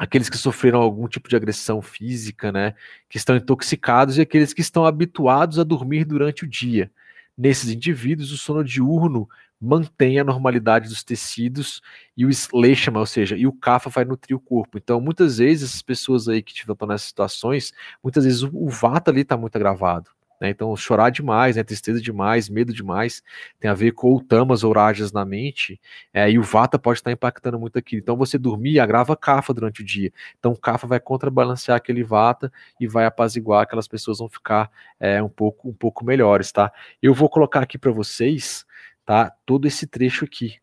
aqueles 0.00 0.30
que 0.30 0.38
sofreram 0.38 0.80
algum 0.80 1.06
tipo 1.06 1.28
de 1.28 1.36
agressão 1.36 1.82
física, 1.82 2.50
né, 2.50 2.74
que 3.06 3.18
estão 3.18 3.36
intoxicados 3.36 4.16
e 4.16 4.22
aqueles 4.22 4.54
que 4.54 4.62
estão 4.62 4.86
habituados 4.86 5.58
a 5.58 5.62
dormir 5.62 6.06
durante 6.06 6.44
o 6.44 6.48
dia. 6.48 6.90
Nesses 7.36 7.68
indivíduos, 7.68 8.32
o 8.32 8.38
sono 8.38 8.64
diurno 8.64 9.28
mantém 9.60 10.18
a 10.18 10.24
normalidade 10.24 10.88
dos 10.88 11.04
tecidos 11.04 11.82
e 12.16 12.24
o 12.24 12.30
sleshama, 12.30 12.98
ou 12.98 13.04
seja, 13.04 13.36
e 13.36 13.46
o 13.46 13.52
kapha 13.52 13.90
vai 13.90 14.06
nutrir 14.06 14.34
o 14.34 14.40
corpo. 14.40 14.78
Então, 14.78 15.02
muitas 15.02 15.36
vezes, 15.36 15.68
essas 15.68 15.82
pessoas 15.82 16.28
aí 16.28 16.42
que 16.42 16.52
estão 16.52 16.88
nessas 16.88 17.08
situações, 17.08 17.74
muitas 18.02 18.24
vezes 18.24 18.42
o, 18.42 18.50
o 18.54 18.70
vata 18.70 19.10
ali 19.10 19.20
está 19.20 19.36
muito 19.36 19.54
agravado. 19.56 20.10
Né? 20.40 20.48
Então, 20.50 20.74
chorar 20.74 21.10
demais, 21.10 21.56
né? 21.56 21.62
tristeza 21.62 22.00
demais, 22.00 22.48
medo 22.48 22.72
demais, 22.72 23.22
tem 23.58 23.70
a 23.70 23.74
ver 23.74 23.92
com 23.92 24.14
o 24.14 24.22
tamas 24.22 24.64
ou 24.64 24.72
rajas 24.72 25.12
na 25.12 25.24
mente, 25.24 25.80
é, 26.12 26.30
e 26.30 26.38
o 26.38 26.42
vata 26.42 26.78
pode 26.78 26.98
estar 26.98 27.12
impactando 27.12 27.58
muito 27.58 27.78
aquilo. 27.78 28.00
Então, 28.00 28.16
você 28.16 28.38
dormir 28.38 28.80
agrava 28.80 29.16
kafa 29.16 29.52
durante 29.52 29.82
o 29.82 29.84
dia. 29.84 30.12
Então, 30.38 30.54
kafa 30.56 30.86
vai 30.86 30.98
contrabalancear 30.98 31.76
aquele 31.76 32.02
vata 32.02 32.50
e 32.80 32.86
vai 32.86 33.04
apaziguar, 33.04 33.62
aquelas 33.62 33.86
pessoas 33.86 34.18
vão 34.18 34.28
ficar 34.28 34.70
é, 34.98 35.22
um, 35.22 35.28
pouco, 35.28 35.68
um 35.68 35.74
pouco 35.74 36.04
melhores, 36.04 36.50
tá? 36.50 36.72
Eu 37.02 37.12
vou 37.12 37.28
colocar 37.28 37.60
aqui 37.60 37.76
para 37.76 37.90
vocês, 37.90 38.64
tá? 39.04 39.30
Todo 39.44 39.66
esse 39.66 39.86
trecho 39.86 40.24
aqui. 40.24 40.58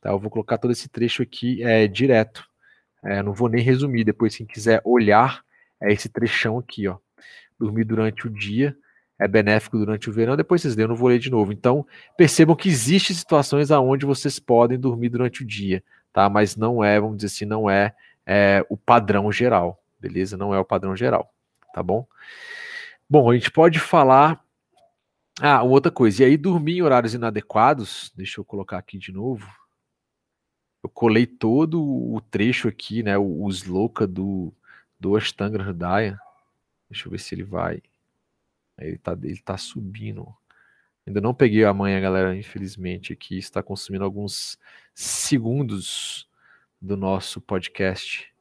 Tá? 0.00 0.10
Eu 0.10 0.18
vou 0.18 0.30
colocar 0.30 0.58
todo 0.58 0.72
esse 0.72 0.88
trecho 0.88 1.22
aqui 1.22 1.62
é, 1.62 1.86
direto. 1.86 2.44
É, 3.04 3.22
não 3.22 3.32
vou 3.32 3.48
nem 3.48 3.62
resumir, 3.62 4.04
depois 4.04 4.36
quem 4.36 4.46
quiser 4.46 4.80
olhar, 4.84 5.44
é 5.80 5.92
esse 5.92 6.08
trechão 6.08 6.58
aqui, 6.58 6.86
ó. 6.88 6.98
Dormir 7.58 7.84
durante 7.84 8.26
o 8.26 8.30
dia, 8.30 8.76
é 9.22 9.28
benéfico 9.28 9.78
durante 9.78 10.10
o 10.10 10.12
verão, 10.12 10.36
depois 10.36 10.60
vocês 10.60 10.74
leem, 10.74 10.84
eu 10.84 10.88
não 10.88 10.96
vou 10.96 11.08
ler 11.08 11.18
de 11.20 11.30
novo. 11.30 11.52
Então, 11.52 11.86
percebam 12.16 12.56
que 12.56 12.68
existem 12.68 13.14
situações 13.14 13.70
aonde 13.70 14.04
vocês 14.04 14.40
podem 14.40 14.78
dormir 14.78 15.10
durante 15.10 15.42
o 15.42 15.46
dia, 15.46 15.82
tá? 16.12 16.28
Mas 16.28 16.56
não 16.56 16.82
é, 16.82 17.00
vamos 17.00 17.16
dizer 17.16 17.28
assim, 17.28 17.44
não 17.44 17.70
é, 17.70 17.94
é 18.26 18.66
o 18.68 18.76
padrão 18.76 19.30
geral, 19.30 19.80
beleza? 20.00 20.36
Não 20.36 20.52
é 20.52 20.58
o 20.58 20.64
padrão 20.64 20.96
geral, 20.96 21.32
tá 21.72 21.82
bom? 21.82 22.04
Bom, 23.08 23.30
a 23.30 23.34
gente 23.34 23.50
pode 23.50 23.78
falar. 23.78 24.42
Ah, 25.40 25.62
outra 25.62 25.90
coisa, 25.90 26.22
e 26.22 26.26
aí 26.26 26.36
dormir 26.36 26.78
em 26.78 26.82
horários 26.82 27.14
inadequados, 27.14 28.12
deixa 28.14 28.40
eu 28.40 28.44
colocar 28.44 28.76
aqui 28.76 28.98
de 28.98 29.12
novo. 29.12 29.46
Eu 30.82 30.90
colei 30.90 31.26
todo 31.26 31.80
o 31.80 32.20
trecho 32.20 32.68
aqui, 32.68 33.02
né? 33.02 33.16
O, 33.16 33.44
o 33.44 33.48
sloka 33.50 34.06
do, 34.06 34.52
do 34.98 35.16
Ashtanga 35.16 35.62
Hridaya. 35.62 36.18
Deixa 36.90 37.06
eu 37.06 37.12
ver 37.12 37.18
se 37.18 37.34
ele 37.34 37.44
vai. 37.44 37.80
Ele 38.84 38.98
tá, 38.98 39.12
ele 39.12 39.40
tá 39.40 39.56
subindo. 39.56 40.34
Ainda 41.06 41.20
não 41.20 41.34
peguei 41.34 41.64
a 41.64 41.74
manha, 41.74 42.00
galera, 42.00 42.36
infelizmente, 42.36 43.12
aqui 43.12 43.36
está 43.36 43.62
consumindo 43.62 44.04
alguns 44.04 44.58
segundos 44.94 46.28
do 46.80 46.96
nosso 46.96 47.40
podcast 47.40 48.32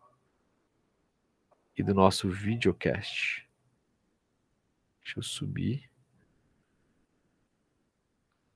e 1.75 1.83
do 1.83 1.93
nosso 1.93 2.29
videocast. 2.29 3.47
Deixa 5.03 5.19
eu 5.19 5.23
subir. 5.23 5.89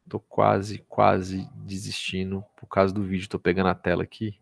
Tô 0.08 0.20
quase, 0.20 0.80
quase 0.88 1.50
desistindo 1.56 2.46
por 2.56 2.68
causa 2.68 2.94
do 2.94 3.04
vídeo. 3.04 3.28
Tô 3.28 3.40
pegando 3.40 3.70
a 3.70 3.76
tela 3.76 4.04
aqui. 4.04 4.40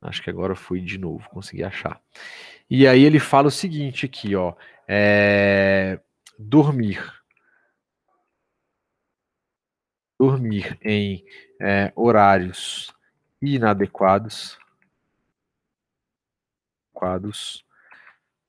Acho 0.00 0.22
que 0.22 0.30
agora 0.30 0.54
fui 0.54 0.80
de 0.80 0.98
novo, 0.98 1.28
consegui 1.30 1.64
achar. 1.64 2.00
E 2.68 2.86
aí 2.86 3.02
ele 3.02 3.20
fala 3.20 3.48
o 3.48 3.50
seguinte 3.50 4.06
aqui, 4.06 4.34
ó. 4.34 4.54
É, 4.88 6.00
dormir. 6.38 7.02
Dormir 10.18 10.78
em 10.82 11.24
é, 11.60 11.92
horários 11.96 12.94
inadequados 13.42 14.58
adequados 17.04 17.64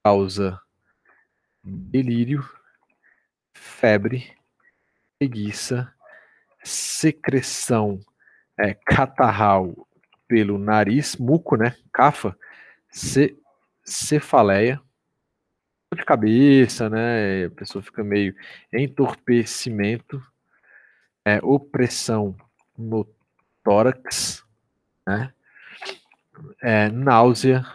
causa 0.03 0.61
delírio, 1.63 2.47
febre, 3.53 4.31
preguiça, 5.17 5.91
secreção 6.63 7.99
é, 8.57 8.73
catarral 8.73 9.87
pelo 10.27 10.57
nariz, 10.57 11.15
muco, 11.17 11.55
né? 11.57 11.75
Cafa, 11.91 12.37
ce, 12.89 13.35
cefaleia, 13.85 14.81
de 15.95 16.03
cabeça, 16.03 16.89
né? 16.89 17.45
A 17.45 17.51
pessoa 17.51 17.81
fica 17.81 18.03
meio 18.03 18.35
entorpecimento, 18.73 20.21
é, 21.23 21.39
opressão 21.41 22.35
no 22.77 23.07
tórax, 23.63 24.43
né? 25.07 25.33
É, 26.61 26.89
náusea, 26.89 27.65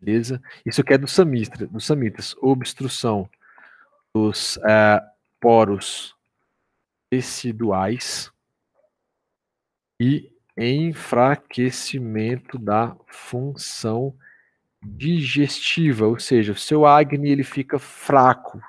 beleza? 0.00 0.42
Isso 0.66 0.80
aqui 0.80 0.94
é 0.94 0.98
do 0.98 1.06
samitra, 1.06 1.64
do 1.66 1.80
samitas, 1.80 2.34
obstrução 2.40 3.30
dos 4.12 4.58
é, 4.68 5.00
poros 5.40 6.16
teciduais 7.08 8.32
e 10.00 10.32
enfraquecimento 10.56 12.58
da 12.58 12.96
função 13.06 14.12
digestiva, 14.82 16.06
ou 16.06 16.18
seja, 16.18 16.52
o 16.52 16.56
seu 16.56 16.86
Agni 16.86 17.30
ele 17.30 17.44
fica 17.44 17.78
fraco, 17.78 18.60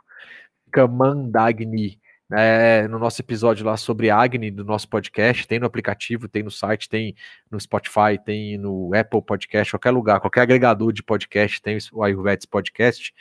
fica 0.65 0.87
mandagni. 0.87 1.99
É, 2.31 2.87
no 2.87 2.99
nosso 2.99 3.19
episódio 3.23 3.65
lá 3.65 3.75
sobre 3.75 4.11
Agni, 4.11 4.51
do 4.51 4.63
nosso 4.63 4.87
podcast, 4.87 5.47
tem 5.47 5.57
no 5.57 5.65
aplicativo, 5.65 6.27
tem 6.27 6.43
no 6.43 6.51
site, 6.51 6.87
tem 6.87 7.15
no 7.49 7.59
Spotify, 7.59 8.19
tem 8.23 8.55
no 8.55 8.91
Apple 8.93 9.23
Podcast, 9.23 9.73
qualquer 9.73 9.89
lugar, 9.89 10.19
qualquer 10.19 10.41
agregador 10.41 10.93
de 10.93 11.01
podcast, 11.01 11.59
tem 11.59 11.79
o 11.91 12.03
Ayurvedas 12.03 12.45
Podcast. 12.45 13.11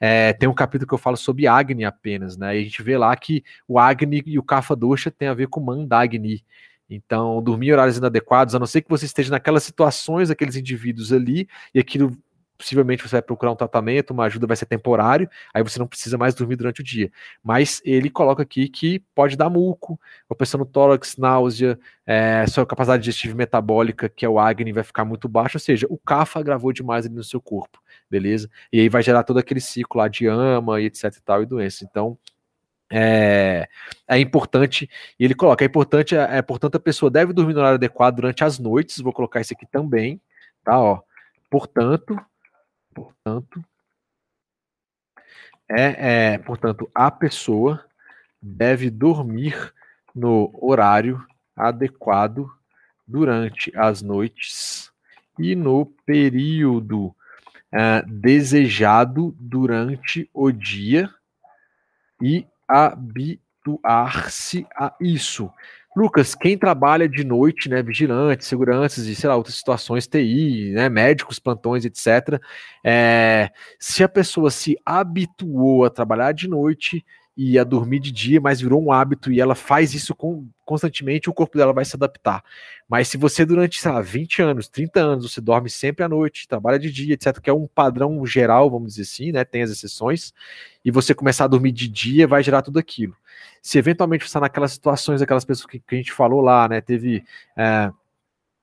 É, 0.00 0.32
tem 0.32 0.48
um 0.48 0.54
capítulo 0.54 0.88
que 0.88 0.94
eu 0.94 0.98
falo 0.98 1.16
sobre 1.16 1.46
Agni 1.46 1.84
apenas, 1.84 2.36
né? 2.36 2.56
E 2.56 2.62
a 2.62 2.64
gente 2.64 2.82
vê 2.82 2.98
lá 2.98 3.14
que 3.14 3.44
o 3.68 3.78
Agni 3.78 4.20
e 4.26 4.38
o 4.40 4.42
Kapha 4.42 4.74
Dosha 4.74 5.08
tem 5.08 5.28
a 5.28 5.34
ver 5.34 5.46
com 5.46 5.60
Mandagni. 5.60 6.44
Então, 6.94 7.42
dormir 7.42 7.68
em 7.68 7.72
horários 7.72 7.96
inadequados, 7.96 8.54
a 8.54 8.58
não 8.58 8.66
ser 8.66 8.82
que 8.82 8.90
você 8.90 9.06
esteja 9.06 9.30
naquelas 9.30 9.62
situações, 9.62 10.30
aqueles 10.30 10.56
indivíduos 10.56 11.12
ali, 11.12 11.48
e 11.74 11.80
aquilo 11.80 12.16
possivelmente 12.62 13.02
você 13.02 13.16
vai 13.16 13.22
procurar 13.22 13.50
um 13.50 13.56
tratamento, 13.56 14.12
uma 14.12 14.24
ajuda 14.24 14.46
vai 14.46 14.56
ser 14.56 14.66
temporário, 14.66 15.28
aí 15.52 15.62
você 15.62 15.80
não 15.80 15.86
precisa 15.86 16.16
mais 16.16 16.32
dormir 16.34 16.54
durante 16.54 16.80
o 16.80 16.84
dia. 16.84 17.10
Mas 17.42 17.82
ele 17.84 18.08
coloca 18.08 18.42
aqui 18.42 18.68
que 18.68 19.00
pode 19.14 19.36
dar 19.36 19.50
muco, 19.50 19.98
opressão 20.28 20.58
no 20.58 20.66
tórax, 20.66 21.16
náusea, 21.16 21.78
é, 22.06 22.46
sua 22.46 22.64
capacidade 22.64 23.02
digestiva 23.02 23.34
metabólica, 23.34 24.08
que 24.08 24.24
é 24.24 24.28
o 24.28 24.38
Agni, 24.38 24.72
vai 24.72 24.84
ficar 24.84 25.04
muito 25.04 25.28
baixa, 25.28 25.56
ou 25.56 25.60
seja, 25.60 25.86
o 25.90 25.98
CAFA 25.98 26.38
agravou 26.38 26.72
demais 26.72 27.04
ali 27.04 27.14
no 27.14 27.24
seu 27.24 27.40
corpo, 27.40 27.80
beleza? 28.08 28.48
E 28.72 28.80
aí 28.80 28.88
vai 28.88 29.02
gerar 29.02 29.24
todo 29.24 29.38
aquele 29.38 29.60
ciclo 29.60 30.00
lá 30.00 30.06
de 30.06 30.26
ama 30.26 30.80
e 30.80 30.86
etc 30.86 31.04
e 31.16 31.22
tal, 31.22 31.42
e 31.42 31.46
doença. 31.46 31.84
Então, 31.84 32.16
é, 32.94 33.66
é, 34.06 34.18
importante, 34.20 34.88
e 35.18 35.24
ele 35.24 35.34
coloca, 35.34 35.64
é 35.64 35.66
importante, 35.66 36.14
é, 36.14 36.38
é, 36.38 36.42
portanto, 36.42 36.76
a 36.76 36.80
pessoa 36.80 37.10
deve 37.10 37.32
dormir 37.32 37.54
no 37.54 37.60
horário 37.60 37.76
adequado 37.76 38.16
durante 38.16 38.44
as 38.44 38.58
noites, 38.58 38.98
vou 38.98 39.14
colocar 39.14 39.40
isso 39.40 39.54
aqui 39.54 39.64
também, 39.64 40.20
tá, 40.62 40.78
ó, 40.78 41.00
portanto, 41.50 42.20
portanto, 42.94 43.64
é, 45.66 46.34
é 46.34 46.38
portanto, 46.38 46.90
a 46.94 47.10
pessoa 47.10 47.82
deve 48.42 48.90
dormir 48.90 49.72
no 50.14 50.52
horário 50.60 51.24
adequado 51.56 52.50
durante 53.06 53.72
as 53.74 54.02
noites 54.02 54.92
e 55.38 55.54
no 55.56 55.86
período 56.04 57.16
é, 57.72 58.02
desejado 58.02 59.34
durante 59.38 60.28
o 60.34 60.52
dia 60.52 61.08
e 62.20 62.46
habituar-se 62.68 64.66
a 64.76 64.94
isso. 65.00 65.50
Lucas, 65.94 66.34
quem 66.34 66.56
trabalha 66.56 67.06
de 67.06 67.22
noite, 67.22 67.68
né, 67.68 67.82
vigilantes, 67.82 68.46
seguranças 68.46 69.06
e, 69.06 69.14
sei 69.14 69.28
lá, 69.28 69.36
outras 69.36 69.56
situações, 69.56 70.06
TI, 70.06 70.72
né, 70.74 70.88
médicos, 70.88 71.38
plantões, 71.38 71.84
etc., 71.84 72.40
é, 72.82 73.50
se 73.78 74.02
a 74.02 74.08
pessoa 74.08 74.50
se 74.50 74.74
habituou 74.86 75.84
a 75.84 75.90
trabalhar 75.90 76.32
de 76.32 76.48
noite, 76.48 77.04
ia 77.36 77.64
dormir 77.64 77.98
de 77.98 78.12
dia, 78.12 78.40
mas 78.40 78.60
virou 78.60 78.82
um 78.82 78.92
hábito 78.92 79.32
e 79.32 79.40
ela 79.40 79.54
faz 79.54 79.94
isso 79.94 80.14
com, 80.14 80.46
constantemente, 80.64 81.30
o 81.30 81.34
corpo 81.34 81.56
dela 81.56 81.72
vai 81.72 81.84
se 81.84 81.96
adaptar. 81.96 82.44
Mas 82.88 83.08
se 83.08 83.16
você, 83.16 83.44
durante, 83.44 83.80
sei 83.80 83.90
lá, 83.90 84.02
20 84.02 84.42
anos, 84.42 84.68
30 84.68 85.00
anos, 85.00 85.32
você 85.32 85.40
dorme 85.40 85.70
sempre 85.70 86.04
à 86.04 86.08
noite, 86.08 86.46
trabalha 86.46 86.78
de 86.78 86.92
dia, 86.92 87.14
etc., 87.14 87.40
que 87.40 87.48
é 87.48 87.52
um 87.52 87.66
padrão 87.66 88.24
geral, 88.26 88.70
vamos 88.70 88.92
dizer 88.92 89.02
assim, 89.02 89.32
né? 89.32 89.44
Tem 89.44 89.62
as 89.62 89.70
exceções, 89.70 90.32
e 90.84 90.90
você 90.90 91.14
começar 91.14 91.44
a 91.44 91.48
dormir 91.48 91.72
de 91.72 91.88
dia, 91.88 92.26
vai 92.26 92.42
gerar 92.42 92.62
tudo 92.62 92.78
aquilo. 92.78 93.16
Se 93.62 93.78
eventualmente 93.78 94.24
você 94.24 94.28
está 94.28 94.40
naquelas 94.40 94.72
situações, 94.72 95.22
aquelas 95.22 95.44
pessoas 95.44 95.66
que, 95.66 95.78
que, 95.78 95.94
a 95.94 95.98
gente 95.98 96.12
falou 96.12 96.40
lá, 96.40 96.68
né? 96.68 96.80
Teve. 96.80 97.24
É, 97.56 97.90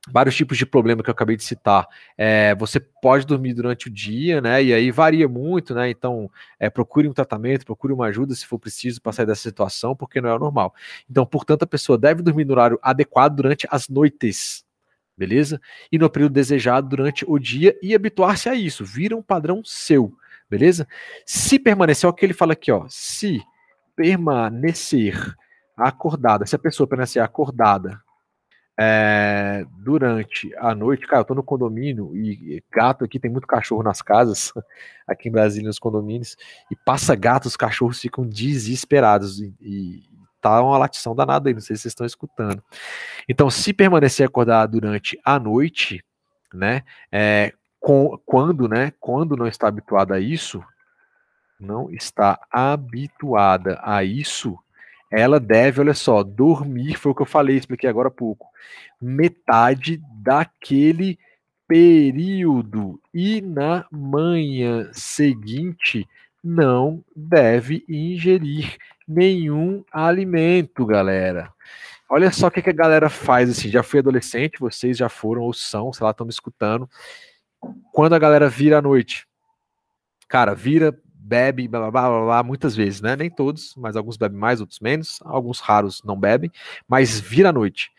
vários 0.08 0.36
tipos 0.36 0.58
de 0.58 0.66
problema 0.66 1.04
que 1.04 1.10
eu 1.10 1.12
acabei 1.12 1.36
de 1.36 1.44
citar. 1.44 1.88
É, 2.18 2.56
você 2.56 2.80
pode 2.80 3.26
dormir 3.26 3.54
durante 3.54 3.88
o 3.88 3.92
dia, 3.92 4.40
né? 4.42 4.64
E 4.64 4.74
aí 4.74 4.92
varia 4.92 5.28
muito, 5.28 5.74
né? 5.74 5.90
Então, 5.90 6.30
é, 6.60 6.70
procure 6.70 7.08
um 7.08 7.14
tratamento, 7.14 7.66
procure 7.66 7.94
uma 7.94 8.08
ajuda 8.08 8.34
se 8.34 8.46
for 8.46 8.60
preciso 8.60 9.02
para 9.02 9.12
sair 9.12 9.26
dessa 9.26 9.42
situação, 9.42 9.96
porque 9.96 10.22
não 10.22 10.30
é 10.30 10.40
normal. 10.40 10.74
Então, 11.10 11.26
portanto, 11.26 11.64
a 11.64 11.68
pessoa 11.68 11.98
deve 11.98 12.22
dormir 12.22 12.46
no 12.46 12.54
horário 12.54 12.80
adequado 12.82 13.36
durante 13.36 13.68
as 13.70 13.90
noites. 13.90 14.64
Beleza? 15.18 15.60
E 15.92 15.98
no 15.98 16.10
período 16.10 16.32
desejado 16.32 16.88
durante 16.88 17.26
o 17.28 17.38
dia 17.38 17.78
e 17.82 17.94
habituar-se 17.94 18.48
a 18.48 18.56
isso, 18.56 18.86
vira 18.86 19.18
um 19.18 19.22
padrão 19.22 19.62
seu, 19.66 20.14
beleza? 20.50 20.88
Se 21.26 21.60
permanecer, 21.60 22.08
é 22.08 22.10
o 22.10 22.14
que 22.14 22.26
ele 22.26 22.34
fala 22.34 22.54
aqui, 22.54 22.72
ó. 22.72 22.86
Se 22.88 23.42
permanecer 23.98 25.36
acordada, 25.76 26.46
se 26.46 26.56
a 26.56 26.60
pessoa 26.60 26.88
permanecer 26.88 27.22
acordada 27.22 28.02
é, 28.82 29.66
durante 29.80 30.56
a 30.58 30.74
noite, 30.74 31.06
cara, 31.06 31.20
eu 31.22 31.26
tô 31.26 31.36
no 31.36 31.44
condomínio 31.44 32.16
e 32.16 32.64
gato 32.72 33.04
aqui, 33.04 33.20
tem 33.20 33.30
muito 33.30 33.46
cachorro 33.46 33.84
nas 33.84 34.02
casas, 34.02 34.54
aqui 35.06 35.28
em 35.28 35.32
Brasília, 35.32 35.68
nos 35.68 35.78
condomínios, 35.78 36.38
e 36.72 36.78
passa 36.78 37.14
gato, 37.14 37.48
os 37.48 37.58
cachorros 37.58 38.00
ficam 38.00 38.26
desesperados 38.26 39.42
e, 39.42 39.54
e 39.60 40.04
tá 40.40 40.64
uma 40.64 40.78
latição 40.78 41.14
danada 41.14 41.50
aí, 41.50 41.54
não 41.54 41.60
sei 41.60 41.76
se 41.76 41.82
vocês 41.82 41.92
estão 41.92 42.06
escutando. 42.06 42.64
Então, 43.28 43.50
se 43.50 43.74
permanecer 43.74 44.26
acordado 44.26 44.80
durante 44.80 45.20
a 45.26 45.38
noite, 45.38 46.02
né, 46.54 46.84
é, 47.12 47.52
com, 47.82 48.18
quando, 48.26 48.70
né, 48.70 48.94
quando 48.98 49.36
não 49.36 49.46
está 49.46 49.68
habituada 49.68 50.16
a 50.16 50.20
isso, 50.22 50.64
não 51.60 51.92
está 51.92 52.40
habituada 52.50 53.78
a 53.84 54.06
isso, 54.06 54.58
ela 55.12 55.40
deve, 55.40 55.82
olha 55.82 55.94
só, 55.94 56.24
dormir, 56.24 56.96
foi 56.96 57.12
o 57.12 57.16
que 57.16 57.22
eu 57.22 57.26
falei, 57.26 57.58
expliquei 57.58 57.90
agora 57.90 58.10
há 58.10 58.12
pouco, 58.12 58.48
metade 59.02 60.02
daquele 60.22 61.18
período 61.68 63.00
e 63.14 63.42
na 63.42 63.86
manhã 63.92 64.90
seguinte 64.92 66.08
não 66.44 67.04
deve 67.16 67.84
ingerir 67.88 68.78
nenhum 69.08 69.84
alimento, 69.92 70.86
galera. 70.86 71.52
Olha 72.10 72.32
só 72.32 72.48
o 72.48 72.52
que, 72.52 72.62
que 72.62 72.72
a 72.72 72.74
galera 72.74 73.08
faz 73.08 73.50
assim. 73.50 73.70
Já 73.70 73.84
fui 73.84 74.00
adolescente, 74.00 74.60
vocês 74.60 74.98
já 74.98 75.10
foram 75.10 75.44
ou 75.44 75.54
são, 75.54 75.94
sei 75.94 76.04
lá, 76.04 76.12
estão 76.12 76.26
me 76.26 76.32
escutando. 76.32 76.90
Quando 77.92 78.14
a 78.14 78.20
galera 78.20 78.50
vira 78.50 78.80
à 78.80 78.82
noite, 78.82 79.28
cara, 80.28 80.56
vira 80.56 80.98
bebe, 81.30 81.68
blá, 81.68 81.92
blá, 81.92 82.10
blá, 82.10 82.26
blá, 82.26 82.44
muitas 82.44 82.76
vezes, 82.76 83.02
né? 83.02 83.16
Nem 83.16 83.30
todos, 83.30 83.76
mas 83.78 83.96
alguns 83.96 84.18
bebem 84.18 84.38
mais, 84.38 84.60
outros 84.60 84.80
menos. 84.80 85.20
Alguns 85.24 85.60
raros 85.60 86.02
não 86.04 86.20
bebem, 86.20 86.52
mas 86.88 87.20
vira 87.20 87.50
à 87.50 87.54
noite 87.54 87.92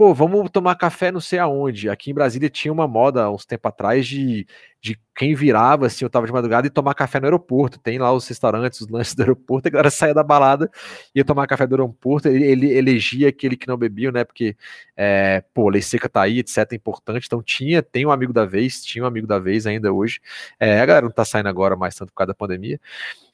pô, 0.00 0.14
vamos 0.14 0.50
tomar 0.50 0.76
café 0.76 1.12
não 1.12 1.20
sei 1.20 1.38
aonde. 1.38 1.90
Aqui 1.90 2.10
em 2.10 2.14
Brasília 2.14 2.48
tinha 2.48 2.72
uma 2.72 2.88
moda 2.88 3.30
uns 3.30 3.44
tempo 3.44 3.68
atrás 3.68 4.06
de, 4.06 4.46
de 4.80 4.98
quem 5.14 5.34
virava, 5.34 5.84
assim, 5.84 6.06
eu 6.06 6.08
tava 6.08 6.24
de 6.24 6.32
madrugada 6.32 6.66
e 6.66 6.70
tomar 6.70 6.94
café 6.94 7.20
no 7.20 7.26
aeroporto. 7.26 7.78
Tem 7.78 7.98
lá 7.98 8.10
os 8.10 8.26
restaurantes, 8.26 8.80
os 8.80 8.88
lanches 8.88 9.14
do 9.14 9.20
aeroporto, 9.20 9.68
a 9.68 9.70
galera 9.70 9.90
saía 9.90 10.14
da 10.14 10.22
balada 10.22 10.70
ia 11.14 11.22
tomar 11.22 11.46
café 11.46 11.66
do 11.66 11.74
aeroporto. 11.74 12.28
Ele, 12.28 12.46
ele 12.46 12.72
elegia 12.72 13.28
aquele 13.28 13.58
que 13.58 13.68
não 13.68 13.76
bebia, 13.76 14.10
né? 14.10 14.24
Porque, 14.24 14.56
é, 14.96 15.44
pô, 15.52 15.68
lei 15.68 15.82
seca 15.82 16.08
tá 16.08 16.22
aí, 16.22 16.38
etc. 16.38 16.66
É 16.72 16.76
importante. 16.76 17.26
Então 17.26 17.42
tinha, 17.42 17.82
tem 17.82 18.06
um 18.06 18.10
amigo 18.10 18.32
da 18.32 18.46
vez, 18.46 18.82
tinha 18.82 19.04
um 19.04 19.06
amigo 19.06 19.26
da 19.26 19.38
vez 19.38 19.66
ainda 19.66 19.92
hoje. 19.92 20.18
É, 20.58 20.80
a 20.80 20.86
galera 20.86 21.04
não 21.04 21.12
tá 21.12 21.26
saindo 21.26 21.50
agora 21.50 21.76
mais 21.76 21.94
tanto 21.94 22.08
por 22.08 22.16
causa 22.16 22.28
da 22.28 22.34
pandemia. 22.34 22.80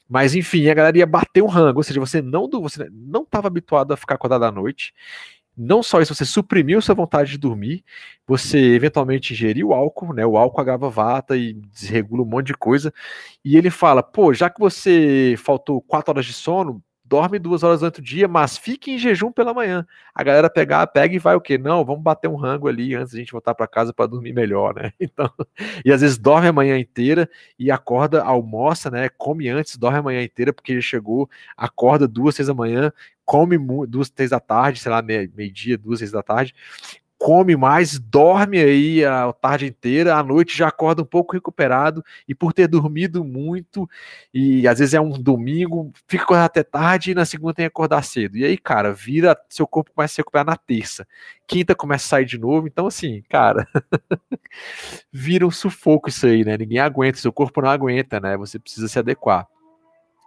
Mas 0.09 0.35
enfim, 0.35 0.69
a 0.69 0.73
galera 0.73 0.97
ia 0.97 1.05
bater 1.05 1.41
um 1.41 1.47
rango, 1.47 1.79
ou 1.79 1.83
seja, 1.83 1.99
você 1.99 2.21
não 2.21 2.49
você 2.49 2.89
não 2.91 3.25
habituado 3.31 3.93
a 3.93 3.97
ficar 3.97 4.15
acordado 4.15 4.43
à 4.43 4.51
noite 4.51 4.93
não 5.57 5.81
só 5.81 6.01
isso, 6.01 6.13
você 6.13 6.25
suprimiu 6.25 6.81
sua 6.81 6.93
vontade 6.95 7.31
de 7.31 7.37
dormir, 7.37 7.83
você 8.27 8.57
eventualmente 8.75 9.33
ingeriu 9.33 9.73
álcool, 9.73 10.13
né? 10.13 10.25
O 10.25 10.37
álcool 10.37 10.61
agrava 10.61 10.89
vata 10.89 11.35
e 11.35 11.53
desregula 11.53 12.23
um 12.23 12.25
monte 12.25 12.47
de 12.47 12.53
coisa. 12.53 12.93
E 13.43 13.57
ele 13.57 13.69
fala: 13.69 14.03
pô, 14.03 14.33
já 14.33 14.49
que 14.49 14.59
você 14.59 15.35
faltou 15.37 15.81
quatro 15.81 16.11
horas 16.11 16.25
de 16.25 16.33
sono, 16.33 16.83
dorme 17.07 17.39
duas 17.39 17.63
horas 17.63 17.79
durante 17.79 17.99
o 17.99 18.03
dia, 18.03 18.27
mas 18.27 18.57
fique 18.57 18.91
em 18.91 18.97
jejum 18.99 19.31
pela 19.31 19.53
manhã. 19.53 19.85
A 20.13 20.23
galera 20.23 20.49
pegar, 20.49 20.85
pega 20.87 21.15
e 21.15 21.19
vai 21.19 21.35
o 21.35 21.41
quê? 21.41 21.57
Não, 21.57 21.85
vamos 21.85 22.03
bater 22.03 22.27
um 22.27 22.35
rango 22.35 22.67
ali 22.67 22.93
antes 22.95 23.13
da 23.13 23.19
gente 23.19 23.31
voltar 23.31 23.55
para 23.55 23.67
casa 23.67 23.93
para 23.93 24.07
dormir 24.07 24.33
melhor, 24.33 24.75
né? 24.75 24.91
Então, 24.99 25.31
e 25.85 25.91
às 25.91 26.01
vezes 26.01 26.17
dorme 26.17 26.47
a 26.47 26.53
manhã 26.53 26.77
inteira 26.77 27.29
e 27.57 27.71
acorda, 27.71 28.21
almoça, 28.23 28.91
né? 28.91 29.09
Come 29.17 29.47
antes, 29.47 29.77
dorme 29.77 29.99
a 29.99 30.03
manhã 30.03 30.21
inteira 30.21 30.51
porque 30.51 30.73
ele 30.73 30.81
chegou, 30.81 31.29
acorda 31.55 32.07
duas, 32.07 32.35
seis 32.35 32.47
da 32.47 32.53
manhã, 32.53 32.91
come 33.27 33.57
duas, 33.85 34.09
três 34.09 34.29
da 34.29 34.39
tarde, 34.39 34.79
sei 34.79 34.89
lá, 34.89 35.01
meio-dia, 35.01 35.77
duas, 35.77 35.99
seis 35.99 36.11
da 36.11 36.23
tarde, 36.23 36.55
come 37.17 37.57
mais, 37.57 37.99
dorme 37.99 38.57
aí 38.57 39.03
a 39.03 39.33
tarde 39.33 39.65
inteira, 39.65 40.15
à 40.15 40.23
noite 40.23 40.57
já 40.57 40.69
acorda 40.69 41.01
um 41.01 41.05
pouco 41.05 41.33
recuperado 41.33 42.01
e 42.25 42.33
por 42.33 42.53
ter 42.53 42.67
dormido 42.69 43.25
muito 43.25 43.89
e 44.33 44.65
às 44.65 44.79
vezes 44.79 44.93
é 44.93 45.01
um 45.01 45.09
domingo, 45.09 45.91
fica 46.07 46.23
acordado 46.23 46.45
até 46.45 46.63
tarde 46.63 47.11
e 47.11 47.15
na 47.15 47.25
segunda 47.25 47.53
tem 47.55 47.63
que 47.65 47.67
acordar 47.67 48.01
cedo. 48.03 48.37
E 48.37 48.45
aí, 48.45 48.57
cara, 48.57 48.93
vira, 48.93 49.37
seu 49.49 49.67
corpo 49.67 49.91
começa 49.93 50.13
a 50.13 50.15
se 50.15 50.21
recuperar 50.21 50.45
na 50.45 50.55
terça. 50.55 51.05
Quinta 51.45 51.75
começa 51.75 52.05
a 52.05 52.09
sair 52.09 52.25
de 52.25 52.37
novo, 52.37 52.65
então 52.65 52.87
assim, 52.87 53.23
cara, 53.27 53.67
vira 55.11 55.45
um 55.45 55.51
sufoco 55.51 56.07
isso 56.07 56.25
aí, 56.25 56.45
né? 56.45 56.57
Ninguém 56.57 56.79
aguenta, 56.79 57.17
seu 57.17 57.33
corpo 57.33 57.61
não 57.61 57.69
aguenta, 57.69 58.21
né? 58.21 58.37
Você 58.37 58.57
precisa 58.57 58.87
se 58.87 58.97
adequar. 58.97 59.47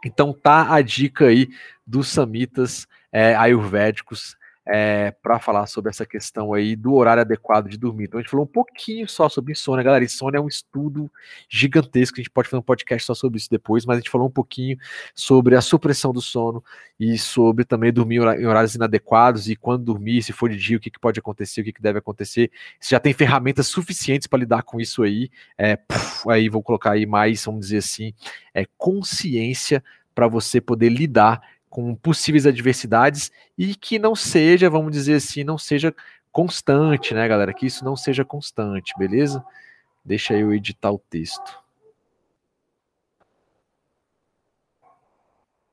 Então 0.05 0.33
tá 0.33 0.75
a 0.75 0.81
dica 0.81 1.27
aí 1.27 1.49
dos 1.87 2.09
samitas 2.09 2.87
é, 3.13 3.35
ayurvédicos 3.35 4.37
é, 4.67 5.11
para 5.23 5.39
falar 5.39 5.67
sobre 5.67 5.91
essa 5.91 6.05
questão 6.05 6.53
aí 6.53 6.77
do 6.77 6.95
horário 6.95 7.23
adequado 7.23 7.69
de 7.69 7.79
dormir. 7.79 8.05
Então 8.05 8.19
a 8.19 8.23
gente 8.23 8.31
falou 8.31 8.45
um 8.45 8.49
pouquinho 8.49 9.09
só 9.09 9.29
sobre 9.29 9.53
insônia, 9.53 9.83
galera. 9.83 10.05
Insônia 10.05 10.39
é 10.39 10.41
um 10.41 10.49
estudo 10.49 11.11
gigantesco, 11.49 12.17
a 12.17 12.23
gente 12.23 12.31
pode 12.31 12.49
fazer 12.49 12.61
um 12.61 12.65
podcast 12.65 13.07
só 13.07 13.15
sobre 13.15 13.39
isso 13.39 13.49
depois, 13.51 13.85
mas 13.87 13.97
a 13.97 14.01
gente 14.01 14.11
falou 14.11 14.29
um 14.29 14.31
pouquinho 14.31 14.77
sobre 15.15 15.57
a 15.57 15.61
supressão 15.61 16.13
do 16.13 16.21
sono 16.21 16.63
e 16.99 17.17
sobre 17.19 17.65
também 17.65 17.93
dormir 17.93 18.17
em 18.17 18.47
horários 18.47 18.75
inadequados 18.75 19.49
e 19.49 19.57
quando 19.57 19.85
dormir, 19.85 20.23
se 20.23 20.33
for 20.33 20.51
de 20.51 20.57
dia, 20.57 20.77
o 20.77 20.81
que, 20.81 20.91
que 20.91 21.01
pode 21.01 21.19
acontecer, 21.19 21.63
o 21.63 21.65
que, 21.65 21.73
que 21.73 21.83
deve 21.83 21.99
acontecer. 21.99 22.51
Você 22.79 22.95
já 22.95 23.01
tem 23.01 23.13
ferramentas 23.13 23.67
suficientes 23.67 24.27
para 24.27 24.39
lidar 24.39 24.63
com 24.63 24.81
isso 24.81 25.03
aí. 25.03 25.31
É, 25.57 25.77
puf, 25.77 26.31
aí 26.31 26.49
vou 26.49 26.63
colocar 26.63 26.93
aí 26.93 27.07
mais, 27.07 27.45
vamos 27.45 27.63
dizer 27.63 27.79
assim, 27.79 28.13
é, 28.55 28.67
consciência 28.77 29.83
para 30.15 30.29
você 30.29 30.61
poder 30.61 30.91
lidar 30.91 31.41
com 31.71 31.95
possíveis 31.95 32.47
adversidades 32.47 33.31
e 33.57 33.75
que 33.77 33.99
não 33.99 34.15
seja, 34.17 34.69
vamos 34.69 34.91
dizer 34.93 35.15
assim, 35.15 35.45
não 35.45 35.57
seja 35.57 35.95
constante, 36.33 37.15
né, 37.15 37.27
galera? 37.29 37.55
Que 37.55 37.67
isso 37.67 37.85
não 37.85 37.97
seja 37.97 38.25
constante, 38.25 38.93
beleza? 38.99 39.45
Deixa 40.05 40.35
eu 40.35 40.53
editar 40.53 40.91
o 40.91 40.99
texto. 40.99 41.59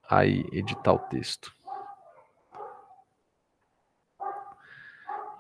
Aí, 0.10 0.46
editar 0.54 0.94
o 0.94 1.00
texto. 1.00 1.54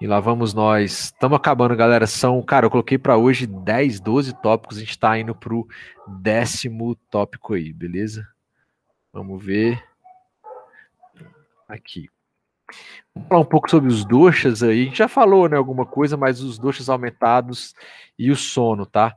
E 0.02 0.06
lá 0.06 0.20
vamos 0.20 0.54
nós. 0.54 1.06
Estamos 1.06 1.38
acabando, 1.38 1.76
galera. 1.76 2.06
São, 2.06 2.42
cara, 2.42 2.66
eu 2.66 2.70
coloquei 2.70 2.98
para 2.98 3.18
hoje 3.18 3.48
10, 3.48 4.00
12 4.00 4.34
tópicos. 4.42 4.78
A 4.78 4.80
gente 4.80 4.92
está 4.92 5.18
indo 5.18 5.34
para 5.34 5.54
o 5.54 5.68
décimo 6.08 6.96
tópico 7.10 7.54
aí, 7.54 7.72
beleza? 7.72 8.28
Vamos 9.12 9.44
ver 9.44 9.84
aqui. 11.68 12.10
Vamos 13.14 13.30
falar 13.30 13.42
um 13.42 13.46
pouco 13.46 13.70
sobre 13.70 13.90
os 13.90 14.06
doxas 14.06 14.62
aí. 14.62 14.82
A 14.82 14.86
gente 14.86 14.98
já 14.98 15.08
falou, 15.08 15.48
né, 15.48 15.58
alguma 15.58 15.86
coisa, 15.86 16.18
mas 16.18 16.42
os 16.42 16.58
doxas 16.58 16.90
aumentados 16.90 17.74
e 18.18 18.30
o 18.32 18.36
sono, 18.36 18.86
tá? 18.86 19.16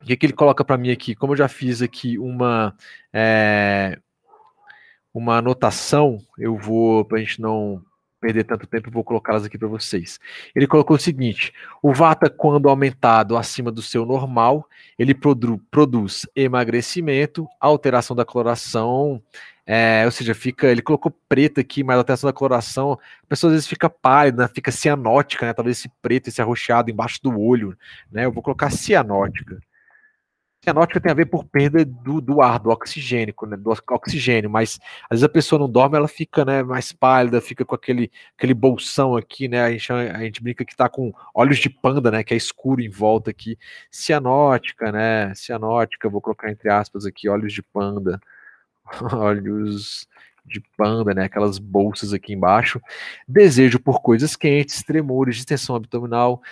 O 0.00 0.04
que, 0.04 0.16
que 0.16 0.26
ele 0.26 0.32
coloca 0.32 0.64
para 0.64 0.78
mim 0.78 0.90
aqui? 0.90 1.14
Como 1.14 1.32
eu 1.32 1.36
já 1.36 1.48
fiz 1.48 1.82
aqui 1.82 2.18
uma 2.18 2.74
é, 3.12 3.98
uma 5.12 5.38
anotação, 5.38 6.18
eu 6.38 6.56
vou 6.56 7.04
para 7.04 7.18
a 7.18 7.20
gente 7.20 7.40
não 7.40 7.82
perder 8.20 8.44
tanto 8.44 8.66
tempo, 8.66 8.90
vou 8.90 9.04
colocá-las 9.04 9.44
aqui 9.44 9.56
para 9.56 9.68
vocês. 9.68 10.18
Ele 10.54 10.66
colocou 10.66 10.96
o 10.96 11.00
seguinte: 11.00 11.52
o 11.82 11.92
Vata, 11.92 12.30
quando 12.30 12.68
aumentado 12.68 13.36
acima 13.36 13.70
do 13.70 13.82
seu 13.82 14.04
normal, 14.04 14.68
ele 14.98 15.14
produ 15.14 15.60
produz 15.70 16.26
emagrecimento, 16.34 17.48
alteração 17.60 18.14
da 18.14 18.24
coloração, 18.24 19.22
é, 19.70 20.06
ou 20.06 20.10
seja, 20.10 20.34
fica, 20.34 20.66
ele 20.68 20.80
colocou 20.80 21.12
preto 21.28 21.60
aqui, 21.60 21.84
mas 21.84 21.96
a 21.96 21.98
alteração 21.98 22.26
da 22.26 22.32
coloração, 22.32 22.92
a 22.92 23.26
pessoa 23.28 23.50
às 23.50 23.54
vezes 23.54 23.68
fica 23.68 23.90
pálida, 23.90 24.48
fica 24.48 24.70
cianótica, 24.72 25.44
né? 25.44 25.52
Talvez 25.52 25.78
esse 25.78 25.90
preto, 26.00 26.28
esse 26.28 26.40
arroxeado 26.40 26.90
embaixo 26.90 27.20
do 27.22 27.38
olho, 27.38 27.76
né? 28.10 28.24
Eu 28.24 28.32
vou 28.32 28.42
colocar 28.42 28.70
cianótica. 28.70 29.58
Cianótica 30.64 31.00
tem 31.00 31.12
a 31.12 31.14
ver 31.14 31.26
por 31.26 31.44
perda 31.44 31.84
do, 31.84 32.18
do 32.18 32.40
ar, 32.40 32.58
do 32.58 32.70
oxigênio, 32.70 33.34
né? 33.46 33.58
do 33.58 33.70
oxigênio, 33.90 34.48
mas 34.48 34.78
às 35.04 35.18
vezes 35.20 35.24
a 35.24 35.28
pessoa 35.28 35.58
não 35.58 35.68
dorme, 35.70 35.98
ela 35.98 36.08
fica 36.08 36.46
né, 36.46 36.62
mais 36.62 36.90
pálida, 36.90 37.38
fica 37.40 37.62
com 37.64 37.74
aquele, 37.74 38.10
aquele 38.38 38.54
bolsão 38.54 39.16
aqui, 39.16 39.48
né? 39.48 39.62
A 39.62 39.70
gente, 39.70 39.92
a 39.92 40.20
gente 40.20 40.42
brinca 40.42 40.64
que 40.64 40.74
tá 40.74 40.88
com 40.88 41.12
olhos 41.34 41.58
de 41.58 41.68
panda, 41.68 42.10
né? 42.10 42.24
Que 42.24 42.32
é 42.32 42.36
escuro 42.38 42.80
em 42.80 42.88
volta 42.88 43.30
aqui. 43.30 43.58
Cianótica, 43.90 44.90
né? 44.90 45.34
Cianótica, 45.34 46.08
vou 46.08 46.22
colocar 46.22 46.50
entre 46.50 46.70
aspas 46.70 47.04
aqui, 47.04 47.28
olhos 47.28 47.52
de 47.52 47.62
panda. 47.62 48.18
olhos 49.12 50.06
de 50.44 50.60
panda, 50.76 51.14
né? 51.14 51.24
Aquelas 51.24 51.58
bolsas 51.58 52.12
aqui 52.12 52.32
embaixo. 52.32 52.80
Desejo 53.26 53.78
por 53.78 54.00
coisas 54.00 54.34
quentes, 54.34 54.82
tremores, 54.82 55.36
distensão 55.36 55.76
abdominal, 55.76 56.42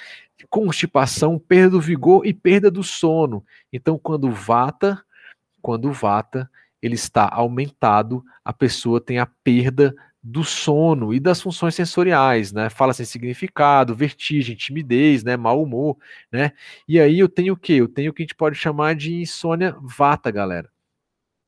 constipação, 0.51 1.39
perda 1.39 1.71
do 1.71 1.81
vigor 1.81 2.27
e 2.27 2.33
perda 2.35 2.71
do 2.71 2.83
sono. 2.83 3.45
Então, 3.73 3.99
quando 3.99 4.31
vata, 4.31 5.03
quando 5.63 5.93
vata, 5.93 6.51
ele 6.83 6.95
está 6.95 7.29
aumentado, 7.33 8.23
a 8.45 8.53
pessoa 8.53 9.01
tem 9.01 9.19
a 9.19 9.27
perda 9.27 9.95
do 10.23 10.43
sono 10.43 11.15
e 11.15 11.21
das 11.21 11.41
funções 11.41 11.75
sensoriais, 11.75 12.53
né? 12.53 12.69
Fala 12.69 12.93
sem 12.93 13.07
significado, 13.07 13.95
vertigem, 13.95 14.57
timidez, 14.57 15.23
né? 15.23 15.37
Mau 15.37 15.63
humor, 15.63 15.97
né? 16.33 16.53
E 16.89 16.99
aí 17.01 17.19
eu 17.19 17.29
tenho 17.29 17.55
o 17.55 17.57
quê? 17.57 17.75
Eu 17.75 17.89
tenho 17.89 18.11
o 18.11 18.15
que 18.15 18.23
a 18.23 18.25
gente 18.25 18.35
pode 18.35 18.57
chamar 18.57 18.95
de 18.97 19.15
insônia 19.21 19.77
vata, 19.81 20.31
galera. 20.31 20.69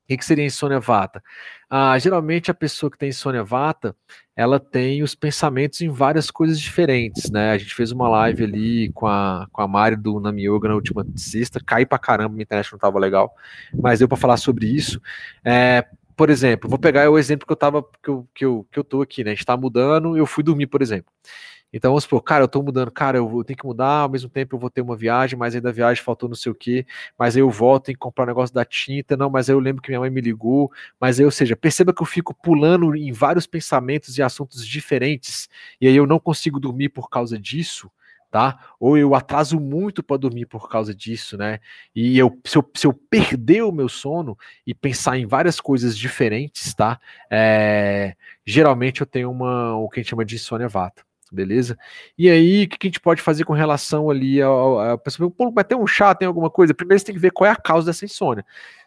O 0.09 0.17
que 0.17 0.25
seria 0.25 0.45
insônia 0.45 0.79
vata? 0.79 1.21
Ah, 1.69 1.97
geralmente 1.99 2.49
a 2.49 2.53
pessoa 2.53 2.89
que 2.89 2.97
tem 2.97 3.09
insônia 3.09 3.43
vata, 3.43 3.95
ela 4.35 4.59
tem 4.59 5.03
os 5.03 5.13
pensamentos 5.13 5.81
em 5.81 5.89
várias 5.89 6.31
coisas 6.31 6.59
diferentes, 6.59 7.29
né? 7.29 7.51
A 7.51 7.57
gente 7.57 7.75
fez 7.75 7.91
uma 7.91 8.09
live 8.09 8.43
ali 8.43 8.91
com 8.93 9.05
a, 9.05 9.47
com 9.51 9.61
a 9.61 9.67
Mari 9.67 9.95
do 9.95 10.19
Nami 10.19 10.47
Yoga 10.47 10.69
na 10.69 10.75
última 10.75 11.05
sexta, 11.15 11.59
cai 11.63 11.85
pra 11.85 11.99
caramba, 11.99 12.29
minha 12.29 12.43
internet 12.43 12.71
não 12.71 12.77
estava 12.77 12.97
legal, 12.97 13.33
mas 13.73 13.99
deu 13.99 14.07
para 14.07 14.17
falar 14.17 14.37
sobre 14.37 14.65
isso. 14.65 14.99
É, 15.45 15.85
por 16.17 16.29
exemplo, 16.29 16.69
vou 16.69 16.79
pegar 16.79 17.09
o 17.09 17.17
exemplo 17.17 17.45
que 17.45 17.53
eu 17.53 17.57
tava, 17.57 17.81
que 18.03 18.09
eu, 18.09 18.27
que 18.33 18.43
eu, 18.45 18.67
que 18.71 18.79
eu 18.79 18.83
tô 18.83 19.01
aqui, 19.01 19.23
né? 19.23 19.31
A 19.31 19.33
gente 19.35 19.45
tá 19.45 19.55
mudando, 19.55 20.17
eu 20.17 20.25
fui 20.25 20.43
dormir, 20.43 20.67
por 20.67 20.81
exemplo. 20.81 21.11
Então, 21.71 21.91
vamos 21.91 22.03
supor, 22.03 22.21
cara, 22.23 22.43
eu 22.43 22.47
tô 22.47 22.63
mudando, 22.63 22.89
cara, 22.91 23.17
eu, 23.17 23.43
tenho 23.43 23.57
que 23.57 23.65
mudar, 23.65 24.01
ao 24.01 24.09
mesmo 24.09 24.27
tempo 24.29 24.55
eu 24.55 24.59
vou 24.59 24.71
ter 24.71 24.81
uma 24.81 24.95
viagem, 24.95 25.37
mas 25.37 25.53
aí 25.53 25.61
da 25.61 25.71
viagem 25.71 26.03
faltou 26.03 26.27
não 26.27 26.35
sei 26.35 26.51
o 26.51 26.55
quê, 26.55 26.85
mas 27.17 27.35
aí 27.35 27.41
eu 27.43 27.49
volto, 27.49 27.85
tenho 27.85 27.95
que 27.95 27.99
comprar 27.99 28.23
um 28.23 28.27
negócio 28.27 28.53
da 28.53 28.65
tinta, 28.65 29.15
não, 29.15 29.29
mas 29.29 29.49
aí 29.49 29.55
eu 29.55 29.59
lembro 29.59 29.81
que 29.81 29.89
minha 29.89 29.99
mãe 29.99 30.09
me 30.09 30.19
ligou, 30.19 30.71
mas 30.99 31.19
aí, 31.19 31.25
ou 31.25 31.31
seja, 31.31 31.55
perceba 31.55 31.93
que 31.93 32.01
eu 32.01 32.07
fico 32.07 32.33
pulando 32.33 32.95
em 32.95 33.11
vários 33.11 33.45
pensamentos 33.45 34.17
e 34.17 34.23
assuntos 34.23 34.65
diferentes, 34.65 35.47
e 35.79 35.87
aí 35.87 35.95
eu 35.95 36.07
não 36.07 36.19
consigo 36.19 36.59
dormir 36.59 36.89
por 36.89 37.07
causa 37.07 37.37
disso, 37.37 37.91
tá? 38.31 38.59
Ou 38.79 38.97
eu 38.97 39.13
atraso 39.15 39.59
muito 39.59 40.01
para 40.03 40.17
dormir 40.17 40.45
por 40.47 40.69
causa 40.69 40.93
disso, 40.93 41.37
né? 41.37 41.59
E 41.95 42.17
eu 42.17 42.39
se, 42.45 42.57
eu, 42.57 42.71
se 42.75 42.87
eu 42.87 42.93
perder 42.93 43.63
o 43.63 43.71
meu 43.71 43.89
sono 43.89 44.37
e 44.65 44.73
pensar 44.73 45.17
em 45.17 45.25
várias 45.25 45.59
coisas 45.59 45.97
diferentes, 45.97 46.73
tá? 46.73 46.99
É, 47.31 48.15
geralmente 48.45 49.01
eu 49.01 49.07
tenho 49.07 49.31
uma, 49.31 49.75
o 49.75 49.89
que 49.89 49.99
a 49.99 50.03
gente 50.03 50.09
chama 50.09 50.25
de 50.25 50.35
insônia 50.35 50.67
vata 50.67 51.08
beleza? 51.31 51.77
E 52.17 52.29
aí, 52.29 52.63
o 52.63 52.69
que 52.69 52.87
a 52.87 52.87
gente 52.87 52.99
pode 52.99 53.21
fazer 53.21 53.43
com 53.45 53.53
relação 53.53 54.09
ali 54.09 54.41
ao, 54.41 54.97
pessoa, 54.97 55.29
pô, 55.29 55.51
mas 55.51 55.65
tem 55.65 55.77
um 55.77 55.87
chá, 55.87 56.13
tem 56.15 56.27
alguma 56.27 56.49
coisa? 56.49 56.73
Primeiro 56.73 56.99
você 56.99 57.05
tem 57.05 57.15
que 57.15 57.21
ver 57.21 57.31
qual 57.31 57.47
é 57.47 57.51
a 57.51 57.55
causa 57.55 57.87
dessa 57.87 58.05
insônia. 58.05 58.45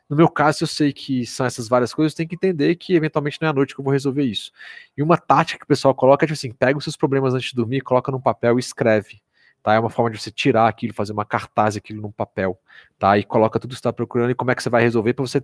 No 0.09 0.16
meu 0.16 0.28
caso, 0.28 0.64
eu 0.64 0.69
sei 0.69 0.93
que 0.93 1.24
são 1.24 1.47
essas 1.47 1.69
várias 1.69 1.94
coisas, 1.94 2.12
tem 2.14 2.27
que 2.27 2.35
entender 2.35 2.74
que 2.77 2.94
eventualmente 2.94 3.39
não 3.40 3.48
é 3.48 3.51
à 3.51 3.55
noite 3.55 3.74
que 3.74 3.81
eu 3.81 3.85
vou 3.85 3.93
resolver 3.93 4.24
isso. 4.24 4.52
E 4.97 5.02
uma 5.02 5.16
tática 5.16 5.59
que 5.59 5.64
o 5.64 5.69
pessoal 5.69 5.94
coloca 5.94 6.24
é 6.24 6.27
tipo 6.27 6.35
assim: 6.35 6.52
pega 6.52 6.77
os 6.77 6.85
seus 6.85 6.97
problemas 6.97 7.32
antes 7.35 7.51
de 7.51 7.56
dormir, 7.56 7.81
coloca 7.81 8.12
num 8.12 8.20
papel 8.20 8.59
e 8.59 8.60
escreve. 8.60 9.23
Tá? 9.62 9.74
É 9.74 9.78
uma 9.78 9.90
forma 9.90 10.10
de 10.10 10.20
você 10.20 10.30
tirar 10.30 10.66
aquilo, 10.66 10.93
fazer 10.93 11.12
uma 11.12 11.24
cartaz 11.24 11.76
aquilo 11.76 12.02
num 12.02 12.10
papel, 12.10 12.59
tá? 12.98 13.16
E 13.16 13.22
coloca 13.22 13.60
tudo 13.60 13.70
que 13.70 13.76
você 13.76 13.80
está 13.80 13.93
procurando 13.93 14.30
e 14.30 14.34
como 14.34 14.51
é 14.51 14.55
que 14.55 14.62
você 14.62 14.68
vai 14.68 14.82
resolver 14.82 15.14
para 15.14 15.24
você. 15.24 15.43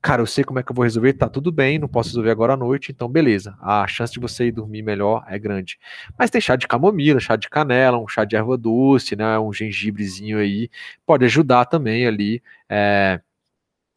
Cara, 0.00 0.22
eu 0.22 0.26
sei 0.26 0.44
como 0.44 0.60
é 0.60 0.62
que 0.62 0.70
eu 0.70 0.74
vou 0.76 0.84
resolver, 0.84 1.14
tá 1.14 1.28
tudo 1.28 1.50
bem, 1.50 1.78
não 1.78 1.88
posso 1.88 2.10
resolver 2.10 2.30
agora 2.30 2.52
à 2.52 2.56
noite, 2.56 2.92
então 2.92 3.08
beleza. 3.08 3.56
A 3.60 3.86
chance 3.88 4.12
de 4.12 4.20
você 4.20 4.46
ir 4.46 4.52
dormir 4.52 4.82
melhor 4.82 5.24
é 5.28 5.38
grande. 5.38 5.78
Mas 6.16 6.30
tem 6.30 6.40
chá 6.40 6.54
de 6.54 6.68
camomila, 6.68 7.18
chá 7.18 7.34
de 7.34 7.48
canela, 7.48 7.98
um 7.98 8.06
chá 8.06 8.24
de 8.24 8.36
erva 8.36 8.56
doce, 8.56 9.16
né? 9.16 9.38
Um 9.38 9.52
gengibrezinho 9.52 10.38
aí, 10.38 10.70
pode 11.04 11.24
ajudar 11.24 11.64
também 11.66 12.06
ali. 12.06 12.42
É, 12.68 13.20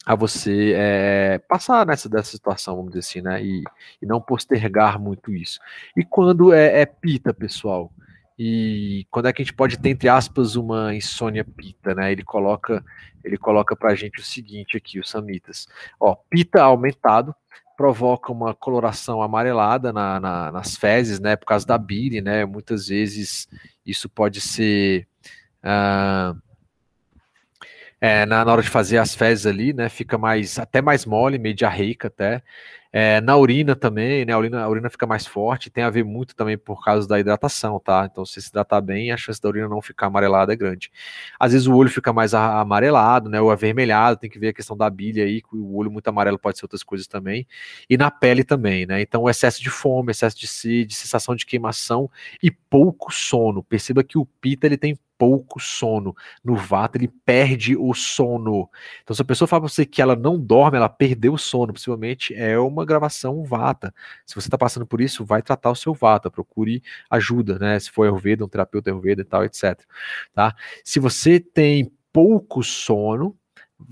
a 0.06 0.16
você 0.16 0.74
é, 0.76 1.40
passar 1.48 1.86
nessa 1.86 2.10
dessa 2.10 2.32
situação, 2.32 2.76
vamos 2.76 2.92
dizer 2.92 3.00
assim, 3.00 3.22
né? 3.22 3.44
E, 3.44 3.64
e 4.02 4.06
não 4.06 4.20
postergar 4.20 5.00
muito 5.00 5.32
isso. 5.34 5.60
E 5.96 6.04
quando 6.04 6.54
é, 6.54 6.82
é 6.82 6.86
pita, 6.86 7.34
pessoal, 7.34 7.92
e 8.44 9.06
quando 9.12 9.28
é 9.28 9.34
que 9.34 9.40
a 9.40 9.46
gente 9.46 9.54
pode 9.54 9.78
ter, 9.78 9.90
entre 9.90 10.10
aspas, 10.10 10.56
uma 10.56 10.96
insônia 10.96 11.46
pita, 11.46 11.94
né? 11.94 12.12
Ele 12.12 12.24
coloca, 12.24 12.84
ele 13.24 13.38
coloca 13.38 13.76
pra 13.76 13.94
gente 13.94 14.20
o 14.20 14.24
seguinte 14.24 14.76
aqui, 14.76 15.00
os 15.00 15.12
samitas. 15.12 15.68
Ó, 16.00 16.16
pita 16.28 16.64
aumentado 16.64 17.36
provoca 17.78 18.32
uma 18.32 18.56
coloração 18.56 19.22
amarelada 19.22 19.94
na, 19.94 20.20
na, 20.20 20.52
nas 20.52 20.76
fezes, 20.76 21.20
né? 21.20 21.36
Por 21.36 21.46
causa 21.46 21.68
da 21.68 21.78
bile, 21.78 22.20
né? 22.20 22.44
Muitas 22.44 22.88
vezes 22.88 23.48
isso 23.86 24.10
pode 24.10 24.42
ser. 24.42 25.08
Uh, 25.64 26.36
é, 28.02 28.26
na, 28.26 28.44
na, 28.44 28.52
hora 28.52 28.64
de 28.64 28.70
fazer 28.70 28.98
as 28.98 29.14
fezes 29.14 29.46
ali, 29.46 29.72
né? 29.72 29.88
Fica 29.88 30.18
mais 30.18 30.58
até 30.58 30.82
mais 30.82 31.06
mole, 31.06 31.38
meio 31.38 31.54
diarreica 31.54 32.08
até. 32.08 32.42
É, 32.94 33.22
na 33.22 33.38
urina 33.38 33.74
também, 33.76 34.26
né? 34.26 34.34
A 34.34 34.38
urina, 34.38 34.62
a 34.64 34.68
urina 34.70 34.90
fica 34.90 35.08
mais 35.08 35.26
forte, 35.26 35.70
tem 35.70 35.84
a 35.84 35.90
ver 35.90 36.04
muito 36.04 36.36
também 36.36 36.58
por 36.58 36.84
causa 36.84 37.08
da 37.08 37.20
hidratação, 37.20 37.80
tá? 37.80 38.08
Então, 38.12 38.26
se 38.26 38.42
se 38.42 38.50
hidratar 38.50 38.82
bem, 38.82 39.12
a 39.12 39.18
chance 39.18 39.42
da 39.42 39.48
urina 39.48 39.70
não 39.70 39.82
ficar 39.82 40.08
amarelada 40.08 40.52
é 40.52 40.56
grande. 40.58 40.92
Às 41.40 41.54
vezes 41.54 41.68
o 41.68 41.76
olho 41.76 41.90
fica 41.90 42.12
mais 42.12 42.34
amarelado, 42.34 43.30
né? 43.30 43.40
Ou 43.40 43.50
avermelhado, 43.50 44.20
tem 44.20 44.30
que 44.30 44.38
ver 44.40 44.50
a 44.50 44.54
questão 44.54 44.76
da 44.76 44.90
bilha 44.90 45.24
aí, 45.24 45.42
o 45.54 45.78
olho 45.78 45.90
muito 45.92 46.08
amarelo 46.10 46.38
pode 46.38 46.58
ser 46.58 46.66
outras 46.66 46.84
coisas 46.84 47.08
também. 47.08 47.48
E 47.90 47.98
na 47.98 48.12
pele 48.12 48.44
também, 48.44 48.86
né? 48.86 49.02
Então, 49.02 49.24
o 49.24 49.30
excesso 49.30 49.62
de 49.62 49.70
fome, 49.70 50.12
excesso 50.12 50.38
de 50.38 50.48
sede, 50.48 50.94
sensação 50.94 51.36
de 51.36 51.46
queimação 51.46 52.10
e 52.44 52.52
pouco 52.52 53.14
sono. 53.14 53.64
Perceba 53.64 54.04
que 54.04 54.18
o 54.18 54.26
pita 54.26 54.66
ele 54.68 54.78
tem 54.78 54.98
pouco 55.22 55.60
sono. 55.60 56.16
No 56.44 56.56
Vata, 56.56 56.98
ele 56.98 57.08
perde 57.08 57.78
o 57.78 57.94
sono. 57.94 58.68
Então, 59.04 59.16
se 59.16 59.22
a 59.22 59.26
pessoa 59.26 59.48
fala 59.48 59.62
para 59.62 59.70
você 59.70 59.86
que 59.86 60.02
ela 60.02 60.16
não 60.16 60.40
dorme, 60.40 60.78
ela 60.78 60.90
perdeu 60.90 61.34
o 61.34 61.38
sono, 61.38 61.72
possivelmente 61.72 62.34
é 62.34 62.58
uma 62.58 62.84
gravação 62.84 63.44
Vata. 63.44 63.94
Se 64.26 64.34
você 64.34 64.48
está 64.48 64.58
passando 64.58 64.88
por 64.88 65.00
isso, 65.00 65.24
vai 65.24 65.44
tratar 65.44 65.70
o 65.70 65.76
seu 65.76 65.94
Vata, 65.94 66.32
procure 66.32 66.82
ajuda, 67.08 67.60
né? 67.60 67.80
Se 67.80 67.92
for 67.92 68.06
Ayurveda, 68.06 68.44
um 68.44 68.48
terapeuta 68.48 68.90
Ayurveda 68.90 69.22
e 69.22 69.26
tal, 69.26 69.46
etc. 69.46 69.80
Tá? 70.34 70.56
Se 70.84 71.00
você 71.00 71.40
tem 71.40 71.92
pouco 72.12 72.64
sono, 72.64 73.38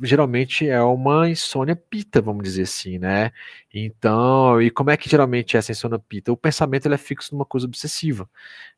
geralmente 0.01 0.67
é 0.67 0.81
uma 0.81 1.29
insônia 1.29 1.75
pita, 1.75 2.21
vamos 2.21 2.43
dizer 2.43 2.63
assim, 2.63 2.97
né? 2.97 3.31
Então, 3.73 4.61
e 4.61 4.69
como 4.69 4.89
é 4.89 4.97
que 4.97 5.09
geralmente 5.09 5.55
é 5.55 5.59
essa 5.59 5.71
insônia 5.71 5.99
pita? 5.99 6.31
O 6.31 6.37
pensamento 6.37 6.85
ele 6.85 6.95
é 6.95 6.97
fixo 6.97 7.33
numa 7.33 7.45
coisa 7.45 7.65
obsessiva, 7.67 8.29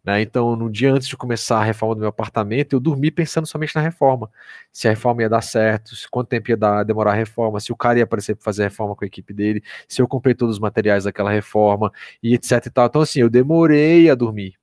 né? 0.03 0.21
Então, 0.21 0.55
no 0.55 0.69
dia 0.69 0.91
antes 0.93 1.07
de 1.07 1.17
começar 1.17 1.59
a 1.59 1.63
reforma 1.63 1.95
do 1.95 1.99
meu 2.01 2.09
apartamento, 2.09 2.73
eu 2.73 2.79
dormi 2.79 3.11
pensando 3.11 3.47
somente 3.47 3.75
na 3.75 3.81
reforma. 3.81 4.29
Se 4.71 4.87
a 4.87 4.91
reforma 4.91 5.21
ia 5.21 5.29
dar 5.29 5.41
certo, 5.41 5.95
se 5.95 6.09
quanto 6.09 6.27
tempo 6.29 6.49
ia 6.49 6.57
dar, 6.57 6.83
demorar 6.83 7.11
a 7.11 7.15
reforma, 7.15 7.59
se 7.59 7.71
o 7.71 7.75
cara 7.75 7.99
ia 7.99 8.03
aparecer 8.03 8.35
para 8.35 8.43
fazer 8.43 8.63
a 8.63 8.65
reforma 8.67 8.95
com 8.95 9.03
a 9.05 9.07
equipe 9.07 9.33
dele, 9.33 9.63
se 9.87 10.01
eu 10.01 10.07
comprei 10.07 10.33
todos 10.35 10.55
os 10.55 10.59
materiais 10.59 11.03
daquela 11.05 11.31
reforma 11.31 11.91
e 12.21 12.33
etc 12.33 12.65
e 12.65 12.69
tal. 12.69 12.85
Então, 12.87 13.01
assim, 13.01 13.21
eu 13.21 13.29
demorei 13.29 14.09
a 14.09 14.15
dormir, 14.15 14.55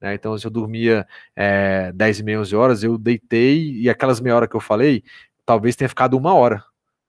né? 0.00 0.14
Então, 0.14 0.36
se 0.38 0.46
eu 0.46 0.50
dormia 0.50 1.06
é, 1.34 1.92
10 1.92 2.20
e 2.20 2.22
meia, 2.22 2.40
11 2.40 2.56
horas, 2.56 2.82
eu 2.82 2.98
deitei 2.98 3.80
e 3.80 3.88
aquelas 3.88 4.20
meia 4.20 4.36
hora 4.36 4.48
que 4.48 4.56
eu 4.56 4.60
falei, 4.60 5.02
talvez 5.46 5.76
tenha 5.76 5.88
ficado 5.88 6.16
uma 6.18 6.34
hora, 6.34 6.64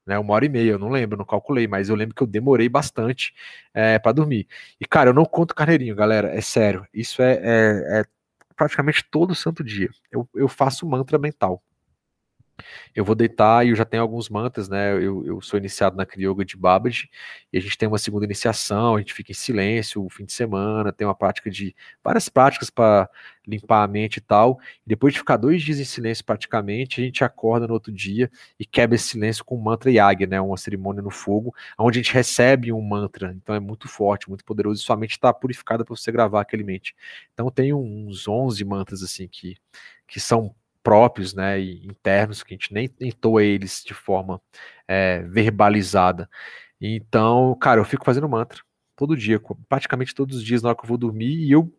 né? 0.05 0.17
Uma 0.19 0.33
hora 0.35 0.45
e 0.45 0.49
meia, 0.49 0.71
eu 0.71 0.79
não 0.79 0.89
lembro, 0.89 1.17
não 1.17 1.25
calculei, 1.25 1.67
mas 1.67 1.89
eu 1.89 1.95
lembro 1.95 2.15
que 2.15 2.23
eu 2.23 2.27
demorei 2.27 2.69
bastante 2.69 3.33
é, 3.73 3.99
para 3.99 4.13
dormir. 4.13 4.47
E, 4.79 4.85
cara, 4.85 5.09
eu 5.09 5.13
não 5.13 5.25
conto 5.25 5.55
carneirinho, 5.55 5.95
galera, 5.95 6.29
é 6.29 6.41
sério. 6.41 6.87
Isso 6.93 7.21
é, 7.21 7.33
é, 7.43 7.99
é 8.01 8.05
praticamente 8.55 9.03
todo 9.11 9.35
santo 9.35 9.63
dia. 9.63 9.89
Eu, 10.11 10.29
eu 10.35 10.47
faço 10.47 10.87
mantra 10.87 11.17
mental 11.17 11.61
eu 12.95 13.05
vou 13.05 13.15
deitar 13.15 13.65
e 13.65 13.69
eu 13.69 13.75
já 13.75 13.85
tenho 13.85 14.01
alguns 14.03 14.29
mantras, 14.29 14.67
né? 14.69 14.93
Eu, 14.93 15.25
eu 15.25 15.41
sou 15.41 15.57
iniciado 15.57 15.95
na 15.95 16.05
Kriya 16.05 16.29
Yoga 16.29 16.45
de 16.45 16.57
Babaji 16.57 17.09
e 17.51 17.57
a 17.57 17.61
gente 17.61 17.77
tem 17.77 17.87
uma 17.87 17.97
segunda 17.97 18.25
iniciação, 18.25 18.95
a 18.95 18.99
gente 18.99 19.13
fica 19.13 19.31
em 19.31 19.35
silêncio 19.35 20.03
o 20.03 20.09
fim 20.09 20.25
de 20.25 20.33
semana, 20.33 20.91
tem 20.91 21.05
uma 21.05 21.15
prática 21.15 21.49
de 21.49 21.75
várias 22.03 22.29
práticas 22.29 22.69
para 22.69 23.09
limpar 23.45 23.83
a 23.83 23.87
mente 23.87 24.17
e 24.17 24.21
tal. 24.21 24.59
E 24.85 24.89
depois 24.89 25.13
de 25.13 25.19
ficar 25.19 25.37
dois 25.37 25.61
dias 25.61 25.79
em 25.79 25.85
silêncio 25.85 26.25
praticamente, 26.25 27.01
a 27.01 27.03
gente 27.03 27.23
acorda 27.23 27.67
no 27.67 27.73
outro 27.73 27.91
dia 27.91 28.29
e 28.59 28.65
quebra 28.65 28.95
esse 28.95 29.07
silêncio 29.09 29.45
com 29.45 29.55
um 29.57 29.61
mantra 29.61 29.91
yag, 29.91 30.27
né? 30.27 30.41
Uma 30.41 30.57
cerimônia 30.57 31.01
no 31.01 31.11
fogo, 31.11 31.53
onde 31.77 31.99
a 31.99 32.01
gente 32.01 32.13
recebe 32.13 32.71
um 32.73 32.81
mantra. 32.81 33.33
Então 33.35 33.55
é 33.55 33.59
muito 33.59 33.87
forte, 33.87 34.29
muito 34.29 34.43
poderoso 34.43 34.81
e 34.81 34.83
sua 34.83 34.97
mente 34.97 35.11
está 35.11 35.33
purificada 35.33 35.85
para 35.85 35.95
você 35.95 36.11
gravar 36.11 36.41
aquele 36.41 36.63
mente. 36.63 36.95
Então 37.33 37.49
tem 37.49 37.73
uns 37.73 38.27
11 38.27 38.63
mantras 38.65 39.03
assim 39.03 39.27
que 39.27 39.55
que 40.07 40.19
são 40.21 40.55
próprios, 40.87 41.33
né, 41.33 41.59
internos, 41.59 42.43
que 42.43 42.53
a 42.53 42.55
gente 42.57 42.73
nem 42.73 42.89
entoa 43.01 43.43
eles 43.43 43.83
de 43.85 43.93
forma 43.93 44.41
é, 44.87 45.21
verbalizada. 45.23 46.29
Então, 46.79 47.53
cara, 47.59 47.81
eu 47.81 47.83
fico 47.83 48.05
fazendo 48.05 48.29
mantra 48.29 48.61
todo 48.95 49.17
dia, 49.17 49.37
praticamente 49.67 50.15
todos 50.15 50.37
os 50.37 50.43
dias 50.45 50.61
na 50.61 50.69
hora 50.69 50.77
que 50.77 50.85
eu 50.85 50.87
vou 50.87 50.97
dormir, 50.97 51.45
e 51.45 51.51
eu 51.51 51.69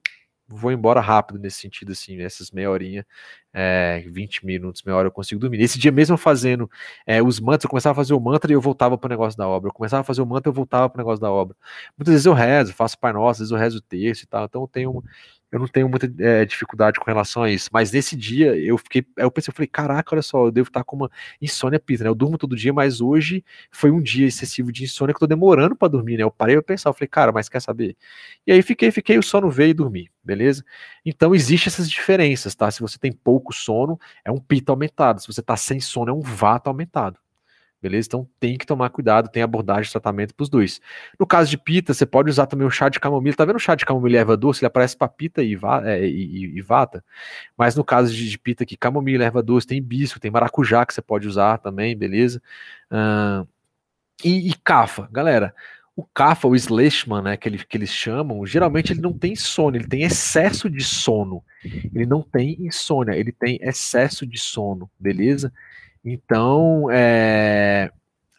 vou 0.46 0.70
embora 0.70 1.00
rápido 1.00 1.38
nesse 1.38 1.58
sentido, 1.58 1.92
assim, 1.92 2.20
essas 2.20 2.50
meia 2.50 2.70
horinha, 2.70 3.06
é, 3.50 4.04
20 4.08 4.44
minutos, 4.44 4.82
meia 4.82 4.96
hora 4.96 5.08
eu 5.08 5.12
consigo 5.12 5.40
dormir. 5.40 5.56
Nesse 5.56 5.78
dia 5.78 5.90
mesmo 5.90 6.18
fazendo 6.18 6.70
é, 7.06 7.22
os 7.22 7.40
mantras, 7.40 7.64
eu 7.64 7.70
começava 7.70 7.92
a 7.92 8.04
fazer 8.04 8.12
o 8.12 8.20
mantra 8.20 8.52
e 8.52 8.54
eu 8.54 8.60
voltava 8.60 8.98
para 8.98 9.08
o 9.08 9.10
negócio 9.10 9.38
da 9.38 9.48
obra. 9.48 9.70
Eu 9.70 9.74
começava 9.74 10.02
a 10.02 10.04
fazer 10.04 10.20
o 10.20 10.26
mantra 10.26 10.50
e 10.50 10.50
eu 10.50 10.54
voltava 10.54 10.88
para 10.90 10.98
o 10.98 11.00
negócio 11.00 11.20
da 11.20 11.30
obra. 11.32 11.56
Muitas 11.96 12.12
vezes 12.12 12.26
eu 12.26 12.34
rezo, 12.34 12.74
faço 12.74 12.98
Pai 12.98 13.12
Nosso, 13.14 13.30
às 13.42 13.48
vezes 13.48 13.52
eu 13.52 13.58
rezo 13.58 13.78
o 13.78 13.82
texto 13.82 14.24
e 14.24 14.26
tal, 14.26 14.44
então 14.44 14.62
eu 14.62 14.68
tenho 14.68 15.02
eu 15.50 15.58
não 15.58 15.66
tenho 15.66 15.88
muita 15.88 16.12
é, 16.18 16.44
dificuldade 16.44 17.00
com 17.00 17.06
relação 17.06 17.42
a 17.42 17.50
isso. 17.50 17.70
Mas 17.72 17.90
nesse 17.90 18.16
dia 18.16 18.56
eu 18.56 18.76
fiquei, 18.76 19.04
eu 19.16 19.30
pensei, 19.30 19.50
eu 19.50 19.54
falei, 19.54 19.66
caraca, 19.66 20.14
olha 20.14 20.22
só, 20.22 20.46
eu 20.46 20.50
devo 20.50 20.68
estar 20.68 20.84
com 20.84 20.96
uma 20.96 21.10
insônia 21.40 21.80
pita, 21.80 22.04
né? 22.04 22.10
Eu 22.10 22.14
durmo 22.14 22.36
todo 22.36 22.56
dia, 22.56 22.72
mas 22.72 23.00
hoje 23.00 23.44
foi 23.70 23.90
um 23.90 24.00
dia 24.02 24.26
excessivo 24.26 24.70
de 24.70 24.84
insônia 24.84 25.14
que 25.14 25.16
eu 25.16 25.20
tô 25.20 25.26
demorando 25.26 25.74
para 25.74 25.88
dormir, 25.88 26.16
né? 26.16 26.22
Eu 26.22 26.30
parei 26.30 26.56
pra 26.56 26.62
pensar, 26.62 26.90
eu 26.90 26.94
falei, 26.94 27.08
cara, 27.08 27.32
mas 27.32 27.48
quer 27.48 27.60
saber? 27.60 27.96
E 28.46 28.52
aí 28.52 28.62
fiquei, 28.62 28.90
fiquei, 28.90 29.18
o 29.18 29.22
sono 29.22 29.50
veio 29.50 29.70
e 29.70 29.74
dormi, 29.74 30.10
beleza? 30.22 30.64
Então 31.04 31.34
existem 31.34 31.70
essas 31.70 31.90
diferenças, 31.90 32.54
tá? 32.54 32.70
Se 32.70 32.80
você 32.80 32.98
tem 32.98 33.12
pouco 33.12 33.52
sono, 33.52 33.98
é 34.24 34.30
um 34.30 34.38
pita 34.38 34.72
aumentado. 34.72 35.20
Se 35.20 35.26
você 35.26 35.42
tá 35.42 35.56
sem 35.56 35.80
sono, 35.80 36.10
é 36.10 36.14
um 36.14 36.20
vata 36.20 36.70
aumentado. 36.70 37.18
Beleza? 37.80 38.08
Então 38.08 38.28
tem 38.40 38.58
que 38.58 38.66
tomar 38.66 38.90
cuidado, 38.90 39.28
tem 39.28 39.42
abordagem 39.42 39.84
de 39.84 39.92
tratamento 39.92 40.34
para 40.34 40.42
os 40.42 40.48
dois. 40.48 40.80
No 41.18 41.26
caso 41.26 41.48
de 41.48 41.56
pita, 41.56 41.94
você 41.94 42.04
pode 42.04 42.28
usar 42.28 42.46
também 42.46 42.66
o 42.66 42.70
chá 42.70 42.88
de 42.88 42.98
camomila. 42.98 43.36
Tá 43.36 43.44
vendo 43.44 43.56
o 43.56 43.60
chá 43.60 43.74
de 43.76 43.86
camomila 43.86 44.16
e 44.16 44.18
erva 44.18 44.36
doce? 44.36 44.60
Ele 44.60 44.66
aparece 44.66 44.96
para 44.96 45.06
pita 45.08 45.42
e, 45.42 45.56
é, 45.84 46.06
e, 46.06 46.56
e, 46.58 46.60
vata. 46.60 47.04
Mas 47.56 47.76
no 47.76 47.84
caso 47.84 48.12
de, 48.12 48.28
de 48.28 48.38
pita 48.38 48.64
aqui, 48.64 48.76
camomila, 48.76 49.24
erva 49.24 49.42
doce, 49.42 49.66
tem 49.66 49.78
hibisco, 49.78 50.18
tem 50.18 50.30
maracujá 50.30 50.84
que 50.84 50.92
você 50.92 51.00
pode 51.00 51.28
usar 51.28 51.58
também, 51.58 51.96
beleza? 51.96 52.42
Uh, 52.90 53.46
e, 54.24 54.50
e 54.50 54.54
cafa, 54.64 55.08
galera. 55.12 55.54
O 55.94 56.04
kafa, 56.04 56.46
o 56.46 56.54
sleshman, 56.54 57.22
né, 57.22 57.36
que, 57.36 57.48
ele, 57.48 57.58
que 57.58 57.76
eles 57.76 57.90
chamam, 57.90 58.46
geralmente 58.46 58.92
ele 58.92 59.00
não 59.00 59.12
tem 59.12 59.34
sono, 59.34 59.76
ele 59.76 59.86
tem 59.86 60.02
excesso 60.02 60.70
de 60.70 60.82
sono. 60.82 61.42
Ele 61.64 62.06
não 62.06 62.22
tem 62.22 62.56
insônia, 62.60 63.16
ele 63.16 63.32
tem 63.32 63.58
excesso 63.60 64.24
de 64.24 64.38
sono, 64.38 64.88
beleza? 64.98 65.52
Então, 66.04 66.90
é, 66.90 67.90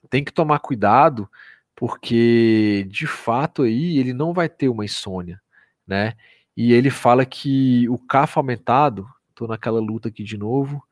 tem 0.10 0.24
que 0.24 0.32
tomar 0.32 0.60
cuidado, 0.60 1.30
porque 1.76 2.86
de 2.90 3.08
fato 3.08 3.64
aí 3.64 3.98
ele 3.98 4.14
não 4.14 4.34
vai 4.34 4.50
ter 4.50 4.70
uma 4.70 4.86
insônia, 4.86 5.42
né? 5.88 6.14
E 6.56 6.74
ele 6.74 6.90
fala 6.90 7.26
que 7.26 7.88
o 7.90 7.98
CAF 7.98 8.38
aumentado, 8.38 9.08
tô 9.36 9.48
naquela 9.48 9.80
luta 9.80 10.10
aqui 10.10 10.24
de 10.24 10.38
novo, 10.38 10.84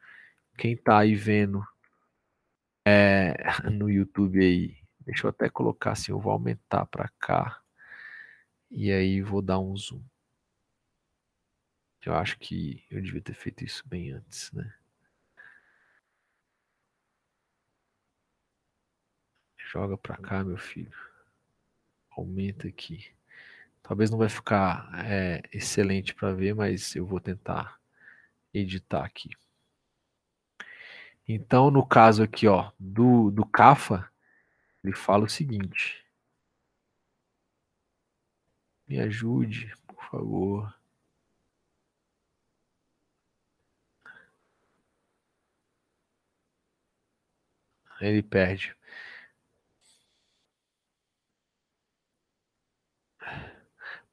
quem 0.57 0.77
tá 0.77 0.99
aí 0.99 1.15
vendo 1.15 1.64
é, 2.85 3.35
no 3.72 3.89
YouTube 3.89 4.39
aí, 4.39 4.77
deixa 5.06 5.27
eu 5.27 5.30
até 5.30 5.49
colocar 5.49 5.91
assim, 5.91 6.11
eu 6.11 6.19
vou 6.19 6.31
aumentar 6.31 6.85
para 6.85 7.10
cá, 7.19 7.60
e 8.72 8.91
aí 8.91 9.22
vou 9.22 9.41
dar 9.41 9.60
um 9.60 9.76
zoom. 9.76 10.02
Eu 12.06 12.15
acho 12.15 12.39
que 12.39 12.85
eu 12.89 13.02
devia 13.02 13.22
ter 13.22 13.34
feito 13.34 13.65
isso 13.65 13.84
bem 13.85 14.11
antes, 14.11 14.49
né? 14.53 14.73
Joga 19.69 19.98
pra 19.98 20.15
cá, 20.15 20.45
meu 20.45 20.57
filho. 20.57 20.98
Aumenta 22.11 22.69
aqui. 22.69 23.11
Talvez 23.84 24.10
não 24.10 24.18
vai 24.18 24.30
ficar 24.30 24.89
é, 25.06 25.41
excelente 25.52 26.15
para 26.15 26.34
ver, 26.34 26.56
mas 26.56 26.95
eu 26.95 27.06
vou 27.06 27.19
tentar 27.19 27.77
editar 28.53 29.03
aqui. 29.03 29.30
Então, 31.27 31.69
no 31.69 31.85
caso 31.85 32.23
aqui, 32.23 32.48
ó, 32.48 32.72
do, 32.80 33.30
do 33.30 33.45
CAFA, 33.45 34.10
ele 34.81 34.95
fala 34.95 35.26
o 35.26 35.30
seguinte. 35.30 36.02
Me 38.88 39.02
ajude, 39.02 39.76
por 39.85 40.02
favor. 40.10 40.73
Ele 47.99 48.23
perde. 48.23 48.77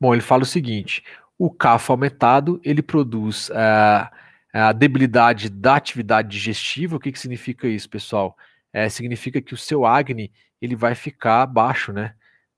Bom, 0.04 0.12
ele 0.12 0.20
fala 0.20 0.42
o 0.42 0.46
seguinte: 0.46 1.02
o 1.38 1.50
CAF 1.50 1.90
aumentado 1.90 2.60
ele 2.62 2.82
produz 2.82 3.48
uh, 3.48 4.06
a 4.52 4.70
debilidade 4.70 5.48
da 5.48 5.76
atividade 5.76 6.28
digestiva. 6.28 6.96
O 6.96 7.00
que, 7.00 7.10
que 7.10 7.18
significa 7.18 7.66
isso, 7.66 7.88
pessoal? 7.88 8.36
É, 8.70 8.86
significa 8.90 9.40
que 9.40 9.54
o 9.54 9.56
seu 9.56 9.86
Agni 9.86 10.30
ele 10.60 10.76
vai 10.76 10.94
ficar 10.94 11.46
baixo, 11.46 11.90
né? 11.90 12.12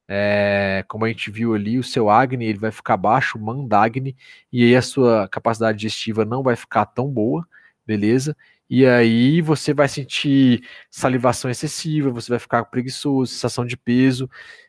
É, 0.08 0.84
como 0.88 1.04
a 1.04 1.08
gente 1.08 1.30
viu 1.30 1.54
ali, 1.54 1.78
o 1.78 1.84
seu 1.84 2.10
Agni 2.10 2.46
ele 2.46 2.58
vai 2.58 2.72
ficar 2.72 2.96
baixo, 2.96 3.38
o 3.38 3.40
Mandagni, 3.40 4.16
e 4.52 4.64
aí 4.64 4.74
a 4.74 4.82
sua 4.82 5.28
capacidade 5.28 5.78
digestiva 5.78 6.24
não 6.24 6.42
vai 6.42 6.56
ficar 6.56 6.84
tão 6.86 7.08
boa, 7.08 7.46
beleza? 7.86 8.36
E 8.68 8.84
aí 8.84 9.40
você 9.40 9.72
vai 9.72 9.86
sentir 9.86 10.64
salivação 10.90 11.48
excessiva, 11.48 12.10
você 12.10 12.28
vai 12.28 12.40
ficar 12.40 12.64
preguiçoso, 12.64 13.30
sensação 13.32 13.64
de 13.64 13.76
peso, 13.76 14.28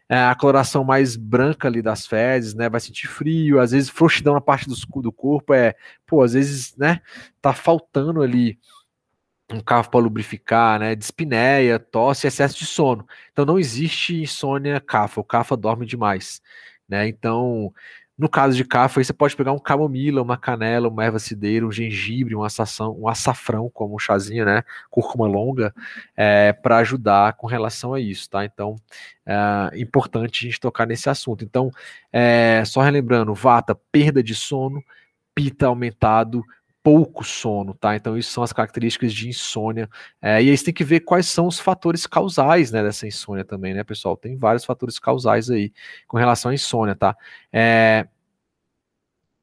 é, 0.10 0.18
a 0.18 0.36
coloração 0.36 0.84
mais 0.84 1.16
branca 1.18 1.68
ali 1.68 1.82
das 1.82 2.08
fezes, 2.08 2.54
né? 2.54 2.70
Vai 2.70 2.80
sentir 2.80 3.08
frio, 3.08 3.60
às 3.60 3.72
vezes 3.72 3.90
frouxidão 3.90 4.34
na 4.34 4.42
parte 4.42 4.68
do, 4.68 5.02
do 5.02 5.12
corpo 5.12 5.54
é, 5.54 5.76
pô, 6.06 6.24
às 6.24 6.34
vezes, 6.34 6.76
né? 6.78 7.02
Tá 7.42 7.54
faltando 7.54 8.22
ali 8.22 8.58
um 9.52 9.60
carro 9.62 9.90
para 9.90 10.00
lubrificar, 10.00 10.80
né? 10.80 10.96
Dispneia, 10.96 11.80
tosse, 11.80 12.28
excesso 12.28 12.58
de 12.58 12.66
sono. 12.66 13.06
Então 13.32 13.46
não 13.46 13.60
existe 13.60 14.22
insônia 14.22 14.80
cafa, 14.80 15.22
o 15.22 15.24
cafa 15.24 15.58
dorme 15.58 15.86
demais, 15.86 16.42
né? 16.88 17.08
Então, 17.08 17.74
no 18.18 18.28
caso 18.28 18.58
de 18.58 18.66
cafa, 18.66 19.04
você 19.04 19.14
pode 19.14 19.36
pegar 19.36 19.52
um 19.52 19.60
camomila, 19.60 20.24
uma 20.24 20.38
canela, 20.38 20.90
uma 20.90 21.06
erva 21.06 21.20
cideira, 21.20 21.68
um 21.68 21.72
gengibre, 21.72 22.36
um, 22.36 22.44
açação, 22.44 22.98
um 23.00 23.08
açafrão, 23.08 23.70
como 23.70 23.96
um 23.96 24.00
chazinho, 24.00 24.44
né? 24.44 24.64
Cúrcuma 24.90 25.28
longa, 25.28 25.74
é, 26.16 26.52
para 26.52 26.78
ajudar 26.78 27.34
com 27.34 27.46
relação 27.46 27.94
a 27.94 28.00
isso, 28.00 28.28
tá? 28.28 28.44
Então, 28.44 28.76
é 29.26 29.80
importante 29.80 30.46
a 30.46 30.50
gente 30.50 30.60
tocar 30.60 30.88
nesse 30.88 31.10
assunto. 31.10 31.46
Então, 31.46 31.70
é, 32.12 32.64
só 32.66 32.82
relembrando, 32.82 33.36
vata, 33.36 33.76
perda 33.92 34.24
de 34.24 34.34
sono, 34.34 34.84
pita 35.36 35.68
aumentado, 35.68 36.44
pouco 36.88 37.22
sono, 37.22 37.74
tá? 37.74 37.98
Então, 37.98 38.18
isso 38.18 38.32
são 38.32 38.42
as 38.42 38.54
características 38.54 39.12
de 39.14 39.28
insônia. 39.28 39.90
É, 40.22 40.42
e 40.42 40.50
aí 40.50 40.58
você 40.58 40.64
tem 40.64 40.74
que 40.74 40.86
ver 40.86 41.02
quais 41.02 41.26
são 41.26 41.46
os 41.46 41.60
fatores 41.60 42.08
causais 42.08 42.72
né, 42.72 42.82
dessa 42.82 43.06
insônia 43.06 43.44
também, 43.44 43.74
né, 43.74 43.84
pessoal? 43.84 44.16
Tem 44.16 44.38
vários 44.38 44.64
fatores 44.64 44.98
causais 44.98 45.50
aí 45.50 45.74
com 46.08 46.16
relação 46.16 46.50
à 46.50 46.54
insônia, 46.54 46.96
tá? 46.96 47.14
É, 47.52 48.08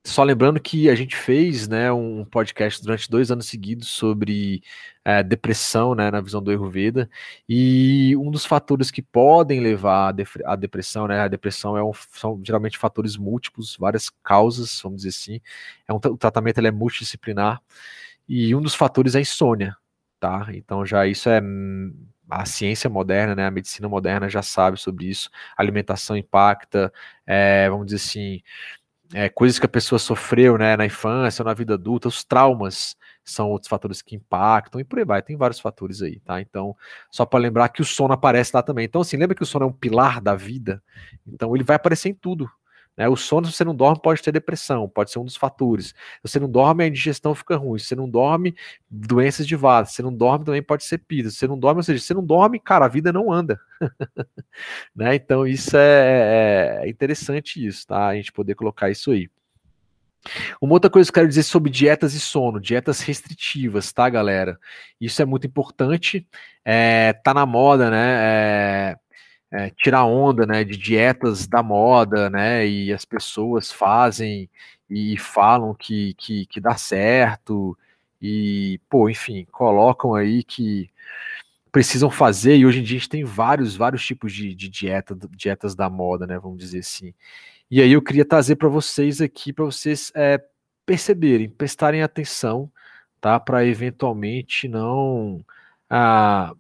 só 0.07 0.23
lembrando 0.23 0.61
que 0.61 0.91
a 0.91 0.95
gente 0.95 1.17
fez 1.17 1.67
né, 1.67 1.91
um 1.91 2.27
podcast 2.27 2.83
durante 2.83 3.11
dois 3.11 3.31
anos 3.31 3.47
seguidos 3.47 3.89
sobre 3.89 4.63
é, 5.03 5.23
depressão, 5.23 5.95
né, 5.95 6.11
na 6.11 6.21
visão 6.21 6.43
do 6.43 6.51
Ayurveda, 6.51 7.09
e 7.49 8.15
um 8.17 8.31
dos 8.31 8.45
fatores 8.45 8.91
que 8.91 9.01
podem 9.01 9.61
levar 9.61 10.15
à 10.45 10.57
depressão, 10.57 11.09
né, 11.09 11.21
a 11.21 11.29
depressão 11.29 11.75
é 11.77 11.83
um, 11.83 11.93
são 12.13 12.39
geralmente 12.45 12.77
fatores 12.77 13.17
múltiplos, 13.17 13.77
várias 13.79 14.11
causas, 14.23 14.79
vamos 14.83 14.99
dizer 14.99 15.09
assim, 15.09 15.41
é 15.89 15.93
um, 15.93 15.97
o 15.97 16.19
tratamento 16.19 16.61
é 16.61 16.71
multidisciplinar, 16.71 17.63
e 18.29 18.55
um 18.55 18.61
dos 18.61 18.75
fatores 18.75 19.15
é 19.15 19.19
a 19.19 19.21
insônia, 19.23 19.77
tá? 20.21 20.49
Então 20.53 20.85
já 20.85 21.07
isso 21.07 21.29
é 21.31 21.41
a 22.29 22.45
ciência 22.47 22.91
moderna, 22.91 23.35
né, 23.35 23.47
a 23.47 23.51
medicina 23.51 23.89
moderna 23.89 24.29
já 24.29 24.43
sabe 24.43 24.79
sobre 24.79 25.07
isso, 25.07 25.31
a 25.57 25.63
alimentação 25.63 26.17
impacta, 26.17 26.93
é, 27.27 27.69
vamos 27.71 27.87
dizer 27.87 27.97
assim, 27.97 28.43
é, 29.13 29.29
coisas 29.29 29.59
que 29.59 29.67
a 29.67 29.69
pessoa 29.69 29.99
sofreu 29.99 30.57
né, 30.57 30.77
na 30.77 30.87
infância 30.87 31.43
ou 31.43 31.47
na 31.47 31.55
vida 31.55 31.75
adulta, 31.75 32.09
os 32.09 32.25
traumas 32.25 32.97
são 33.25 33.49
outros 33.49 33.69
fatores 33.69 34.03
que 34.03 34.17
impactam 34.17 34.81
e 34.81 34.85
por 34.85 34.99
aí 34.99 35.05
vai, 35.05 35.23
tem 35.23 35.37
vários 35.37 35.61
fatores 35.61 36.03
aí, 36.03 36.21
tá? 36.21 36.41
Então, 36.41 36.77
só 37.11 37.25
para 37.25 37.39
lembrar 37.39 37.69
que 37.71 37.81
o 37.81 37.85
sono 37.85 38.13
aparece 38.13 38.53
lá 38.55 38.63
também. 38.63 38.85
Então, 38.85 39.01
assim, 39.01 39.17
lembra 39.17 39.35
que 39.35 39.43
o 39.43 39.47
sono 39.47 39.65
é 39.65 39.69
um 39.69 39.73
pilar 39.73 40.21
da 40.21 40.35
vida? 40.35 40.83
Então, 41.27 41.55
ele 41.55 41.65
vai 41.65 41.77
aparecer 41.77 42.11
em 42.11 42.15
tudo. 42.15 42.49
Né? 42.97 43.09
O 43.09 43.17
sono, 43.17 43.47
se 43.47 43.53
você 43.53 43.65
não 43.65 43.75
dorme, 43.75 44.01
pode 44.01 44.23
ter 44.23 44.33
depressão, 44.33 44.89
pode 44.89 45.11
ser 45.11 45.19
um 45.19 45.25
dos 45.25 45.37
fatores. 45.37 45.89
Se 45.89 45.95
você 46.23 46.41
não 46.41 46.49
dorme, 46.49 46.85
a 46.85 46.87
indigestão 46.87 47.35
fica 47.35 47.57
ruim. 47.57 47.79
Se 47.79 47.87
você 47.87 47.97
não 47.97 48.09
dorme, 48.09 48.55
doenças 48.89 49.47
de 49.47 49.57
vaso. 49.57 49.91
Se 49.91 49.97
você 49.97 50.03
não 50.03 50.15
dorme, 50.15 50.45
também 50.45 50.63
pode 50.63 50.85
ser 50.85 50.99
pida. 50.99 51.31
Se 51.31 51.37
você 51.37 51.47
não 51.47 51.59
dorme, 51.59 51.79
ou 51.79 51.83
seja, 51.83 52.01
se 52.01 52.07
você 52.07 52.15
não 52.15 52.25
dorme, 52.25 52.61
cara, 52.61 52.85
a 52.85 52.89
vida 52.89 53.13
não 53.13 53.33
anda. 53.33 53.61
né? 54.95 55.15
Então, 55.15 55.47
isso 55.47 55.77
é, 55.77 56.81
é, 56.81 56.87
é 56.87 56.89
interessante 56.89 57.65
isso, 57.65 57.87
tá? 57.87 58.07
A 58.07 58.15
gente 58.15 58.33
poder 58.33 58.55
colocar 58.55 58.91
isso 58.91 59.11
aí. 59.11 59.29
Uma 60.61 60.75
outra 60.75 60.91
coisa 60.91 61.07
que 61.07 61.11
eu 61.11 61.23
quero 61.23 61.29
dizer 61.29 61.43
sobre 61.43 61.71
dietas 61.71 62.15
e 62.15 62.21
sono, 62.21 62.61
dietas 62.61 63.01
restritivas, 63.01 63.93
tá, 63.93 64.09
galera? 64.09 64.59
Isso 65.01 65.21
é 65.21 65.25
muito 65.25 65.47
importante. 65.47 66.27
É, 66.65 67.13
tá 67.13 67.35
na 67.35 67.45
moda, 67.45 67.91
né? 67.91 68.17
É, 68.21 68.97
é, 69.55 69.71
tirar 69.71 70.05
onda, 70.05 70.45
né, 70.45 70.65
de 70.65 70.77
dietas 70.77 71.47
da 71.47 71.63
moda, 71.63 72.29
né, 72.29 72.67
e 72.67 72.93
as 72.93 73.05
pessoas 73.05 73.71
fazem 73.71 74.51
e 74.91 75.17
falam 75.17 75.73
que, 75.75 76.13
que, 76.15 76.45
que 76.47 76.61
dá 76.61 76.77
certo, 76.77 77.79
e, 78.21 78.81
pô, 78.91 79.09
enfim, 79.09 79.47
colocam 79.53 80.15
aí 80.15 80.43
que 80.43 80.91
precisam 81.71 82.11
fazer, 82.11 82.57
e 82.57 82.67
hoje 82.67 82.81
em 82.81 82.83
dia 82.83 82.97
a 82.97 83.01
gente 83.01 83.09
tem 83.09 83.25
vários, 83.25 83.77
vários 83.77 84.05
tipos 84.05 84.33
de, 84.33 84.55
de 84.55 84.69
dieta, 84.69 85.17
dietas 85.31 85.77
da 85.77 85.89
moda, 85.89 86.27
né, 86.27 86.37
vamos 86.37 86.59
dizer 86.59 86.81
assim. 86.81 87.15
E 87.71 87.81
aí 87.81 87.93
eu 87.93 88.03
queria 88.03 88.25
trazer 88.25 88.57
para 88.57 88.69
vocês 88.69 89.21
aqui, 89.21 89.53
para 89.53 89.65
vocês 89.65 90.11
é, 90.17 90.43
perceberem, 90.85 91.49
prestarem 91.49 92.03
atenção, 92.03 92.71
tá, 93.21 93.39
para 93.39 93.65
eventualmente 93.65 94.67
não... 94.67 95.45
Ah, 95.89 96.55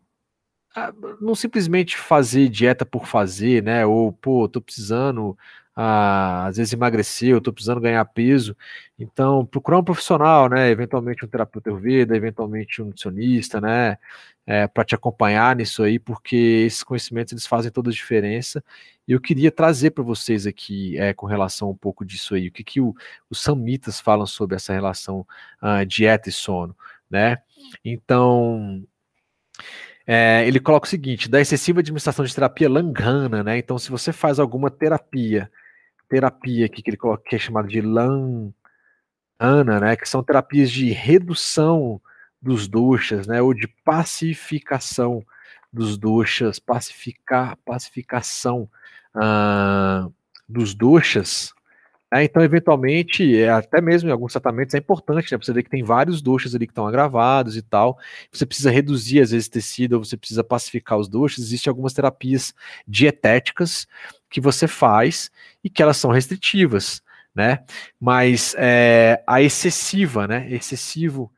não 1.20 1.34
simplesmente 1.34 1.96
fazer 1.96 2.48
dieta 2.48 2.84
por 2.84 3.06
fazer, 3.06 3.62
né? 3.62 3.86
Ou, 3.86 4.12
pô, 4.12 4.48
tô 4.48 4.60
precisando, 4.60 5.36
ah, 5.76 6.46
às 6.46 6.56
vezes 6.56 6.72
emagrecer, 6.72 7.30
eu 7.30 7.40
tô 7.40 7.52
precisando 7.52 7.80
ganhar 7.80 8.04
peso. 8.06 8.56
Então, 8.98 9.46
procurar 9.46 9.78
um 9.78 9.84
profissional, 9.84 10.48
né? 10.48 10.70
Eventualmente 10.70 11.24
um 11.24 11.28
terapeuta 11.28 11.70
Ayurveda, 11.70 12.16
eventualmente 12.16 12.82
um 12.82 12.86
nutricionista, 12.86 13.60
né? 13.60 13.98
É, 14.46 14.66
para 14.66 14.84
te 14.84 14.94
acompanhar 14.94 15.56
nisso 15.56 15.82
aí, 15.82 15.98
porque 15.98 16.36
esses 16.66 16.82
conhecimentos 16.82 17.32
eles 17.32 17.46
fazem 17.46 17.70
toda 17.70 17.90
a 17.90 17.92
diferença. 17.92 18.62
E 19.08 19.12
eu 19.12 19.20
queria 19.20 19.50
trazer 19.50 19.90
para 19.92 20.04
vocês 20.04 20.46
aqui, 20.46 20.98
é, 20.98 21.14
com 21.14 21.26
relação 21.26 21.70
um 21.70 21.76
pouco 21.76 22.04
disso 22.04 22.34
aí, 22.34 22.48
o 22.48 22.52
que, 22.52 22.64
que 22.64 22.80
o, 22.80 22.94
os 23.30 23.40
samitas 23.40 24.00
falam 24.00 24.26
sobre 24.26 24.56
essa 24.56 24.72
relação 24.72 25.26
ah, 25.60 25.84
dieta 25.84 26.28
e 26.28 26.32
sono, 26.32 26.76
né? 27.10 27.38
Então, 27.84 28.84
é, 30.06 30.46
ele 30.46 30.60
coloca 30.60 30.86
o 30.86 30.90
seguinte: 30.90 31.28
da 31.28 31.40
excessiva 31.40 31.80
administração 31.80 32.24
de 32.24 32.34
terapia 32.34 32.68
langana, 32.68 33.42
né? 33.42 33.58
Então, 33.58 33.78
se 33.78 33.90
você 33.90 34.12
faz 34.12 34.38
alguma 34.38 34.70
terapia, 34.70 35.50
terapia 36.08 36.66
aqui 36.66 36.82
que 36.82 36.90
ele 36.90 36.96
coloca 36.96 37.24
que 37.26 37.36
é 37.36 37.38
chamada 37.38 37.68
de 37.68 37.80
langana, 37.80 38.52
né? 39.40 39.96
Que 39.96 40.08
são 40.08 40.22
terapias 40.22 40.70
de 40.70 40.90
redução 40.90 42.00
dos 42.40 42.68
doxas, 42.68 43.26
né? 43.26 43.40
Ou 43.40 43.54
de 43.54 43.66
pacificação 43.84 45.24
dos 45.72 45.96
doxas, 45.96 46.58
pacificar, 46.58 47.56
pacificação 47.64 48.68
uh, 49.16 50.12
dos 50.48 50.74
doxas, 50.74 51.52
é, 52.14 52.22
então, 52.22 52.42
eventualmente, 52.44 53.36
é, 53.36 53.50
até 53.50 53.80
mesmo 53.80 54.08
em 54.08 54.12
alguns 54.12 54.30
tratamentos 54.32 54.72
é 54.72 54.78
importante, 54.78 55.32
né? 55.32 55.38
Você 55.42 55.52
vê 55.52 55.64
que 55.64 55.68
tem 55.70 55.82
vários 55.82 56.22
doxas 56.22 56.54
ali 56.54 56.64
que 56.64 56.70
estão 56.70 56.86
agravados 56.86 57.56
e 57.56 57.62
tal. 57.62 57.98
Você 58.30 58.46
precisa 58.46 58.70
reduzir, 58.70 59.20
às 59.20 59.32
vezes, 59.32 59.48
tecido, 59.48 59.98
você 59.98 60.16
precisa 60.16 60.44
pacificar 60.44 60.96
os 60.96 61.08
doxas. 61.08 61.44
Existem 61.44 61.68
algumas 61.70 61.92
terapias 61.92 62.54
dietéticas 62.86 63.88
que 64.30 64.40
você 64.40 64.68
faz 64.68 65.28
e 65.64 65.68
que 65.68 65.82
elas 65.82 65.96
são 65.96 66.12
restritivas, 66.12 67.02
né? 67.34 67.64
Mas 68.00 68.54
é, 68.58 69.20
a 69.26 69.42
excessiva, 69.42 70.28
né? 70.28 70.48
Excessivo, 70.52 71.32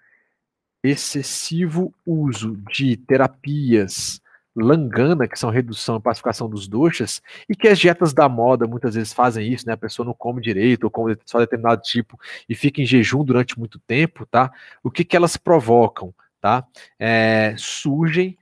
excessivo 0.82 1.94
uso 2.04 2.54
de 2.70 2.98
terapias 2.98 4.20
langana, 4.56 5.28
que 5.28 5.38
são 5.38 5.50
redução 5.50 5.96
e 5.96 6.00
pacificação 6.00 6.48
dos 6.48 6.66
doxas, 6.66 7.22
e 7.48 7.54
que 7.54 7.68
as 7.68 7.78
dietas 7.78 8.14
da 8.14 8.28
moda 8.28 8.66
muitas 8.66 8.94
vezes 8.94 9.12
fazem 9.12 9.52
isso, 9.52 9.66
né? 9.66 9.74
A 9.74 9.76
pessoa 9.76 10.06
não 10.06 10.14
come 10.14 10.40
direito 10.40 10.84
ou 10.84 10.90
come 10.90 11.16
só 11.26 11.38
determinado 11.38 11.82
tipo 11.82 12.18
e 12.48 12.54
fica 12.54 12.80
em 12.80 12.86
jejum 12.86 13.22
durante 13.22 13.58
muito 13.58 13.78
tempo, 13.80 14.24
tá? 14.26 14.50
O 14.82 14.90
que 14.90 15.04
que 15.04 15.16
elas 15.16 15.36
provocam, 15.36 16.14
tá? 16.40 16.66
É, 16.98 17.54
surgem 17.58 18.36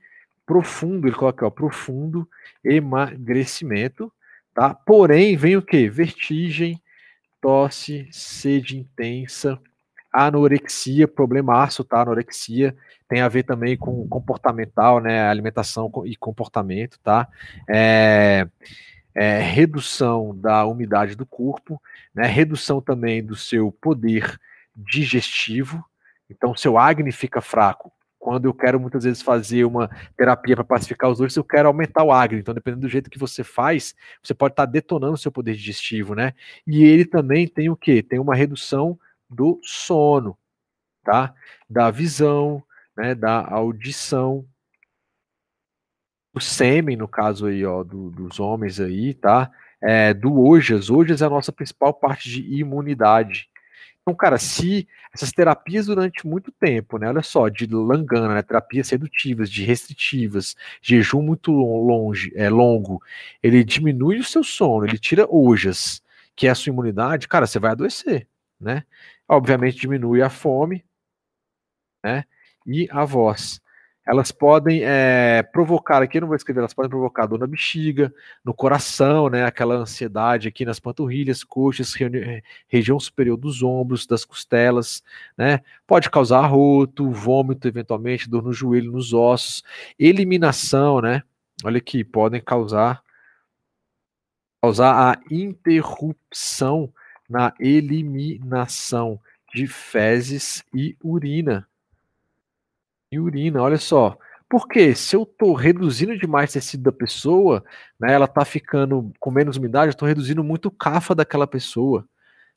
profundo, 0.45 1.07
ele 1.07 1.15
coloca, 1.15 1.45
ó, 1.45 1.49
profundo 1.49 2.27
emagrecimento, 2.63 4.11
tá? 4.53 4.73
Porém, 4.73 5.35
vem 5.35 5.57
o 5.57 5.61
que? 5.61 5.89
Vertigem, 5.89 6.81
tosse, 7.41 8.07
sede 8.11 8.77
intensa, 8.77 9.59
anorexia, 10.15 11.07
problemaço, 11.07 11.83
tá? 11.83 12.01
Anorexia 12.01 12.75
tem 13.07 13.21
a 13.21 13.27
ver 13.27 13.43
também 13.43 13.75
com 13.75 14.07
comportamental, 14.07 15.01
né? 15.01 15.27
Alimentação 15.27 15.91
e 16.05 16.15
comportamento, 16.15 16.97
tá? 17.03 17.27
É, 17.69 18.47
é, 19.13 19.39
redução 19.39 20.33
da 20.33 20.65
umidade 20.65 21.15
do 21.15 21.25
corpo, 21.25 21.81
né? 22.13 22.25
Redução 22.27 22.79
também 22.79 23.21
do 23.21 23.35
seu 23.35 23.71
poder 23.71 24.39
digestivo. 24.75 25.83
Então, 26.29 26.55
seu 26.55 26.77
acne 26.77 27.11
fica 27.11 27.41
fraco. 27.41 27.91
Quando 28.17 28.45
eu 28.45 28.53
quero 28.53 28.79
muitas 28.79 29.03
vezes 29.03 29.21
fazer 29.21 29.65
uma 29.65 29.89
terapia 30.17 30.55
para 30.55 30.63
pacificar 30.63 31.11
os 31.11 31.19
dois, 31.19 31.35
eu 31.35 31.43
quero 31.43 31.67
aumentar 31.67 32.03
o 32.03 32.11
acne. 32.11 32.39
Então, 32.39 32.55
dependendo 32.55 32.81
do 32.81 32.89
jeito 32.89 33.09
que 33.09 33.19
você 33.19 33.43
faz, 33.43 33.93
você 34.23 34.33
pode 34.33 34.53
estar 34.53 34.65
tá 34.65 34.71
detonando 34.71 35.13
o 35.13 35.17
seu 35.17 35.31
poder 35.31 35.55
digestivo, 35.55 36.15
né? 36.15 36.33
E 36.65 36.83
ele 36.83 37.05
também 37.05 37.47
tem 37.47 37.69
o 37.69 37.75
quê? 37.75 38.01
Tem 38.01 38.17
uma 38.17 38.33
redução 38.33 38.97
do 39.35 39.59
sono, 39.63 40.37
tá? 41.03 41.33
Da 41.69 41.91
visão, 41.91 42.63
né? 42.97 43.13
Da 43.13 43.45
audição, 43.47 44.45
o 46.33 46.39
sêmen, 46.41 46.97
no 46.97 47.07
caso 47.07 47.47
aí, 47.47 47.65
ó, 47.65 47.83
do, 47.83 48.09
dos 48.09 48.39
homens 48.39 48.79
aí, 48.79 49.13
tá? 49.13 49.49
É, 49.81 50.13
do 50.13 50.41
ojas, 50.41 50.89
ojas 50.89 51.21
é 51.21 51.25
a 51.25 51.29
nossa 51.29 51.51
principal 51.51 51.93
parte 51.93 52.29
de 52.29 52.41
imunidade. 52.59 53.49
Então, 54.01 54.13
cara, 54.13 54.37
se 54.37 54.87
essas 55.13 55.31
terapias 55.31 55.87
durante 55.87 56.27
muito 56.27 56.51
tempo, 56.51 56.99
né? 56.99 57.09
Olha 57.09 57.23
só, 57.23 57.49
de 57.49 57.65
langana, 57.65 58.35
né, 58.35 58.41
terapias 58.43 58.87
sedutivas, 58.87 59.49
de 59.49 59.63
restritivas, 59.63 60.55
jejum 60.81 61.21
muito 61.23 61.51
longe, 61.51 62.31
é 62.35 62.49
longo, 62.49 63.01
ele 63.41 63.63
diminui 63.63 64.19
o 64.19 64.23
seu 64.23 64.43
sono, 64.43 64.85
ele 64.85 64.99
tira 64.99 65.25
ojas, 65.27 66.03
que 66.35 66.47
é 66.47 66.51
a 66.51 66.55
sua 66.55 66.69
imunidade, 66.69 67.27
cara, 67.27 67.47
você 67.47 67.57
vai 67.57 67.71
adoecer, 67.71 68.27
né? 68.59 68.83
Obviamente 69.27 69.77
diminui 69.77 70.21
a 70.21 70.29
fome, 70.29 70.85
né? 72.03 72.25
e 72.65 72.87
a 72.91 73.05
voz. 73.05 73.61
Elas 74.07 74.31
podem 74.31 74.81
é, 74.83 75.41
provocar, 75.41 76.03
aqui 76.03 76.17
eu 76.17 76.21
não 76.21 76.27
vou 76.27 76.35
escrever, 76.35 76.59
elas 76.59 76.75
podem 76.75 76.89
provocar 76.89 77.25
dor 77.25 77.39
na 77.39 77.47
bexiga, 77.47 78.13
no 78.43 78.53
coração, 78.53 79.29
né, 79.29 79.43
aquela 79.45 79.73
ansiedade 79.73 80.47
aqui 80.47 80.63
nas 80.63 80.79
panturrilhas, 80.79 81.43
coxas, 81.43 81.95
região 82.67 82.99
superior 82.99 83.35
dos 83.35 83.63
ombros, 83.63 84.05
das 84.05 84.23
costelas, 84.23 85.01
né, 85.35 85.61
pode 85.87 86.11
causar 86.11 86.43
arroto, 86.43 87.09
vômito, 87.09 87.67
eventualmente, 87.67 88.29
dor 88.29 88.43
no 88.43 88.53
joelho, 88.53 88.91
nos 88.91 89.11
ossos, 89.11 89.63
eliminação, 89.97 91.01
né, 91.01 91.23
olha 91.63 91.79
aqui, 91.79 92.03
podem 92.03 92.39
causar, 92.39 93.01
causar 94.61 95.13
a 95.13 95.19
interrupção 95.31 96.93
na 97.29 97.53
eliminação 97.59 99.19
de 99.53 99.67
fezes 99.67 100.63
e 100.73 100.97
urina 101.03 101.67
e 103.15 103.19
urina, 103.19 103.61
olha 103.61 103.77
só. 103.77 104.17
Porque 104.47 104.93
se 104.93 105.15
eu 105.15 105.23
estou 105.23 105.53
reduzindo 105.53 106.17
demais 106.17 106.51
o 106.51 106.53
tecido 106.53 106.83
da 106.83 106.91
pessoa, 106.91 107.63
né, 107.99 108.13
ela 108.13 108.25
está 108.25 108.45
ficando 108.45 109.11
com 109.19 109.31
menos 109.31 109.57
umidade, 109.57 109.87
eu 109.87 109.91
estou 109.91 110.07
reduzindo 110.07 110.43
muito 110.43 110.67
o 110.67 110.71
cafa 110.71 111.15
daquela 111.15 111.47
pessoa, 111.47 112.07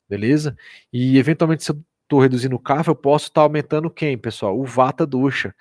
beleza? 0.07 0.55
E 0.93 1.17
eventualmente 1.17 1.63
se 1.63 1.71
eu 1.71 1.83
estou 2.03 2.19
reduzindo 2.19 2.55
o 2.55 2.59
cafa, 2.59 2.91
eu 2.91 2.95
posso 2.95 3.25
estar 3.25 3.41
tá 3.41 3.45
aumentando 3.45 3.89
quem, 3.89 4.17
pessoal? 4.17 4.59
O 4.59 4.65
vata 4.65 5.05
dosha. 5.05 5.55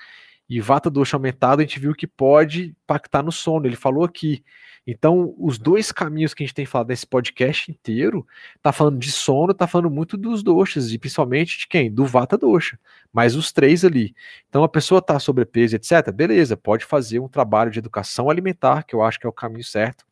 E 0.49 0.61
vata 0.61 0.91
dosha 0.91 1.17
aumentado, 1.17 1.61
a 1.61 1.63
gente 1.63 1.79
viu 1.81 1.95
que 1.95 2.07
pode 2.07 2.75
impactar 2.85 3.23
no 3.23 3.33
sono. 3.33 3.67
Ele 3.67 3.77
falou 3.77 4.05
aqui, 4.05 4.43
então, 4.91 5.35
os 5.39 5.59
dois 5.59 5.93
caminhos 5.93 6.33
que 6.33 6.43
a 6.43 6.47
gente 6.47 6.55
tem 6.55 6.65
falado 6.65 6.89
nesse 6.89 7.07
podcast 7.07 7.71
inteiro, 7.71 8.27
tá 8.63 8.73
falando 8.73 8.99
de 8.99 9.13
sono, 9.13 9.53
tá 9.53 9.67
falando 9.67 9.91
muito 9.91 10.17
dos 10.17 10.43
doxas, 10.43 10.91
e 10.93 10.99
principalmente 10.99 11.59
de 11.59 11.69
quem? 11.69 11.93
Do 11.93 12.07
vata 12.07 12.39
dosha. 12.39 12.81
Mas 13.13 13.37
os 13.37 13.53
três 13.53 13.85
ali. 13.85 14.15
Então, 14.49 14.65
a 14.65 14.69
pessoa 14.69 15.03
tá 15.03 15.19
sobrepeso, 15.19 15.77
etc. 15.77 16.11
Beleza, 16.11 16.57
pode 16.57 16.87
fazer 16.87 17.19
um 17.21 17.29
trabalho 17.29 17.71
de 17.71 17.79
educação 17.79 18.31
alimentar, 18.31 18.83
que 18.83 18.95
eu 18.95 19.03
acho 19.03 19.21
que 19.21 19.27
é 19.27 19.29
o 19.29 19.33
caminho 19.33 19.63
certo. 19.63 20.07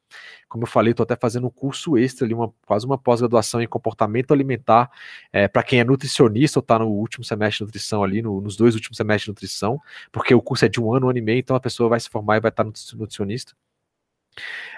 Como 0.46 0.64
eu 0.64 0.68
falei, 0.68 0.90
estou 0.90 1.04
até 1.04 1.16
fazendo 1.16 1.46
um 1.46 1.50
curso 1.50 1.96
extra 1.96 2.26
ali, 2.26 2.34
uma, 2.34 2.52
quase 2.66 2.84
uma 2.84 2.98
pós-graduação 2.98 3.62
em 3.62 3.66
comportamento 3.66 4.34
alimentar, 4.34 4.90
é, 5.32 5.48
para 5.48 5.62
quem 5.62 5.80
é 5.80 5.84
nutricionista 5.84 6.58
ou 6.58 6.60
está 6.60 6.78
no 6.78 6.88
último 6.88 7.24
semestre 7.24 7.60
de 7.60 7.64
nutrição 7.64 8.04
ali, 8.04 8.20
no, 8.20 8.42
nos 8.42 8.56
dois 8.56 8.74
últimos 8.74 8.98
semestres 8.98 9.24
de 9.24 9.30
nutrição, 9.30 9.80
porque 10.12 10.34
o 10.34 10.42
curso 10.42 10.66
é 10.66 10.68
de 10.68 10.80
um 10.80 10.92
ano, 10.92 11.06
um 11.06 11.10
ano 11.10 11.18
e 11.18 11.22
meio, 11.22 11.38
então 11.38 11.56
a 11.56 11.60
pessoa 11.60 11.88
vai 11.88 11.98
se 11.98 12.10
formar 12.10 12.36
e 12.36 12.40
vai 12.40 12.50
estar 12.50 12.64
tá 12.64 12.70
nutricionista. 12.94 13.54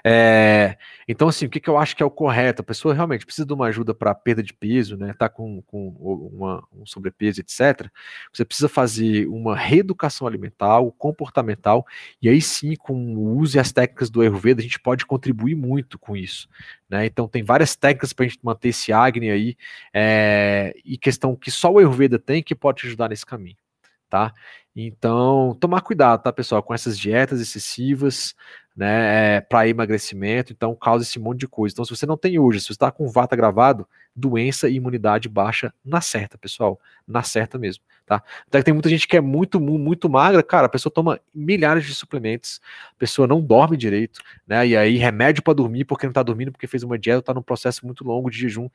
É, 0.04 0.76
então, 1.06 1.28
assim, 1.28 1.46
o 1.46 1.50
que, 1.50 1.60
que, 1.60 1.68
eu 1.68 1.78
acho 1.78 1.96
que 1.96 2.02
é 2.02 2.06
o 2.06 2.10
correto? 2.10 2.62
A 2.62 2.64
pessoa 2.64 2.94
realmente 2.94 3.24
precisa 3.24 3.46
de 3.46 3.52
uma 3.52 3.66
ajuda 3.66 3.94
para 3.94 4.14
perda 4.14 4.42
de 4.42 4.52
peso, 4.52 4.96
né? 4.96 5.14
Tá 5.18 5.28
com, 5.28 5.62
com 5.62 5.88
uma, 6.32 6.62
um 6.72 6.86
sobrepeso, 6.86 7.40
etc. 7.40 7.90
Você 8.32 8.44
precisa 8.44 8.68
fazer 8.68 9.26
uma 9.28 9.56
reeducação 9.56 10.26
alimentar, 10.26 10.78
comportamental, 10.98 11.86
e 12.20 12.28
aí 12.28 12.40
sim, 12.40 12.74
com 12.76 12.94
o 13.16 13.38
uso 13.38 13.56
e 13.56 13.60
as 13.60 13.72
técnicas 13.72 14.10
do 14.10 14.20
Ayurveda, 14.20 14.60
a 14.60 14.62
gente 14.62 14.78
pode 14.80 15.06
contribuir 15.06 15.54
muito 15.54 15.98
com 15.98 16.16
isso. 16.16 16.48
Né? 16.88 17.06
Então, 17.06 17.28
tem 17.28 17.42
várias 17.42 17.74
técnicas 17.76 18.12
para 18.12 18.26
a 18.26 18.28
gente 18.28 18.40
manter 18.42 18.68
esse 18.68 18.92
Agni 18.92 19.30
aí, 19.30 19.56
é, 19.92 20.74
e 20.84 20.96
questão 20.98 21.34
que 21.36 21.50
só 21.50 21.72
o 21.72 21.78
Ayurveda 21.78 22.18
tem 22.18 22.42
que 22.42 22.54
pode 22.54 22.86
ajudar 22.86 23.08
nesse 23.08 23.26
caminho. 23.26 23.56
Tá? 24.08 24.32
Então, 24.74 25.56
tomar 25.60 25.80
cuidado, 25.80 26.22
tá, 26.22 26.32
pessoal, 26.32 26.62
com 26.62 26.72
essas 26.72 26.98
dietas 26.98 27.40
excessivas, 27.40 28.34
né, 28.78 29.38
é, 29.38 29.40
para 29.40 29.66
emagrecimento, 29.66 30.52
então 30.52 30.72
causa 30.72 31.02
esse 31.02 31.18
monte 31.18 31.40
de 31.40 31.48
coisa. 31.48 31.72
Então, 31.72 31.84
se 31.84 31.90
você 31.90 32.06
não 32.06 32.16
tem 32.16 32.38
hoje, 32.38 32.60
se 32.60 32.66
você 32.66 32.74
está 32.74 32.92
com 32.92 33.08
vata 33.08 33.34
gravado, 33.34 33.88
doença 34.14 34.68
e 34.68 34.76
imunidade 34.76 35.28
baixa 35.28 35.74
na 35.84 36.00
certa, 36.00 36.38
pessoal, 36.38 36.80
na 37.06 37.24
certa 37.24 37.58
mesmo, 37.58 37.82
tá? 38.06 38.22
Então, 38.46 38.62
tem 38.62 38.72
muita 38.72 38.88
gente 38.88 39.08
que 39.08 39.16
é 39.16 39.20
muito, 39.20 39.58
muito 39.58 40.08
magra, 40.08 40.44
cara, 40.44 40.66
a 40.66 40.70
pessoa 40.70 40.92
toma 40.92 41.20
milhares 41.34 41.84
de 41.84 41.92
suplementos, 41.92 42.60
a 42.92 42.98
pessoa 42.98 43.26
não 43.26 43.40
dorme 43.40 43.76
direito, 43.76 44.20
né, 44.46 44.64
e 44.64 44.76
aí 44.76 44.96
remédio 44.96 45.42
para 45.42 45.54
dormir 45.54 45.84
porque 45.84 46.06
não 46.06 46.12
está 46.12 46.22
dormindo, 46.22 46.52
porque 46.52 46.68
fez 46.68 46.84
uma 46.84 46.96
dieta, 46.96 47.18
está 47.18 47.34
num 47.34 47.42
processo 47.42 47.84
muito 47.84 48.04
longo 48.04 48.30
de 48.30 48.38
jejum. 48.38 48.68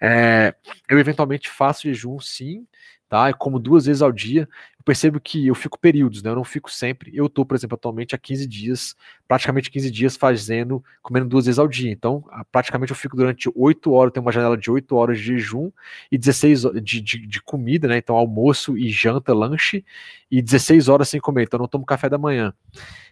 É, 0.00 0.54
eu 0.88 0.98
eventualmente 0.98 1.50
faço 1.50 1.82
jejum, 1.82 2.18
sim, 2.18 2.66
tá? 3.10 3.28
Eu 3.28 3.36
como 3.36 3.58
duas 3.58 3.86
vezes 3.86 4.00
ao 4.00 4.12
dia. 4.12 4.48
Eu 4.78 4.84
percebo 4.84 5.20
que 5.20 5.48
eu 5.48 5.54
fico 5.54 5.78
períodos, 5.78 6.22
né? 6.22 6.30
Eu 6.30 6.36
não 6.36 6.44
fico 6.44 6.70
sempre. 6.70 7.10
Eu 7.12 7.28
tô, 7.28 7.44
por 7.44 7.56
exemplo, 7.56 7.74
atualmente 7.74 8.14
há 8.14 8.18
15 8.18 8.46
dias, 8.46 8.96
praticamente 9.28 9.68
15 9.70 9.90
dias 9.90 10.16
fazendo, 10.16 10.82
comendo 11.02 11.28
duas 11.28 11.44
vezes 11.44 11.58
ao 11.58 11.66
dia. 11.68 11.90
Então, 11.90 12.24
praticamente 12.52 12.92
eu 12.92 12.96
fico 12.96 13.16
durante 13.16 13.50
8 13.54 13.92
horas, 13.92 14.12
tenho 14.12 14.24
uma 14.24 14.32
janela 14.32 14.56
de 14.56 14.70
8 14.70 14.94
horas 14.96 15.18
de 15.18 15.24
jejum 15.24 15.70
e 16.10 16.16
16 16.16 16.62
de, 16.82 17.00
de, 17.00 17.26
de 17.26 17.42
comida, 17.42 17.88
né? 17.88 17.98
Então, 17.98 18.16
almoço 18.16 18.78
e 18.78 18.88
janta, 18.88 19.34
lanche, 19.34 19.84
e 20.30 20.40
16 20.40 20.88
horas 20.88 21.08
sem 21.08 21.20
comer. 21.20 21.42
Então, 21.42 21.58
eu 21.58 21.62
não 21.62 21.68
tomo 21.68 21.84
café 21.84 22.08
da 22.08 22.16
manhã. 22.16 22.54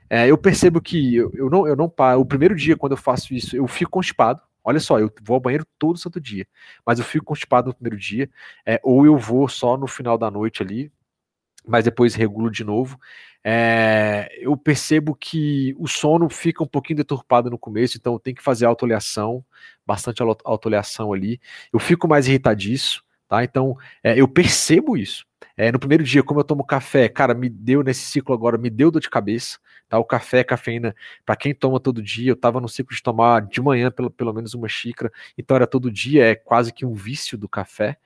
É, 0.09 0.31
eu 0.31 0.39
percebo 0.39 0.81
que 0.81 1.17
eu, 1.17 1.31
eu, 1.35 1.51
não, 1.51 1.67
eu 1.67 1.77
não 1.77 1.89
paro. 1.89 2.21
O 2.21 2.25
primeiro 2.25 2.55
dia, 2.55 2.77
quando 2.77 2.93
eu 2.93 2.97
faço 2.97 3.35
isso, 3.35 3.57
eu 3.57 3.67
fico 3.67 3.91
constipado. 3.91 4.41
Olha 4.65 4.81
só, 4.81 4.99
eu 4.99 5.11
vou 5.23 5.35
ao 5.35 5.41
banheiro 5.41 5.67
todo 5.79 5.99
santo 5.99 6.21
dia, 6.21 6.47
mas 6.85 6.99
eu 6.99 7.05
fico 7.05 7.25
constipado 7.25 7.69
no 7.69 7.75
primeiro 7.75 7.97
dia, 7.97 8.31
é, 8.67 8.81
ou 8.83 9.07
eu 9.07 9.17
vou 9.17 9.49
só 9.49 9.77
no 9.77 9.87
final 9.87 10.19
da 10.19 10.31
noite 10.31 10.63
ali, 10.63 10.93
mas 11.67 11.85
depois 11.85 12.15
regulo 12.15 12.51
de 12.51 12.65
novo. 12.65 12.99
É, 13.45 14.29
eu 14.41 14.57
percebo 14.57 15.15
que 15.15 15.75
o 15.79 15.87
sono 15.87 16.29
fica 16.29 16.63
um 16.63 16.67
pouquinho 16.67 16.99
deturpado 16.99 17.51
no 17.51 17.59
começo, 17.59 17.97
então 17.97 18.15
eu 18.15 18.19
tenho 18.21 18.37
que 18.37 18.43
fazer 18.43 18.67
autoleação, 18.67 19.45
bastante 19.87 20.23
autoleação 20.45 21.13
ali. 21.13 21.41
Eu 21.73 21.79
fico 21.79 22.09
mais 22.09 22.27
irritadiço, 22.29 23.03
tá? 23.29 23.45
Então 23.45 23.77
é, 24.03 24.19
eu 24.21 24.27
percebo 24.27 24.97
isso. 24.97 25.27
É, 25.57 25.71
no 25.73 25.79
primeiro 25.79 26.05
dia, 26.05 26.23
como 26.23 26.41
eu 26.41 26.45
tomo 26.45 26.65
café, 26.65 27.09
cara, 27.09 27.35
me 27.35 27.49
deu 27.49 27.83
nesse 27.83 28.03
ciclo 28.03 28.35
agora, 28.35 28.57
me 28.57 28.71
deu 28.71 28.91
dor 28.91 29.01
de 29.01 29.11
cabeça. 29.11 29.59
Tá? 29.89 29.99
O 29.99 30.05
café, 30.05 30.45
cafeína, 30.45 30.95
para 31.25 31.35
quem 31.37 31.55
toma 31.55 31.81
todo 31.81 32.03
dia, 32.03 32.31
eu 32.31 32.35
estava 32.35 32.61
no 32.61 32.69
ciclo 32.69 32.95
de 32.95 33.03
tomar 33.03 33.43
de 33.43 33.61
manhã 33.61 33.91
pelo, 33.91 34.11
pelo 34.11 34.33
menos 34.33 34.55
uma 34.55 34.69
xícara, 34.69 35.11
então 35.37 35.57
era 35.57 35.67
todo 35.67 35.91
dia, 35.91 36.27
é 36.27 36.35
quase 36.35 36.73
que 36.73 36.85
um 36.85 36.93
vício 36.93 37.39
do 37.39 37.49
café, 37.49 37.97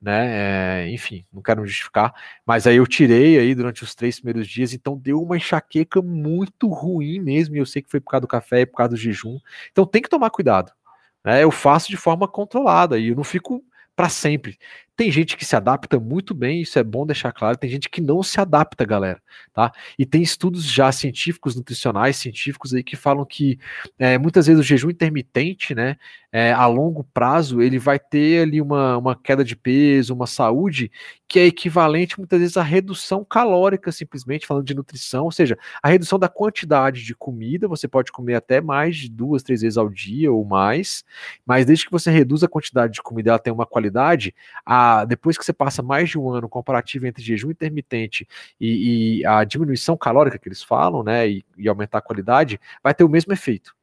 né? 0.00 0.84
É, 0.84 0.90
enfim, 0.90 1.24
não 1.32 1.40
quero 1.40 1.64
justificar, 1.64 2.12
mas 2.44 2.66
aí 2.66 2.76
eu 2.76 2.86
tirei 2.86 3.38
aí 3.38 3.54
durante 3.54 3.84
os 3.84 3.94
três 3.94 4.18
primeiros 4.20 4.48
dias, 4.48 4.72
então 4.72 4.96
deu 4.96 5.22
uma 5.22 5.36
enxaqueca 5.36 6.02
muito 6.02 6.68
ruim 6.68 7.20
mesmo, 7.20 7.54
e 7.56 7.58
eu 7.58 7.66
sei 7.66 7.82
que 7.82 7.90
foi 7.90 8.00
por 8.00 8.10
causa 8.10 8.22
do 8.22 8.28
café 8.28 8.62
e 8.62 8.66
por 8.66 8.76
causa 8.76 8.90
do 8.90 8.96
jejum, 8.96 9.38
então 9.70 9.86
tem 9.86 10.02
que 10.02 10.08
tomar 10.08 10.30
cuidado. 10.30 10.72
Né? 11.24 11.44
Eu 11.44 11.50
faço 11.50 11.88
de 11.88 11.96
forma 11.96 12.26
controlada 12.26 12.98
e 12.98 13.08
eu 13.08 13.16
não 13.16 13.24
fico 13.24 13.62
para 13.98 14.08
sempre. 14.08 14.56
Tem 14.98 15.12
gente 15.12 15.36
que 15.36 15.44
se 15.44 15.54
adapta 15.54 16.00
muito 16.00 16.34
bem, 16.34 16.60
isso 16.60 16.76
é 16.76 16.82
bom 16.82 17.06
deixar 17.06 17.30
claro. 17.30 17.56
Tem 17.56 17.70
gente 17.70 17.88
que 17.88 18.00
não 18.00 18.20
se 18.20 18.40
adapta, 18.40 18.84
galera, 18.84 19.22
tá? 19.52 19.70
E 19.96 20.04
tem 20.04 20.20
estudos 20.20 20.64
já 20.64 20.90
científicos, 20.90 21.54
nutricionais, 21.54 22.16
científicos 22.16 22.74
aí 22.74 22.82
que 22.82 22.96
falam 22.96 23.24
que 23.24 23.60
é, 23.96 24.18
muitas 24.18 24.48
vezes 24.48 24.58
o 24.58 24.66
jejum 24.66 24.90
intermitente, 24.90 25.72
né, 25.72 25.96
é, 26.32 26.52
a 26.52 26.66
longo 26.66 27.04
prazo, 27.04 27.62
ele 27.62 27.78
vai 27.78 27.98
ter 27.98 28.42
ali 28.42 28.60
uma, 28.60 28.98
uma 28.98 29.14
queda 29.14 29.44
de 29.44 29.54
peso, 29.54 30.12
uma 30.12 30.26
saúde 30.26 30.90
que 31.28 31.38
é 31.38 31.46
equivalente 31.46 32.18
muitas 32.18 32.40
vezes 32.40 32.56
à 32.56 32.62
redução 32.62 33.24
calórica, 33.24 33.92
simplesmente 33.92 34.46
falando 34.46 34.64
de 34.64 34.74
nutrição, 34.74 35.24
ou 35.24 35.30
seja, 35.30 35.58
a 35.82 35.88
redução 35.88 36.18
da 36.18 36.28
quantidade 36.28 37.04
de 37.04 37.14
comida. 37.14 37.68
Você 37.68 37.86
pode 37.86 38.10
comer 38.10 38.34
até 38.34 38.60
mais 38.60 38.96
de 38.96 39.10
duas, 39.10 39.42
três 39.42 39.60
vezes 39.60 39.76
ao 39.76 39.88
dia 39.88 40.32
ou 40.32 40.44
mais, 40.44 41.04
mas 41.46 41.66
desde 41.66 41.84
que 41.84 41.92
você 41.92 42.10
reduza 42.10 42.46
a 42.46 42.48
quantidade 42.48 42.94
de 42.94 43.02
comida, 43.02 43.30
ela 43.30 43.38
tem 43.38 43.52
uma 43.52 43.66
qualidade. 43.66 44.34
A 44.64 44.87
depois 45.04 45.36
que 45.36 45.44
você 45.44 45.52
passa 45.52 45.82
mais 45.82 46.10
de 46.10 46.18
um 46.18 46.30
ano 46.30 46.48
comparativo 46.48 47.06
entre 47.06 47.22
jejum 47.22 47.50
intermitente 47.50 48.26
e, 48.60 49.20
e 49.20 49.26
a 49.26 49.44
diminuição 49.44 49.96
calórica 49.96 50.38
que 50.38 50.48
eles 50.48 50.62
falam, 50.62 51.02
né, 51.02 51.28
e, 51.28 51.44
e, 51.56 51.68
aumentar 51.68 51.98
a 51.98 52.02
qualidade, 52.02 52.60
vai 52.82 52.94
ter 52.94 53.04
o 53.04 53.08
mesmo 53.08 53.32
efeito. 53.32 53.74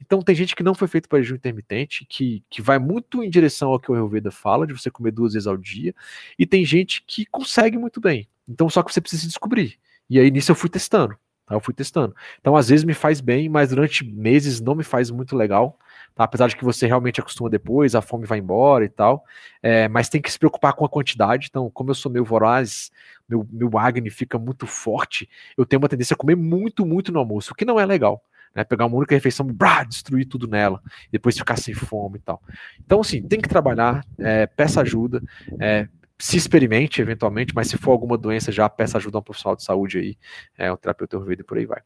Então 0.00 0.20
tem 0.20 0.34
gente 0.34 0.56
que 0.56 0.62
não 0.62 0.74
foi 0.74 0.88
feito 0.88 1.08
para 1.08 1.20
jejum 1.20 1.36
intermitente, 1.36 2.04
que, 2.08 2.44
que 2.50 2.60
vai 2.60 2.78
muito 2.78 3.22
em 3.22 3.30
direção 3.30 3.70
ao 3.70 3.78
que 3.78 3.90
o 3.90 3.94
Ayurveda 3.94 4.30
fala, 4.30 4.66
de 4.66 4.72
você 4.72 4.90
comer 4.90 5.12
duas 5.12 5.34
vezes 5.34 5.46
ao 5.46 5.56
dia, 5.56 5.94
e 6.38 6.46
tem 6.46 6.64
gente 6.64 7.02
que 7.06 7.24
consegue 7.26 7.78
muito 7.78 8.00
bem. 8.00 8.28
Então 8.48 8.68
só 8.68 8.82
que 8.82 8.92
você 8.92 9.00
precisa 9.00 9.26
descobrir. 9.26 9.78
E 10.10 10.18
aí 10.18 10.30
nisso 10.30 10.50
eu 10.50 10.56
fui 10.56 10.68
testando. 10.68 11.16
Tá? 11.52 11.56
Eu 11.56 11.60
fui 11.60 11.74
testando. 11.74 12.14
Então 12.40 12.56
às 12.56 12.68
vezes 12.68 12.84
me 12.84 12.94
faz 12.94 13.20
bem, 13.20 13.48
mas 13.48 13.68
durante 13.68 14.04
meses 14.04 14.60
não 14.60 14.74
me 14.74 14.82
faz 14.82 15.10
muito 15.10 15.36
legal. 15.36 15.78
Tá? 16.14 16.24
Apesar 16.24 16.48
de 16.48 16.56
que 16.56 16.64
você 16.64 16.86
realmente 16.86 17.20
acostuma 17.20 17.50
depois, 17.50 17.94
a 17.94 18.00
fome 18.00 18.26
vai 18.26 18.38
embora 18.38 18.84
e 18.84 18.88
tal. 18.88 19.24
É, 19.62 19.88
mas 19.88 20.08
tem 20.08 20.20
que 20.20 20.32
se 20.32 20.38
preocupar 20.38 20.72
com 20.72 20.84
a 20.84 20.88
quantidade. 20.88 21.48
Então, 21.50 21.70
como 21.70 21.90
eu 21.90 21.94
sou 21.94 22.10
meio 22.10 22.24
voraz, 22.24 22.90
meu, 23.28 23.46
meu 23.50 23.78
Agni 23.78 24.10
fica 24.10 24.38
muito 24.38 24.66
forte, 24.66 25.28
eu 25.56 25.64
tenho 25.64 25.80
uma 25.80 25.88
tendência 25.88 26.14
a 26.14 26.16
comer 26.16 26.36
muito, 26.36 26.84
muito 26.86 27.12
no 27.12 27.18
almoço, 27.18 27.52
o 27.52 27.54
que 27.54 27.64
não 27.64 27.78
é 27.78 27.86
legal. 27.86 28.22
Né, 28.54 28.64
pegar 28.64 28.84
uma 28.84 28.98
única 28.98 29.14
refeição 29.14 29.46
brá, 29.46 29.82
destruir 29.82 30.26
tudo 30.26 30.46
nela, 30.46 30.82
depois 31.10 31.38
ficar 31.38 31.56
sem 31.56 31.72
fome 31.72 32.18
e 32.18 32.20
tal. 32.20 32.42
Então, 32.84 33.00
assim, 33.00 33.22
tem 33.22 33.40
que 33.40 33.48
trabalhar, 33.48 34.04
é, 34.18 34.46
peça 34.46 34.82
ajuda, 34.82 35.22
é, 35.58 35.88
se 36.22 36.36
experimente 36.36 37.02
eventualmente, 37.02 37.52
mas 37.52 37.66
se 37.66 37.76
for 37.76 37.90
alguma 37.90 38.16
doença, 38.16 38.52
já 38.52 38.68
peça 38.68 38.96
ajuda 38.96 39.18
a 39.18 39.20
um 39.20 39.22
profissional 39.24 39.56
de 39.56 39.64
saúde 39.64 39.98
aí, 39.98 40.16
é, 40.56 40.72
um 40.72 40.76
terapeuta 40.76 41.16
e 41.16 41.42
por 41.42 41.58
aí 41.58 41.66
vai. 41.66 41.82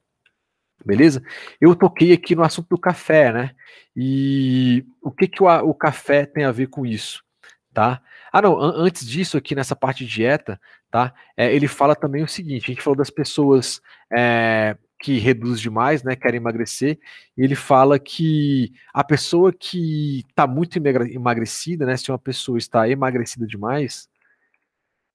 Beleza? 0.85 1.23
Eu 1.59 1.75
toquei 1.75 2.13
aqui 2.13 2.37
no 2.37 2.43
assunto 2.43 2.69
do 2.69 2.79
café, 2.79 3.33
né? 3.33 3.53
E 3.97 4.85
o 5.01 5.11
que, 5.11 5.27
que 5.27 5.43
o, 5.43 5.47
o 5.47 5.73
café 5.73 6.27
tem 6.27 6.45
a 6.45 6.53
ver 6.53 6.67
com 6.67 6.85
isso? 6.85 7.25
Tá? 7.73 8.03
Ah, 8.31 8.43
não, 8.43 8.61
an 8.61 8.75
antes 8.77 9.09
disso, 9.09 9.39
aqui 9.39 9.55
nessa 9.55 9.75
parte 9.75 10.05
de 10.05 10.13
dieta, 10.13 10.61
tá? 10.91 11.15
É, 11.35 11.55
ele 11.55 11.67
fala 11.67 11.97
também 11.97 12.23
o 12.23 12.29
seguinte: 12.29 12.65
a 12.65 12.75
gente 12.75 12.83
falou 12.83 12.97
das 12.99 13.09
pessoas 13.09 13.81
é, 14.15 14.77
que 15.01 15.19
reduz 15.19 15.63
demais, 15.63 16.03
né, 16.03 16.15
querem 16.15 16.37
emagrecer, 16.37 16.99
e 17.39 17.43
ele 17.43 17.55
fala 17.55 17.99
que 17.99 18.71
a 18.93 19.03
pessoa 19.03 19.51
que 19.51 20.27
está 20.29 20.47
muito 20.47 20.77
emagrecida, 20.77 21.87
né, 21.87 21.97
se 21.97 22.11
uma 22.11 22.19
pessoa 22.19 22.59
está 22.59 22.87
emagrecida 22.87 23.47
demais, 23.47 24.11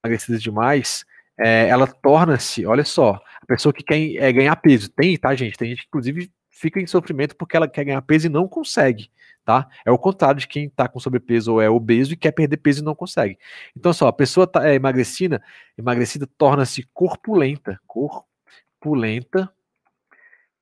emagrecida 0.03 0.38
demais, 0.38 1.06
é, 1.40 1.68
ela 1.68 1.88
torna-se, 1.88 2.65
olha 2.65 2.84
só, 2.84 3.22
a 3.41 3.45
pessoa 3.45 3.73
que 3.73 3.84
quer 3.84 4.15
é, 4.15 4.32
ganhar 4.32 4.56
peso, 4.57 4.90
tem, 4.90 5.18
tá, 5.18 5.34
gente? 5.36 5.57
Tem 5.57 5.69
gente 5.69 5.84
que, 5.84 5.88
inclusive, 5.88 6.32
fica 6.49 6.80
em 6.80 6.88
sofrimento 6.88 7.36
porque 7.36 7.56
ela 7.56 7.68
quer 7.68 7.86
ganhar 7.86 8.02
peso 8.02 8.28
e 8.28 8.30
não 8.30 8.48
consegue, 8.48 9.10
tá? 9.45 9.68
É 9.86 9.91
o 9.91 9.98
contrário 9.98 10.40
de 10.40 10.48
quem 10.48 10.69
tá 10.69 10.88
com 10.88 10.99
sobrepeso 10.99 11.53
ou 11.53 11.61
é 11.61 11.69
obeso 11.69 12.14
e 12.14 12.18
quer 12.18 12.32
perder 12.32 12.57
peso 12.57 12.82
e 12.82 12.86
não 12.86 12.95
consegue. 12.95 13.38
Então, 13.76 13.94
só, 13.94 14.07
a 14.07 14.14
pessoa 14.14 14.45
tá, 14.45 14.68
é 14.68 14.76
emagrecida, 14.76 15.41
emagrecida 15.78 16.28
torna-se 16.38 16.84
corpulenta, 16.94 17.80
corpulenta, 17.88 19.52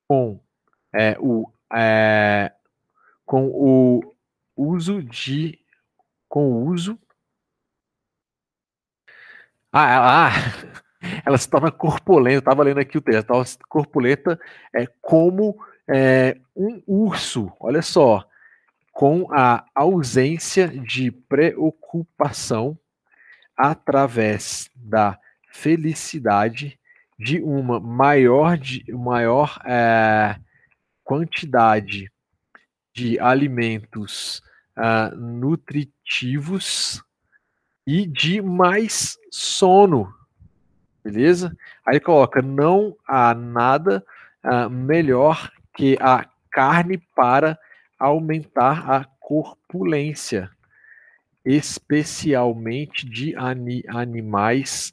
com 0.08 0.40
é, 0.92 1.16
o 1.20 1.48
é, 1.72 2.52
com 3.24 3.46
o 3.46 4.16
uso 4.56 5.02
de 5.02 5.58
com 6.28 6.52
o 6.52 6.64
uso 6.66 6.98
ah, 9.72 10.28
ah 10.28 10.30
ela 11.24 11.38
se 11.38 11.48
torna 11.48 11.70
corpulenta. 11.70 12.36
Eu 12.36 12.38
estava 12.40 12.62
lendo 12.62 12.80
aqui 12.80 12.98
o 12.98 13.00
texto. 13.00 13.32
Ela 13.32 13.44
corpulenta 13.68 14.38
é 14.74 14.86
como 15.00 15.56
é, 15.88 16.36
um 16.54 16.82
urso. 16.86 17.52
Olha 17.58 17.82
só, 17.82 18.24
com 18.92 19.26
a 19.32 19.64
ausência 19.74 20.68
de 20.68 21.10
preocupação 21.10 22.78
através 23.56 24.70
da 24.74 25.18
felicidade 25.52 26.78
de 27.18 27.42
uma 27.42 27.78
maior, 27.78 28.56
de, 28.56 28.84
maior 28.92 29.60
é, 29.66 30.36
quantidade 31.04 32.10
de 32.94 33.18
alimentos 33.18 34.42
uh, 34.76 35.14
nutritivos 35.16 37.02
e 37.86 38.06
de 38.06 38.40
mais 38.40 39.18
sono, 39.30 40.12
beleza? 41.02 41.56
Aí 41.84 41.98
coloca: 42.00 42.42
não 42.42 42.96
há 43.06 43.34
nada 43.34 44.04
uh, 44.44 44.70
melhor 44.70 45.50
que 45.74 45.96
a 46.00 46.26
carne 46.50 46.98
para 47.14 47.58
aumentar 47.98 48.90
a 48.90 49.04
corpulência, 49.20 50.50
especialmente 51.44 53.08
de 53.08 53.34
ani 53.36 53.84
animais 53.88 54.92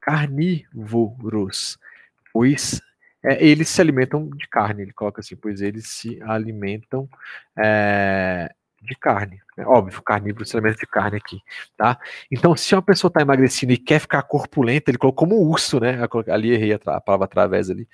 carnívoros, 0.00 1.78
pois 2.32 2.80
é, 3.22 3.44
eles 3.44 3.68
se 3.68 3.80
alimentam 3.80 4.30
de 4.30 4.48
carne. 4.48 4.82
Ele 4.82 4.92
coloca 4.92 5.20
assim, 5.20 5.34
pois 5.34 5.60
eles 5.60 5.88
se 5.88 6.22
alimentam 6.22 7.08
é, 7.56 8.54
de 8.82 8.94
carne. 8.94 9.40
É 9.56 9.64
óbvio, 9.64 10.02
carnívoro 10.02 10.44
alimenta 10.52 10.78
de 10.78 10.86
carne 10.86 11.16
aqui, 11.16 11.40
tá? 11.76 11.98
Então, 12.30 12.54
se 12.56 12.74
uma 12.74 12.82
pessoa 12.82 13.08
está 13.08 13.20
emagrecida 13.20 13.72
e 13.72 13.78
quer 13.78 13.98
ficar 13.98 14.22
corpulenta, 14.22 14.90
ele 14.90 14.98
colocou 14.98 15.26
como 15.26 15.42
urso, 15.42 15.80
né? 15.80 15.98
Ali 16.28 16.52
errei 16.52 16.74
a, 16.74 17.00
palavra 17.00 17.24
através 17.24 17.70
ali. 17.70 17.88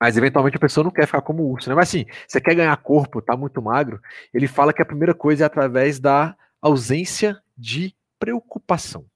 Mas 0.00 0.16
eventualmente 0.16 0.56
a 0.56 0.60
pessoa 0.60 0.84
não 0.84 0.90
quer 0.90 1.06
ficar 1.06 1.22
como 1.22 1.42
urso, 1.44 1.68
né? 1.68 1.74
Mas 1.74 1.88
assim, 1.88 2.04
você 2.26 2.40
quer 2.40 2.54
ganhar 2.54 2.76
corpo, 2.76 3.22
tá 3.22 3.36
muito 3.36 3.60
magro, 3.62 4.00
ele 4.32 4.46
fala 4.46 4.72
que 4.72 4.82
a 4.82 4.86
primeira 4.86 5.14
coisa 5.14 5.44
é 5.44 5.46
através 5.46 5.98
da 5.98 6.36
ausência 6.60 7.40
de 7.56 7.94
preocupação. 8.18 9.06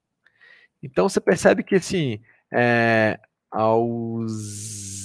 Então 0.83 1.09
você 1.09 1.21
percebe 1.21 1.63
que 1.63 1.77
assim, 1.77 2.21
é, 2.51 3.21
aos, 3.51 5.00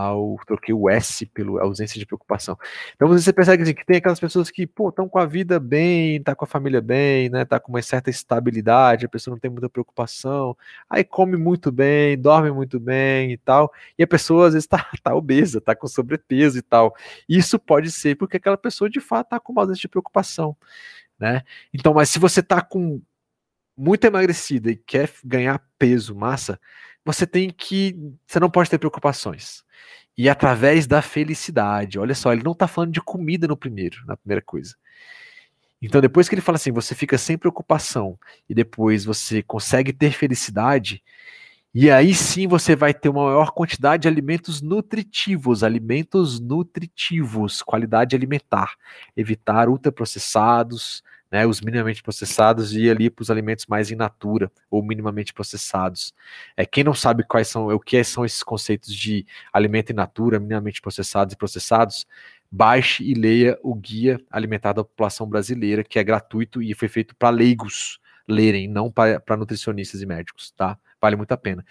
ao 0.00 0.38
troquei 0.46 0.74
o 0.74 0.88
S 0.88 1.26
pelo 1.26 1.58
ausência 1.58 1.98
de 1.98 2.06
preocupação. 2.06 2.56
Então 2.94 3.08
você 3.08 3.32
percebe 3.32 3.62
assim, 3.62 3.74
que 3.74 3.84
tem 3.84 3.98
aquelas 3.98 4.18
pessoas 4.18 4.50
que 4.50 4.66
pô 4.66 4.88
estão 4.88 5.08
com 5.08 5.18
a 5.18 5.26
vida 5.26 5.60
bem, 5.60 6.22
tá 6.22 6.34
com 6.34 6.44
a 6.44 6.48
família 6.48 6.80
bem, 6.80 7.28
né, 7.28 7.44
tá 7.44 7.60
com 7.60 7.70
uma 7.70 7.82
certa 7.82 8.08
estabilidade, 8.08 9.06
a 9.06 9.08
pessoa 9.08 9.34
não 9.34 9.40
tem 9.40 9.50
muita 9.50 9.68
preocupação, 9.68 10.56
aí 10.88 11.04
come 11.04 11.36
muito 11.36 11.70
bem, 11.70 12.18
dorme 12.18 12.50
muito 12.50 12.80
bem 12.80 13.32
e 13.32 13.36
tal, 13.36 13.72
e 13.98 14.02
a 14.02 14.06
pessoa 14.06 14.48
às 14.48 14.54
vezes 14.54 14.66
tá, 14.66 14.88
tá 15.02 15.14
obesa, 15.14 15.60
tá 15.60 15.74
com 15.74 15.86
sobrepeso 15.86 16.58
e 16.58 16.62
tal. 16.62 16.94
Isso 17.28 17.58
pode 17.58 17.90
ser 17.90 18.16
porque 18.16 18.38
aquela 18.38 18.56
pessoa 18.56 18.88
de 18.88 19.00
fato 19.00 19.30
tá 19.30 19.40
com 19.40 19.52
uma 19.52 19.62
ausência 19.62 19.82
de 19.82 19.88
preocupação, 19.88 20.56
né? 21.18 21.42
Então, 21.74 21.92
mas 21.94 22.08
se 22.10 22.18
você 22.18 22.42
tá 22.42 22.62
com 22.62 23.02
muito 23.76 24.04
emagrecida 24.04 24.70
e 24.70 24.76
quer 24.76 25.10
ganhar 25.24 25.62
peso, 25.78 26.14
massa, 26.14 26.60
você 27.04 27.26
tem 27.26 27.50
que. 27.50 27.96
Você 28.26 28.40
não 28.40 28.50
pode 28.50 28.70
ter 28.70 28.78
preocupações. 28.78 29.64
E 30.16 30.28
através 30.28 30.86
da 30.86 31.00
felicidade. 31.02 31.98
Olha 31.98 32.14
só, 32.14 32.32
ele 32.32 32.42
não 32.42 32.52
está 32.52 32.68
falando 32.68 32.92
de 32.92 33.00
comida 33.00 33.48
no 33.48 33.56
primeiro, 33.56 34.04
na 34.06 34.16
primeira 34.16 34.42
coisa. 34.42 34.74
Então, 35.82 36.00
depois 36.00 36.28
que 36.28 36.34
ele 36.34 36.42
fala 36.42 36.56
assim, 36.56 36.72
você 36.72 36.94
fica 36.94 37.16
sem 37.16 37.38
preocupação 37.38 38.18
e 38.48 38.54
depois 38.54 39.04
você 39.04 39.42
consegue 39.42 39.94
ter 39.94 40.12
felicidade, 40.12 41.02
e 41.72 41.90
aí 41.90 42.12
sim 42.14 42.48
você 42.48 42.74
vai 42.74 42.92
ter 42.92 43.08
uma 43.08 43.26
maior 43.26 43.52
quantidade 43.52 44.02
de 44.02 44.08
alimentos 44.08 44.60
nutritivos, 44.60 45.62
alimentos 45.62 46.40
nutritivos, 46.40 47.62
qualidade 47.62 48.16
alimentar, 48.16 48.74
evitar 49.16 49.68
ultraprocessados, 49.68 51.02
né, 51.30 51.46
os 51.46 51.60
minimamente 51.60 52.02
processados 52.02 52.74
e 52.74 52.90
ali 52.90 53.08
para 53.08 53.22
os 53.22 53.30
alimentos 53.30 53.66
mais 53.66 53.90
in 53.90 53.94
natura 53.94 54.50
ou 54.70 54.82
minimamente 54.82 55.32
processados. 55.32 56.12
É, 56.56 56.66
quem 56.66 56.82
não 56.82 56.94
sabe 56.94 57.22
quais 57.22 57.48
são, 57.48 57.68
o 57.68 57.78
que 57.78 58.02
são 58.02 58.24
esses 58.24 58.42
conceitos 58.42 58.94
de 58.94 59.24
alimento 59.52 59.90
in 59.90 59.94
natura, 59.94 60.40
minimamente 60.40 60.80
processados 60.80 61.34
e 61.34 61.36
processados, 61.36 62.06
baixe 62.50 63.04
e 63.04 63.14
leia 63.14 63.58
o 63.62 63.74
Guia 63.74 64.20
Alimentar 64.30 64.72
da 64.72 64.82
População 64.82 65.28
Brasileira, 65.28 65.84
que 65.84 65.98
é 65.98 66.04
gratuito 66.04 66.60
e 66.60 66.74
foi 66.74 66.88
feito 66.88 67.14
para 67.14 67.30
leigos 67.30 68.00
lerem, 68.26 68.68
não 68.68 68.90
para 68.90 69.36
nutricionistas 69.36 70.02
e 70.02 70.06
médicos, 70.06 70.52
tá? 70.52 70.78
Vale 71.00 71.16
muito 71.16 71.32
a 71.32 71.36
pena. 71.36 71.64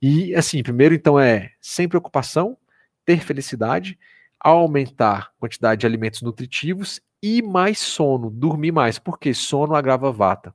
E 0.00 0.34
assim, 0.34 0.62
primeiro 0.62 0.94
então 0.94 1.18
é 1.18 1.52
sem 1.60 1.88
preocupação, 1.88 2.56
ter 3.04 3.20
felicidade, 3.20 3.98
aumentar 4.38 5.32
a 5.36 5.40
quantidade 5.40 5.80
de 5.80 5.86
alimentos 5.86 6.22
nutritivos 6.22 7.00
e 7.26 7.40
mais 7.40 7.78
sono, 7.78 8.28
dormir 8.28 8.70
mais, 8.70 8.98
porque 8.98 9.32
sono 9.32 9.74
agrava 9.74 10.12
vata. 10.12 10.54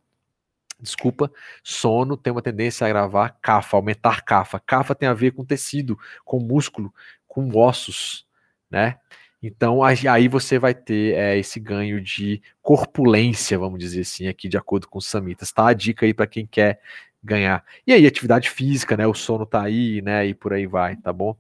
Desculpa, 0.80 1.32
sono 1.64 2.16
tem 2.16 2.32
uma 2.32 2.44
tendência 2.44 2.86
a 2.86 2.88
agravar 2.88 3.36
cafa, 3.42 3.76
aumentar 3.76 4.24
cafa. 4.24 4.60
Cafa 4.60 4.94
tem 4.94 5.10
a 5.10 5.14
ver 5.16 5.32
com 5.32 5.44
tecido, 5.44 5.98
com 6.24 6.40
músculo, 6.40 6.94
com 7.28 7.50
ossos, 7.58 8.28
né? 8.70 9.00
Então 9.42 9.82
aí 9.84 10.28
você 10.28 10.60
vai 10.60 10.76
ter 10.76 11.16
é, 11.16 11.40
esse 11.40 11.60
ganho 11.60 12.00
de 12.00 12.40
corpulência, 12.62 13.58
vamos 13.58 13.80
dizer 13.80 14.02
assim, 14.02 14.28
aqui 14.28 14.48
de 14.48 14.58
acordo 14.58 14.88
com 14.88 15.00
os 15.00 15.08
samitas. 15.08 15.52
Tá 15.52 15.70
a 15.70 15.74
dica 15.74 16.06
aí 16.06 16.14
para 16.14 16.28
quem 16.28 16.46
quer 16.46 16.80
ganhar. 17.24 17.64
E 17.86 17.94
aí, 17.94 18.06
atividade 18.06 18.50
física, 18.50 18.96
né? 18.96 19.06
O 19.06 19.14
sono 19.14 19.46
tá 19.46 19.64
aí, 19.64 20.02
né? 20.02 20.26
E 20.28 20.34
por 20.34 20.54
aí 20.54 20.66
vai, 20.66 20.96
tá 20.96 21.12
bom? 21.12 21.36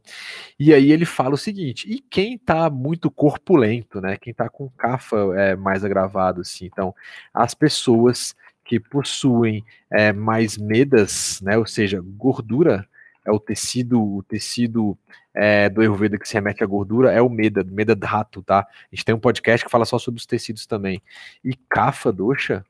E 0.59 0.73
aí 0.73 0.91
ele 0.91 1.05
fala 1.05 1.35
o 1.35 1.37
seguinte: 1.37 1.89
e 1.89 1.99
quem 1.99 2.37
tá 2.37 2.69
muito 2.69 3.09
corpulento, 3.09 4.01
né? 4.01 4.17
Quem 4.17 4.33
tá 4.33 4.49
com 4.49 4.69
cafa 4.69 5.17
é, 5.37 5.55
mais 5.55 5.83
agravado, 5.83 6.41
assim. 6.41 6.65
Então, 6.65 6.93
as 7.33 7.53
pessoas 7.53 8.35
que 8.65 8.79
possuem 8.79 9.63
é, 9.91 10.13
mais 10.13 10.57
medas, 10.57 11.41
né? 11.41 11.57
Ou 11.57 11.65
seja, 11.65 12.01
gordura 12.03 12.87
é 13.25 13.31
o 13.31 13.39
tecido, 13.39 14.01
o 14.01 14.23
tecido 14.23 14.97
é, 15.33 15.69
do 15.69 15.81
Ayurveda 15.81 16.17
que 16.17 16.27
se 16.27 16.33
remete 16.33 16.63
à 16.63 16.67
gordura 16.67 17.11
é 17.11 17.21
o 17.21 17.29
Meda, 17.29 17.63
Meda 17.63 17.95
Dhatu, 17.95 18.41
tá? 18.41 18.59
A 18.59 18.95
gente 18.95 19.05
tem 19.05 19.15
um 19.15 19.19
podcast 19.19 19.65
que 19.65 19.71
fala 19.71 19.85
só 19.85 19.97
sobre 19.97 20.19
os 20.19 20.25
tecidos 20.25 20.65
também. 20.65 21.01
E 21.43 21.55
Kapha 21.69 22.11
Dosha 22.11 22.65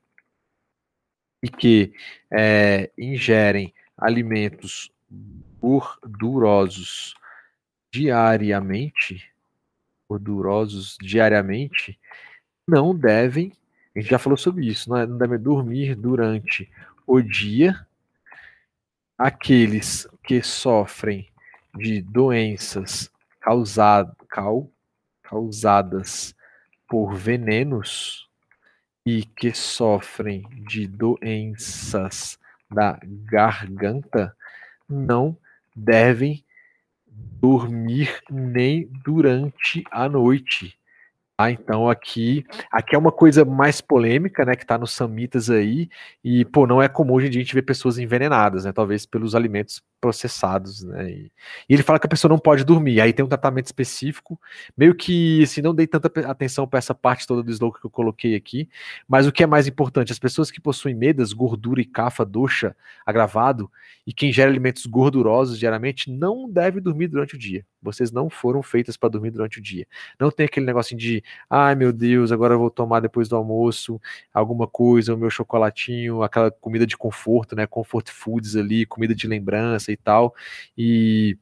e 1.42 1.48
que 1.48 1.92
é, 2.30 2.90
ingerem 2.96 3.72
alimentos 3.96 4.90
gordurosos 5.60 7.14
diariamente, 7.92 9.30
gordurosos 10.08 10.96
diariamente, 11.00 11.98
não 12.66 12.94
devem, 12.94 13.52
a 13.94 14.00
gente 14.00 14.10
já 14.10 14.18
falou 14.18 14.36
sobre 14.36 14.66
isso, 14.66 14.88
não, 14.88 14.96
é, 14.96 15.06
não 15.06 15.18
devem 15.18 15.38
dormir 15.38 15.94
durante 15.96 16.70
o 17.06 17.20
dia. 17.20 17.86
Aqueles 19.18 20.06
que 20.22 20.42
sofrem 20.42 21.28
de 21.76 22.00
doenças 22.00 23.10
causado, 23.40 24.16
causadas 25.22 26.34
por 26.88 27.14
venenos, 27.14 28.29
e 29.06 29.24
que 29.24 29.52
sofrem 29.54 30.42
de 30.68 30.86
doenças 30.86 32.38
da 32.70 32.98
garganta 33.04 34.34
não 34.88 35.36
devem 35.74 36.44
dormir 37.40 38.20
nem 38.30 38.86
durante 39.04 39.84
a 39.90 40.08
noite, 40.08 40.76
Ah, 41.38 41.50
então 41.50 41.88
aqui, 41.90 42.44
aqui 42.70 42.94
é 42.94 42.98
uma 42.98 43.12
coisa 43.12 43.44
mais 43.46 43.80
polêmica, 43.80 44.44
né, 44.44 44.54
que 44.56 44.62
está 44.64 44.78
nos 44.78 44.92
samitas 44.92 45.50
aí, 45.50 45.88
e 46.24 46.44
pô, 46.44 46.66
não 46.66 46.82
é 46.82 46.88
comum 46.88 47.14
hoje 47.14 47.28
a 47.28 47.32
gente 47.32 47.54
ver 47.54 47.62
pessoas 47.62 47.98
envenenadas, 47.98 48.64
né, 48.66 48.72
talvez 48.72 49.06
pelos 49.06 49.34
alimentos 49.34 49.82
processados, 50.00 50.82
né, 50.82 51.10
e, 51.10 51.32
e 51.68 51.74
ele 51.74 51.82
fala 51.82 51.98
que 51.98 52.06
a 52.06 52.08
pessoa 52.08 52.28
não 52.30 52.38
pode 52.38 52.64
dormir, 52.64 53.00
aí 53.00 53.12
tem 53.12 53.24
um 53.24 53.28
tratamento 53.28 53.66
específico, 53.66 54.40
meio 54.76 54.94
que, 54.94 55.42
assim, 55.42 55.60
não 55.60 55.74
dei 55.74 55.86
tanta 55.86 56.08
atenção 56.28 56.66
para 56.66 56.78
essa 56.78 56.94
parte 56.94 57.26
toda 57.26 57.42
do 57.42 57.50
slogan 57.50 57.78
que 57.78 57.86
eu 57.86 57.90
coloquei 57.90 58.34
aqui, 58.34 58.68
mas 59.06 59.26
o 59.26 59.32
que 59.32 59.42
é 59.42 59.46
mais 59.46 59.66
importante, 59.66 60.12
as 60.12 60.18
pessoas 60.18 60.50
que 60.50 60.60
possuem 60.60 60.94
medas, 60.94 61.32
gordura 61.32 61.80
e 61.80 61.84
cafa 61.84 62.24
doxa 62.24 62.74
agravado, 63.04 63.70
e 64.06 64.12
quem 64.12 64.32
gera 64.32 64.50
alimentos 64.50 64.86
gordurosos 64.86 65.58
diariamente, 65.58 66.10
não 66.10 66.50
deve 66.50 66.80
dormir 66.80 67.08
durante 67.08 67.34
o 67.34 67.38
dia, 67.38 67.64
vocês 67.82 68.10
não 68.10 68.30
foram 68.30 68.62
feitas 68.62 68.96
para 68.96 69.08
dormir 69.10 69.30
durante 69.30 69.58
o 69.58 69.62
dia, 69.62 69.86
não 70.18 70.30
tem 70.30 70.46
aquele 70.46 70.66
negocinho 70.66 70.98
de 70.98 71.22
ai 71.48 71.74
meu 71.74 71.92
Deus, 71.92 72.32
agora 72.32 72.54
eu 72.54 72.58
vou 72.58 72.70
tomar 72.70 73.00
depois 73.00 73.28
do 73.28 73.36
almoço 73.36 74.00
alguma 74.32 74.66
coisa, 74.66 75.14
o 75.14 75.18
meu 75.18 75.30
chocolatinho, 75.30 76.22
aquela 76.22 76.50
comida 76.50 76.86
de 76.86 76.96
conforto, 76.96 77.54
né? 77.54 77.66
Comfort 77.66 78.10
foods 78.10 78.56
ali, 78.56 78.86
comida 78.86 79.14
de 79.14 79.26
lembrança 79.26 79.89
e 79.90 79.96
tal. 79.96 80.34
E 80.76 81.36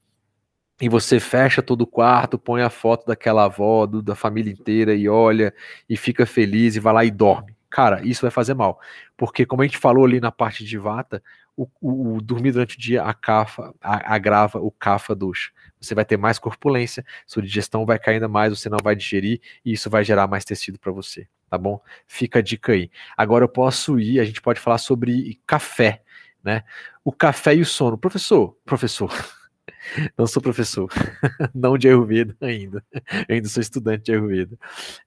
e 0.80 0.88
você 0.88 1.18
fecha 1.18 1.60
todo 1.60 1.82
o 1.82 1.86
quarto, 1.88 2.38
põe 2.38 2.62
a 2.62 2.70
foto 2.70 3.04
daquela 3.04 3.46
avó, 3.46 3.84
do, 3.84 4.00
da 4.00 4.14
família 4.14 4.52
inteira 4.52 4.94
e 4.94 5.08
olha 5.08 5.52
e 5.88 5.96
fica 5.96 6.24
feliz 6.24 6.76
e 6.76 6.80
vai 6.80 6.94
lá 6.94 7.04
e 7.04 7.10
dorme. 7.10 7.56
Cara, 7.68 8.00
isso 8.06 8.22
vai 8.22 8.30
fazer 8.30 8.54
mal. 8.54 8.78
Porque, 9.16 9.44
como 9.44 9.62
a 9.62 9.64
gente 9.66 9.76
falou 9.76 10.04
ali 10.04 10.20
na 10.20 10.30
parte 10.30 10.64
de 10.64 10.78
vata, 10.78 11.20
o, 11.56 11.66
o, 11.80 12.14
o 12.14 12.20
dormir 12.22 12.52
durante 12.52 12.76
o 12.76 12.80
dia 12.80 13.02
a 13.02 13.12
cafa, 13.12 13.74
a, 13.80 14.14
agrava 14.14 14.60
o 14.60 14.70
cafa 14.70 15.16
ducha 15.16 15.50
você 15.80 15.94
vai 15.94 16.04
ter 16.04 16.16
mais 16.16 16.38
corpulência, 16.38 17.04
sua 17.26 17.42
digestão 17.42 17.86
vai 17.86 17.98
cair 17.98 18.14
ainda 18.14 18.28
mais, 18.28 18.58
você 18.58 18.68
não 18.68 18.78
vai 18.82 18.96
digerir 18.96 19.40
e 19.64 19.72
isso 19.72 19.88
vai 19.88 20.04
gerar 20.04 20.26
mais 20.26 20.44
tecido 20.44 20.78
para 20.78 20.92
você, 20.92 21.28
tá 21.48 21.56
bom? 21.56 21.80
Fica 22.06 22.40
a 22.40 22.42
dica 22.42 22.72
aí. 22.72 22.90
Agora 23.16 23.44
eu 23.44 23.48
posso 23.48 23.98
ir, 23.98 24.20
a 24.20 24.24
gente 24.24 24.40
pode 24.42 24.60
falar 24.60 24.78
sobre 24.78 25.40
café, 25.46 26.02
né? 26.42 26.64
O 27.08 27.12
café 27.12 27.54
e 27.54 27.62
o 27.62 27.64
sono. 27.64 27.96
Professor, 27.96 28.54
professor, 28.66 29.10
não 30.14 30.26
sou 30.26 30.42
professor, 30.42 30.90
não 31.54 31.78
de 31.78 31.88
Ayurveda 31.88 32.36
ainda, 32.38 32.84
eu 33.26 33.34
ainda 33.34 33.48
sou 33.48 33.62
estudante 33.62 34.04
de 34.04 34.12
Ayurveda, 34.12 34.58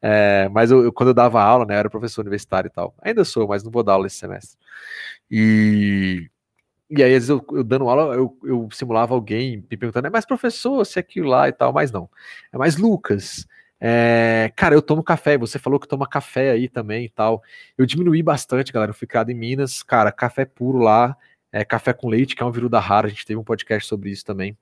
é, 0.02 0.50
mas 0.52 0.72
eu, 0.72 0.84
eu, 0.86 0.92
quando 0.92 1.10
eu 1.10 1.14
dava 1.14 1.40
aula, 1.40 1.64
né, 1.64 1.76
eu 1.76 1.78
era 1.78 1.92
professor 1.92 2.22
universitário 2.22 2.70
e 2.70 2.72
tal, 2.72 2.96
ainda 3.04 3.24
sou, 3.24 3.48
mas 3.48 3.64
não 3.64 3.70
vou 3.70 3.84
dar 3.84 3.94
aula 3.94 4.08
esse 4.08 4.16
semestre, 4.16 4.58
e 5.30 6.28
e 6.90 7.04
aí, 7.04 7.14
às 7.14 7.28
vezes, 7.28 7.30
eu, 7.30 7.46
eu 7.52 7.64
dando 7.64 7.88
aula, 7.88 8.16
eu, 8.16 8.36
eu, 8.44 8.68
simulava 8.72 9.14
alguém 9.14 9.58
me 9.58 9.78
perguntando, 9.78 10.08
é 10.08 10.10
mais 10.10 10.26
professor, 10.26 10.84
se 10.84 10.98
é 10.98 11.02
aquilo 11.02 11.30
lá 11.30 11.48
e 11.48 11.54
tal, 11.54 11.72
mas 11.72 11.92
não. 11.92 12.10
É 12.52 12.58
mais 12.58 12.76
Lucas. 12.78 13.48
É, 13.80 14.52
cara, 14.58 14.76
eu 14.76 14.82
tomo 14.82 15.02
café, 15.04 15.38
você 15.38 15.58
falou 15.58 15.80
que 15.80 15.88
toma 15.88 16.08
café 16.08 16.52
aí 16.52 16.68
também 16.68 17.06
e 17.06 17.10
tal. 17.10 17.42
Eu 17.78 17.86
diminuí 17.86 18.22
bastante, 18.22 18.74
galera, 18.74 18.92
eu 18.92 18.96
fui 18.96 19.08
criado 19.08 19.32
em 19.32 19.34
Minas, 19.34 19.82
cara, 19.82 20.12
café 20.12 20.44
puro 20.46 20.80
lá, 20.80 21.16
é, 21.52 21.66
café 21.66 21.94
com 21.94 22.08
leite, 22.08 22.36
que 22.36 22.44
é 22.44 22.46
um 22.46 22.52
viruda 22.52 22.80
rara, 22.80 23.08
a 23.08 23.10
gente 23.10 23.26
teve 23.26 23.40
um 23.40 23.44
podcast 23.44 23.88
sobre 23.88 24.10
isso 24.10 24.26
também. 24.26 24.58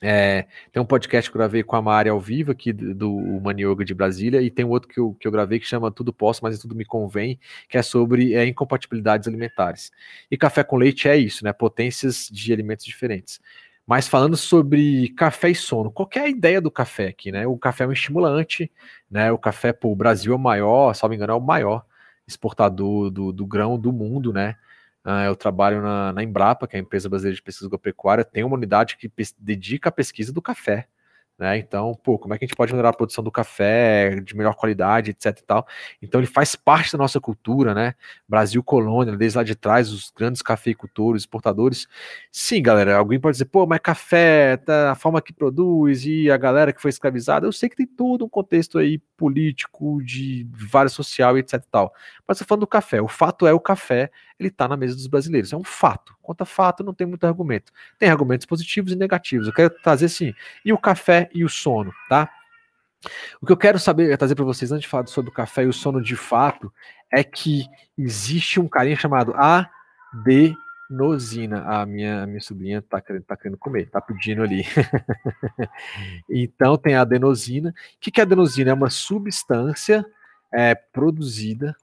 É, 0.00 0.46
tem 0.70 0.80
um 0.80 0.86
podcast 0.86 1.28
que 1.28 1.36
eu 1.36 1.40
gravei 1.40 1.64
com 1.64 1.74
a 1.74 1.82
Mari 1.82 2.08
ao 2.08 2.20
vivo 2.20 2.52
aqui 2.52 2.72
do, 2.72 3.10
Mani 3.42 3.64
Yoga 3.64 3.84
de 3.84 3.94
Brasília, 3.94 4.40
e 4.40 4.50
tem 4.50 4.64
um 4.64 4.70
outro 4.70 4.88
que 4.88 4.98
eu, 5.00 5.14
que 5.18 5.26
eu 5.26 5.32
gravei 5.32 5.58
que 5.58 5.66
chama 5.66 5.90
Tudo 5.90 6.12
Posso, 6.12 6.40
mas 6.42 6.58
Tudo 6.60 6.74
Me 6.74 6.84
Convém, 6.84 7.38
que 7.68 7.76
é 7.76 7.82
sobre 7.82 8.34
é, 8.34 8.46
incompatibilidades 8.46 9.26
alimentares. 9.26 9.90
E 10.30 10.36
café 10.36 10.62
com 10.62 10.76
leite 10.76 11.08
é 11.08 11.16
isso, 11.16 11.44
né? 11.44 11.52
Potências 11.52 12.28
de 12.30 12.52
alimentos 12.52 12.86
diferentes. 12.86 13.40
Mas 13.84 14.06
falando 14.06 14.36
sobre 14.36 15.08
café 15.16 15.50
e 15.50 15.54
sono, 15.54 15.90
qual 15.90 16.08
é 16.14 16.20
a 16.20 16.28
ideia 16.28 16.60
do 16.60 16.70
café 16.70 17.08
aqui, 17.08 17.32
né? 17.32 17.46
O 17.46 17.56
café 17.56 17.84
é 17.84 17.86
um 17.86 17.92
estimulante, 17.92 18.70
né? 19.10 19.32
O 19.32 19.38
café, 19.38 19.72
pô, 19.72 19.90
o 19.90 19.96
Brasil 19.96 20.32
é 20.32 20.36
o 20.36 20.38
maior, 20.38 20.94
me 21.08 21.16
engano, 21.16 21.32
é 21.32 21.36
o 21.36 21.40
maior 21.40 21.84
exportador 22.26 23.10
do, 23.10 23.32
do 23.32 23.46
grão 23.46 23.78
do 23.78 23.92
mundo, 23.92 24.32
né? 24.32 24.56
Uh, 25.08 25.24
eu 25.24 25.34
trabalho 25.34 25.80
na, 25.80 26.12
na, 26.12 26.22
Embrapa, 26.22 26.66
que 26.66 26.76
é 26.76 26.78
a 26.78 26.82
empresa 26.82 27.08
brasileira 27.08 27.34
de 27.34 27.42
pesquisa 27.42 27.66
agropecuária, 27.66 28.22
tem 28.22 28.44
uma 28.44 28.54
unidade 28.54 28.98
que 28.98 29.10
dedica 29.38 29.88
à 29.88 29.92
pesquisa 29.92 30.34
do 30.34 30.42
café. 30.42 30.86
Né? 31.38 31.56
Então, 31.56 31.94
pô, 32.02 32.18
como 32.18 32.34
é 32.34 32.38
que 32.38 32.44
a 32.44 32.48
gente 32.48 32.56
pode 32.56 32.72
melhorar 32.72 32.88
a 32.88 32.92
produção 32.92 33.22
do 33.22 33.30
café 33.30 34.18
de 34.20 34.36
melhor 34.36 34.54
qualidade, 34.56 35.12
etc 35.12 35.38
e 35.38 35.42
tal. 35.44 35.66
Então, 36.02 36.20
ele 36.20 36.26
faz 36.26 36.56
parte 36.56 36.92
da 36.92 36.98
nossa 36.98 37.20
cultura, 37.20 37.72
né? 37.72 37.94
Brasil 38.28 38.60
colônia, 38.62 39.16
desde 39.16 39.38
lá 39.38 39.44
de 39.44 39.54
trás, 39.54 39.92
os 39.92 40.10
grandes 40.10 40.42
cafeicultores, 40.42 41.22
exportadores. 41.22 41.86
Sim, 42.32 42.60
galera, 42.60 42.96
alguém 42.96 43.20
pode 43.20 43.36
dizer, 43.36 43.44
pô, 43.44 43.64
mas 43.66 43.78
café, 43.78 44.56
tá, 44.56 44.90
a 44.90 44.94
forma 44.96 45.22
que 45.22 45.32
produz 45.32 46.04
e 46.04 46.28
a 46.28 46.36
galera 46.36 46.72
que 46.72 46.82
foi 46.82 46.88
escravizada, 46.90 47.46
eu 47.46 47.52
sei 47.52 47.68
que 47.68 47.76
tem 47.76 47.86
todo 47.86 48.24
um 48.24 48.28
contexto 48.28 48.76
aí 48.76 48.98
político, 49.16 50.02
de 50.02 50.44
vários 50.52 50.92
social 50.92 51.36
e 51.36 51.40
etc 51.40 51.54
e 51.54 51.70
tal. 51.70 51.94
Mas 52.26 52.40
eu 52.40 52.46
falando 52.46 52.62
do 52.62 52.66
café, 52.66 53.00
o 53.00 53.08
fato 53.08 53.46
é 53.46 53.52
o 53.52 53.60
café, 53.60 54.10
ele 54.38 54.50
tá 54.50 54.68
na 54.68 54.76
mesa 54.76 54.94
dos 54.94 55.06
brasileiros, 55.06 55.52
é 55.52 55.56
um 55.56 55.64
fato. 55.64 56.14
Quanto 56.22 56.42
a 56.42 56.46
fato, 56.46 56.84
não 56.84 56.94
tem 56.94 57.06
muito 57.06 57.24
argumento. 57.26 57.72
Tem 57.98 58.08
argumentos 58.08 58.46
positivos 58.46 58.92
e 58.92 58.96
negativos. 58.96 59.46
Eu 59.46 59.52
quero 59.52 59.70
trazer 59.82 60.06
assim, 60.06 60.32
e 60.64 60.72
o 60.72 60.78
café 60.78 61.28
e 61.34 61.44
o 61.44 61.48
sono, 61.48 61.92
tá? 62.08 62.30
O 63.40 63.46
que 63.46 63.52
eu 63.52 63.56
quero 63.56 63.78
saber, 63.78 64.16
trazer 64.16 64.34
para 64.34 64.44
vocês 64.44 64.72
antes 64.72 64.82
de 64.82 64.88
falar 64.88 65.06
sobre 65.06 65.30
o 65.30 65.34
café 65.34 65.62
e 65.64 65.68
o 65.68 65.72
sono 65.72 66.02
de 66.02 66.16
fato, 66.16 66.72
é 67.12 67.22
que 67.24 67.66
existe 67.96 68.58
um 68.60 68.68
carinha 68.68 68.96
chamado 68.96 69.32
adenosina. 70.90 71.62
A 71.62 71.86
minha, 71.86 72.22
a 72.24 72.26
minha 72.26 72.40
sobrinha 72.40 72.82
tá 72.82 73.00
querendo, 73.00 73.24
tá 73.24 73.36
querendo 73.36 73.58
comer, 73.58 73.88
tá 73.88 74.00
pedindo 74.00 74.42
ali. 74.42 74.64
então 76.28 76.76
tem 76.76 76.94
a 76.94 77.02
adenosina. 77.02 77.70
O 77.70 77.74
que, 78.00 78.10
que 78.10 78.20
é 78.20 78.24
adenosina? 78.24 78.70
É 78.70 78.74
uma 78.74 78.90
substância 78.90 80.04
é, 80.52 80.74
produzida 80.74 81.76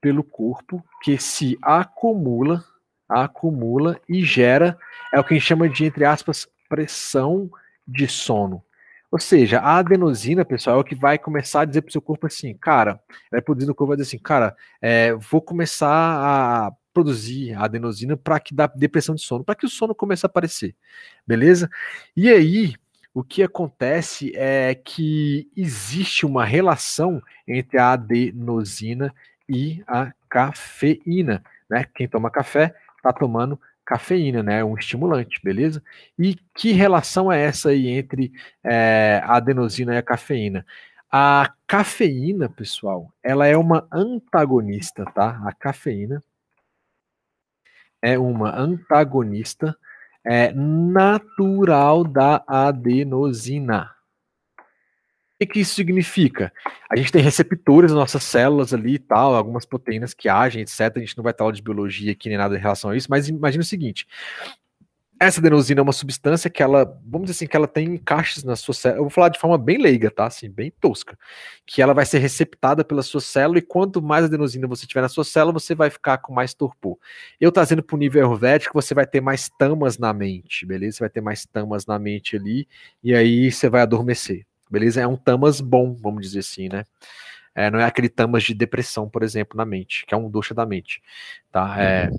pelo 0.00 0.22
corpo 0.22 0.84
que 1.02 1.18
se 1.18 1.58
acumula, 1.62 2.64
acumula 3.08 4.00
e 4.08 4.24
gera, 4.24 4.78
é 5.12 5.20
o 5.20 5.24
que 5.24 5.34
a 5.34 5.36
gente 5.38 5.46
chama 5.46 5.68
de, 5.68 5.84
entre 5.84 6.04
aspas, 6.04 6.48
pressão 6.68 7.50
de 7.86 8.08
sono. 8.08 8.62
Ou 9.10 9.20
seja, 9.20 9.60
a 9.60 9.78
adenosina, 9.78 10.44
pessoal, 10.44 10.78
é 10.78 10.80
o 10.80 10.84
que 10.84 10.94
vai 10.94 11.18
começar 11.18 11.60
a 11.60 11.64
dizer 11.64 11.82
para 11.82 11.88
o 11.88 11.92
seu 11.92 12.02
corpo 12.02 12.26
assim, 12.26 12.54
cara, 12.54 13.00
vai 13.30 13.40
produzir 13.40 13.66
no 13.66 13.74
corpo, 13.74 13.88
vai 13.88 13.96
dizer 13.96 14.08
assim, 14.08 14.18
cara, 14.22 14.54
é, 14.80 15.14
vou 15.14 15.40
começar 15.40 15.88
a 15.88 16.72
produzir 16.92 17.54
a 17.54 17.64
adenosina 17.64 18.16
para 18.16 18.40
que 18.40 18.54
dá 18.54 18.66
depressão 18.66 19.14
de 19.14 19.22
sono, 19.22 19.44
para 19.44 19.54
que 19.54 19.66
o 19.66 19.68
sono 19.68 19.94
comece 19.94 20.26
a 20.26 20.28
aparecer, 20.28 20.74
beleza? 21.26 21.70
E 22.16 22.28
aí, 22.28 22.74
o 23.14 23.22
que 23.22 23.42
acontece 23.42 24.32
é 24.34 24.74
que 24.74 25.48
existe 25.56 26.26
uma 26.26 26.44
relação 26.44 27.22
entre 27.46 27.78
a 27.78 27.92
adenosina 27.92 29.14
e 29.48 29.82
a 29.86 30.12
cafeína, 30.28 31.42
né? 31.68 31.84
Quem 31.94 32.08
toma 32.08 32.30
café 32.30 32.74
está 32.96 33.12
tomando 33.12 33.60
cafeína, 33.84 34.42
né? 34.42 34.64
Um 34.64 34.76
estimulante, 34.76 35.40
beleza? 35.42 35.82
E 36.18 36.36
que 36.54 36.72
relação 36.72 37.30
é 37.30 37.40
essa 37.42 37.70
aí 37.70 37.88
entre 37.88 38.32
é, 38.64 39.20
a 39.24 39.36
adenosina 39.36 39.94
e 39.94 39.98
a 39.98 40.02
cafeína? 40.02 40.66
A 41.10 41.52
cafeína, 41.66 42.48
pessoal, 42.48 43.12
ela 43.22 43.46
é 43.46 43.56
uma 43.56 43.86
antagonista, 43.92 45.04
tá? 45.14 45.40
A 45.44 45.52
cafeína 45.52 46.22
é 48.02 48.18
uma 48.18 48.56
antagonista 48.56 49.76
é, 50.24 50.52
natural 50.52 52.04
da 52.04 52.42
adenosina. 52.46 53.95
O 55.38 55.46
que, 55.46 55.60
isso 55.60 55.74
significa? 55.74 56.50
A 56.90 56.96
gente 56.96 57.12
tem 57.12 57.20
receptores 57.20 57.90
nas 57.90 57.98
nossas 57.98 58.24
células 58.24 58.72
ali 58.72 58.94
e 58.94 58.98
tal, 58.98 59.34
algumas 59.34 59.66
proteínas 59.66 60.14
que 60.14 60.30
agem, 60.30 60.62
etc. 60.62 60.80
A 60.96 60.98
gente 61.00 61.16
não 61.16 61.22
vai 61.22 61.32
estar 61.32 61.44
aula 61.44 61.52
de 61.52 61.62
biologia 61.62 62.12
aqui 62.12 62.30
nem 62.30 62.38
nada 62.38 62.56
em 62.56 62.60
relação 62.60 62.90
a 62.90 62.96
isso, 62.96 63.08
mas 63.10 63.28
imagine 63.28 63.62
o 63.62 63.66
seguinte: 63.66 64.06
essa 65.20 65.40
adenosina 65.40 65.80
é 65.80 65.82
uma 65.82 65.92
substância 65.92 66.50
que 66.50 66.62
ela, 66.62 66.84
vamos 67.04 67.26
dizer 67.26 67.36
assim, 67.36 67.46
que 67.46 67.56
ela 67.56 67.66
tem 67.66 67.86
encaixes 67.86 68.44
na 68.44 68.56
sua 68.56 68.74
célula. 68.74 68.98
Eu 68.98 69.04
vou 69.04 69.10
falar 69.10 69.28
de 69.28 69.38
forma 69.38 69.58
bem 69.58 69.78
leiga, 69.78 70.10
tá? 70.10 70.26
Assim, 70.26 70.50
bem 70.50 70.70
tosca. 70.80 71.18
Que 71.66 71.80
ela 71.82 71.94
vai 71.94 72.06
ser 72.06 72.18
receptada 72.18 72.84
pela 72.84 73.02
sua 73.02 73.20
célula 73.20 73.58
e 73.58 73.62
quanto 73.62 74.00
mais 74.02 74.24
adenosina 74.26 74.66
você 74.66 74.86
tiver 74.86 75.02
na 75.02 75.08
sua 75.08 75.24
célula, 75.24 75.52
você 75.52 75.74
vai 75.74 75.90
ficar 75.90 76.18
com 76.18 76.32
mais 76.32 76.54
torpor. 76.54 76.98
Eu 77.38 77.52
trazendo 77.52 77.82
para 77.82 77.94
o 77.94 77.98
nível 77.98 78.22
ayurvédico, 78.22 78.74
você 78.74 78.94
vai 78.94 79.06
ter 79.06 79.20
mais 79.20 79.50
tamas 79.58 79.98
na 79.98 80.12
mente, 80.12 80.66
beleza? 80.66 80.98
Você 80.98 81.04
vai 81.04 81.10
ter 81.10 81.20
mais 81.20 81.46
tamas 81.46 81.86
na 81.86 81.98
mente 81.98 82.36
ali 82.36 82.68
e 83.02 83.14
aí 83.14 83.50
você 83.50 83.68
vai 83.68 83.82
adormecer 83.82 84.46
beleza? 84.70 85.00
É 85.00 85.06
um 85.06 85.16
tamas 85.16 85.60
bom, 85.60 85.94
vamos 85.94 86.22
dizer 86.22 86.40
assim, 86.40 86.68
né? 86.68 86.84
É, 87.54 87.70
não 87.70 87.78
é 87.78 87.84
aquele 87.84 88.10
tamas 88.10 88.42
de 88.42 88.52
depressão, 88.52 89.08
por 89.08 89.22
exemplo, 89.22 89.56
na 89.56 89.64
mente, 89.64 90.04
que 90.06 90.14
é 90.14 90.16
um 90.16 90.28
doxa 90.28 90.54
da 90.54 90.66
mente, 90.66 91.00
tá? 91.50 91.74
É, 91.82 92.10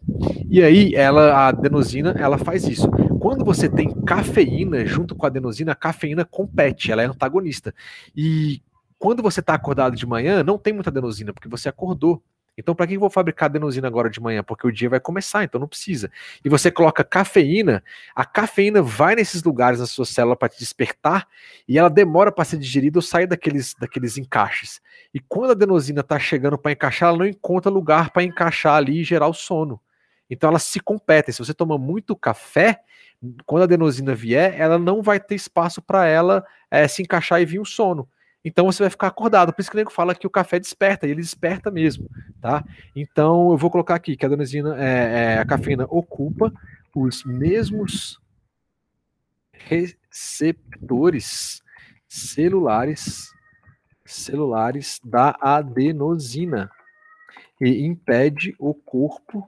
e 0.50 0.64
aí, 0.64 0.96
ela, 0.96 1.32
a 1.32 1.48
adenosina, 1.50 2.16
ela 2.18 2.40
faz 2.40 2.68
isso. 2.68 2.90
Quando 3.20 3.46
você 3.46 3.70
tem 3.70 3.94
cafeína 4.02 4.84
junto 4.84 5.16
com 5.16 5.28
a 5.28 5.30
adenosina, 5.30 5.74
a 5.74 5.76
cafeína 5.76 6.26
compete, 6.26 6.92
ela 6.92 7.04
é 7.04 7.06
antagonista. 7.06 7.72
E 8.16 8.64
quando 8.98 9.22
você 9.22 9.40
está 9.40 9.54
acordado 9.54 9.96
de 9.96 10.08
manhã, 10.08 10.44
não 10.44 10.58
tem 10.58 10.74
muita 10.74 10.90
adenosina, 10.90 11.32
porque 11.32 11.48
você 11.48 11.70
acordou. 11.70 12.24
Então, 12.58 12.74
para 12.74 12.88
que 12.88 12.96
eu 12.96 13.00
vou 13.00 13.10
fabricar 13.10 13.48
adenosina 13.48 13.88
agora 13.88 14.10
de 14.10 14.20
manhã? 14.20 14.44
Porque 14.44 14.66
o 14.66 14.72
dia 14.72 14.90
vai 14.90 15.00
começar, 15.00 15.44
então 15.44 15.62
não 15.62 15.68
precisa. 15.68 16.10
E 16.44 16.50
você 16.50 16.72
coloca 16.72 17.04
cafeína, 17.04 17.84
a 18.16 18.26
cafeína 18.26 18.82
vai 18.82 19.16
nesses 19.16 19.44
lugares 19.44 19.80
na 19.80 19.86
sua 19.86 20.06
célula 20.06 20.36
para 20.36 20.50
te 20.50 20.58
despertar 20.58 21.28
e 21.68 21.78
ela 21.78 21.90
demora 21.90 22.32
para 22.32 22.44
ser 22.44 22.58
digerida 22.58 22.98
ou 22.98 23.04
sair 23.04 23.28
daqueles, 23.28 23.76
daqueles 23.80 24.18
encaixes. 24.18 24.82
E 25.14 25.20
quando 25.20 25.52
a 25.52 25.54
adenosina 25.54 26.02
está 26.02 26.18
chegando 26.18 26.58
para 26.58 26.72
encaixar, 26.72 27.10
ela 27.10 27.20
não 27.20 27.28
encontra 27.28 27.72
lugar 27.72 28.10
para 28.10 28.24
encaixar 28.24 28.76
ali 28.76 29.02
e 29.02 29.04
gerar 29.04 29.28
o 29.28 29.34
sono. 29.34 29.80
Então 30.30 30.50
elas 30.50 30.64
se 30.64 30.80
competem. 30.80 31.32
Se 31.34 31.40
você 31.40 31.54
toma 31.54 31.78
muito 31.78 32.16
café, 32.16 32.82
quando 33.46 33.62
a 33.62 33.66
adenosina 33.66 34.14
vier, 34.14 34.60
ela 34.60 34.78
não 34.78 35.02
vai 35.02 35.20
ter 35.20 35.36
espaço 35.36 35.82
para 35.82 36.06
ela 36.06 36.46
é, 36.70 36.88
se 36.88 37.02
encaixar 37.02 37.42
e 37.42 37.46
vir 37.46 37.60
o 37.60 37.66
sono. 37.66 38.08
Então 38.48 38.66
você 38.66 38.82
vai 38.82 38.90
ficar 38.90 39.08
acordado. 39.08 39.52
Por 39.52 39.60
isso 39.60 39.70
que 39.70 39.76
o 39.76 39.80
nego 39.80 39.92
fala 39.92 40.16
que 40.16 40.26
o 40.26 40.30
café 40.30 40.58
desperta, 40.58 41.06
e 41.06 41.12
ele 41.12 41.20
desperta 41.20 41.70
mesmo, 41.70 42.10
tá? 42.42 42.64
Então 42.96 43.52
eu 43.52 43.58
vou 43.58 43.70
colocar 43.70 43.96
aqui 43.96 44.16
que 44.16 44.26
a 44.26 44.28
adenosina, 44.28 44.82
é, 44.82 45.36
é, 45.36 45.38
a 45.38 45.46
cafeína 45.46 45.86
ocupa 45.90 46.54
os 46.96 47.26
mesmos 47.26 48.22
receptores 49.52 51.62
celulares 52.08 53.34
celulares 54.06 55.02
da 55.04 55.36
adenosina 55.42 56.72
e 57.60 57.86
impede 57.86 58.56
o 58.58 58.74
corpo 58.74 59.46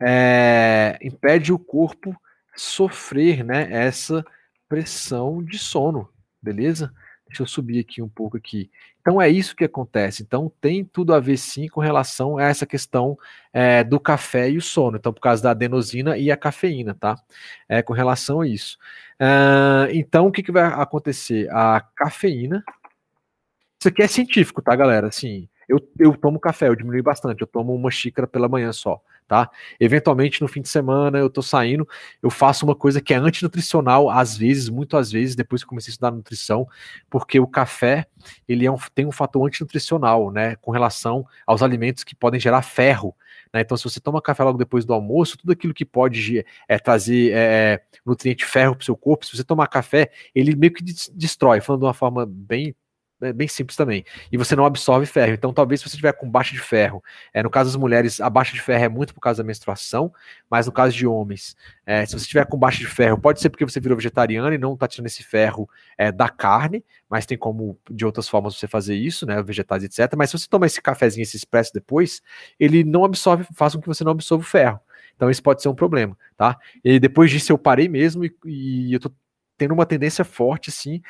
é, 0.00 0.98
impede 1.02 1.52
o 1.52 1.58
corpo 1.58 2.16
sofrer 2.56 3.44
né, 3.44 3.68
essa 3.70 4.24
pressão 4.68 5.44
de 5.44 5.58
sono, 5.58 6.08
beleza? 6.40 6.90
Deixa 7.32 7.44
eu 7.44 7.46
subir 7.46 7.80
aqui 7.80 8.02
um 8.02 8.08
pouco 8.08 8.36
aqui. 8.36 8.70
Então 9.00 9.20
é 9.20 9.28
isso 9.28 9.56
que 9.56 9.64
acontece. 9.64 10.22
Então 10.22 10.52
tem 10.60 10.84
tudo 10.84 11.14
a 11.14 11.18
ver 11.18 11.38
sim 11.38 11.66
com 11.66 11.80
relação 11.80 12.36
a 12.36 12.44
essa 12.44 12.66
questão 12.66 13.18
é, 13.52 13.82
do 13.82 13.98
café 13.98 14.50
e 14.50 14.58
o 14.58 14.62
sono. 14.62 14.98
Então 14.98 15.14
por 15.14 15.20
causa 15.20 15.42
da 15.42 15.50
adenosina 15.52 16.18
e 16.18 16.30
a 16.30 16.36
cafeína, 16.36 16.94
tá? 16.94 17.16
É 17.66 17.82
com 17.82 17.94
relação 17.94 18.42
a 18.42 18.46
isso. 18.46 18.76
Uh, 19.14 19.88
então 19.92 20.26
o 20.26 20.32
que, 20.32 20.42
que 20.42 20.52
vai 20.52 20.64
acontecer? 20.64 21.48
A 21.50 21.80
cafeína. 21.96 22.62
Isso 23.80 23.88
aqui 23.88 24.02
é 24.02 24.06
científico, 24.06 24.60
tá, 24.60 24.76
galera? 24.76 25.08
Assim, 25.08 25.48
eu, 25.66 25.78
eu 25.98 26.14
tomo 26.16 26.38
café, 26.38 26.68
eu 26.68 26.76
diminui 26.76 27.00
bastante. 27.00 27.40
Eu 27.40 27.46
tomo 27.46 27.74
uma 27.74 27.90
xícara 27.90 28.26
pela 28.28 28.48
manhã 28.48 28.72
só 28.72 29.02
tá? 29.26 29.50
Eventualmente 29.80 30.40
no 30.40 30.48
fim 30.48 30.60
de 30.60 30.68
semana 30.68 31.18
eu 31.18 31.30
tô 31.30 31.42
saindo, 31.42 31.88
eu 32.22 32.30
faço 32.30 32.64
uma 32.64 32.74
coisa 32.74 33.00
que 33.00 33.14
é 33.14 33.16
antinutricional, 33.16 34.10
às 34.10 34.36
vezes, 34.36 34.68
muito 34.68 34.96
às 34.96 35.10
vezes, 35.10 35.34
depois 35.34 35.62
que 35.62 35.68
comecei 35.68 35.90
a 35.90 35.92
estudar 35.92 36.10
nutrição, 36.10 36.66
porque 37.10 37.40
o 37.40 37.46
café, 37.46 38.06
ele 38.48 38.66
é 38.66 38.70
um, 38.70 38.76
tem 38.94 39.06
um 39.06 39.12
fator 39.12 39.46
antinutricional, 39.46 40.30
né, 40.30 40.56
com 40.56 40.70
relação 40.70 41.26
aos 41.46 41.62
alimentos 41.62 42.04
que 42.04 42.14
podem 42.14 42.40
gerar 42.40 42.62
ferro, 42.62 43.14
né? 43.52 43.60
Então, 43.60 43.76
se 43.76 43.84
você 43.84 44.00
toma 44.00 44.22
café 44.22 44.42
logo 44.42 44.58
depois 44.58 44.84
do 44.84 44.94
almoço, 44.94 45.36
tudo 45.36 45.52
aquilo 45.52 45.74
que 45.74 45.84
pode 45.84 46.44
é, 46.66 46.78
trazer 46.78 47.32
é, 47.34 47.82
nutriente 48.04 48.46
ferro 48.46 48.74
para 48.74 48.82
o 48.82 48.84
seu 48.84 48.96
corpo, 48.96 49.26
se 49.26 49.36
você 49.36 49.44
tomar 49.44 49.66
café, 49.66 50.10
ele 50.34 50.56
meio 50.56 50.72
que 50.72 50.82
destrói, 50.82 51.60
falando 51.60 51.80
de 51.80 51.86
uma 51.86 51.94
forma 51.94 52.24
bem 52.26 52.74
é 53.22 53.32
bem 53.32 53.48
simples 53.48 53.76
também. 53.76 54.04
E 54.30 54.36
você 54.36 54.56
não 54.56 54.64
absorve 54.64 55.06
ferro. 55.06 55.32
Então, 55.32 55.52
talvez 55.52 55.80
se 55.80 55.88
você 55.88 55.96
tiver 55.96 56.12
com 56.12 56.28
baixa 56.28 56.52
de 56.52 56.60
ferro, 56.60 57.02
é, 57.32 57.42
no 57.42 57.50
caso 57.50 57.70
das 57.70 57.76
mulheres, 57.76 58.20
a 58.20 58.28
baixa 58.28 58.52
de 58.52 58.60
ferro 58.60 58.84
é 58.84 58.88
muito 58.88 59.14
por 59.14 59.20
causa 59.20 59.42
da 59.42 59.46
menstruação, 59.46 60.12
mas 60.50 60.66
no 60.66 60.72
caso 60.72 60.94
de 60.94 61.06
homens, 61.06 61.56
é, 61.86 62.04
se 62.04 62.18
você 62.18 62.26
tiver 62.26 62.46
com 62.46 62.58
baixa 62.58 62.78
de 62.78 62.86
ferro, 62.86 63.18
pode 63.18 63.40
ser 63.40 63.50
porque 63.50 63.64
você 63.64 63.80
virou 63.80 63.96
vegetariano 63.96 64.52
e 64.52 64.58
não 64.58 64.74
está 64.74 64.88
tirando 64.88 65.06
esse 65.06 65.22
ferro 65.22 65.68
é, 65.96 66.10
da 66.10 66.28
carne, 66.28 66.84
mas 67.08 67.24
tem 67.24 67.38
como 67.38 67.78
de 67.90 68.04
outras 68.04 68.28
formas 68.28 68.56
você 68.56 68.66
fazer 68.66 68.94
isso, 68.94 69.24
né? 69.26 69.42
Vegetais, 69.42 69.84
etc. 69.84 70.14
Mas 70.16 70.30
se 70.30 70.38
você 70.38 70.48
tomar 70.48 70.66
esse 70.66 70.80
cafezinho, 70.80 71.22
esse 71.22 71.36
expresso 71.36 71.72
depois, 71.72 72.20
ele 72.58 72.84
não 72.84 73.04
absorve, 73.04 73.46
faz 73.54 73.74
com 73.74 73.80
que 73.80 73.88
você 73.88 74.04
não 74.04 74.12
absorva 74.12 74.42
o 74.42 74.46
ferro. 74.46 74.80
Então, 75.14 75.30
isso 75.30 75.42
pode 75.42 75.62
ser 75.62 75.68
um 75.68 75.74
problema, 75.74 76.16
tá? 76.36 76.58
E 76.82 76.98
depois 76.98 77.30
disso 77.30 77.52
eu 77.52 77.58
parei 77.58 77.88
mesmo 77.88 78.24
e, 78.24 78.34
e 78.44 78.94
eu 78.94 78.98
tô 78.98 79.10
tendo 79.56 79.74
uma 79.74 79.86
tendência 79.86 80.24
forte, 80.24 80.70
assim, 80.70 81.00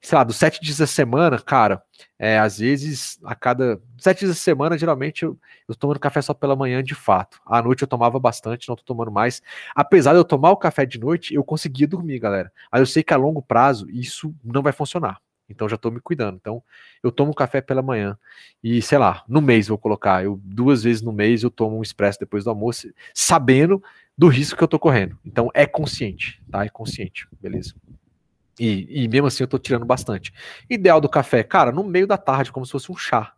sei 0.00 0.18
lá, 0.18 0.24
dos 0.24 0.36
sete 0.36 0.60
dias 0.60 0.78
da 0.78 0.86
semana, 0.86 1.38
cara, 1.38 1.82
é, 2.18 2.38
às 2.38 2.58
vezes, 2.58 3.18
a 3.24 3.34
cada 3.34 3.80
sete 3.98 4.20
dias 4.20 4.30
da 4.30 4.36
semana, 4.36 4.76
geralmente 4.76 5.24
eu, 5.24 5.38
eu 5.68 5.74
tomando 5.74 6.00
café 6.00 6.20
só 6.20 6.34
pela 6.34 6.56
manhã, 6.56 6.82
de 6.82 6.94
fato. 6.94 7.40
À 7.46 7.62
noite 7.62 7.82
eu 7.82 7.88
tomava 7.88 8.18
bastante, 8.18 8.68
não 8.68 8.76
tô 8.76 8.82
tomando 8.82 9.10
mais. 9.10 9.40
Apesar 9.74 10.12
de 10.12 10.18
eu 10.18 10.24
tomar 10.24 10.50
o 10.50 10.56
café 10.56 10.84
de 10.84 10.98
noite, 10.98 11.34
eu 11.34 11.44
conseguia 11.44 11.86
dormir, 11.86 12.18
galera. 12.18 12.52
Mas 12.70 12.80
eu 12.80 12.86
sei 12.86 13.02
que 13.02 13.14
a 13.14 13.16
longo 13.16 13.42
prazo 13.42 13.88
isso 13.90 14.34
não 14.44 14.62
vai 14.62 14.72
funcionar. 14.72 15.20
Então 15.48 15.68
já 15.68 15.76
tô 15.76 15.90
me 15.90 16.00
cuidando. 16.00 16.36
Então 16.36 16.62
eu 17.02 17.12
tomo 17.12 17.34
café 17.34 17.60
pela 17.60 17.82
manhã 17.82 18.18
e 18.62 18.80
sei 18.82 18.98
lá, 18.98 19.22
no 19.28 19.40
mês 19.40 19.68
vou 19.68 19.78
colocar, 19.78 20.24
eu 20.24 20.40
duas 20.42 20.82
vezes 20.82 21.02
no 21.02 21.12
mês 21.12 21.42
eu 21.42 21.50
tomo 21.50 21.78
um 21.78 21.82
expresso 21.82 22.18
depois 22.18 22.44
do 22.44 22.50
almoço, 22.50 22.88
sabendo 23.14 23.82
do 24.16 24.28
risco 24.28 24.56
que 24.56 24.64
eu 24.64 24.68
tô 24.68 24.78
correndo. 24.78 25.18
Então 25.24 25.50
é 25.54 25.66
consciente, 25.66 26.42
tá? 26.50 26.64
É 26.64 26.68
consciente, 26.68 27.26
beleza? 27.40 27.74
E, 28.58 29.04
e 29.04 29.08
mesmo 29.08 29.26
assim 29.26 29.42
eu 29.42 29.48
tô 29.48 29.58
tirando 29.58 29.84
bastante. 29.84 30.32
Ideal 30.68 31.00
do 31.00 31.08
café, 31.08 31.42
cara, 31.42 31.72
no 31.72 31.82
meio 31.82 32.06
da 32.06 32.18
tarde, 32.18 32.52
como 32.52 32.66
se 32.66 32.72
fosse 32.72 32.92
um 32.92 32.96
chá. 32.96 33.34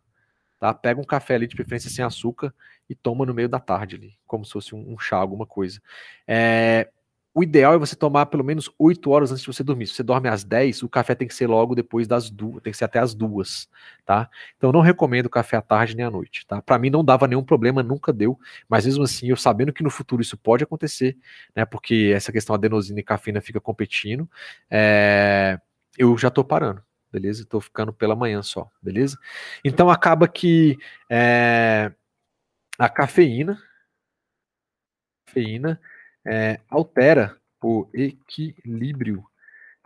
Tá? 0.58 0.72
Pega 0.74 1.00
um 1.00 1.04
café 1.04 1.34
ali, 1.34 1.46
de 1.46 1.54
preferência 1.54 1.90
sem 1.90 2.04
açúcar, 2.04 2.52
e 2.88 2.94
toma 2.94 3.24
no 3.24 3.34
meio 3.34 3.48
da 3.48 3.60
tarde 3.60 3.96
ali, 3.96 4.14
como 4.26 4.44
se 4.44 4.52
fosse 4.52 4.74
um, 4.74 4.92
um 4.92 4.98
chá, 4.98 5.16
alguma 5.16 5.46
coisa. 5.46 5.80
É, 6.26 6.90
o 7.34 7.42
ideal 7.42 7.74
é 7.74 7.78
você 7.78 7.96
tomar 7.96 8.26
pelo 8.26 8.44
menos 8.44 8.70
8 8.78 9.10
horas 9.10 9.32
antes 9.32 9.42
de 9.42 9.52
você 9.52 9.64
dormir. 9.64 9.88
Se 9.88 9.94
você 9.94 10.04
dorme 10.04 10.28
às 10.28 10.44
10, 10.44 10.84
o 10.84 10.88
café 10.88 11.16
tem 11.16 11.26
que 11.26 11.34
ser 11.34 11.48
logo 11.48 11.74
depois 11.74 12.06
das 12.06 12.30
duas, 12.30 12.62
tem 12.62 12.70
que 12.72 12.78
ser 12.78 12.84
até 12.84 13.00
as 13.00 13.12
duas, 13.12 13.68
tá? 14.06 14.30
Então 14.56 14.70
não 14.70 14.80
recomendo 14.80 15.28
café 15.28 15.56
à 15.56 15.60
tarde 15.60 15.96
nem 15.96 16.06
à 16.06 16.10
noite, 16.10 16.46
tá? 16.46 16.62
Para 16.62 16.78
mim 16.78 16.90
não 16.90 17.04
dava 17.04 17.26
nenhum 17.26 17.42
problema, 17.42 17.82
nunca 17.82 18.12
deu, 18.12 18.38
mas 18.68 18.86
mesmo 18.86 19.02
assim, 19.02 19.28
eu 19.28 19.36
sabendo 19.36 19.72
que 19.72 19.82
no 19.82 19.90
futuro 19.90 20.22
isso 20.22 20.36
pode 20.36 20.62
acontecer, 20.62 21.16
né? 21.56 21.64
Porque 21.64 22.12
essa 22.14 22.30
questão 22.30 22.54
adenosina 22.54 23.00
e 23.00 23.02
cafeína 23.02 23.40
fica 23.40 23.60
competindo, 23.60 24.30
é, 24.70 25.58
eu 25.98 26.16
já 26.16 26.30
tô 26.30 26.44
parando, 26.44 26.82
beleza? 27.12 27.42
Estou 27.42 27.60
ficando 27.60 27.92
pela 27.92 28.14
manhã 28.14 28.42
só, 28.42 28.70
beleza? 28.80 29.18
Então 29.64 29.90
acaba 29.90 30.28
que 30.28 30.78
é, 31.10 31.92
a 32.78 32.88
cafeína, 32.88 33.60
cafeína 35.26 35.80
é, 36.26 36.58
altera 36.68 37.36
o 37.62 37.86
equilíbrio 37.92 39.24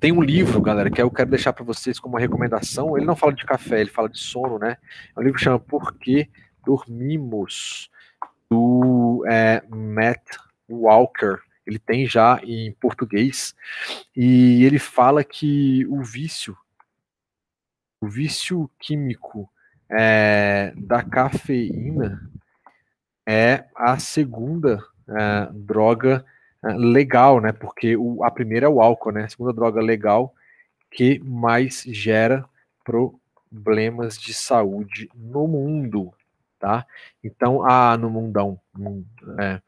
tem 0.00 0.10
um 0.10 0.22
livro, 0.22 0.60
galera, 0.60 0.90
que 0.90 1.00
eu 1.00 1.10
quero 1.10 1.30
deixar 1.30 1.52
para 1.52 1.64
vocês 1.64 2.00
como 2.00 2.14
uma 2.14 2.20
recomendação. 2.20 2.96
Ele 2.96 3.06
não 3.06 3.14
fala 3.14 3.32
de 3.32 3.44
café, 3.44 3.80
ele 3.80 3.90
fala 3.90 4.08
de 4.08 4.18
sono, 4.18 4.58
né? 4.58 4.78
É 5.16 5.20
um 5.20 5.22
livro 5.22 5.38
que 5.38 5.44
chama 5.44 5.58
Por 5.58 5.94
que 5.94 6.28
Dormimos, 6.64 7.90
do 8.50 9.24
é, 9.28 9.62
Matt 9.70 10.22
Walker 10.68 11.38
ele 11.68 11.78
tem 11.78 12.06
já 12.06 12.40
em 12.42 12.72
português, 12.72 13.54
e 14.16 14.64
ele 14.64 14.78
fala 14.78 15.22
que 15.22 15.86
o 15.86 16.02
vício, 16.02 16.56
o 18.00 18.08
vício 18.08 18.70
químico 18.78 19.48
é, 19.90 20.72
da 20.76 21.02
cafeína 21.02 22.30
é 23.26 23.64
a 23.76 23.98
segunda 23.98 24.82
é, 25.08 25.48
droga 25.52 26.24
é, 26.64 26.68
legal, 26.72 27.40
né? 27.40 27.52
Porque 27.52 27.96
o, 27.96 28.24
a 28.24 28.30
primeira 28.30 28.66
é 28.66 28.68
o 28.68 28.80
álcool, 28.80 29.12
né? 29.12 29.24
A 29.24 29.28
segunda 29.28 29.52
droga 29.52 29.80
legal 29.82 30.34
que 30.90 31.18
mais 31.18 31.82
gera 31.82 32.44
problemas 32.82 34.16
de 34.16 34.32
saúde 34.32 35.10
no 35.14 35.46
mundo 35.46 36.14
tá? 36.58 36.86
Então, 37.22 37.64
ah, 37.64 37.96
no 37.96 38.10
mundão. 38.10 38.60
É. 39.38 39.60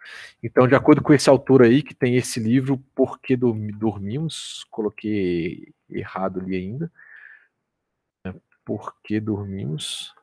Então, 0.43 0.67
de 0.67 0.75
acordo 0.75 1.03
com 1.03 1.13
esse 1.13 1.29
autor 1.31 1.63
aí, 1.63 1.83
que 1.83 1.95
tem 1.95 2.17
esse 2.17 2.41
livro, 2.41 2.79
Por 2.95 3.21
que 3.21 3.37
Dormimos, 3.37 4.67
coloquei 4.71 5.73
errado 5.89 6.41
ali 6.41 6.57
ainda, 6.57 6.91
é, 8.27 8.35
Por 8.65 8.95
que 9.03 9.21
Dormimos, 9.21 10.15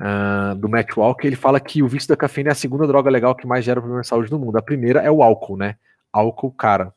uh, 0.00 0.54
do 0.56 0.68
Matt 0.68 0.96
Walker, 0.96 1.26
ele 1.26 1.36
fala 1.36 1.60
que 1.60 1.82
o 1.82 1.88
vício 1.88 2.08
da 2.08 2.16
cafeína 2.16 2.50
é 2.50 2.52
a 2.52 2.56
segunda 2.56 2.86
droga 2.86 3.10
legal 3.10 3.34
que 3.34 3.46
mais 3.46 3.64
gera 3.64 3.80
problema 3.80 4.02
de 4.02 4.08
saúde 4.08 4.30
no 4.30 4.38
mundo. 4.38 4.56
A 4.56 4.62
primeira 4.62 5.00
é 5.00 5.10
o 5.10 5.22
álcool, 5.22 5.56
né? 5.56 5.76
Álcool, 6.12 6.52
cara, 6.52 6.94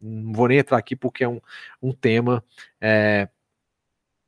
não 0.00 0.32
vou 0.32 0.48
nem 0.48 0.58
entrar 0.58 0.78
aqui 0.78 0.96
porque 0.96 1.24
é 1.24 1.28
um, 1.28 1.40
um 1.82 1.92
tema 1.92 2.44
é, 2.80 3.28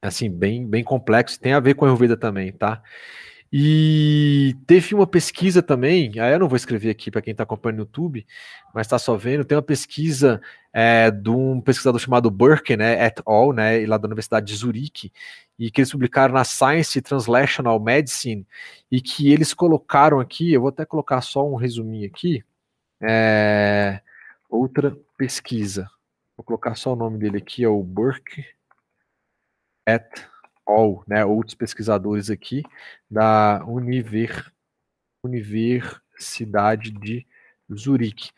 assim 0.01 0.31
bem, 0.31 0.66
bem 0.66 0.85
complexo, 0.85 1.41
tem 1.41 1.53
a 1.53 1.61
ver 1.61 1.74
com 1.74 1.85
a 1.85 1.89
Ayurveda 1.89 2.16
também, 2.16 2.53
tá? 2.53 2.83
E 3.59 4.55
teve 4.66 4.95
uma 4.95 5.07
pesquisa 5.07 5.62
também, 5.62 6.20
aí 6.20 6.35
eu 6.35 6.39
não 6.39 6.47
vou 6.47 6.57
escrever 6.57 6.91
aqui 6.91 7.11
para 7.11 7.23
quem 7.23 7.31
está 7.31 7.43
acompanhando 7.43 7.78
no 7.78 7.83
YouTube, 7.85 8.27
mas 8.74 8.87
está 8.87 8.99
só 8.99 9.16
vendo, 9.16 9.47
tem 9.47 9.57
uma 9.57 9.62
pesquisa 9.62 10.43
é, 10.74 11.11
de 11.11 11.31
um 11.31 11.59
pesquisador 11.62 11.99
chamado 11.99 12.31
Burke, 12.31 12.77
né, 12.77 13.03
et 13.07 13.23
al., 13.24 13.55
né, 13.55 13.87
lá 13.87 13.97
da 13.97 14.07
Universidade 14.07 14.45
de 14.45 14.55
Zurique, 14.55 15.11
e 15.59 15.70
que 15.70 15.81
eles 15.81 15.91
publicaram 15.91 16.35
na 16.35 16.45
Science 16.45 17.01
Translational 17.01 17.81
Medicine, 17.81 18.47
e 18.91 19.01
que 19.01 19.33
eles 19.33 19.55
colocaram 19.55 20.20
aqui, 20.20 20.53
eu 20.53 20.61
vou 20.61 20.69
até 20.69 20.85
colocar 20.85 21.23
só 21.23 21.49
um 21.49 21.57
resuminho 21.57 22.07
aqui, 22.07 22.45
é, 23.01 24.03
outra 24.51 24.95
pesquisa, 25.16 25.91
vou 26.37 26.45
colocar 26.45 26.74
só 26.74 26.93
o 26.93 26.97
nome 26.97 27.16
dele 27.16 27.39
aqui, 27.39 27.65
é 27.65 27.69
o 27.69 27.83
Burke 27.83 28.45
et 29.87 30.27
al., 30.67 31.03
né, 31.07 31.25
outros 31.25 31.55
pesquisadores 31.55 32.31
aqui 32.31 32.63
da 33.11 33.65
Univer, 33.67 34.51
Universidade 35.23 36.91
de 36.91 37.27
Zurique, 37.73 38.31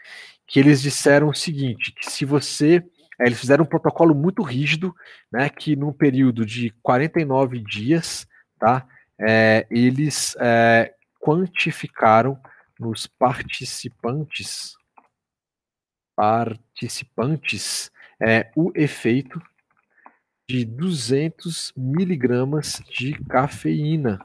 que 0.47 0.59
eles 0.59 0.81
disseram 0.81 1.29
o 1.29 1.35
seguinte, 1.35 1.93
que 1.93 2.11
se 2.11 2.25
você 2.25 2.83
é, 3.21 3.27
eles 3.27 3.41
fizeram 3.41 3.65
um 3.65 3.69
protocolo 3.69 4.15
muito 4.15 4.43
rígido, 4.43 4.95
né, 5.31 5.49
que 5.49 5.75
num 5.75 5.93
período 5.93 6.47
de 6.47 6.71
49 6.83 7.59
dias, 7.59 8.27
tá, 8.59 8.87
é, 9.19 9.67
eles 9.71 10.37
é, 10.39 10.95
quantificaram 11.21 12.39
nos 12.79 13.07
participantes 13.07 14.77
participantes 16.15 17.93
é, 18.21 18.51
o 18.57 18.73
efeito 18.75 19.41
de 20.49 20.65
200 20.65 21.75
miligramas 21.77 22.83
de 22.91 23.13
cafeína, 23.25 24.19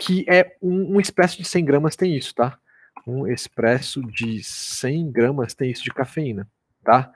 que 0.00 0.24
é 0.26 0.56
um, 0.62 0.92
uma 0.92 1.02
espécie 1.02 1.36
de 1.36 1.44
100 1.44 1.64
gramas 1.64 1.94
tem 1.94 2.16
isso, 2.16 2.34
tá? 2.34 2.58
Um 3.06 3.26
expresso 3.26 4.02
de 4.02 4.42
100 4.42 5.12
gramas 5.12 5.54
tem 5.54 5.70
isso 5.70 5.84
de 5.84 5.90
cafeína, 5.90 6.48
tá? 6.82 7.12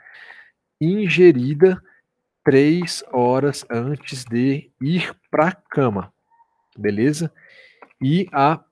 Ingerida 0.79 1.83
três 2.45 3.03
horas 3.11 3.65
antes 3.70 4.24
de 4.24 4.70
ir 4.83 5.16
para 5.31 5.49
a 5.49 5.53
cama, 5.53 6.12
beleza? 6.77 7.33
E 8.03 8.29
a 8.33 8.62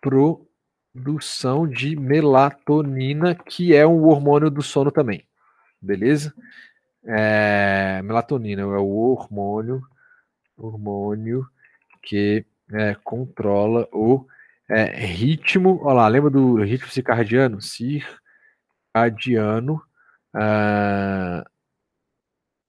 produção 0.00 1.68
de 1.68 1.94
melatonina, 1.94 3.34
que 3.34 3.74
é 3.74 3.86
um 3.86 4.04
hormônio 4.06 4.50
do 4.50 4.62
sono 4.62 4.90
também, 4.90 5.26
beleza? 5.82 6.32
É, 7.06 8.02
melatonina 8.02 8.62
é 8.62 8.64
o 8.64 8.88
hormônio, 8.88 9.86
hormônio 10.56 11.48
que 12.02 12.44
é, 12.72 12.94
controla 12.96 13.88
o 13.92 14.26
é, 14.68 14.84
ritmo. 14.84 15.80
Olha 15.82 15.94
lá, 15.94 16.08
lembra 16.08 16.30
do 16.30 16.56
ritmo 16.62 16.88
circadiano? 16.88 17.60
Circadiano 17.62 19.82
uh, 20.34 21.48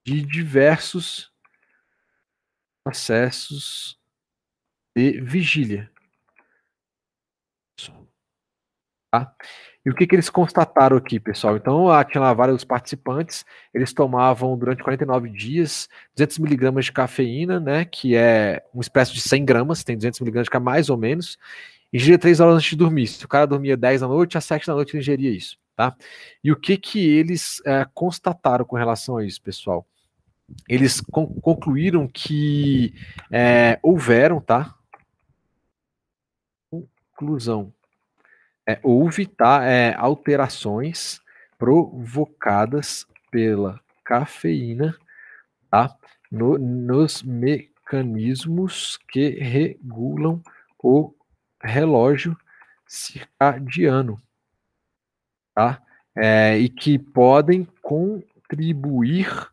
de 0.05 0.22
diversos 0.22 1.31
processos 2.84 3.99
de 4.95 5.19
vigília. 5.22 5.91
Tá? 9.11 9.35
E 9.88 9.89
o 9.89 9.95
que, 9.95 10.05
que 10.05 10.14
eles 10.14 10.30
constataram 10.30 10.97
aqui, 10.97 11.18
pessoal? 11.18 11.55
Então, 11.55 11.85
lá, 11.85 12.03
tinha 12.03 12.19
lá 12.19 12.34
vários 12.34 12.65
participantes, 12.65 13.45
eles 13.73 13.93
tomavam 13.93 14.57
durante 14.57 14.84
49 14.84 15.30
dias 15.30 15.88
200 16.14 16.39
miligramas 16.39 16.84
de 16.84 16.91
cafeína, 16.91 17.57
né, 17.57 17.85
que 17.85 18.14
é 18.14 18.61
uma 18.73 18.81
espécie 18.81 19.14
de 19.14 19.22
100 19.22 19.45
gramas, 19.45 19.85
tem 19.85 19.95
200 19.95 20.19
miligramas 20.19 20.49
de 20.51 20.59
mais 20.59 20.89
ou 20.89 20.97
menos, 20.97 21.38
e 21.93 21.95
ingeria 21.95 22.19
3 22.19 22.41
horas 22.41 22.55
antes 22.55 22.69
de 22.72 22.76
dormir. 22.76 23.07
Se 23.07 23.23
o 23.23 23.30
cara 23.30 23.47
dormia 23.47 23.77
10 23.77 24.01
da 24.01 24.09
noite, 24.09 24.38
às 24.38 24.43
7 24.43 24.68
da 24.68 24.73
noite 24.76 24.91
ele 24.91 24.99
ingeria 24.99 25.31
isso, 25.31 25.57
tá? 25.73 25.95
E 26.43 26.51
o 26.51 26.57
que 26.57 26.76
que 26.76 26.99
eles 27.07 27.61
é, 27.65 27.88
constataram 27.93 28.65
com 28.65 28.76
relação 28.76 29.15
a 29.15 29.26
isso, 29.26 29.41
pessoal? 29.41 29.88
Eles 30.68 30.99
con 30.99 31.27
concluíram 31.39 32.09
que 32.09 32.93
é, 33.31 33.80
houveram, 33.81 34.41
tá? 34.41 34.76
Conclusão 37.15 37.73
é, 38.68 38.77
houve 38.84 39.26
tá, 39.26 39.64
é, 39.64 39.95
alterações 39.95 41.22
provocadas 41.57 43.07
pela 43.31 43.80
cafeína 44.03 44.94
tá, 45.72 45.95
no, 46.30 46.57
nos 46.57 47.23
mecanismos 47.23 48.98
que 49.10 49.30
regulam 49.30 50.44
o 50.84 51.14
relógio 51.64 52.38
circadiano 52.85 54.22
tá, 55.56 55.81
é, 56.14 56.57
e 56.57 56.68
que 56.68 56.99
podem 56.99 57.65
contribuir 57.81 59.49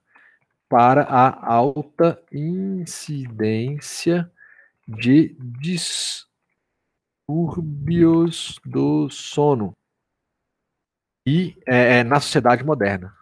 para 0.69 1.03
a 1.03 1.53
alta 1.53 2.21
incidência 2.33 4.29
de 4.89 5.37
dis 5.39 6.27
distúrbios 7.29 8.57
do 8.65 9.09
sono 9.11 9.73
e 11.27 11.57
é, 11.67 11.99
é, 11.99 12.05
na 12.05 12.21
sociedade 12.21 12.63
moderna. 12.65 13.15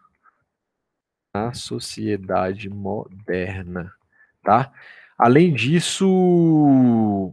Na 1.34 1.54
sociedade 1.54 2.68
moderna, 2.68 3.92
tá? 4.42 4.72
Além 5.16 5.54
disso, 5.54 7.32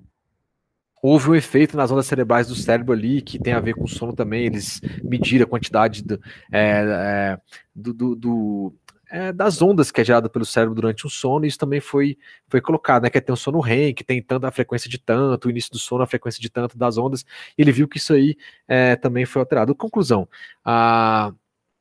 houve 1.01 1.29
um 1.29 1.35
efeito 1.35 1.75
nas 1.75 1.91
ondas 1.91 2.05
cerebrais 2.05 2.47
do 2.47 2.55
cérebro 2.55 2.93
ali 2.93 3.21
que 3.21 3.39
tem 3.39 3.53
a 3.53 3.59
ver 3.59 3.73
com 3.73 3.87
sono 3.87 4.13
também. 4.13 4.45
Eles 4.45 4.79
mediram 5.03 5.45
a 5.45 5.49
quantidade 5.49 6.03
do, 6.03 6.21
é, 6.51 6.81
é, 6.81 7.41
do, 7.75 7.93
do, 7.93 8.15
do 8.15 8.79
é, 9.09 9.33
das 9.33 9.61
ondas 9.61 9.91
que 9.91 10.01
é 10.01 10.03
gerada 10.03 10.29
pelo 10.29 10.45
cérebro 10.45 10.75
durante 10.75 11.05
o 11.05 11.09
sono, 11.09 11.45
isso 11.45 11.57
também 11.57 11.79
foi, 11.79 12.17
foi 12.47 12.61
colocado, 12.61 13.03
né? 13.03 13.09
Que 13.09 13.17
é 13.17 13.21
ter 13.21 13.31
um 13.31 13.35
sono 13.35 13.59
REM, 13.59 13.93
que 13.93 14.03
tem 14.03 14.21
tanta 14.21 14.49
frequência 14.51 14.89
de 14.89 14.97
tanto, 14.99 15.47
o 15.47 15.51
início 15.51 15.71
do 15.71 15.79
sono, 15.79 16.03
a 16.03 16.07
frequência 16.07 16.41
de 16.41 16.49
tanto 16.49 16.77
das 16.77 16.97
ondas. 16.97 17.25
Ele 17.57 17.71
viu 17.71 17.87
que 17.87 17.97
isso 17.97 18.13
aí 18.13 18.37
é, 18.67 18.95
também 18.95 19.25
foi 19.25 19.39
alterado. 19.41 19.73
Conclusão, 19.73 20.27
a, 20.63 21.33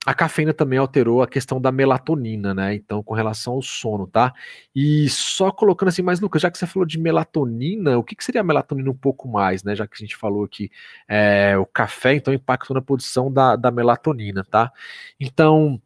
a 0.06 0.14
cafeína 0.14 0.54
também 0.54 0.78
alterou 0.78 1.22
a 1.22 1.28
questão 1.28 1.60
da 1.60 1.70
melatonina, 1.70 2.54
né? 2.54 2.74
Então, 2.74 3.02
com 3.02 3.14
relação 3.14 3.54
ao 3.54 3.62
sono, 3.62 4.06
tá? 4.06 4.32
E 4.74 5.08
só 5.10 5.50
colocando 5.50 5.88
assim, 5.88 6.02
mas 6.02 6.20
Lucas, 6.20 6.40
já 6.40 6.50
que 6.50 6.56
você 6.56 6.66
falou 6.66 6.86
de 6.86 6.98
melatonina, 6.98 7.98
o 7.98 8.02
que, 8.02 8.16
que 8.16 8.24
seria 8.24 8.40
a 8.40 8.44
melatonina 8.44 8.90
um 8.90 8.96
pouco 8.96 9.28
mais, 9.28 9.62
né? 9.62 9.74
Já 9.76 9.86
que 9.86 9.96
a 9.96 9.98
gente 9.98 10.16
falou 10.16 10.44
aqui, 10.44 10.70
é, 11.06 11.58
o 11.58 11.66
café, 11.66 12.14
então, 12.14 12.32
impacta 12.32 12.72
na 12.72 12.80
produção 12.80 13.30
da, 13.30 13.54
da 13.54 13.70
melatonina, 13.70 14.44
tá? 14.44 14.72
Então 15.20 15.78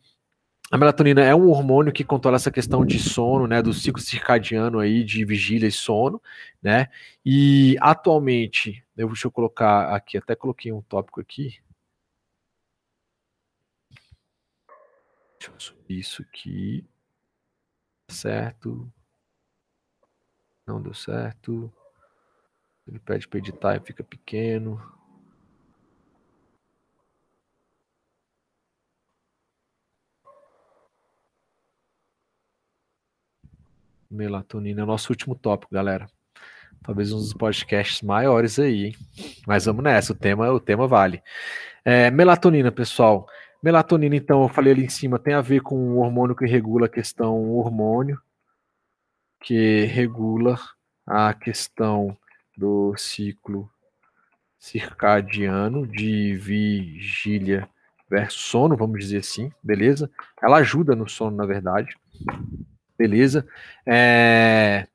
a 0.72 0.78
melatonina 0.78 1.22
é 1.22 1.34
um 1.34 1.50
hormônio 1.50 1.92
que 1.92 2.02
controla 2.02 2.36
essa 2.36 2.50
questão 2.50 2.82
de 2.82 2.98
sono, 2.98 3.46
né, 3.46 3.60
do 3.60 3.74
ciclo 3.74 4.00
circadiano 4.00 4.78
aí 4.78 5.04
de 5.04 5.22
vigília 5.22 5.66
e 5.66 5.70
sono, 5.70 6.20
né? 6.62 6.88
E 7.22 7.76
atualmente, 7.78 8.82
eu, 8.96 9.08
deixa 9.08 9.26
eu 9.26 9.30
colocar 9.30 9.94
aqui, 9.94 10.16
até 10.16 10.34
coloquei 10.34 10.72
um 10.72 10.80
tópico 10.80 11.20
aqui. 11.20 11.60
Deixa 15.38 15.52
eu 15.54 15.60
subir 15.60 15.98
isso 15.98 16.22
aqui. 16.22 16.88
Certo. 18.08 18.90
Não 20.66 20.80
deu 20.80 20.94
certo. 20.94 21.70
Ele 22.88 22.98
pede 22.98 23.28
para 23.28 23.38
editar 23.40 23.76
e 23.76 23.80
fica 23.80 24.02
pequeno. 24.02 24.80
Melatonina 34.12 34.80
é 34.80 34.84
o 34.84 34.86
nosso 34.86 35.10
último 35.10 35.34
tópico, 35.34 35.74
galera. 35.74 36.06
Talvez 36.82 37.12
um 37.12 37.18
dos 37.18 37.32
podcasts 37.32 38.02
maiores 38.02 38.58
aí, 38.58 38.86
hein? 38.86 38.96
Mas 39.46 39.64
vamos 39.64 39.82
nessa, 39.82 40.12
o 40.12 40.16
tema, 40.16 40.50
o 40.52 40.60
tema 40.60 40.86
vale. 40.86 41.22
É, 41.84 42.10
melatonina, 42.10 42.70
pessoal. 42.70 43.26
Melatonina, 43.62 44.16
então, 44.16 44.42
eu 44.42 44.48
falei 44.48 44.72
ali 44.72 44.84
em 44.84 44.88
cima, 44.88 45.18
tem 45.18 45.34
a 45.34 45.40
ver 45.40 45.60
com 45.60 45.76
o 45.76 45.98
hormônio 45.98 46.36
que 46.36 46.44
regula 46.44 46.86
a 46.86 46.90
questão 46.90 47.50
hormônio, 47.52 48.20
que 49.40 49.84
regula 49.84 50.58
a 51.06 51.32
questão 51.32 52.16
do 52.56 52.94
ciclo 52.96 53.70
circadiano 54.58 55.86
de 55.86 56.36
vigília 56.36 57.68
versus 58.10 58.42
sono, 58.42 58.76
vamos 58.76 58.98
dizer 58.98 59.18
assim, 59.18 59.50
beleza? 59.62 60.10
Ela 60.42 60.58
ajuda 60.58 60.94
no 60.94 61.08
sono, 61.08 61.36
na 61.36 61.46
verdade. 61.46 61.96
Beleza? 63.02 63.44
É... 63.84 64.86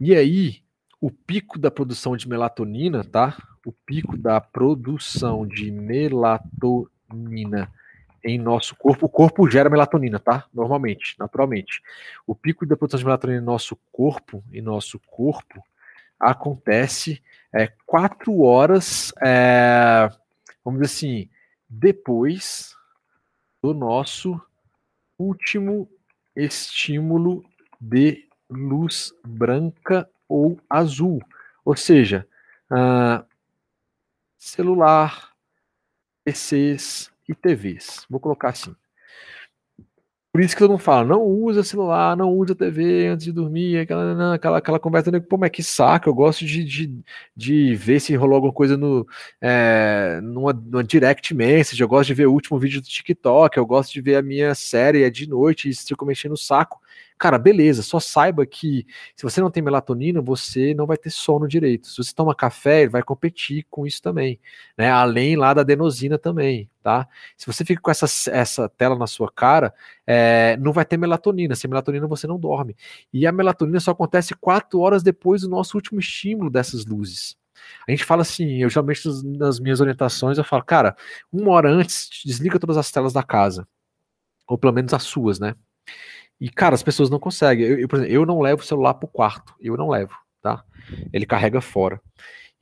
E 0.00 0.16
aí, 0.16 0.64
o 1.00 1.12
pico 1.12 1.60
da 1.60 1.70
produção 1.70 2.16
de 2.16 2.28
melatonina, 2.28 3.04
tá? 3.04 3.36
O 3.64 3.70
pico 3.70 4.16
da 4.16 4.40
produção 4.40 5.46
de 5.46 5.70
melatonina 5.70 7.70
em 8.24 8.36
nosso 8.36 8.74
corpo. 8.74 9.06
O 9.06 9.08
corpo 9.08 9.48
gera 9.48 9.70
melatonina, 9.70 10.18
tá? 10.18 10.44
Normalmente, 10.52 11.14
naturalmente. 11.20 11.80
O 12.26 12.34
pico 12.34 12.66
da 12.66 12.76
produção 12.76 12.98
de 12.98 13.04
melatonina 13.04 13.40
em 13.40 13.44
nosso 13.44 13.78
corpo, 13.92 14.42
em 14.52 14.60
nosso 14.60 14.98
corpo, 15.06 15.62
acontece 16.18 17.22
é, 17.54 17.68
quatro 17.86 18.40
horas, 18.40 19.12
é, 19.22 20.08
vamos 20.64 20.80
dizer 20.80 20.92
assim, 20.92 21.30
depois 21.68 22.74
do 23.62 23.72
nosso 23.72 24.40
último 25.16 25.88
estímulo 26.34 27.44
de 27.82 28.28
luz 28.48 29.12
branca 29.26 30.08
ou 30.28 30.58
azul. 30.70 31.20
Ou 31.64 31.74
seja, 31.74 32.26
uh, 32.70 33.24
celular, 34.38 35.32
PCs 36.24 37.10
e 37.28 37.34
TVs. 37.34 38.06
Vou 38.08 38.20
colocar 38.20 38.50
assim. 38.50 38.74
Por 40.32 40.40
isso 40.40 40.54
que 40.54 40.60
todo 40.60 40.70
mundo 40.70 40.80
fala, 40.80 41.04
não 41.04 41.22
usa 41.22 41.62
celular, 41.62 42.16
não 42.16 42.30
usa 42.30 42.54
TV 42.54 43.08
antes 43.08 43.26
de 43.26 43.32
dormir, 43.32 43.80
aquela, 43.80 44.34
aquela, 44.34 44.58
aquela 44.58 44.80
conversa, 44.80 45.10
né? 45.10 45.20
pô, 45.20 45.36
mas 45.36 45.50
que 45.50 45.62
saco, 45.62 46.08
eu 46.08 46.14
gosto 46.14 46.46
de, 46.46 46.64
de, 46.64 47.04
de 47.36 47.74
ver 47.74 48.00
se 48.00 48.16
rolou 48.16 48.36
alguma 48.36 48.52
coisa 48.52 48.74
no, 48.74 49.06
é, 49.42 50.20
numa, 50.22 50.54
numa 50.54 50.82
direct 50.82 51.34
message, 51.34 51.82
eu 51.82 51.88
gosto 51.88 52.06
de 52.06 52.14
ver 52.14 52.28
o 52.28 52.32
último 52.32 52.58
vídeo 52.58 52.80
do 52.80 52.86
TikTok, 52.86 53.58
eu 53.58 53.66
gosto 53.66 53.92
de 53.92 54.00
ver 54.00 54.16
a 54.16 54.22
minha 54.22 54.54
série 54.54 55.02
é 55.02 55.10
de 55.10 55.28
noite 55.28 55.68
e 55.68 55.76
fico 55.76 56.06
mexendo 56.06 56.30
no 56.30 56.38
saco. 56.38 56.80
Cara, 57.22 57.38
beleza, 57.38 57.84
só 57.84 58.00
saiba 58.00 58.44
que 58.44 58.84
se 59.14 59.22
você 59.22 59.40
não 59.40 59.48
tem 59.48 59.62
melatonina, 59.62 60.20
você 60.20 60.74
não 60.74 60.86
vai 60.86 60.96
ter 60.96 61.10
sono 61.10 61.46
direito. 61.46 61.86
Se 61.86 61.98
você 61.98 62.12
toma 62.12 62.34
café, 62.34 62.80
ele 62.80 62.90
vai 62.90 63.00
competir 63.04 63.64
com 63.70 63.86
isso 63.86 64.02
também, 64.02 64.40
né? 64.76 64.90
Além 64.90 65.36
lá 65.36 65.54
da 65.54 65.60
adenosina 65.60 66.18
também, 66.18 66.68
tá? 66.82 67.06
Se 67.36 67.46
você 67.46 67.64
fica 67.64 67.80
com 67.80 67.92
essa, 67.92 68.06
essa 68.32 68.68
tela 68.68 68.98
na 68.98 69.06
sua 69.06 69.30
cara, 69.30 69.72
é, 70.04 70.56
não 70.56 70.72
vai 70.72 70.84
ter 70.84 70.96
melatonina. 70.96 71.54
Sem 71.54 71.70
melatonina 71.70 72.08
você 72.08 72.26
não 72.26 72.40
dorme. 72.40 72.74
E 73.12 73.24
a 73.24 73.30
melatonina 73.30 73.78
só 73.78 73.92
acontece 73.92 74.34
quatro 74.34 74.80
horas 74.80 75.04
depois 75.04 75.42
do 75.42 75.48
nosso 75.48 75.76
último 75.76 76.00
estímulo 76.00 76.50
dessas 76.50 76.84
luzes. 76.84 77.36
A 77.86 77.92
gente 77.92 78.04
fala 78.04 78.22
assim, 78.22 78.64
eu 78.64 78.68
geralmente 78.68 79.00
nas 79.38 79.60
minhas 79.60 79.80
orientações 79.80 80.38
eu 80.38 80.44
falo, 80.44 80.64
cara, 80.64 80.96
uma 81.32 81.52
hora 81.52 81.70
antes 81.70 82.08
desliga 82.24 82.58
todas 82.58 82.76
as 82.76 82.90
telas 82.90 83.12
da 83.12 83.22
casa, 83.22 83.64
ou 84.48 84.58
pelo 84.58 84.72
menos 84.72 84.92
as 84.92 85.04
suas, 85.04 85.38
né? 85.38 85.54
E, 86.40 86.48
cara, 86.48 86.74
as 86.74 86.82
pessoas 86.82 87.08
não 87.08 87.18
conseguem. 87.18 87.64
Eu, 87.64 87.78
eu, 87.80 87.88
por 87.88 87.96
exemplo, 87.96 88.14
eu 88.14 88.26
não 88.26 88.40
levo 88.40 88.62
o 88.62 88.66
celular 88.66 88.94
pro 88.94 89.08
quarto. 89.08 89.54
Eu 89.60 89.76
não 89.76 89.88
levo, 89.88 90.14
tá? 90.42 90.64
Ele 91.12 91.26
carrega 91.26 91.60
fora. 91.60 92.00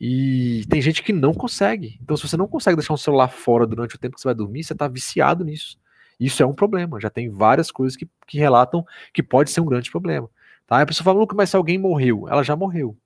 E 0.01 0.65
tem 0.69 0.81
gente 0.81 1.03
que 1.03 1.13
não 1.13 1.35
consegue. 1.35 1.99
Então, 2.03 2.17
se 2.17 2.27
você 2.27 2.37
não 2.37 2.49
consegue 2.49 2.77
deixar 2.77 2.95
um 2.95 2.99
celular 2.99 3.29
fora 3.29 3.67
durante 3.67 3.95
o 3.95 3.99
tempo 3.99 4.15
que 4.15 4.21
você 4.21 4.29
vai 4.29 4.35
dormir, 4.35 4.65
você 4.65 4.73
está 4.73 4.89
viciado 4.89 5.45
nisso. 5.45 5.79
Isso 6.19 6.43
é 6.43 6.47
um 6.47 6.55
problema. 6.55 7.01
Já 7.01 7.11
tem 7.11 7.29
várias 7.29 7.71
coisas 7.71 7.97
que, 7.97 8.09
que 8.27 8.39
relatam 8.39 8.85
que 9.13 9.23
pode 9.23 9.51
ser 9.51 9.61
um 9.61 9.67
grande 9.67 9.91
problema. 9.91 10.29
Tá? 10.67 10.81
A 10.81 10.87
pessoa 10.87 11.05
fala, 11.05 11.27
mas 11.35 11.51
se 11.51 11.57
alguém 11.57 11.79
morreu, 11.79 12.27
ela 12.29 12.43
já 12.43 12.55
morreu. 12.55 12.97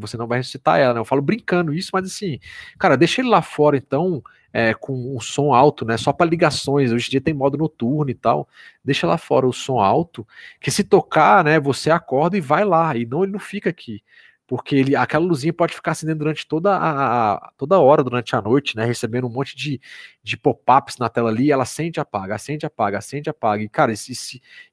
Você 0.00 0.16
não 0.16 0.26
vai 0.26 0.38
ressuscitar 0.38 0.78
ela, 0.80 0.94
né? 0.94 1.00
Eu 1.00 1.04
falo 1.04 1.22
brincando 1.22 1.72
isso, 1.74 1.90
mas 1.92 2.06
assim, 2.06 2.38
cara, 2.78 2.96
deixa 2.96 3.20
ele 3.20 3.28
lá 3.28 3.42
fora, 3.42 3.76
então, 3.76 4.22
é, 4.52 4.74
com 4.74 5.16
um 5.16 5.20
som 5.20 5.52
alto, 5.52 5.84
né? 5.84 5.96
Só 5.96 6.12
para 6.12 6.28
ligações. 6.28 6.92
Hoje 6.92 7.08
em 7.08 7.10
dia 7.10 7.20
tem 7.20 7.34
modo 7.34 7.56
noturno 7.56 8.10
e 8.10 8.14
tal. 8.14 8.48
Deixa 8.84 9.06
lá 9.06 9.16
fora 9.18 9.46
o 9.46 9.52
som 9.52 9.78
alto, 9.78 10.26
que 10.60 10.70
se 10.70 10.84
tocar, 10.84 11.44
né? 11.44 11.60
Você 11.60 11.90
acorda 11.90 12.36
e 12.36 12.40
vai 12.40 12.64
lá. 12.64 12.96
E 12.96 13.06
não, 13.06 13.22
ele 13.22 13.32
não 13.32 13.38
fica 13.38 13.70
aqui. 13.70 14.02
Porque 14.50 14.74
ele, 14.74 14.96
aquela 14.96 15.24
luzinha 15.24 15.52
pode 15.52 15.72
ficar 15.72 15.92
acendendo 15.92 16.18
durante 16.18 16.44
toda 16.44 16.76
a, 16.76 17.34
a 17.34 17.52
toda 17.56 17.78
hora 17.78 18.02
durante 18.02 18.34
a 18.34 18.42
noite, 18.42 18.76
né? 18.76 18.84
Recebendo 18.84 19.28
um 19.28 19.30
monte 19.30 19.56
de, 19.56 19.80
de 20.24 20.36
pop-ups 20.36 20.98
na 20.98 21.08
tela 21.08 21.30
ali, 21.30 21.52
ela 21.52 21.62
acende 21.62 22.00
apaga, 22.00 22.34
acende 22.34 22.66
apaga, 22.66 22.98
acende 22.98 23.30
apaga. 23.30 23.62
E, 23.62 23.68
cara, 23.68 23.92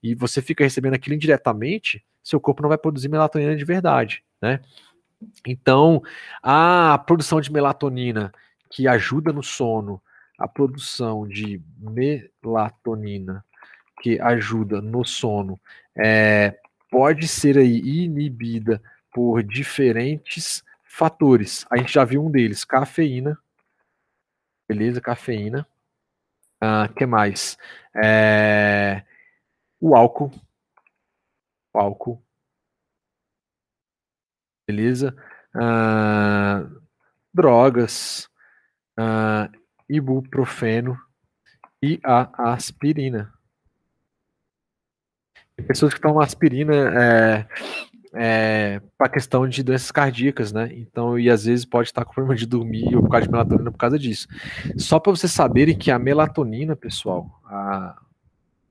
e 0.01 0.15
você 0.15 0.41
fica 0.41 0.63
recebendo 0.63 0.95
aquilo 0.95 1.15
indiretamente, 1.15 2.03
seu 2.23 2.39
corpo 2.39 2.63
não 2.63 2.69
vai 2.69 2.77
produzir 2.79 3.07
melatonina 3.07 3.55
de 3.55 3.63
verdade, 3.63 4.23
né? 4.41 4.61
Então, 5.45 6.01
a 6.41 6.97
produção 7.05 7.41
de 7.41 7.51
melatonina 7.51 8.31
que 8.69 8.87
ajuda 8.87 9.33
no 9.33 9.43
sono, 9.43 10.01
a 10.37 10.47
produção 10.47 11.27
de 11.27 11.61
melatonina 11.79 13.43
que 14.01 14.19
ajuda 14.21 14.81
no 14.81 15.03
sono, 15.03 15.59
é, 15.95 16.59
pode 16.91 17.27
ser 17.27 17.57
aí 17.57 17.79
inibida 17.79 18.81
por 19.11 19.41
diferentes 19.41 20.63
fatores. 20.83 21.65
A 21.71 21.77
gente 21.77 21.93
já 21.93 22.03
viu 22.03 22.23
um 22.23 22.29
deles, 22.29 22.63
cafeína. 22.63 23.37
Beleza, 24.67 25.01
cafeína. 25.01 25.67
Ah, 26.61 26.89
que 26.95 27.05
mais? 27.05 27.57
É, 27.95 29.03
o 29.79 29.95
álcool. 29.95 30.31
O 31.73 31.79
álcool. 31.79 32.26
Beleza? 34.67 35.15
Ah, 35.55 36.65
drogas 37.33 38.29
uh, 38.99 39.49
ibuprofeno 39.87 40.97
e 41.81 41.99
a 42.03 42.51
aspirina. 42.53 43.31
Tem 45.55 45.65
pessoas 45.65 45.93
que 45.93 46.01
tomam 46.01 46.19
aspirina 46.19 46.73
é, 46.73 47.47
é, 48.13 48.81
para 48.97 49.09
questão 49.09 49.47
de 49.47 49.63
doenças 49.63 49.91
cardíacas, 49.91 50.51
né? 50.51 50.69
Então, 50.73 51.17
e 51.17 51.29
às 51.29 51.45
vezes 51.45 51.65
pode 51.65 51.89
estar 51.89 52.03
com 52.05 52.13
problema 52.13 52.35
de 52.35 52.45
dormir 52.45 52.95
ou 52.95 53.03
por 53.03 53.09
causa 53.09 53.25
de 53.25 53.31
melatonina 53.31 53.71
por 53.71 53.77
causa 53.77 53.97
disso. 53.97 54.27
Só 54.77 54.99
para 54.99 55.11
vocês 55.11 55.31
saberem 55.31 55.77
que 55.77 55.89
a 55.89 55.99
melatonina, 55.99 56.75
pessoal, 56.75 57.41
a, 57.45 57.99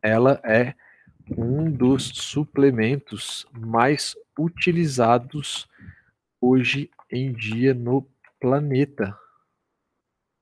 ela 0.03 0.41
é 0.45 0.75
um 1.37 1.71
dos 1.71 2.05
suplementos 2.09 3.47
mais 3.53 4.17
utilizados 4.39 5.69
hoje 6.41 6.91
em 7.11 7.33
dia 7.33 7.75
no 7.75 8.07
planeta 8.41 9.17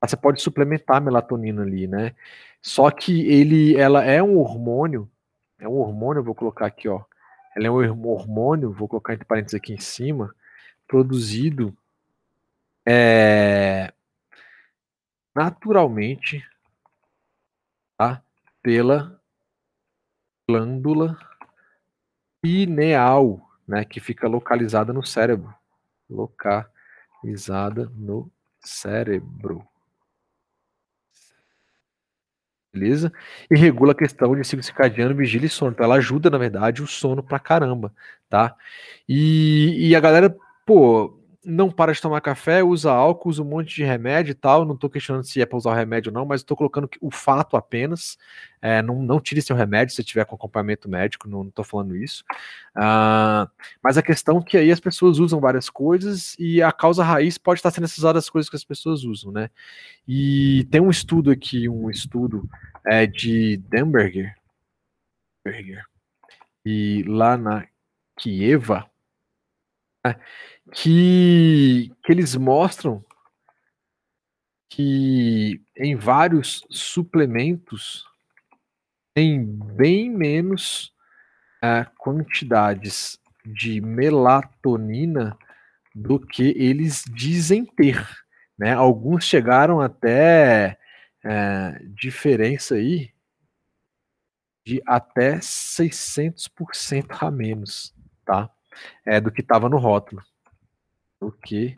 você 0.09 0.17
pode 0.17 0.41
suplementar 0.43 0.99
a 0.99 1.01
melatonina 1.01 1.63
ali, 1.63 1.87
né? 1.87 2.15
Só 2.61 2.91
que 2.91 3.27
ele, 3.27 3.77
ela 3.77 4.05
é 4.05 4.23
um 4.23 4.39
hormônio, 4.39 5.11
é 5.59 5.69
um 5.69 5.77
hormônio, 5.79 6.23
vou 6.23 6.35
colocar 6.35 6.67
aqui, 6.67 6.89
ó. 6.89 7.03
Ela 7.57 7.67
é 7.67 7.71
um 7.71 8.07
hormônio, 8.09 8.73
vou 8.73 8.89
colocar 8.89 9.15
entre 9.15 9.25
parênteses 9.25 9.55
aqui 9.55 9.73
em 9.73 9.79
cima, 9.79 10.35
produzido 10.87 11.77
é, 12.87 13.93
naturalmente, 15.35 16.45
tá? 17.97 18.23
Pela 18.63 19.21
glândula 20.49 21.19
pineal, 22.43 23.41
né? 23.67 23.85
Que 23.85 24.01
fica 24.01 24.29
localizada 24.29 24.93
no 24.93 25.05
cérebro, 25.05 25.55
localizada 26.09 27.91
no 27.97 28.31
cérebro 28.61 29.67
beleza? 32.75 33.13
E 33.49 33.57
regula 33.57 33.93
a 33.93 33.95
questão 33.95 34.35
de 34.35 34.45
ciclo 34.45 34.63
circadiano, 34.65 35.15
vigília 35.15 35.47
e 35.47 35.51
sono. 35.51 35.71
Então 35.71 35.85
ela 35.85 35.95
ajuda, 35.95 36.29
na 36.29 36.37
verdade, 36.37 36.83
o 36.83 36.87
sono 36.87 37.23
pra 37.23 37.39
caramba, 37.39 37.93
tá? 38.29 38.55
E, 39.09 39.89
e 39.89 39.95
a 39.95 40.01
galera, 40.01 40.37
pô, 40.67 41.17
não 41.45 41.71
para 41.71 41.93
de 41.93 42.01
tomar 42.01 42.21
café, 42.21 42.63
usa 42.63 42.91
álcool, 42.91 43.29
usa 43.29 43.43
um 43.43 43.47
monte 43.47 43.75
de 43.75 43.85
remédio 43.85 44.33
e 44.33 44.35
tal. 44.35 44.65
Não 44.65 44.75
estou 44.75 44.89
questionando 44.89 45.25
se 45.25 45.41
é 45.41 45.47
para 45.47 45.57
usar 45.57 45.71
o 45.71 45.75
remédio 45.75 46.11
ou 46.11 46.15
não, 46.15 46.25
mas 46.25 46.41
estou 46.41 46.57
colocando 46.57 46.89
o 47.01 47.11
fato 47.11 47.57
apenas. 47.57 48.17
É, 48.63 48.81
não, 48.81 49.03
não 49.03 49.21
tire 49.21 49.43
seu 49.43 49.55
remédio 49.55 49.95
se 49.95 50.03
tiver 50.03 50.25
com 50.25 50.35
acompanhamento 50.35 50.89
médico, 50.89 51.29
não 51.29 51.49
estou 51.49 51.65
falando 51.65 51.97
isso. 51.97 52.25
Uh, 52.77 53.49
mas 53.83 53.99
a 53.99 54.03
questão 54.03 54.39
é 54.39 54.43
que 54.43 54.57
aí 54.57 54.71
as 54.71 54.81
pessoas 54.81 55.19
usam 55.19 55.39
várias 55.41 55.69
coisas 55.69 56.35
e 56.39 56.63
a 56.63 56.73
causa 56.73 57.05
raiz 57.05 57.37
pode 57.37 57.59
estar 57.59 57.71
sendo 57.71 57.85
essas 57.85 57.99
várias 57.99 58.31
coisas 58.31 58.49
que 58.49 58.57
as 58.57 58.65
pessoas 58.65 59.05
usam, 59.05 59.33
né? 59.33 59.51
E 60.09 60.67
tem 60.71 60.81
um 60.81 60.91
estudo 60.91 61.31
aqui, 61.31 61.69
um 61.69 61.91
estudo 61.91 62.49
é, 62.87 63.07
de 63.07 63.59
Denberger, 63.69 64.35
e 66.65 67.05
lá 67.07 67.37
na 67.37 67.67
Kieva, 68.17 68.89
que, 70.73 71.93
que 72.05 72.13
eles 72.13 72.35
mostram 72.35 73.05
que 74.69 75.63
em 75.77 75.95
vários 75.95 76.65
suplementos 76.69 78.05
tem 79.15 79.45
bem 79.45 80.11
menos 80.11 80.93
uh, 81.63 81.89
quantidades 81.97 83.19
de 83.47 83.81
melatonina 83.81 85.39
do 85.95 86.19
que 86.19 86.55
eles 86.57 87.05
dizem 87.09 87.65
ter. 87.65 88.05
Né? 88.59 88.73
Alguns 88.73 89.25
chegaram 89.25 89.81
até 89.81 90.77
uh, 91.25 91.89
diferença 91.95 92.75
aí 92.75 93.15
de 94.67 94.83
até 94.87 95.37
600% 95.37 97.17
a 97.21 97.31
menos, 97.31 97.95
tá? 98.25 98.54
É, 99.05 99.21
do 99.21 99.31
que 99.31 99.41
estava 99.41 99.69
no 99.69 99.79
rótulo. 99.79 100.23
Do 101.21 101.33
que 101.33 101.77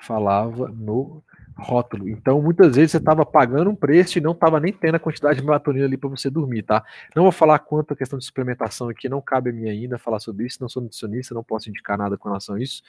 falava 0.00 0.68
no 0.68 1.22
rótulo. 1.56 2.08
Então, 2.08 2.40
muitas 2.42 2.76
vezes 2.76 2.92
você 2.92 2.96
estava 2.98 3.24
pagando 3.24 3.70
um 3.70 3.74
preço 3.74 4.18
e 4.18 4.20
não 4.20 4.32
estava 4.32 4.60
nem 4.60 4.72
tendo 4.72 4.96
a 4.96 4.98
quantidade 4.98 5.40
de 5.40 5.44
melatonina 5.44 5.86
ali 5.86 5.96
para 5.96 6.10
você 6.10 6.28
dormir, 6.28 6.62
tá? 6.62 6.84
Não 7.14 7.22
vou 7.22 7.32
falar 7.32 7.58
quanto 7.60 7.94
a 7.94 7.96
questão 7.96 8.18
de 8.18 8.24
suplementação 8.24 8.88
aqui, 8.88 9.08
não 9.08 9.22
cabe 9.22 9.50
a 9.50 9.52
mim 9.52 9.68
ainda 9.68 9.98
falar 9.98 10.20
sobre 10.20 10.46
isso, 10.46 10.58
não 10.60 10.68
sou 10.68 10.82
nutricionista, 10.82 11.34
não 11.34 11.42
posso 11.42 11.70
indicar 11.70 11.96
nada 11.96 12.18
com 12.18 12.28
relação 12.28 12.56
a 12.56 12.60
isso. 12.60 12.82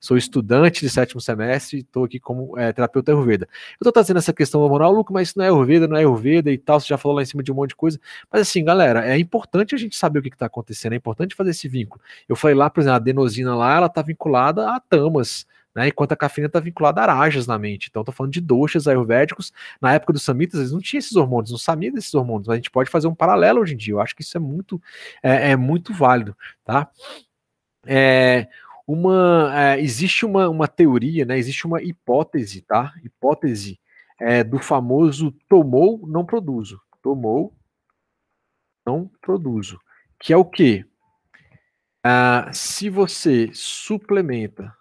Sou 0.00 0.16
estudante 0.16 0.80
de 0.80 0.88
sétimo 0.88 1.20
semestre 1.20 1.78
e 1.78 1.80
estou 1.80 2.04
aqui 2.04 2.18
como 2.18 2.58
é, 2.58 2.72
terapeuta 2.72 3.12
Ayurveda. 3.12 3.44
Eu 3.44 3.76
estou 3.82 3.92
trazendo 3.92 4.18
essa 4.18 4.32
questão 4.32 4.62
hormonal, 4.62 4.92
Luco, 4.92 5.12
mas 5.12 5.28
isso 5.28 5.38
não 5.38 5.44
é 5.44 5.48
Ayurveda, 5.48 5.86
não 5.86 5.96
é 5.96 6.00
Ayurveda 6.00 6.50
e 6.50 6.56
tal, 6.56 6.80
você 6.80 6.86
já 6.88 6.96
falou 6.96 7.16
lá 7.16 7.22
em 7.22 7.26
cima 7.26 7.42
de 7.42 7.52
um 7.52 7.54
monte 7.54 7.70
de 7.70 7.76
coisa. 7.76 8.00
Mas 8.32 8.42
assim, 8.42 8.64
galera, 8.64 9.06
é 9.06 9.18
importante 9.18 9.74
a 9.74 9.78
gente 9.78 9.96
saber 9.96 10.20
o 10.20 10.22
que 10.22 10.28
está 10.28 10.46
acontecendo, 10.46 10.94
é 10.94 10.96
importante 10.96 11.34
fazer 11.34 11.50
esse 11.50 11.68
vínculo. 11.68 12.02
Eu 12.26 12.36
falei 12.36 12.56
lá, 12.56 12.70
por 12.70 12.80
exemplo, 12.80 12.94
a 12.94 12.96
adenosina 12.96 13.54
lá, 13.54 13.76
ela 13.76 13.86
está 13.86 14.00
vinculada 14.00 14.70
a 14.70 14.80
tamas, 14.80 15.46
né, 15.74 15.88
enquanto 15.88 16.12
a 16.12 16.16
cafeína 16.16 16.46
está 16.46 16.60
vinculada 16.60 17.00
a 17.00 17.04
arajas 17.04 17.46
na 17.46 17.58
mente. 17.58 17.88
Então, 17.90 18.02
estou 18.02 18.14
falando 18.14 18.32
de 18.32 18.40
doxas 18.40 18.86
ayurvédicos. 18.86 19.52
Na 19.80 19.92
época 19.92 20.12
dos 20.12 20.22
samitas, 20.22 20.60
eles 20.60 20.72
não 20.72 20.80
tinham 20.80 21.00
esses 21.00 21.16
hormônios, 21.16 21.50
não 21.50 21.58
sabiam 21.58 21.92
desses 21.92 22.14
hormônios, 22.14 22.46
mas 22.46 22.54
a 22.54 22.56
gente 22.56 22.70
pode 22.70 22.90
fazer 22.90 23.08
um 23.08 23.14
paralelo 23.14 23.60
hoje 23.60 23.74
em 23.74 23.76
dia. 23.76 23.94
Eu 23.94 24.00
acho 24.00 24.14
que 24.14 24.22
isso 24.22 24.36
é 24.36 24.40
muito, 24.40 24.80
é, 25.22 25.50
é 25.50 25.56
muito 25.56 25.92
válido, 25.92 26.36
tá? 26.64 26.88
É, 27.86 28.46
uma, 28.86 29.52
é, 29.54 29.80
existe 29.80 30.24
uma, 30.24 30.48
uma 30.48 30.68
teoria, 30.68 31.24
né, 31.24 31.38
existe 31.38 31.66
uma 31.66 31.82
hipótese, 31.82 32.62
tá? 32.62 32.94
Hipótese 33.02 33.80
é, 34.20 34.44
do 34.44 34.58
famoso 34.58 35.32
tomou, 35.48 36.06
não 36.06 36.24
produzo. 36.24 36.80
Tomou, 37.02 37.52
não 38.86 39.10
produzo. 39.20 39.80
Que 40.18 40.32
é 40.32 40.36
o 40.36 40.44
quê? 40.44 40.84
Ah, 42.02 42.50
se 42.52 42.88
você 42.88 43.50
suplementa 43.52 44.74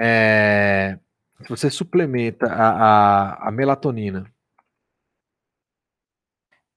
é, 0.00 0.98
você 1.46 1.70
suplementa 1.70 2.46
a, 2.46 2.70
a, 2.70 3.48
a, 3.48 3.50
melatonina 3.50 4.32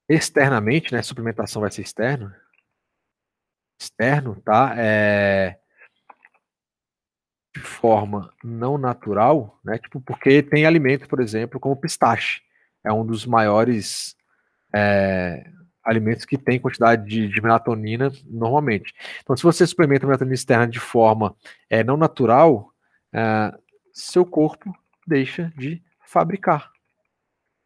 externamente, 0.10 0.94
né? 0.94 1.02
Suplementação 1.02 1.62
vai 1.62 1.72
ser 1.72 1.84
externo. 1.84 2.34
Externo, 3.80 4.42
tá? 4.42 4.74
É, 4.78 5.58
de 7.56 7.62
forma 7.62 8.34
não 8.44 8.78
natural, 8.78 9.58
né? 9.64 9.78
Tipo, 9.78 10.02
porque 10.02 10.44
tem 10.44 10.66
alimentos, 10.66 11.08
por 11.08 11.22
exemplo, 11.22 11.62
como 11.62 11.80
pistache. 11.80 12.42
É 12.84 12.92
um 12.92 13.06
dos 13.06 13.26
maiores 13.26 14.18
é, 14.76 15.50
alimentos 15.82 16.26
que 16.26 16.38
tem 16.38 16.60
quantidade 16.60 17.08
de, 17.08 17.30
de, 17.30 17.42
melatonina 17.42 18.12
normalmente. 18.26 18.94
Então, 19.22 19.38
se 19.38 19.44
você 19.44 19.66
suplementa 19.66 20.06
a 20.06 20.08
melatonina 20.08 20.36
externa 20.36 20.68
de 20.68 20.80
forma 20.80 21.34
é, 21.70 21.86
não 21.86 21.96
natural, 21.96 22.73
uh, 23.14 23.58
seu 23.94 24.26
corpo 24.26 24.74
deixa 25.06 25.54
de 25.58 25.82
fabricar. 26.06 26.72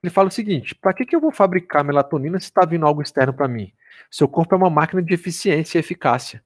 Ele 0.04 0.12
fala 0.12 0.28
o 0.28 0.32
seguinte: 0.32 0.76
para 0.76 0.94
que, 0.94 1.06
que 1.06 1.16
eu 1.16 1.22
vou 1.22 1.32
fabricar 1.32 1.84
melatonina 1.84 2.40
se 2.40 2.46
está 2.46 2.66
vindo 2.66 2.86
algo 2.86 3.02
externo 3.02 3.34
para 3.34 3.48
mim? 3.48 3.72
Seu 4.12 4.28
corpo 4.28 4.54
é 4.54 4.58
uma 4.58 4.70
máquina 4.70 5.02
de 5.02 5.14
eficiência 5.14 5.78
e 5.78 5.80
eficácia. 5.80 6.44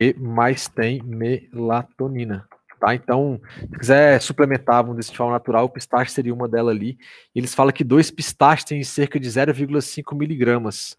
e 0.00 0.14
mais 0.14 0.68
tem 0.68 1.02
melatonina. 1.02 2.46
Tá? 2.78 2.94
Então, 2.94 3.40
se 3.58 3.78
quiser 3.78 4.20
suplementar, 4.20 4.84
dizer, 4.84 5.10
de 5.10 5.16
forma 5.16 5.32
natural, 5.32 5.64
o 5.64 5.70
pistache 5.70 6.10
seria 6.10 6.34
uma 6.34 6.48
dela 6.48 6.70
ali. 6.70 6.98
Eles 7.34 7.54
falam 7.54 7.72
que 7.72 7.82
dois 7.82 8.10
pistaches 8.10 8.64
têm 8.64 8.82
cerca 8.84 9.18
de 9.18 9.28
0,5 9.28 10.16
miligramas. 10.16 10.98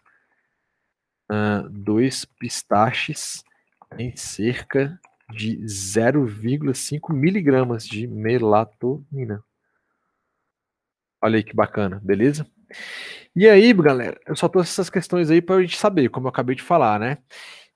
Uh, 1.30 1.68
dois 1.70 2.24
pistaches 2.24 3.44
têm 3.96 4.16
cerca 4.16 4.98
de 5.30 5.58
0,5 5.58 7.12
miligramas 7.12 7.86
de 7.86 8.06
melatonina. 8.06 9.44
Olha 11.22 11.36
aí 11.36 11.42
que 11.42 11.54
bacana, 11.54 12.00
beleza? 12.02 12.46
E 13.34 13.48
aí, 13.48 13.72
galera, 13.72 14.18
eu 14.26 14.36
só 14.36 14.48
trouxe 14.48 14.72
essas 14.72 14.90
questões 14.90 15.30
aí 15.30 15.40
para 15.40 15.56
a 15.56 15.60
gente 15.60 15.76
saber, 15.78 16.08
como 16.08 16.26
eu 16.26 16.30
acabei 16.30 16.56
de 16.56 16.62
falar, 16.62 16.98
né? 16.98 17.18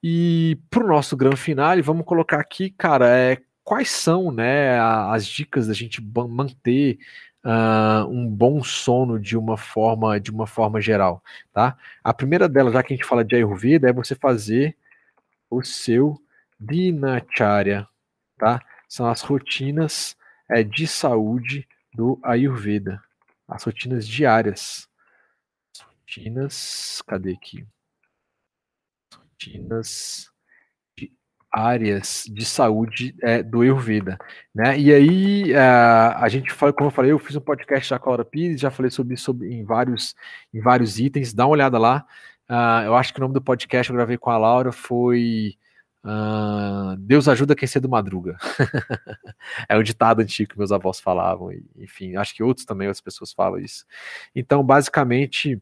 E 0.03 0.59
para 0.69 0.85
o 0.85 0.89
nosso 0.89 1.17
grande 1.17 1.37
final, 1.37 1.81
vamos 1.83 2.05
colocar 2.05 2.41
aqui, 2.41 2.71
cara, 2.71 3.09
é, 3.17 3.39
quais 3.63 3.91
são 3.91 4.33
né, 4.33 4.81
as 4.81 5.27
dicas 5.27 5.69
da 5.69 5.75
gente 5.75 6.03
manter 6.03 6.99
uh, 7.45 8.07
um 8.09 8.29
bom 8.29 8.63
sono 8.63 9.19
de 9.19 9.37
uma 9.37 9.57
forma 9.57 10.19
de 10.21 10.31
uma 10.31 10.47
forma 10.47 10.81
geral, 10.81 11.23
tá? 11.53 11.77
A 12.03 12.13
primeira 12.13 12.49
delas, 12.49 12.73
já 12.73 12.83
que 12.83 12.93
a 12.93 12.97
gente 12.97 13.07
fala 13.07 13.25
de 13.25 13.37
Ayurveda, 13.37 13.91
é 13.91 13.93
você 13.93 14.15
fazer 14.15 14.77
o 15.51 15.63
seu 15.63 16.21
dinacharya, 16.59 17.87
tá? 18.39 18.61
São 18.89 19.09
as 19.09 19.23
rotinas 19.23 20.17
é, 20.49 20.63
de 20.63 20.87
saúde 20.87 21.67
do 21.95 22.19
Ayurveda, 22.23 23.03
as 23.49 23.65
rotinas 23.65 24.07
diárias. 24.07 24.89
As 25.75 25.81
rotinas, 25.81 27.03
cadê 27.07 27.33
aqui? 27.33 27.67
Rotinas 29.43 30.31
áreas 31.55 32.25
de 32.33 32.47
saúde 32.47 33.15
é, 33.23 33.43
do 33.43 33.61
Ayurveda, 33.61 34.17
né? 34.55 34.79
E 34.79 34.93
aí 34.93 35.55
a, 35.55 36.19
a 36.21 36.29
gente 36.29 36.51
fala, 36.51 36.73
como 36.73 36.89
eu 36.89 36.93
falei, 36.93 37.13
eu 37.13 37.19
fiz 37.19 37.37
um 37.37 37.41
podcast 37.41 37.91
já 37.91 37.99
com 37.99 38.09
a 38.09 38.13
Laura 38.13 38.25
Pires, 38.25 38.59
já 38.59 38.71
falei 38.71 38.91
sobre 38.91 39.19
sobre 39.19 39.53
em 39.53 39.63
vários 39.63 40.15
em 40.53 40.61
vários 40.61 40.99
itens, 40.99 41.35
dá 41.35 41.45
uma 41.45 41.53
olhada 41.53 41.79
lá. 41.79 42.07
Uh, 42.49 42.87
eu 42.87 42.97
acho 42.97 43.13
que 43.13 43.21
o 43.21 43.23
nome 43.23 43.35
do 43.35 43.43
podcast 43.43 43.89
que 43.89 43.93
eu 43.93 43.97
gravei 43.97 44.17
com 44.17 44.31
a 44.31 44.39
Laura 44.39 44.73
foi 44.73 45.55
uh, 46.05 46.97
Deus 46.99 47.29
ajuda 47.29 47.55
quem 47.55 47.69
cedo 47.69 47.89
madruga. 47.89 48.39
é 49.69 49.77
um 49.77 49.83
ditado 49.83 50.21
antigo 50.21 50.53
que 50.53 50.59
meus 50.59 50.73
avós 50.73 51.01
falavam, 51.01 51.51
enfim, 51.77 52.17
acho 52.17 52.35
que 52.35 52.43
outros 52.43 52.65
também, 52.65 52.89
outras 52.89 53.03
pessoas 53.03 53.31
falam 53.31 53.59
isso. 53.59 53.85
Então, 54.35 54.65
basicamente, 54.65 55.61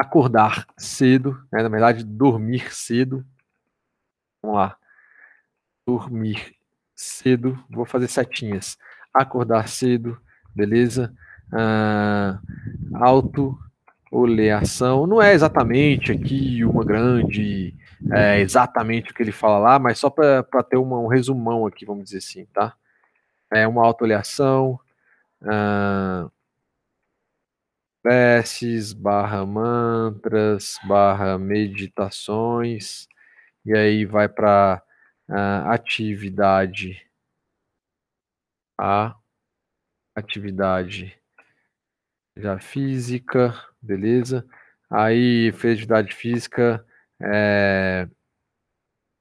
acordar 0.00 0.66
cedo, 0.76 1.40
né? 1.52 1.62
na 1.62 1.68
verdade, 1.68 2.04
dormir 2.04 2.72
cedo. 2.72 3.24
Vamos 4.42 4.58
lá. 4.58 4.76
Dormir 5.86 6.54
cedo, 6.94 7.62
vou 7.70 7.84
fazer 7.84 8.08
setinhas. 8.08 8.78
Acordar 9.12 9.68
cedo, 9.68 10.20
beleza? 10.54 11.14
Ah, 11.52 12.40
auto 12.94 13.58
oleação, 14.10 15.06
não 15.06 15.20
é 15.20 15.34
exatamente 15.34 16.12
aqui 16.12 16.64
uma 16.64 16.84
grande, 16.84 17.74
é, 18.12 18.40
exatamente 18.40 19.10
o 19.10 19.14
que 19.14 19.22
ele 19.22 19.32
fala 19.32 19.58
lá, 19.58 19.78
mas 19.78 19.98
só 19.98 20.08
para 20.08 20.42
ter 20.68 20.76
uma, 20.76 20.98
um 20.98 21.06
resumão 21.06 21.66
aqui, 21.66 21.84
vamos 21.84 22.04
dizer 22.04 22.18
assim, 22.18 22.46
tá? 22.46 22.74
É 23.52 23.66
uma 23.66 23.84
autooleação, 23.84 24.78
ah, 25.44 26.28
preces, 28.06 28.92
barra 28.92 29.44
mantras, 29.44 30.78
barra 30.84 31.36
meditações, 31.36 33.08
e 33.64 33.76
aí 33.76 34.04
vai 34.06 34.28
para 34.28 34.80
uh, 35.28 35.34
ah, 35.34 35.74
atividade, 35.74 37.04
a 38.78 39.16
atividade 40.14 41.20
já 42.36 42.60
física, 42.60 43.52
beleza? 43.82 44.46
Aí 44.88 45.48
atividade 45.48 46.14
física, 46.14 46.86
é, 47.20 48.08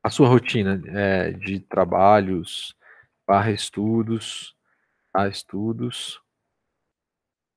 a 0.04 0.12
sua 0.12 0.28
rotina 0.28 0.80
é, 0.90 1.32
de 1.32 1.60
trabalhos, 1.60 2.76
barra 3.26 3.50
estudos, 3.50 4.56
a 5.12 5.28
estudos, 5.28 6.24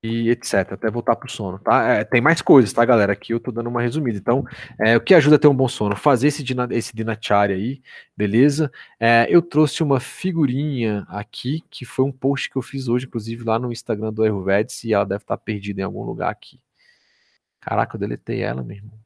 e 0.09 0.30
etc, 0.30 0.72
até 0.72 0.90
voltar 0.90 1.16
pro 1.16 1.30
sono, 1.30 1.59
tá? 1.59 1.86
É, 1.86 2.05
tem 2.05 2.20
mais 2.20 2.40
coisas, 2.43 2.72
tá, 2.72 2.85
galera? 2.85 3.12
Aqui 3.12 3.32
eu 3.32 3.40
tô 3.40 3.52
dando 3.52 3.68
uma 3.68 3.82
resumida. 3.82 4.18
Então, 4.18 4.44
é, 4.80 4.97
o 4.97 5.01
que 5.01 5.14
ajuda 5.14 5.36
a 5.36 5.39
ter 5.39 5.48
um 5.48 5.55
bom 5.55 5.68
sono? 5.68 5.94
Fazer 5.94 6.28
esse, 6.28 6.44
esse 6.70 6.97
dinacharya 6.97 7.56
aí, 7.56 7.82
beleza? 8.16 8.70
É, 8.98 9.26
eu 9.28 9.43
trouxe 9.43 9.82
uma 9.82 10.01
figurinha 10.01 11.06
aqui, 11.09 11.62
que 11.70 11.85
foi 11.85 12.05
um 12.05 12.12
post 12.12 12.51
que 12.51 12.56
eu 12.56 12.62
fiz 12.62 12.89
hoje, 12.89 13.06
inclusive, 13.06 13.44
lá 13.44 13.59
no 13.59 13.70
Instagram 13.70 14.12
do 14.12 14.22
Ayurvedic, 14.22 14.89
e 14.89 14.94
ela 14.94 15.05
deve 15.05 15.22
estar 15.22 15.36
perdida 15.36 15.80
em 15.80 15.85
algum 15.85 16.02
lugar 16.02 16.30
aqui. 16.30 16.60
Caraca, 17.60 17.97
eu 17.97 18.01
deletei 18.01 18.40
ela, 18.43 18.62
meu 18.62 18.76
irmão. 18.76 18.98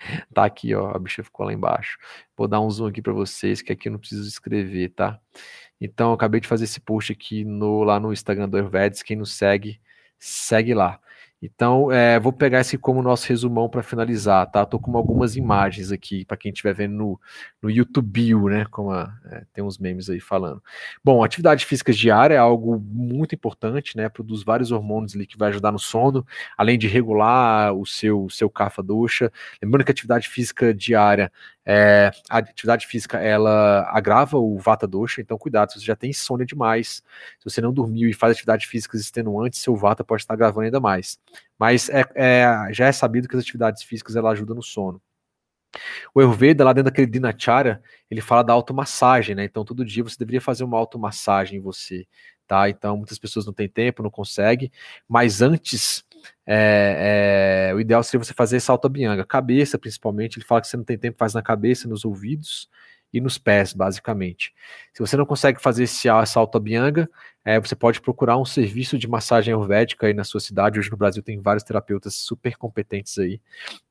Tá 0.32 0.44
aqui, 0.46 0.74
ó, 0.74 0.96
a 0.96 0.98
bicha 0.98 1.22
ficou 1.22 1.46
lá 1.46 1.52
embaixo. 1.52 1.98
Vou 2.36 2.48
dar 2.48 2.60
um 2.60 2.70
zoom 2.70 2.86
aqui 2.86 3.02
para 3.02 3.12
vocês, 3.12 3.60
que 3.60 3.72
aqui 3.72 3.88
eu 3.88 3.92
não 3.92 3.98
preciso 3.98 4.26
escrever, 4.26 4.90
tá? 4.90 5.20
Então, 5.80 6.08
eu 6.10 6.14
acabei 6.14 6.40
de 6.40 6.48
fazer 6.48 6.64
esse 6.64 6.80
post 6.80 7.12
aqui 7.12 7.44
no, 7.44 7.82
lá 7.82 7.98
no 7.98 8.12
Instagram 8.12 8.48
do 8.48 8.56
Ayurvedic, 8.56 9.02
quem 9.04 9.16
nos 9.16 9.32
segue, 9.32 9.80
segue 10.20 10.74
lá. 10.74 11.00
Então, 11.42 11.90
é, 11.90 12.20
vou 12.20 12.34
pegar 12.34 12.60
esse 12.60 12.76
como 12.76 13.02
nosso 13.02 13.26
resumão 13.26 13.66
para 13.66 13.82
finalizar, 13.82 14.50
tá? 14.50 14.66
Tô 14.66 14.78
com 14.78 14.94
algumas 14.94 15.36
imagens 15.36 15.90
aqui 15.90 16.22
para 16.26 16.36
quem 16.36 16.52
estiver 16.52 16.74
vendo 16.74 16.94
no, 16.94 17.20
no 17.62 17.70
YouTube, 17.70 18.34
né? 18.50 18.66
Como 18.70 18.90
a, 18.90 19.10
é, 19.24 19.44
tem 19.54 19.64
uns 19.64 19.78
memes 19.78 20.10
aí 20.10 20.20
falando. 20.20 20.62
Bom, 21.02 21.24
atividade 21.24 21.64
física 21.64 21.94
diária 21.94 22.34
é 22.34 22.38
algo 22.38 22.78
muito 22.78 23.34
importante, 23.34 23.96
né? 23.96 24.10
Produz 24.10 24.42
vários 24.42 24.70
hormônios 24.70 25.16
ali 25.16 25.26
que 25.26 25.38
vai 25.38 25.48
ajudar 25.48 25.72
no 25.72 25.78
sono, 25.78 26.26
além 26.58 26.78
de 26.78 26.86
regular 26.86 27.72
o 27.72 27.86
seu 27.86 28.28
seu 28.28 28.50
kapha 28.50 28.82
dosha. 28.82 29.32
Lembrando 29.62 29.86
que 29.86 29.92
atividade 29.92 30.28
física 30.28 30.74
diária 30.74 31.32
é, 31.64 32.10
a 32.28 32.38
atividade 32.38 32.86
física 32.86 33.18
ela 33.18 33.88
agrava 33.90 34.38
o 34.38 34.58
vata 34.58 34.86
dosha, 34.86 35.20
então 35.20 35.38
cuidado, 35.38 35.72
se 35.72 35.80
você 35.80 35.86
já 35.86 35.96
tem 35.96 36.10
insônia 36.10 36.46
demais, 36.46 37.02
se 37.38 37.44
você 37.44 37.60
não 37.60 37.72
dormiu 37.72 38.08
e 38.08 38.14
faz 38.14 38.32
atividades 38.32 38.66
físicas 38.66 39.00
extenuantes, 39.00 39.60
seu 39.60 39.76
vata 39.76 40.02
pode 40.04 40.22
estar 40.22 40.34
agravando 40.34 40.64
ainda 40.64 40.80
mais. 40.80 41.18
Mas 41.58 41.88
é, 41.90 42.04
é, 42.14 42.68
já 42.72 42.86
é 42.86 42.92
sabido 42.92 43.28
que 43.28 43.36
as 43.36 43.42
atividades 43.42 43.82
físicas 43.82 44.16
ela 44.16 44.30
ajudam 44.30 44.56
no 44.56 44.62
sono. 44.62 45.00
O 46.14 46.20
Ayurveda, 46.20 46.64
lá 46.64 46.72
dentro 46.72 46.90
daquele 46.90 47.06
Dinacharya, 47.06 47.80
ele 48.10 48.20
fala 48.20 48.42
da 48.42 48.52
automassagem, 48.52 49.34
né? 49.34 49.44
Então, 49.44 49.64
todo 49.64 49.84
dia 49.84 50.02
você 50.02 50.16
deveria 50.18 50.40
fazer 50.40 50.64
uma 50.64 50.76
automassagem 50.76 51.58
em 51.58 51.62
você, 51.62 52.06
tá? 52.50 52.68
Então, 52.68 52.96
muitas 52.96 53.16
pessoas 53.16 53.46
não 53.46 53.52
têm 53.52 53.68
tempo, 53.68 54.02
não 54.02 54.10
conseguem, 54.10 54.72
mas 55.08 55.40
antes 55.40 56.04
é, 56.44 57.68
é, 57.70 57.74
o 57.74 57.78
ideal 57.78 58.02
seria 58.02 58.24
você 58.24 58.34
fazer 58.34 58.56
essa 58.56 58.72
autobianga, 58.72 59.24
cabeça 59.24 59.78
principalmente. 59.78 60.36
Ele 60.36 60.44
fala 60.44 60.60
que 60.60 60.66
você 60.66 60.76
não 60.76 60.82
tem 60.82 60.98
tempo, 60.98 61.16
faz 61.16 61.32
na 61.32 61.42
cabeça, 61.42 61.86
nos 61.86 62.04
ouvidos 62.04 62.68
e 63.12 63.20
nos 63.20 63.38
pés, 63.38 63.72
basicamente. 63.72 64.54
Se 64.92 65.00
você 65.00 65.16
não 65.16 65.26
consegue 65.26 65.60
fazer 65.60 65.84
esse, 65.84 66.08
essa 66.08 66.38
autobianga, 66.38 67.08
é, 67.42 67.58
você 67.58 67.74
pode 67.74 68.00
procurar 68.02 68.36
um 68.36 68.44
serviço 68.44 68.98
de 68.98 69.08
massagem 69.08 69.54
ayurvédica 69.54 70.06
aí 70.06 70.12
na 70.12 70.24
sua 70.24 70.40
cidade. 70.40 70.78
Hoje 70.78 70.90
no 70.90 70.96
Brasil 70.96 71.22
tem 71.22 71.40
vários 71.40 71.64
terapeutas 71.64 72.14
super 72.14 72.56
competentes 72.56 73.16
aí, 73.18 73.40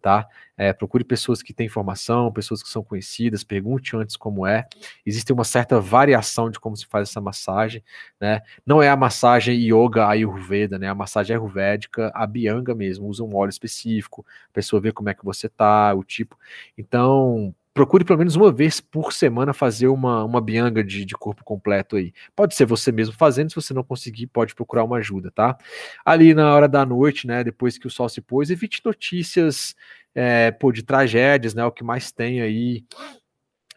tá? 0.01 0.27
É, 0.55 0.71
procure 0.71 1.03
pessoas 1.03 1.41
que 1.41 1.51
têm 1.51 1.65
informação, 1.65 2.31
pessoas 2.31 2.61
que 2.61 2.69
são 2.69 2.83
conhecidas, 2.83 3.43
pergunte 3.43 3.95
antes 3.95 4.15
como 4.15 4.45
é. 4.45 4.67
Existe 5.03 5.33
uma 5.33 5.43
certa 5.43 5.79
variação 5.79 6.51
de 6.51 6.59
como 6.59 6.77
se 6.77 6.85
faz 6.85 7.09
essa 7.09 7.19
massagem, 7.19 7.83
né? 8.21 8.41
Não 8.63 8.83
é 8.83 8.89
a 8.89 8.95
massagem 8.95 9.59
yoga 9.59 10.07
ayurveda, 10.07 10.77
né? 10.77 10.87
A 10.87 10.95
massagem 10.95 11.35
ayurvédica, 11.35 12.11
a 12.13 12.27
bianga 12.27 12.75
mesmo, 12.75 13.07
usa 13.07 13.23
um 13.23 13.35
óleo 13.35 13.49
específico, 13.49 14.23
a 14.49 14.53
pessoa 14.53 14.79
vê 14.79 14.91
como 14.91 15.09
é 15.09 15.13
que 15.15 15.25
você 15.25 15.49
tá, 15.49 15.91
o 15.95 16.03
tipo. 16.03 16.37
Então, 16.77 17.53
procure 17.73 18.03
pelo 18.03 18.19
menos 18.19 18.35
uma 18.35 18.51
vez 18.51 18.79
por 18.81 19.13
semana 19.13 19.53
fazer 19.53 19.87
uma, 19.87 20.23
uma 20.23 20.41
bianga 20.41 20.83
de, 20.83 21.05
de 21.05 21.13
corpo 21.15 21.43
completo 21.43 21.95
aí. 21.95 22.13
Pode 22.35 22.55
ser 22.55 22.65
você 22.65 22.91
mesmo 22.91 23.13
fazendo, 23.15 23.49
se 23.49 23.55
você 23.55 23.73
não 23.73 23.83
conseguir, 23.83 24.27
pode 24.27 24.55
procurar 24.55 24.83
uma 24.83 24.97
ajuda, 24.97 25.31
tá? 25.31 25.57
Ali 26.05 26.33
na 26.33 26.53
hora 26.53 26.67
da 26.67 26.85
noite, 26.85 27.27
né, 27.27 27.43
depois 27.43 27.77
que 27.77 27.87
o 27.87 27.89
sol 27.89 28.09
se 28.09 28.21
pôs, 28.21 28.49
evite 28.49 28.81
notícias 28.83 29.75
é, 30.13 30.51
pô, 30.51 30.71
de 30.71 30.83
tragédias, 30.83 31.53
né, 31.53 31.63
o 31.63 31.71
que 31.71 31.83
mais 31.83 32.11
tem 32.11 32.41
aí 32.41 32.83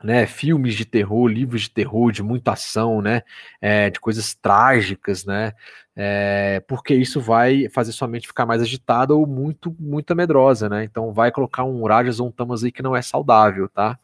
né, 0.02 0.26
filmes 0.26 0.74
de 0.74 0.84
terror, 0.84 1.26
livros 1.26 1.62
de 1.62 1.70
terror, 1.70 2.10
de 2.12 2.22
muita 2.22 2.52
ação, 2.52 3.00
né, 3.00 3.22
é, 3.60 3.90
de 3.90 4.00
coisas 4.00 4.34
trágicas, 4.34 5.24
né, 5.24 5.52
é, 5.94 6.62
porque 6.66 6.94
isso 6.94 7.20
vai 7.20 7.68
fazer 7.68 7.92
sua 7.92 8.08
mente 8.08 8.26
ficar 8.26 8.46
mais 8.46 8.62
agitada 8.62 9.14
ou 9.14 9.26
muito, 9.26 9.74
muito 9.78 10.14
medrosa, 10.16 10.68
né, 10.68 10.84
então 10.84 11.12
vai 11.12 11.30
colocar 11.30 11.64
um 11.64 11.84
Rajas 11.84 12.20
ou 12.20 12.28
um 12.28 12.30
Tamas 12.30 12.64
aí 12.64 12.72
que 12.72 12.82
não 12.82 12.96
é 12.96 13.02
saudável, 13.02 13.68
tá. 13.68 13.98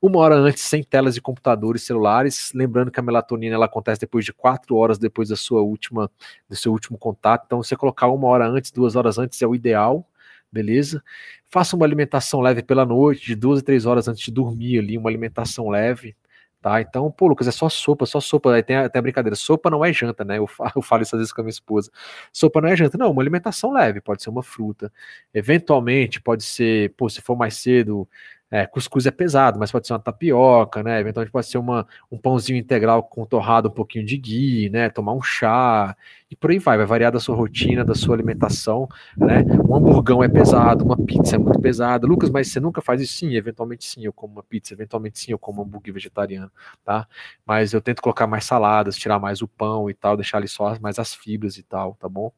Uma 0.00 0.18
hora 0.18 0.36
antes, 0.36 0.62
sem 0.62 0.82
telas 0.82 1.14
de 1.14 1.20
computadores 1.20 1.82
celulares, 1.82 2.52
lembrando 2.54 2.90
que 2.90 3.00
a 3.00 3.02
melatonina 3.02 3.54
ela 3.54 3.66
acontece 3.66 4.00
depois 4.00 4.24
de 4.24 4.32
quatro 4.32 4.76
horas 4.76 4.98
depois 4.98 5.28
da 5.28 5.36
sua 5.36 5.62
última, 5.62 6.10
do 6.48 6.56
seu 6.56 6.72
último 6.72 6.98
contato, 6.98 7.44
então 7.46 7.62
você 7.62 7.76
colocar 7.76 8.08
uma 8.08 8.28
hora 8.28 8.46
antes, 8.46 8.70
duas 8.70 8.96
horas 8.96 9.18
antes 9.18 9.40
é 9.42 9.46
o 9.46 9.54
ideal, 9.54 10.06
beleza? 10.54 11.02
Faça 11.46 11.76
uma 11.76 11.84
alimentação 11.84 12.40
leve 12.40 12.62
pela 12.62 12.86
noite, 12.86 13.26
de 13.26 13.34
duas 13.34 13.60
a 13.60 13.62
três 13.62 13.84
horas 13.86 14.06
antes 14.08 14.24
de 14.24 14.30
dormir 14.32 14.78
ali, 14.78 14.96
uma 14.96 15.10
alimentação 15.10 15.68
leve, 15.68 16.16
tá? 16.62 16.80
Então, 16.80 17.10
pô, 17.10 17.26
Lucas, 17.26 17.48
é 17.48 17.50
só 17.50 17.68
sopa, 17.68 18.06
só 18.06 18.20
sopa. 18.20 18.54
Aí 18.54 18.62
tem 18.62 18.76
até 18.76 19.00
brincadeira, 19.02 19.36
sopa 19.36 19.68
não 19.68 19.84
é 19.84 19.92
janta, 19.92 20.24
né? 20.24 20.38
Eu 20.38 20.46
falo, 20.46 20.72
eu 20.76 20.82
falo 20.82 21.02
isso 21.02 21.16
às 21.16 21.20
vezes 21.20 21.32
com 21.32 21.40
a 21.40 21.44
minha 21.44 21.50
esposa. 21.50 21.90
Sopa 22.32 22.60
não 22.60 22.68
é 22.68 22.76
janta, 22.76 22.96
não, 22.96 23.10
uma 23.10 23.22
alimentação 23.22 23.72
leve, 23.72 24.00
pode 24.00 24.22
ser 24.22 24.30
uma 24.30 24.42
fruta. 24.42 24.92
Eventualmente, 25.34 26.20
pode 26.20 26.44
ser, 26.44 26.94
pô, 26.96 27.08
se 27.08 27.20
for 27.20 27.36
mais 27.36 27.56
cedo, 27.56 28.08
é, 28.50 28.66
cuscuz 28.66 29.04
é 29.06 29.10
pesado, 29.10 29.58
mas 29.58 29.72
pode 29.72 29.86
ser 29.86 29.92
uma 29.94 29.98
tapioca, 29.98 30.82
né? 30.82 31.00
Eventualmente 31.00 31.32
pode 31.32 31.46
ser 31.46 31.58
uma, 31.58 31.86
um 32.10 32.16
pãozinho 32.18 32.56
integral 32.58 33.02
com 33.02 33.24
torrado, 33.24 33.68
um 33.68 33.72
pouquinho 33.72 34.04
de 34.06 34.16
ghee, 34.16 34.70
né? 34.70 34.88
Tomar 34.90 35.12
um 35.14 35.22
chá 35.22 35.96
e 36.30 36.36
por 36.36 36.50
aí 36.50 36.58
vai. 36.58 36.76
Vai 36.76 36.86
variar 36.86 37.10
da 37.12 37.18
sua 37.20 37.34
rotina, 37.34 37.84
da 37.84 37.94
sua 37.94 38.14
alimentação, 38.14 38.88
né? 39.16 39.42
Um 39.68 39.74
hamburgão 39.74 40.22
é 40.22 40.28
pesado, 40.28 40.84
uma 40.84 40.96
pizza 40.96 41.36
é 41.36 41.38
muito 41.38 41.60
pesada. 41.60 42.06
Lucas, 42.06 42.30
mas 42.30 42.48
você 42.48 42.60
nunca 42.60 42.80
faz 42.80 43.00
isso? 43.00 43.14
Sim, 43.18 43.34
eventualmente 43.34 43.84
sim, 43.84 44.04
eu 44.04 44.12
como 44.12 44.34
uma 44.34 44.42
pizza, 44.42 44.74
eventualmente 44.74 45.18
sim, 45.18 45.32
eu 45.32 45.38
como 45.38 45.60
um 45.62 45.64
hambúrguer 45.64 45.92
vegetariano, 45.94 46.50
tá? 46.84 47.06
Mas 47.46 47.72
eu 47.72 47.80
tento 47.80 48.02
colocar 48.02 48.26
mais 48.26 48.44
saladas, 48.44 48.96
tirar 48.96 49.18
mais 49.18 49.42
o 49.42 49.48
pão 49.48 49.88
e 49.90 49.94
tal, 49.94 50.16
deixar 50.16 50.38
ali 50.38 50.48
só 50.48 50.78
mais 50.80 50.98
as 50.98 51.14
fibras 51.14 51.56
e 51.58 51.62
tal, 51.62 51.94
tá 51.94 52.08
bom? 52.08 52.32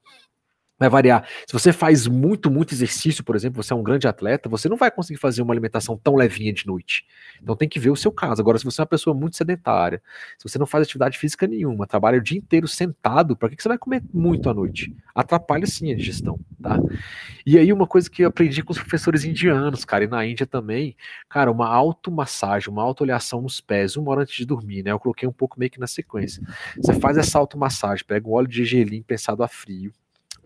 Vai 0.79 0.89
variar. 0.89 1.27
Se 1.47 1.53
você 1.53 1.73
faz 1.73 2.07
muito, 2.07 2.51
muito 2.51 2.75
exercício, 2.75 3.25
por 3.25 3.35
exemplo, 3.35 3.63
você 3.63 3.73
é 3.73 3.77
um 3.77 3.83
grande 3.83 4.07
atleta, 4.07 4.49
você 4.49 4.69
não 4.69 4.77
vai 4.77 4.91
conseguir 4.91 5.19
fazer 5.19 5.43
uma 5.43 5.53
alimentação 5.53 5.97
tão 5.97 6.15
levinha 6.17 6.53
de 6.53 6.67
noite. 6.67 7.07
Então 7.43 7.57
tem 7.57 7.69
que 7.69 7.79
ver 7.79 7.91
o 7.91 7.97
seu 7.97 8.13
caso. 8.13 8.41
Agora, 8.41 8.59
se 8.59 8.65
você 8.65 8.81
é 8.81 8.83
uma 8.83 8.87
pessoa 8.87 9.15
muito 9.15 9.37
sedentária, 9.37 10.03
se 10.39 10.49
você 10.49 10.59
não 10.59 10.67
faz 10.67 10.85
atividade 10.85 11.19
física 11.19 11.47
nenhuma, 11.47 11.87
trabalha 11.87 12.19
o 12.19 12.23
dia 12.23 12.39
inteiro 12.39 12.69
sentado, 12.69 13.37
para 13.37 13.49
que, 13.49 13.57
que 13.57 13.63
você 13.63 13.69
vai 13.69 13.79
comer 13.79 14.03
muito 14.13 14.51
à 14.51 14.55
noite? 14.55 14.95
Atrapalha 15.15 15.67
sim 15.67 15.93
a 15.93 15.97
digestão, 15.97 16.39
tá? 16.63 16.79
E 17.45 17.59
aí, 17.59 17.73
uma 17.73 17.87
coisa 17.87 18.11
que 18.11 18.23
eu 18.23 18.29
aprendi 18.29 18.63
com 18.63 18.73
os 18.73 18.79
professores 18.79 19.25
indianos, 19.25 19.85
cara, 19.85 20.05
e 20.05 20.07
na 20.07 20.27
Índia 20.27 20.47
também, 20.47 20.97
cara, 21.29 21.51
uma 21.51 21.69
automassagem, 21.69 22.69
uma 22.69 22.83
autoolhação 22.83 23.41
nos 23.41 23.61
pés, 23.61 23.97
uma 23.97 24.11
hora 24.11 24.23
antes 24.23 24.37
de 24.37 24.45
dormir, 24.45 24.83
né? 24.83 24.91
Eu 24.91 24.99
coloquei 24.99 25.29
um 25.29 25.33
pouco 25.33 25.59
meio 25.59 25.71
que 25.71 25.81
na 25.81 25.87
sequência. 25.87 26.43
Você 26.77 26.95
faz 26.95 27.17
essa 27.17 27.39
automassagem, 27.39 28.05
pega 28.05 28.29
um 28.29 28.33
óleo 28.33 28.49
de 28.49 28.65
gergelim 28.65 29.03
pensado 29.03 29.43
a 29.43 29.49
frio, 29.49 29.93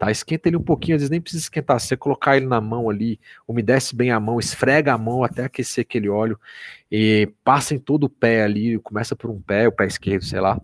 tá? 0.00 0.10
Esquenta 0.10 0.48
ele 0.48 0.56
um 0.56 0.62
pouquinho, 0.62 0.96
às 0.96 1.02
vezes 1.02 1.10
nem 1.10 1.20
precisa 1.20 1.42
esquentar, 1.42 1.78
você 1.78 1.94
colocar 1.94 2.34
ele 2.34 2.46
na 2.46 2.58
mão 2.58 2.88
ali, 2.88 3.20
umedece 3.46 3.94
bem 3.94 4.10
a 4.10 4.18
mão, 4.18 4.40
esfrega 4.40 4.94
a 4.94 4.98
mão 4.98 5.22
até 5.22 5.44
aquecer 5.44 5.82
aquele 5.82 6.08
óleo 6.08 6.40
e 6.90 7.32
passa 7.44 7.74
em 7.74 7.78
todo 7.78 8.04
o 8.04 8.08
pé 8.08 8.42
ali, 8.42 8.78
começa 8.80 9.14
por 9.14 9.30
um 9.30 9.40
pé, 9.40 9.68
o 9.68 9.72
pé 9.72 9.86
esquerdo, 9.86 10.24
sei 10.24 10.40
lá, 10.40 10.60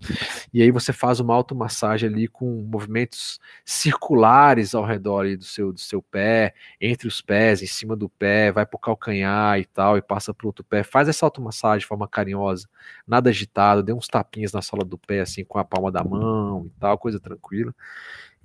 e 0.52 0.60
aí 0.60 0.70
você 0.70 0.92
faz 0.92 1.20
uma 1.20 1.34
automassagem 1.34 2.08
ali 2.08 2.26
com 2.26 2.62
movimentos 2.62 3.38
circulares 3.64 4.74
ao 4.74 4.84
redor 4.84 5.36
do 5.36 5.44
seu, 5.44 5.72
do 5.72 5.80
seu 5.80 6.02
pé, 6.02 6.54
entre 6.80 7.06
os 7.06 7.22
pés, 7.22 7.62
em 7.62 7.66
cima 7.66 7.94
do 7.94 8.08
pé, 8.08 8.50
vai 8.50 8.66
pro 8.66 8.78
calcanhar 8.78 9.58
e 9.60 9.64
tal, 9.64 9.96
e 9.96 10.02
passa 10.02 10.34
pro 10.34 10.48
outro 10.48 10.64
pé, 10.64 10.82
faz 10.82 11.08
essa 11.08 11.24
automassagem 11.24 11.80
de 11.80 11.86
forma 11.86 12.08
carinhosa, 12.08 12.68
nada 13.06 13.30
agitado, 13.30 13.82
dê 13.82 13.92
uns 13.92 14.08
tapinhas 14.08 14.52
na 14.52 14.62
sola 14.62 14.84
do 14.84 14.98
pé, 14.98 15.20
assim, 15.20 15.44
com 15.44 15.58
a 15.58 15.64
palma 15.64 15.92
da 15.92 16.02
mão 16.02 16.66
e 16.66 16.80
tal, 16.80 16.98
coisa 16.98 17.20
tranquila, 17.20 17.72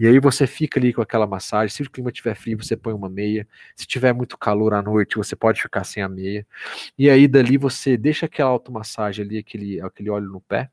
e 0.02 0.08
aí 0.08 0.20
você 0.20 0.48
fica 0.48 0.80
ali 0.80 0.91
com 0.91 1.02
aquela 1.03 1.28
massagem. 1.28 1.70
Se 1.70 1.84
o 1.84 1.88
clima 1.88 2.10
estiver 2.10 2.34
frio, 2.34 2.58
você 2.58 2.76
põe 2.76 2.91
uma 2.91 3.08
meia. 3.08 3.48
Se 3.76 3.86
tiver 3.86 4.12
muito 4.14 4.36
calor 4.36 4.74
à 4.74 4.82
noite, 4.82 5.16
você 5.16 5.36
pode 5.36 5.62
ficar 5.62 5.84
sem 5.84 6.02
a 6.02 6.10
meia. 6.10 6.44
E 6.98 7.08
aí 7.08 7.28
dali 7.28 7.56
você 7.56 7.70
deixa 7.98 8.26
aquela 8.26 8.49
automassagem 8.52 9.26
ali, 9.26 9.38
aquele, 9.38 9.81
aquele 9.81 10.10
óleo 10.10 10.30
no 10.30 10.41
pé. 10.41 10.72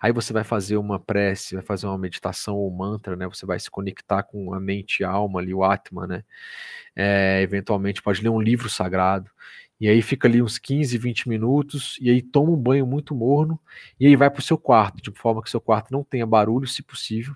Aí 0.00 0.12
você 0.12 0.32
vai 0.32 0.44
fazer 0.44 0.76
uma 0.76 0.98
prece, 0.98 1.54
vai 1.54 1.62
fazer 1.64 1.86
uma 1.86 1.98
meditação 1.98 2.56
ou 2.56 2.70
mantra, 2.70 3.14
né? 3.16 3.26
Você 3.28 3.46
vai 3.46 3.58
se 3.60 3.70
conectar 3.70 4.22
com 4.24 4.52
a 4.52 4.60
mente 4.60 5.04
a 5.04 5.10
alma 5.10 5.40
ali, 5.40 5.54
o 5.54 5.62
Atma, 5.64 6.06
né? 6.06 6.24
É, 6.96 7.40
eventualmente 7.42 8.02
pode 8.02 8.22
ler 8.22 8.30
um 8.30 8.40
livro 8.40 8.68
sagrado. 8.68 9.30
E 9.80 9.88
aí 9.88 10.02
fica 10.02 10.28
ali 10.28 10.42
uns 10.42 10.58
15, 10.58 10.98
20 10.98 11.28
minutos, 11.28 11.98
e 12.00 12.10
aí 12.10 12.22
toma 12.22 12.52
um 12.52 12.56
banho 12.56 12.86
muito 12.86 13.14
morno, 13.14 13.58
e 13.98 14.06
aí 14.06 14.16
vai 14.16 14.30
para 14.30 14.40
o 14.40 14.42
seu 14.42 14.58
quarto, 14.58 15.02
de 15.02 15.10
forma 15.18 15.42
que 15.42 15.50
seu 15.50 15.60
quarto 15.60 15.90
não 15.92 16.04
tenha 16.04 16.26
barulho, 16.26 16.66
se 16.66 16.82
possível 16.82 17.34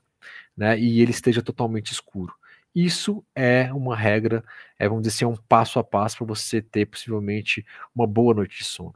né, 0.57 0.79
e 0.79 1.01
ele 1.01 1.11
esteja 1.11 1.43
totalmente 1.43 1.93
escuro. 1.93 2.35
Isso 2.75 3.25
é 3.37 3.73
uma 3.73 3.97
regra, 3.97 4.43
é, 4.77 4.89
vamos 4.89 5.03
dizer 5.05 5.15
assim, 5.15 5.25
é 5.25 5.29
um 5.29 5.37
passo 5.37 5.79
a 5.79 5.85
passo 5.85 6.19
para 6.19 6.27
você 6.27 6.61
ter 6.61 6.87
possivelmente 6.87 7.65
uma 7.95 8.05
boa 8.05 8.35
noite 8.35 8.59
de 8.59 8.65
sono. 8.65 8.93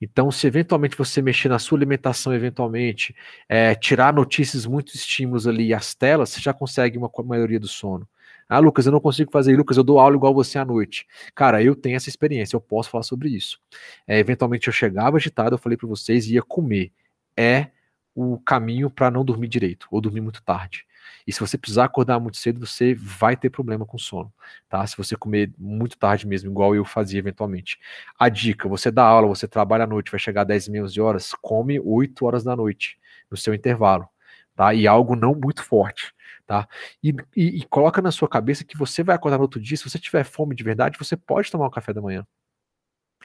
Então, 0.00 0.32
se 0.32 0.48
eventualmente 0.48 0.96
você 0.96 1.22
mexer 1.22 1.48
na 1.48 1.60
sua 1.60 1.78
alimentação, 1.78 2.34
eventualmente, 2.34 3.14
é, 3.48 3.74
tirar 3.76 4.12
notícias, 4.12 4.66
muitos 4.66 4.96
estímulos 4.96 5.46
ali 5.46 5.68
e 5.68 5.74
as 5.74 5.94
telas, 5.94 6.30
você 6.30 6.40
já 6.40 6.52
consegue 6.52 6.98
uma 6.98 7.10
maioria 7.24 7.60
do 7.60 7.68
sono. 7.68 8.08
Ah, 8.48 8.58
Lucas, 8.58 8.84
eu 8.86 8.90
não 8.90 9.00
consigo 9.00 9.30
fazer. 9.30 9.56
Lucas, 9.56 9.76
eu 9.76 9.84
dou 9.84 10.00
aula 10.00 10.16
igual 10.16 10.34
você 10.34 10.58
à 10.58 10.64
noite. 10.64 11.06
Cara, 11.36 11.62
eu 11.62 11.76
tenho 11.76 11.94
essa 11.94 12.08
experiência, 12.08 12.56
eu 12.56 12.60
posso 12.60 12.90
falar 12.90 13.04
sobre 13.04 13.28
isso. 13.28 13.60
É, 14.08 14.18
eventualmente 14.18 14.66
eu 14.66 14.72
chegava 14.72 15.16
agitado, 15.18 15.54
eu 15.54 15.58
falei 15.58 15.78
para 15.78 15.86
vocês, 15.86 16.26
ia 16.28 16.42
comer. 16.42 16.90
É 17.36 17.68
o 18.12 18.38
caminho 18.40 18.90
para 18.90 19.08
não 19.08 19.24
dormir 19.24 19.46
direito 19.46 19.86
ou 19.88 20.00
dormir 20.00 20.20
muito 20.20 20.42
tarde. 20.42 20.84
E 21.26 21.32
se 21.32 21.40
você 21.40 21.58
precisar 21.58 21.84
acordar 21.84 22.18
muito 22.20 22.36
cedo, 22.36 22.66
você 22.66 22.94
vai 22.94 23.36
ter 23.36 23.50
problema 23.50 23.86
com 23.86 23.98
sono, 23.98 24.32
tá? 24.68 24.86
Se 24.86 24.96
você 24.96 25.16
comer 25.16 25.52
muito 25.58 25.96
tarde 25.98 26.26
mesmo, 26.26 26.50
igual 26.50 26.74
eu 26.74 26.84
fazia 26.84 27.18
eventualmente. 27.18 27.78
A 28.18 28.28
dica, 28.28 28.68
você 28.68 28.90
dá 28.90 29.04
aula, 29.04 29.28
você 29.28 29.46
trabalha 29.48 29.84
à 29.84 29.86
noite, 29.86 30.10
vai 30.10 30.20
chegar 30.20 30.44
10 30.44 30.68
e 30.68 30.82
11 30.82 31.00
horas, 31.00 31.32
come 31.40 31.80
8 31.80 32.24
horas 32.26 32.44
da 32.44 32.56
noite, 32.56 32.98
no 33.30 33.36
seu 33.36 33.54
intervalo, 33.54 34.08
tá? 34.56 34.74
E 34.74 34.86
algo 34.86 35.14
não 35.16 35.34
muito 35.34 35.62
forte, 35.62 36.12
tá? 36.46 36.68
E, 37.02 37.14
e, 37.36 37.58
e 37.60 37.64
coloca 37.66 38.02
na 38.02 38.10
sua 38.10 38.28
cabeça 38.28 38.64
que 38.64 38.76
você 38.76 39.02
vai 39.02 39.16
acordar 39.16 39.36
no 39.38 39.42
outro 39.42 39.60
dia, 39.60 39.76
se 39.76 39.88
você 39.88 39.98
tiver 39.98 40.24
fome 40.24 40.54
de 40.54 40.64
verdade, 40.64 40.98
você 40.98 41.16
pode 41.16 41.50
tomar 41.50 41.66
um 41.66 41.70
café 41.70 41.92
da 41.92 42.02
manhã. 42.02 42.26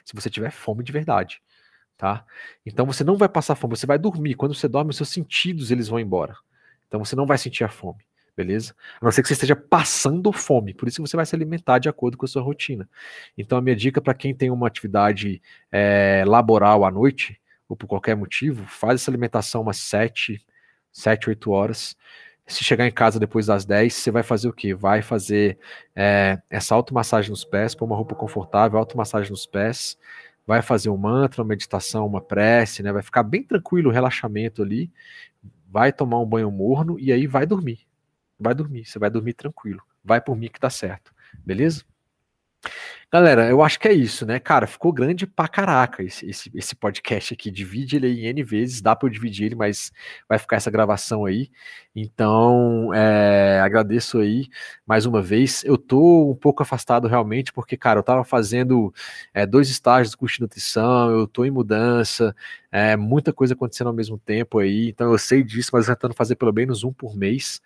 Se 0.04 0.14
você 0.14 0.30
tiver 0.30 0.50
fome 0.52 0.84
de 0.84 0.92
verdade, 0.92 1.42
tá? 1.96 2.24
Então 2.64 2.86
você 2.86 3.02
não 3.04 3.16
vai 3.16 3.28
passar 3.28 3.54
fome, 3.56 3.76
você 3.76 3.86
vai 3.86 3.98
dormir. 3.98 4.34
Quando 4.34 4.54
você 4.54 4.68
dorme, 4.68 4.90
os 4.90 4.96
seus 4.96 5.08
sentidos 5.08 5.70
eles 5.70 5.88
vão 5.88 5.98
embora. 6.00 6.36
Então 6.86 7.04
você 7.04 7.16
não 7.16 7.26
vai 7.26 7.38
sentir 7.38 7.64
a 7.64 7.68
fome, 7.68 8.04
beleza? 8.36 8.74
A 9.00 9.04
não 9.04 9.12
ser 9.12 9.22
que 9.22 9.28
você 9.28 9.34
esteja 9.34 9.56
passando 9.56 10.32
fome, 10.32 10.74
por 10.74 10.88
isso 10.88 11.00
você 11.00 11.16
vai 11.16 11.26
se 11.26 11.34
alimentar 11.34 11.78
de 11.78 11.88
acordo 11.88 12.16
com 12.16 12.24
a 12.24 12.28
sua 12.28 12.42
rotina. 12.42 12.88
Então 13.36 13.58
a 13.58 13.60
minha 13.60 13.76
dica 13.76 14.00
para 14.00 14.14
quem 14.14 14.34
tem 14.34 14.50
uma 14.50 14.66
atividade 14.66 15.42
é, 15.70 16.24
laboral 16.26 16.84
à 16.84 16.90
noite, 16.90 17.40
ou 17.68 17.76
por 17.76 17.86
qualquer 17.86 18.16
motivo, 18.16 18.64
faz 18.66 19.00
essa 19.02 19.10
alimentação 19.10 19.62
umas 19.62 19.78
7, 19.78 20.40
7, 20.92 21.28
8 21.30 21.50
horas. 21.50 21.96
Se 22.46 22.62
chegar 22.62 22.86
em 22.86 22.92
casa 22.92 23.18
depois 23.18 23.46
das 23.46 23.64
10, 23.64 23.92
você 23.92 24.10
vai 24.10 24.22
fazer 24.22 24.48
o 24.48 24.52
quê? 24.52 24.72
Vai 24.72 25.02
fazer 25.02 25.58
é, 25.96 26.40
essa 26.48 26.74
automassagem 26.76 27.30
nos 27.30 27.44
pés, 27.44 27.74
pôr 27.74 27.86
uma 27.86 27.96
roupa 27.96 28.14
confortável, 28.14 28.78
automassagem 28.78 29.30
nos 29.30 29.46
pés, 29.46 29.98
vai 30.46 30.62
fazer 30.62 30.88
um 30.88 30.96
mantra, 30.96 31.42
uma 31.42 31.48
meditação, 31.48 32.06
uma 32.06 32.20
prece, 32.20 32.82
né? 32.82 32.92
Vai 32.92 33.02
ficar 33.02 33.24
bem 33.24 33.42
tranquilo 33.42 33.90
relaxamento 33.90 34.62
ali, 34.62 34.90
vai 35.68 35.92
tomar 35.92 36.20
um 36.20 36.26
banho 36.26 36.50
morno 36.50 36.98
e 36.98 37.12
aí 37.12 37.26
vai 37.26 37.46
dormir. 37.46 37.86
Vai 38.38 38.54
dormir, 38.54 38.84
você 38.84 38.98
vai 38.98 39.10
dormir 39.10 39.34
tranquilo. 39.34 39.82
Vai 40.04 40.20
por 40.20 40.36
mim 40.36 40.48
que 40.48 40.60
tá 40.60 40.70
certo. 40.70 41.12
Beleza? 41.44 41.84
Galera, 43.12 43.48
eu 43.48 43.62
acho 43.62 43.78
que 43.78 43.86
é 43.86 43.92
isso, 43.92 44.26
né? 44.26 44.40
Cara, 44.40 44.66
ficou 44.66 44.92
grande 44.92 45.28
pra 45.28 45.46
caraca 45.46 46.02
esse, 46.02 46.28
esse, 46.28 46.50
esse 46.52 46.74
podcast 46.74 47.32
aqui. 47.32 47.52
Divide 47.52 47.96
ele 47.96 48.08
em 48.08 48.26
N 48.26 48.42
vezes, 48.42 48.82
dá 48.82 48.96
pra 48.96 49.06
eu 49.06 49.12
dividir 49.12 49.46
ele, 49.46 49.54
mas 49.54 49.92
vai 50.28 50.38
ficar 50.38 50.56
essa 50.56 50.70
gravação 50.72 51.24
aí. 51.24 51.48
Então, 51.94 52.92
é, 52.92 53.60
agradeço 53.60 54.18
aí 54.18 54.48
mais 54.84 55.06
uma 55.06 55.22
vez. 55.22 55.64
Eu 55.64 55.78
tô 55.78 56.32
um 56.32 56.34
pouco 56.34 56.62
afastado 56.64 57.06
realmente, 57.06 57.52
porque, 57.52 57.76
cara, 57.76 58.00
eu 58.00 58.02
tava 58.02 58.24
fazendo 58.24 58.92
é, 59.32 59.46
dois 59.46 59.70
estágios 59.70 60.10
de 60.10 60.16
curso 60.16 60.36
de 60.36 60.42
nutrição, 60.42 61.10
eu 61.10 61.28
tô 61.28 61.44
em 61.44 61.50
mudança, 61.50 62.34
é, 62.70 62.96
muita 62.96 63.32
coisa 63.32 63.54
acontecendo 63.54 63.88
ao 63.88 63.92
mesmo 63.92 64.18
tempo 64.18 64.58
aí. 64.58 64.88
Então, 64.88 65.10
eu 65.12 65.18
sei 65.18 65.42
disso, 65.42 65.70
mas 65.72 65.86
tentando 65.86 66.14
fazer 66.14 66.36
pelo 66.36 66.52
menos 66.52 66.84
um 66.84 66.92
por 66.92 67.16
mês, 67.16 67.60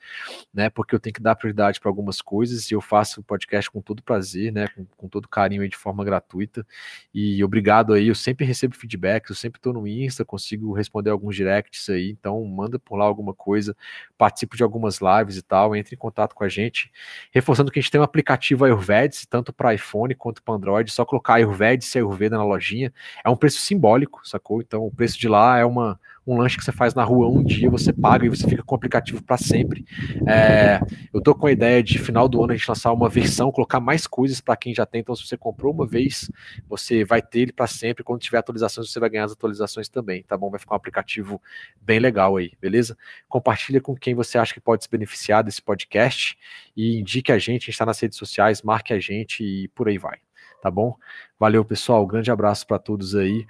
né? 0.52 0.70
Porque 0.70 0.94
eu 0.94 1.00
tenho 1.00 1.14
que 1.14 1.22
dar 1.22 1.34
prioridade 1.34 1.80
para 1.80 1.90
algumas 1.90 2.20
coisas 2.20 2.70
e 2.70 2.74
eu 2.74 2.80
faço 2.80 3.20
o 3.20 3.24
podcast 3.24 3.70
com 3.70 3.80
todo 3.80 4.02
prazer, 4.02 4.52
né? 4.52 4.68
Com, 4.68 4.84
com 4.96 5.08
todo 5.08 5.28
carinho 5.28 5.62
aí 5.62 5.68
de 5.68 5.76
forma 5.76 6.04
gratuita. 6.04 6.66
E 7.14 7.42
obrigado 7.42 7.92
aí, 7.92 8.08
eu 8.08 8.14
sempre 8.14 8.44
recebo 8.44 8.74
feedback, 8.74 9.30
eu 9.30 9.36
sempre 9.36 9.58
estou 9.58 9.72
no 9.72 9.86
Insta, 9.86 10.24
consigo 10.24 10.72
responder 10.72 11.10
alguns 11.10 11.34
directs 11.34 11.88
aí, 11.88 12.10
então 12.10 12.44
manda 12.44 12.78
por 12.78 12.96
lá 12.96 13.04
alguma 13.04 13.34
coisa, 13.34 13.76
participo 14.16 14.56
de 14.56 14.62
algumas 14.62 15.00
lives 15.00 15.36
e 15.36 15.42
tal, 15.42 15.74
entre 15.74 15.94
em 15.94 15.98
contato 15.98 16.34
com 16.34 16.44
a 16.44 16.48
gente. 16.48 16.90
Reforçando 17.30 17.70
que 17.70 17.78
a 17.78 17.82
gente 17.82 17.90
tem 17.90 18.00
um 18.00 18.04
aplicativo 18.04 18.64
Ayurvedic, 18.64 19.26
tanto 19.28 19.52
para 19.52 19.74
iPhone 19.74 20.14
quanto 20.14 20.42
para 20.42 20.54
Android, 20.54 20.90
só 20.90 21.04
colocar 21.04 21.34
Ayurvedic 21.34 21.90
e 21.94 21.98
Ayurveda 21.98 22.36
na 22.36 22.44
lojinha. 22.44 22.92
É 23.24 23.30
um 23.30 23.36
preço 23.36 23.60
simbólico, 23.60 24.20
sacou? 24.26 24.60
Então 24.60 24.90
preço 25.00 25.18
de 25.18 25.28
lá 25.28 25.58
é 25.58 25.64
uma 25.64 25.98
um 26.26 26.36
lanche 26.36 26.58
que 26.58 26.62
você 26.62 26.70
faz 26.70 26.94
na 26.94 27.02
rua 27.02 27.26
um 27.26 27.42
dia, 27.42 27.70
você 27.70 27.92
paga 27.92 28.26
e 28.26 28.28
você 28.28 28.46
fica 28.46 28.62
com 28.62 28.74
o 28.74 28.76
aplicativo 28.76 29.22
para 29.22 29.38
sempre. 29.38 29.84
É, 30.28 30.78
eu 31.12 31.20
tô 31.20 31.34
com 31.34 31.46
a 31.46 31.50
ideia 31.50 31.82
de 31.82 31.98
final 31.98 32.28
do 32.28 32.44
ano 32.44 32.52
a 32.52 32.56
gente 32.56 32.68
lançar 32.68 32.92
uma 32.92 33.08
versão, 33.08 33.50
colocar 33.50 33.80
mais 33.80 34.06
coisas 34.06 34.38
para 34.40 34.54
quem 34.54 34.74
já 34.74 34.84
tem. 34.84 35.00
Então, 35.00 35.16
se 35.16 35.26
você 35.26 35.36
comprou 35.36 35.72
uma 35.72 35.86
vez, 35.86 36.30
você 36.68 37.04
vai 37.04 37.22
ter 37.22 37.40
ele 37.40 37.52
para 37.52 37.66
sempre. 37.66 38.04
Quando 38.04 38.20
tiver 38.20 38.38
atualizações, 38.38 38.92
você 38.92 39.00
vai 39.00 39.08
ganhar 39.08 39.24
as 39.24 39.32
atualizações 39.32 39.88
também, 39.88 40.22
tá 40.22 40.36
bom? 40.36 40.50
Vai 40.50 40.60
ficar 40.60 40.74
um 40.74 40.76
aplicativo 40.76 41.40
bem 41.80 41.98
legal 41.98 42.36
aí, 42.36 42.52
beleza? 42.60 42.96
Compartilha 43.26 43.80
com 43.80 43.96
quem 43.96 44.14
você 44.14 44.36
acha 44.36 44.52
que 44.52 44.60
pode 44.60 44.84
se 44.84 44.90
beneficiar 44.90 45.42
desse 45.42 45.62
podcast 45.62 46.36
e 46.76 47.00
indique 47.00 47.32
a 47.32 47.38
gente, 47.38 47.48
a 47.48 47.52
gente 47.52 47.70
está 47.70 47.86
nas 47.86 47.98
redes 47.98 48.18
sociais, 48.18 48.62
marque 48.62 48.92
a 48.92 49.00
gente 49.00 49.42
e 49.42 49.68
por 49.68 49.88
aí 49.88 49.96
vai 49.98 50.18
tá 50.60 50.70
bom? 50.70 50.96
Valeu, 51.38 51.64
pessoal. 51.64 52.06
grande 52.06 52.30
abraço 52.30 52.66
para 52.66 52.78
todos 52.78 53.14
aí. 53.14 53.46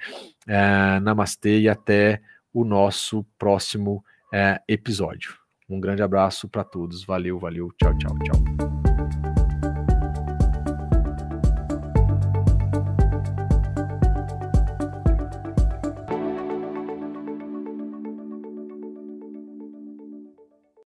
É, 0.47 1.01
namastê 1.01 1.61
e 1.61 1.69
até 1.69 2.21
o 2.53 2.65
nosso 2.65 3.25
próximo 3.39 4.05
é, 4.33 4.61
episódio. 4.69 5.35
Um 5.69 5.81
grande 5.81 6.03
abraço 6.03 6.49
para 6.49 6.65
todos. 6.65 7.05
Valeu, 7.05 7.39
valeu. 7.39 7.71
Tchau, 7.79 7.97
tchau, 7.99 8.19
tchau. 8.25 8.80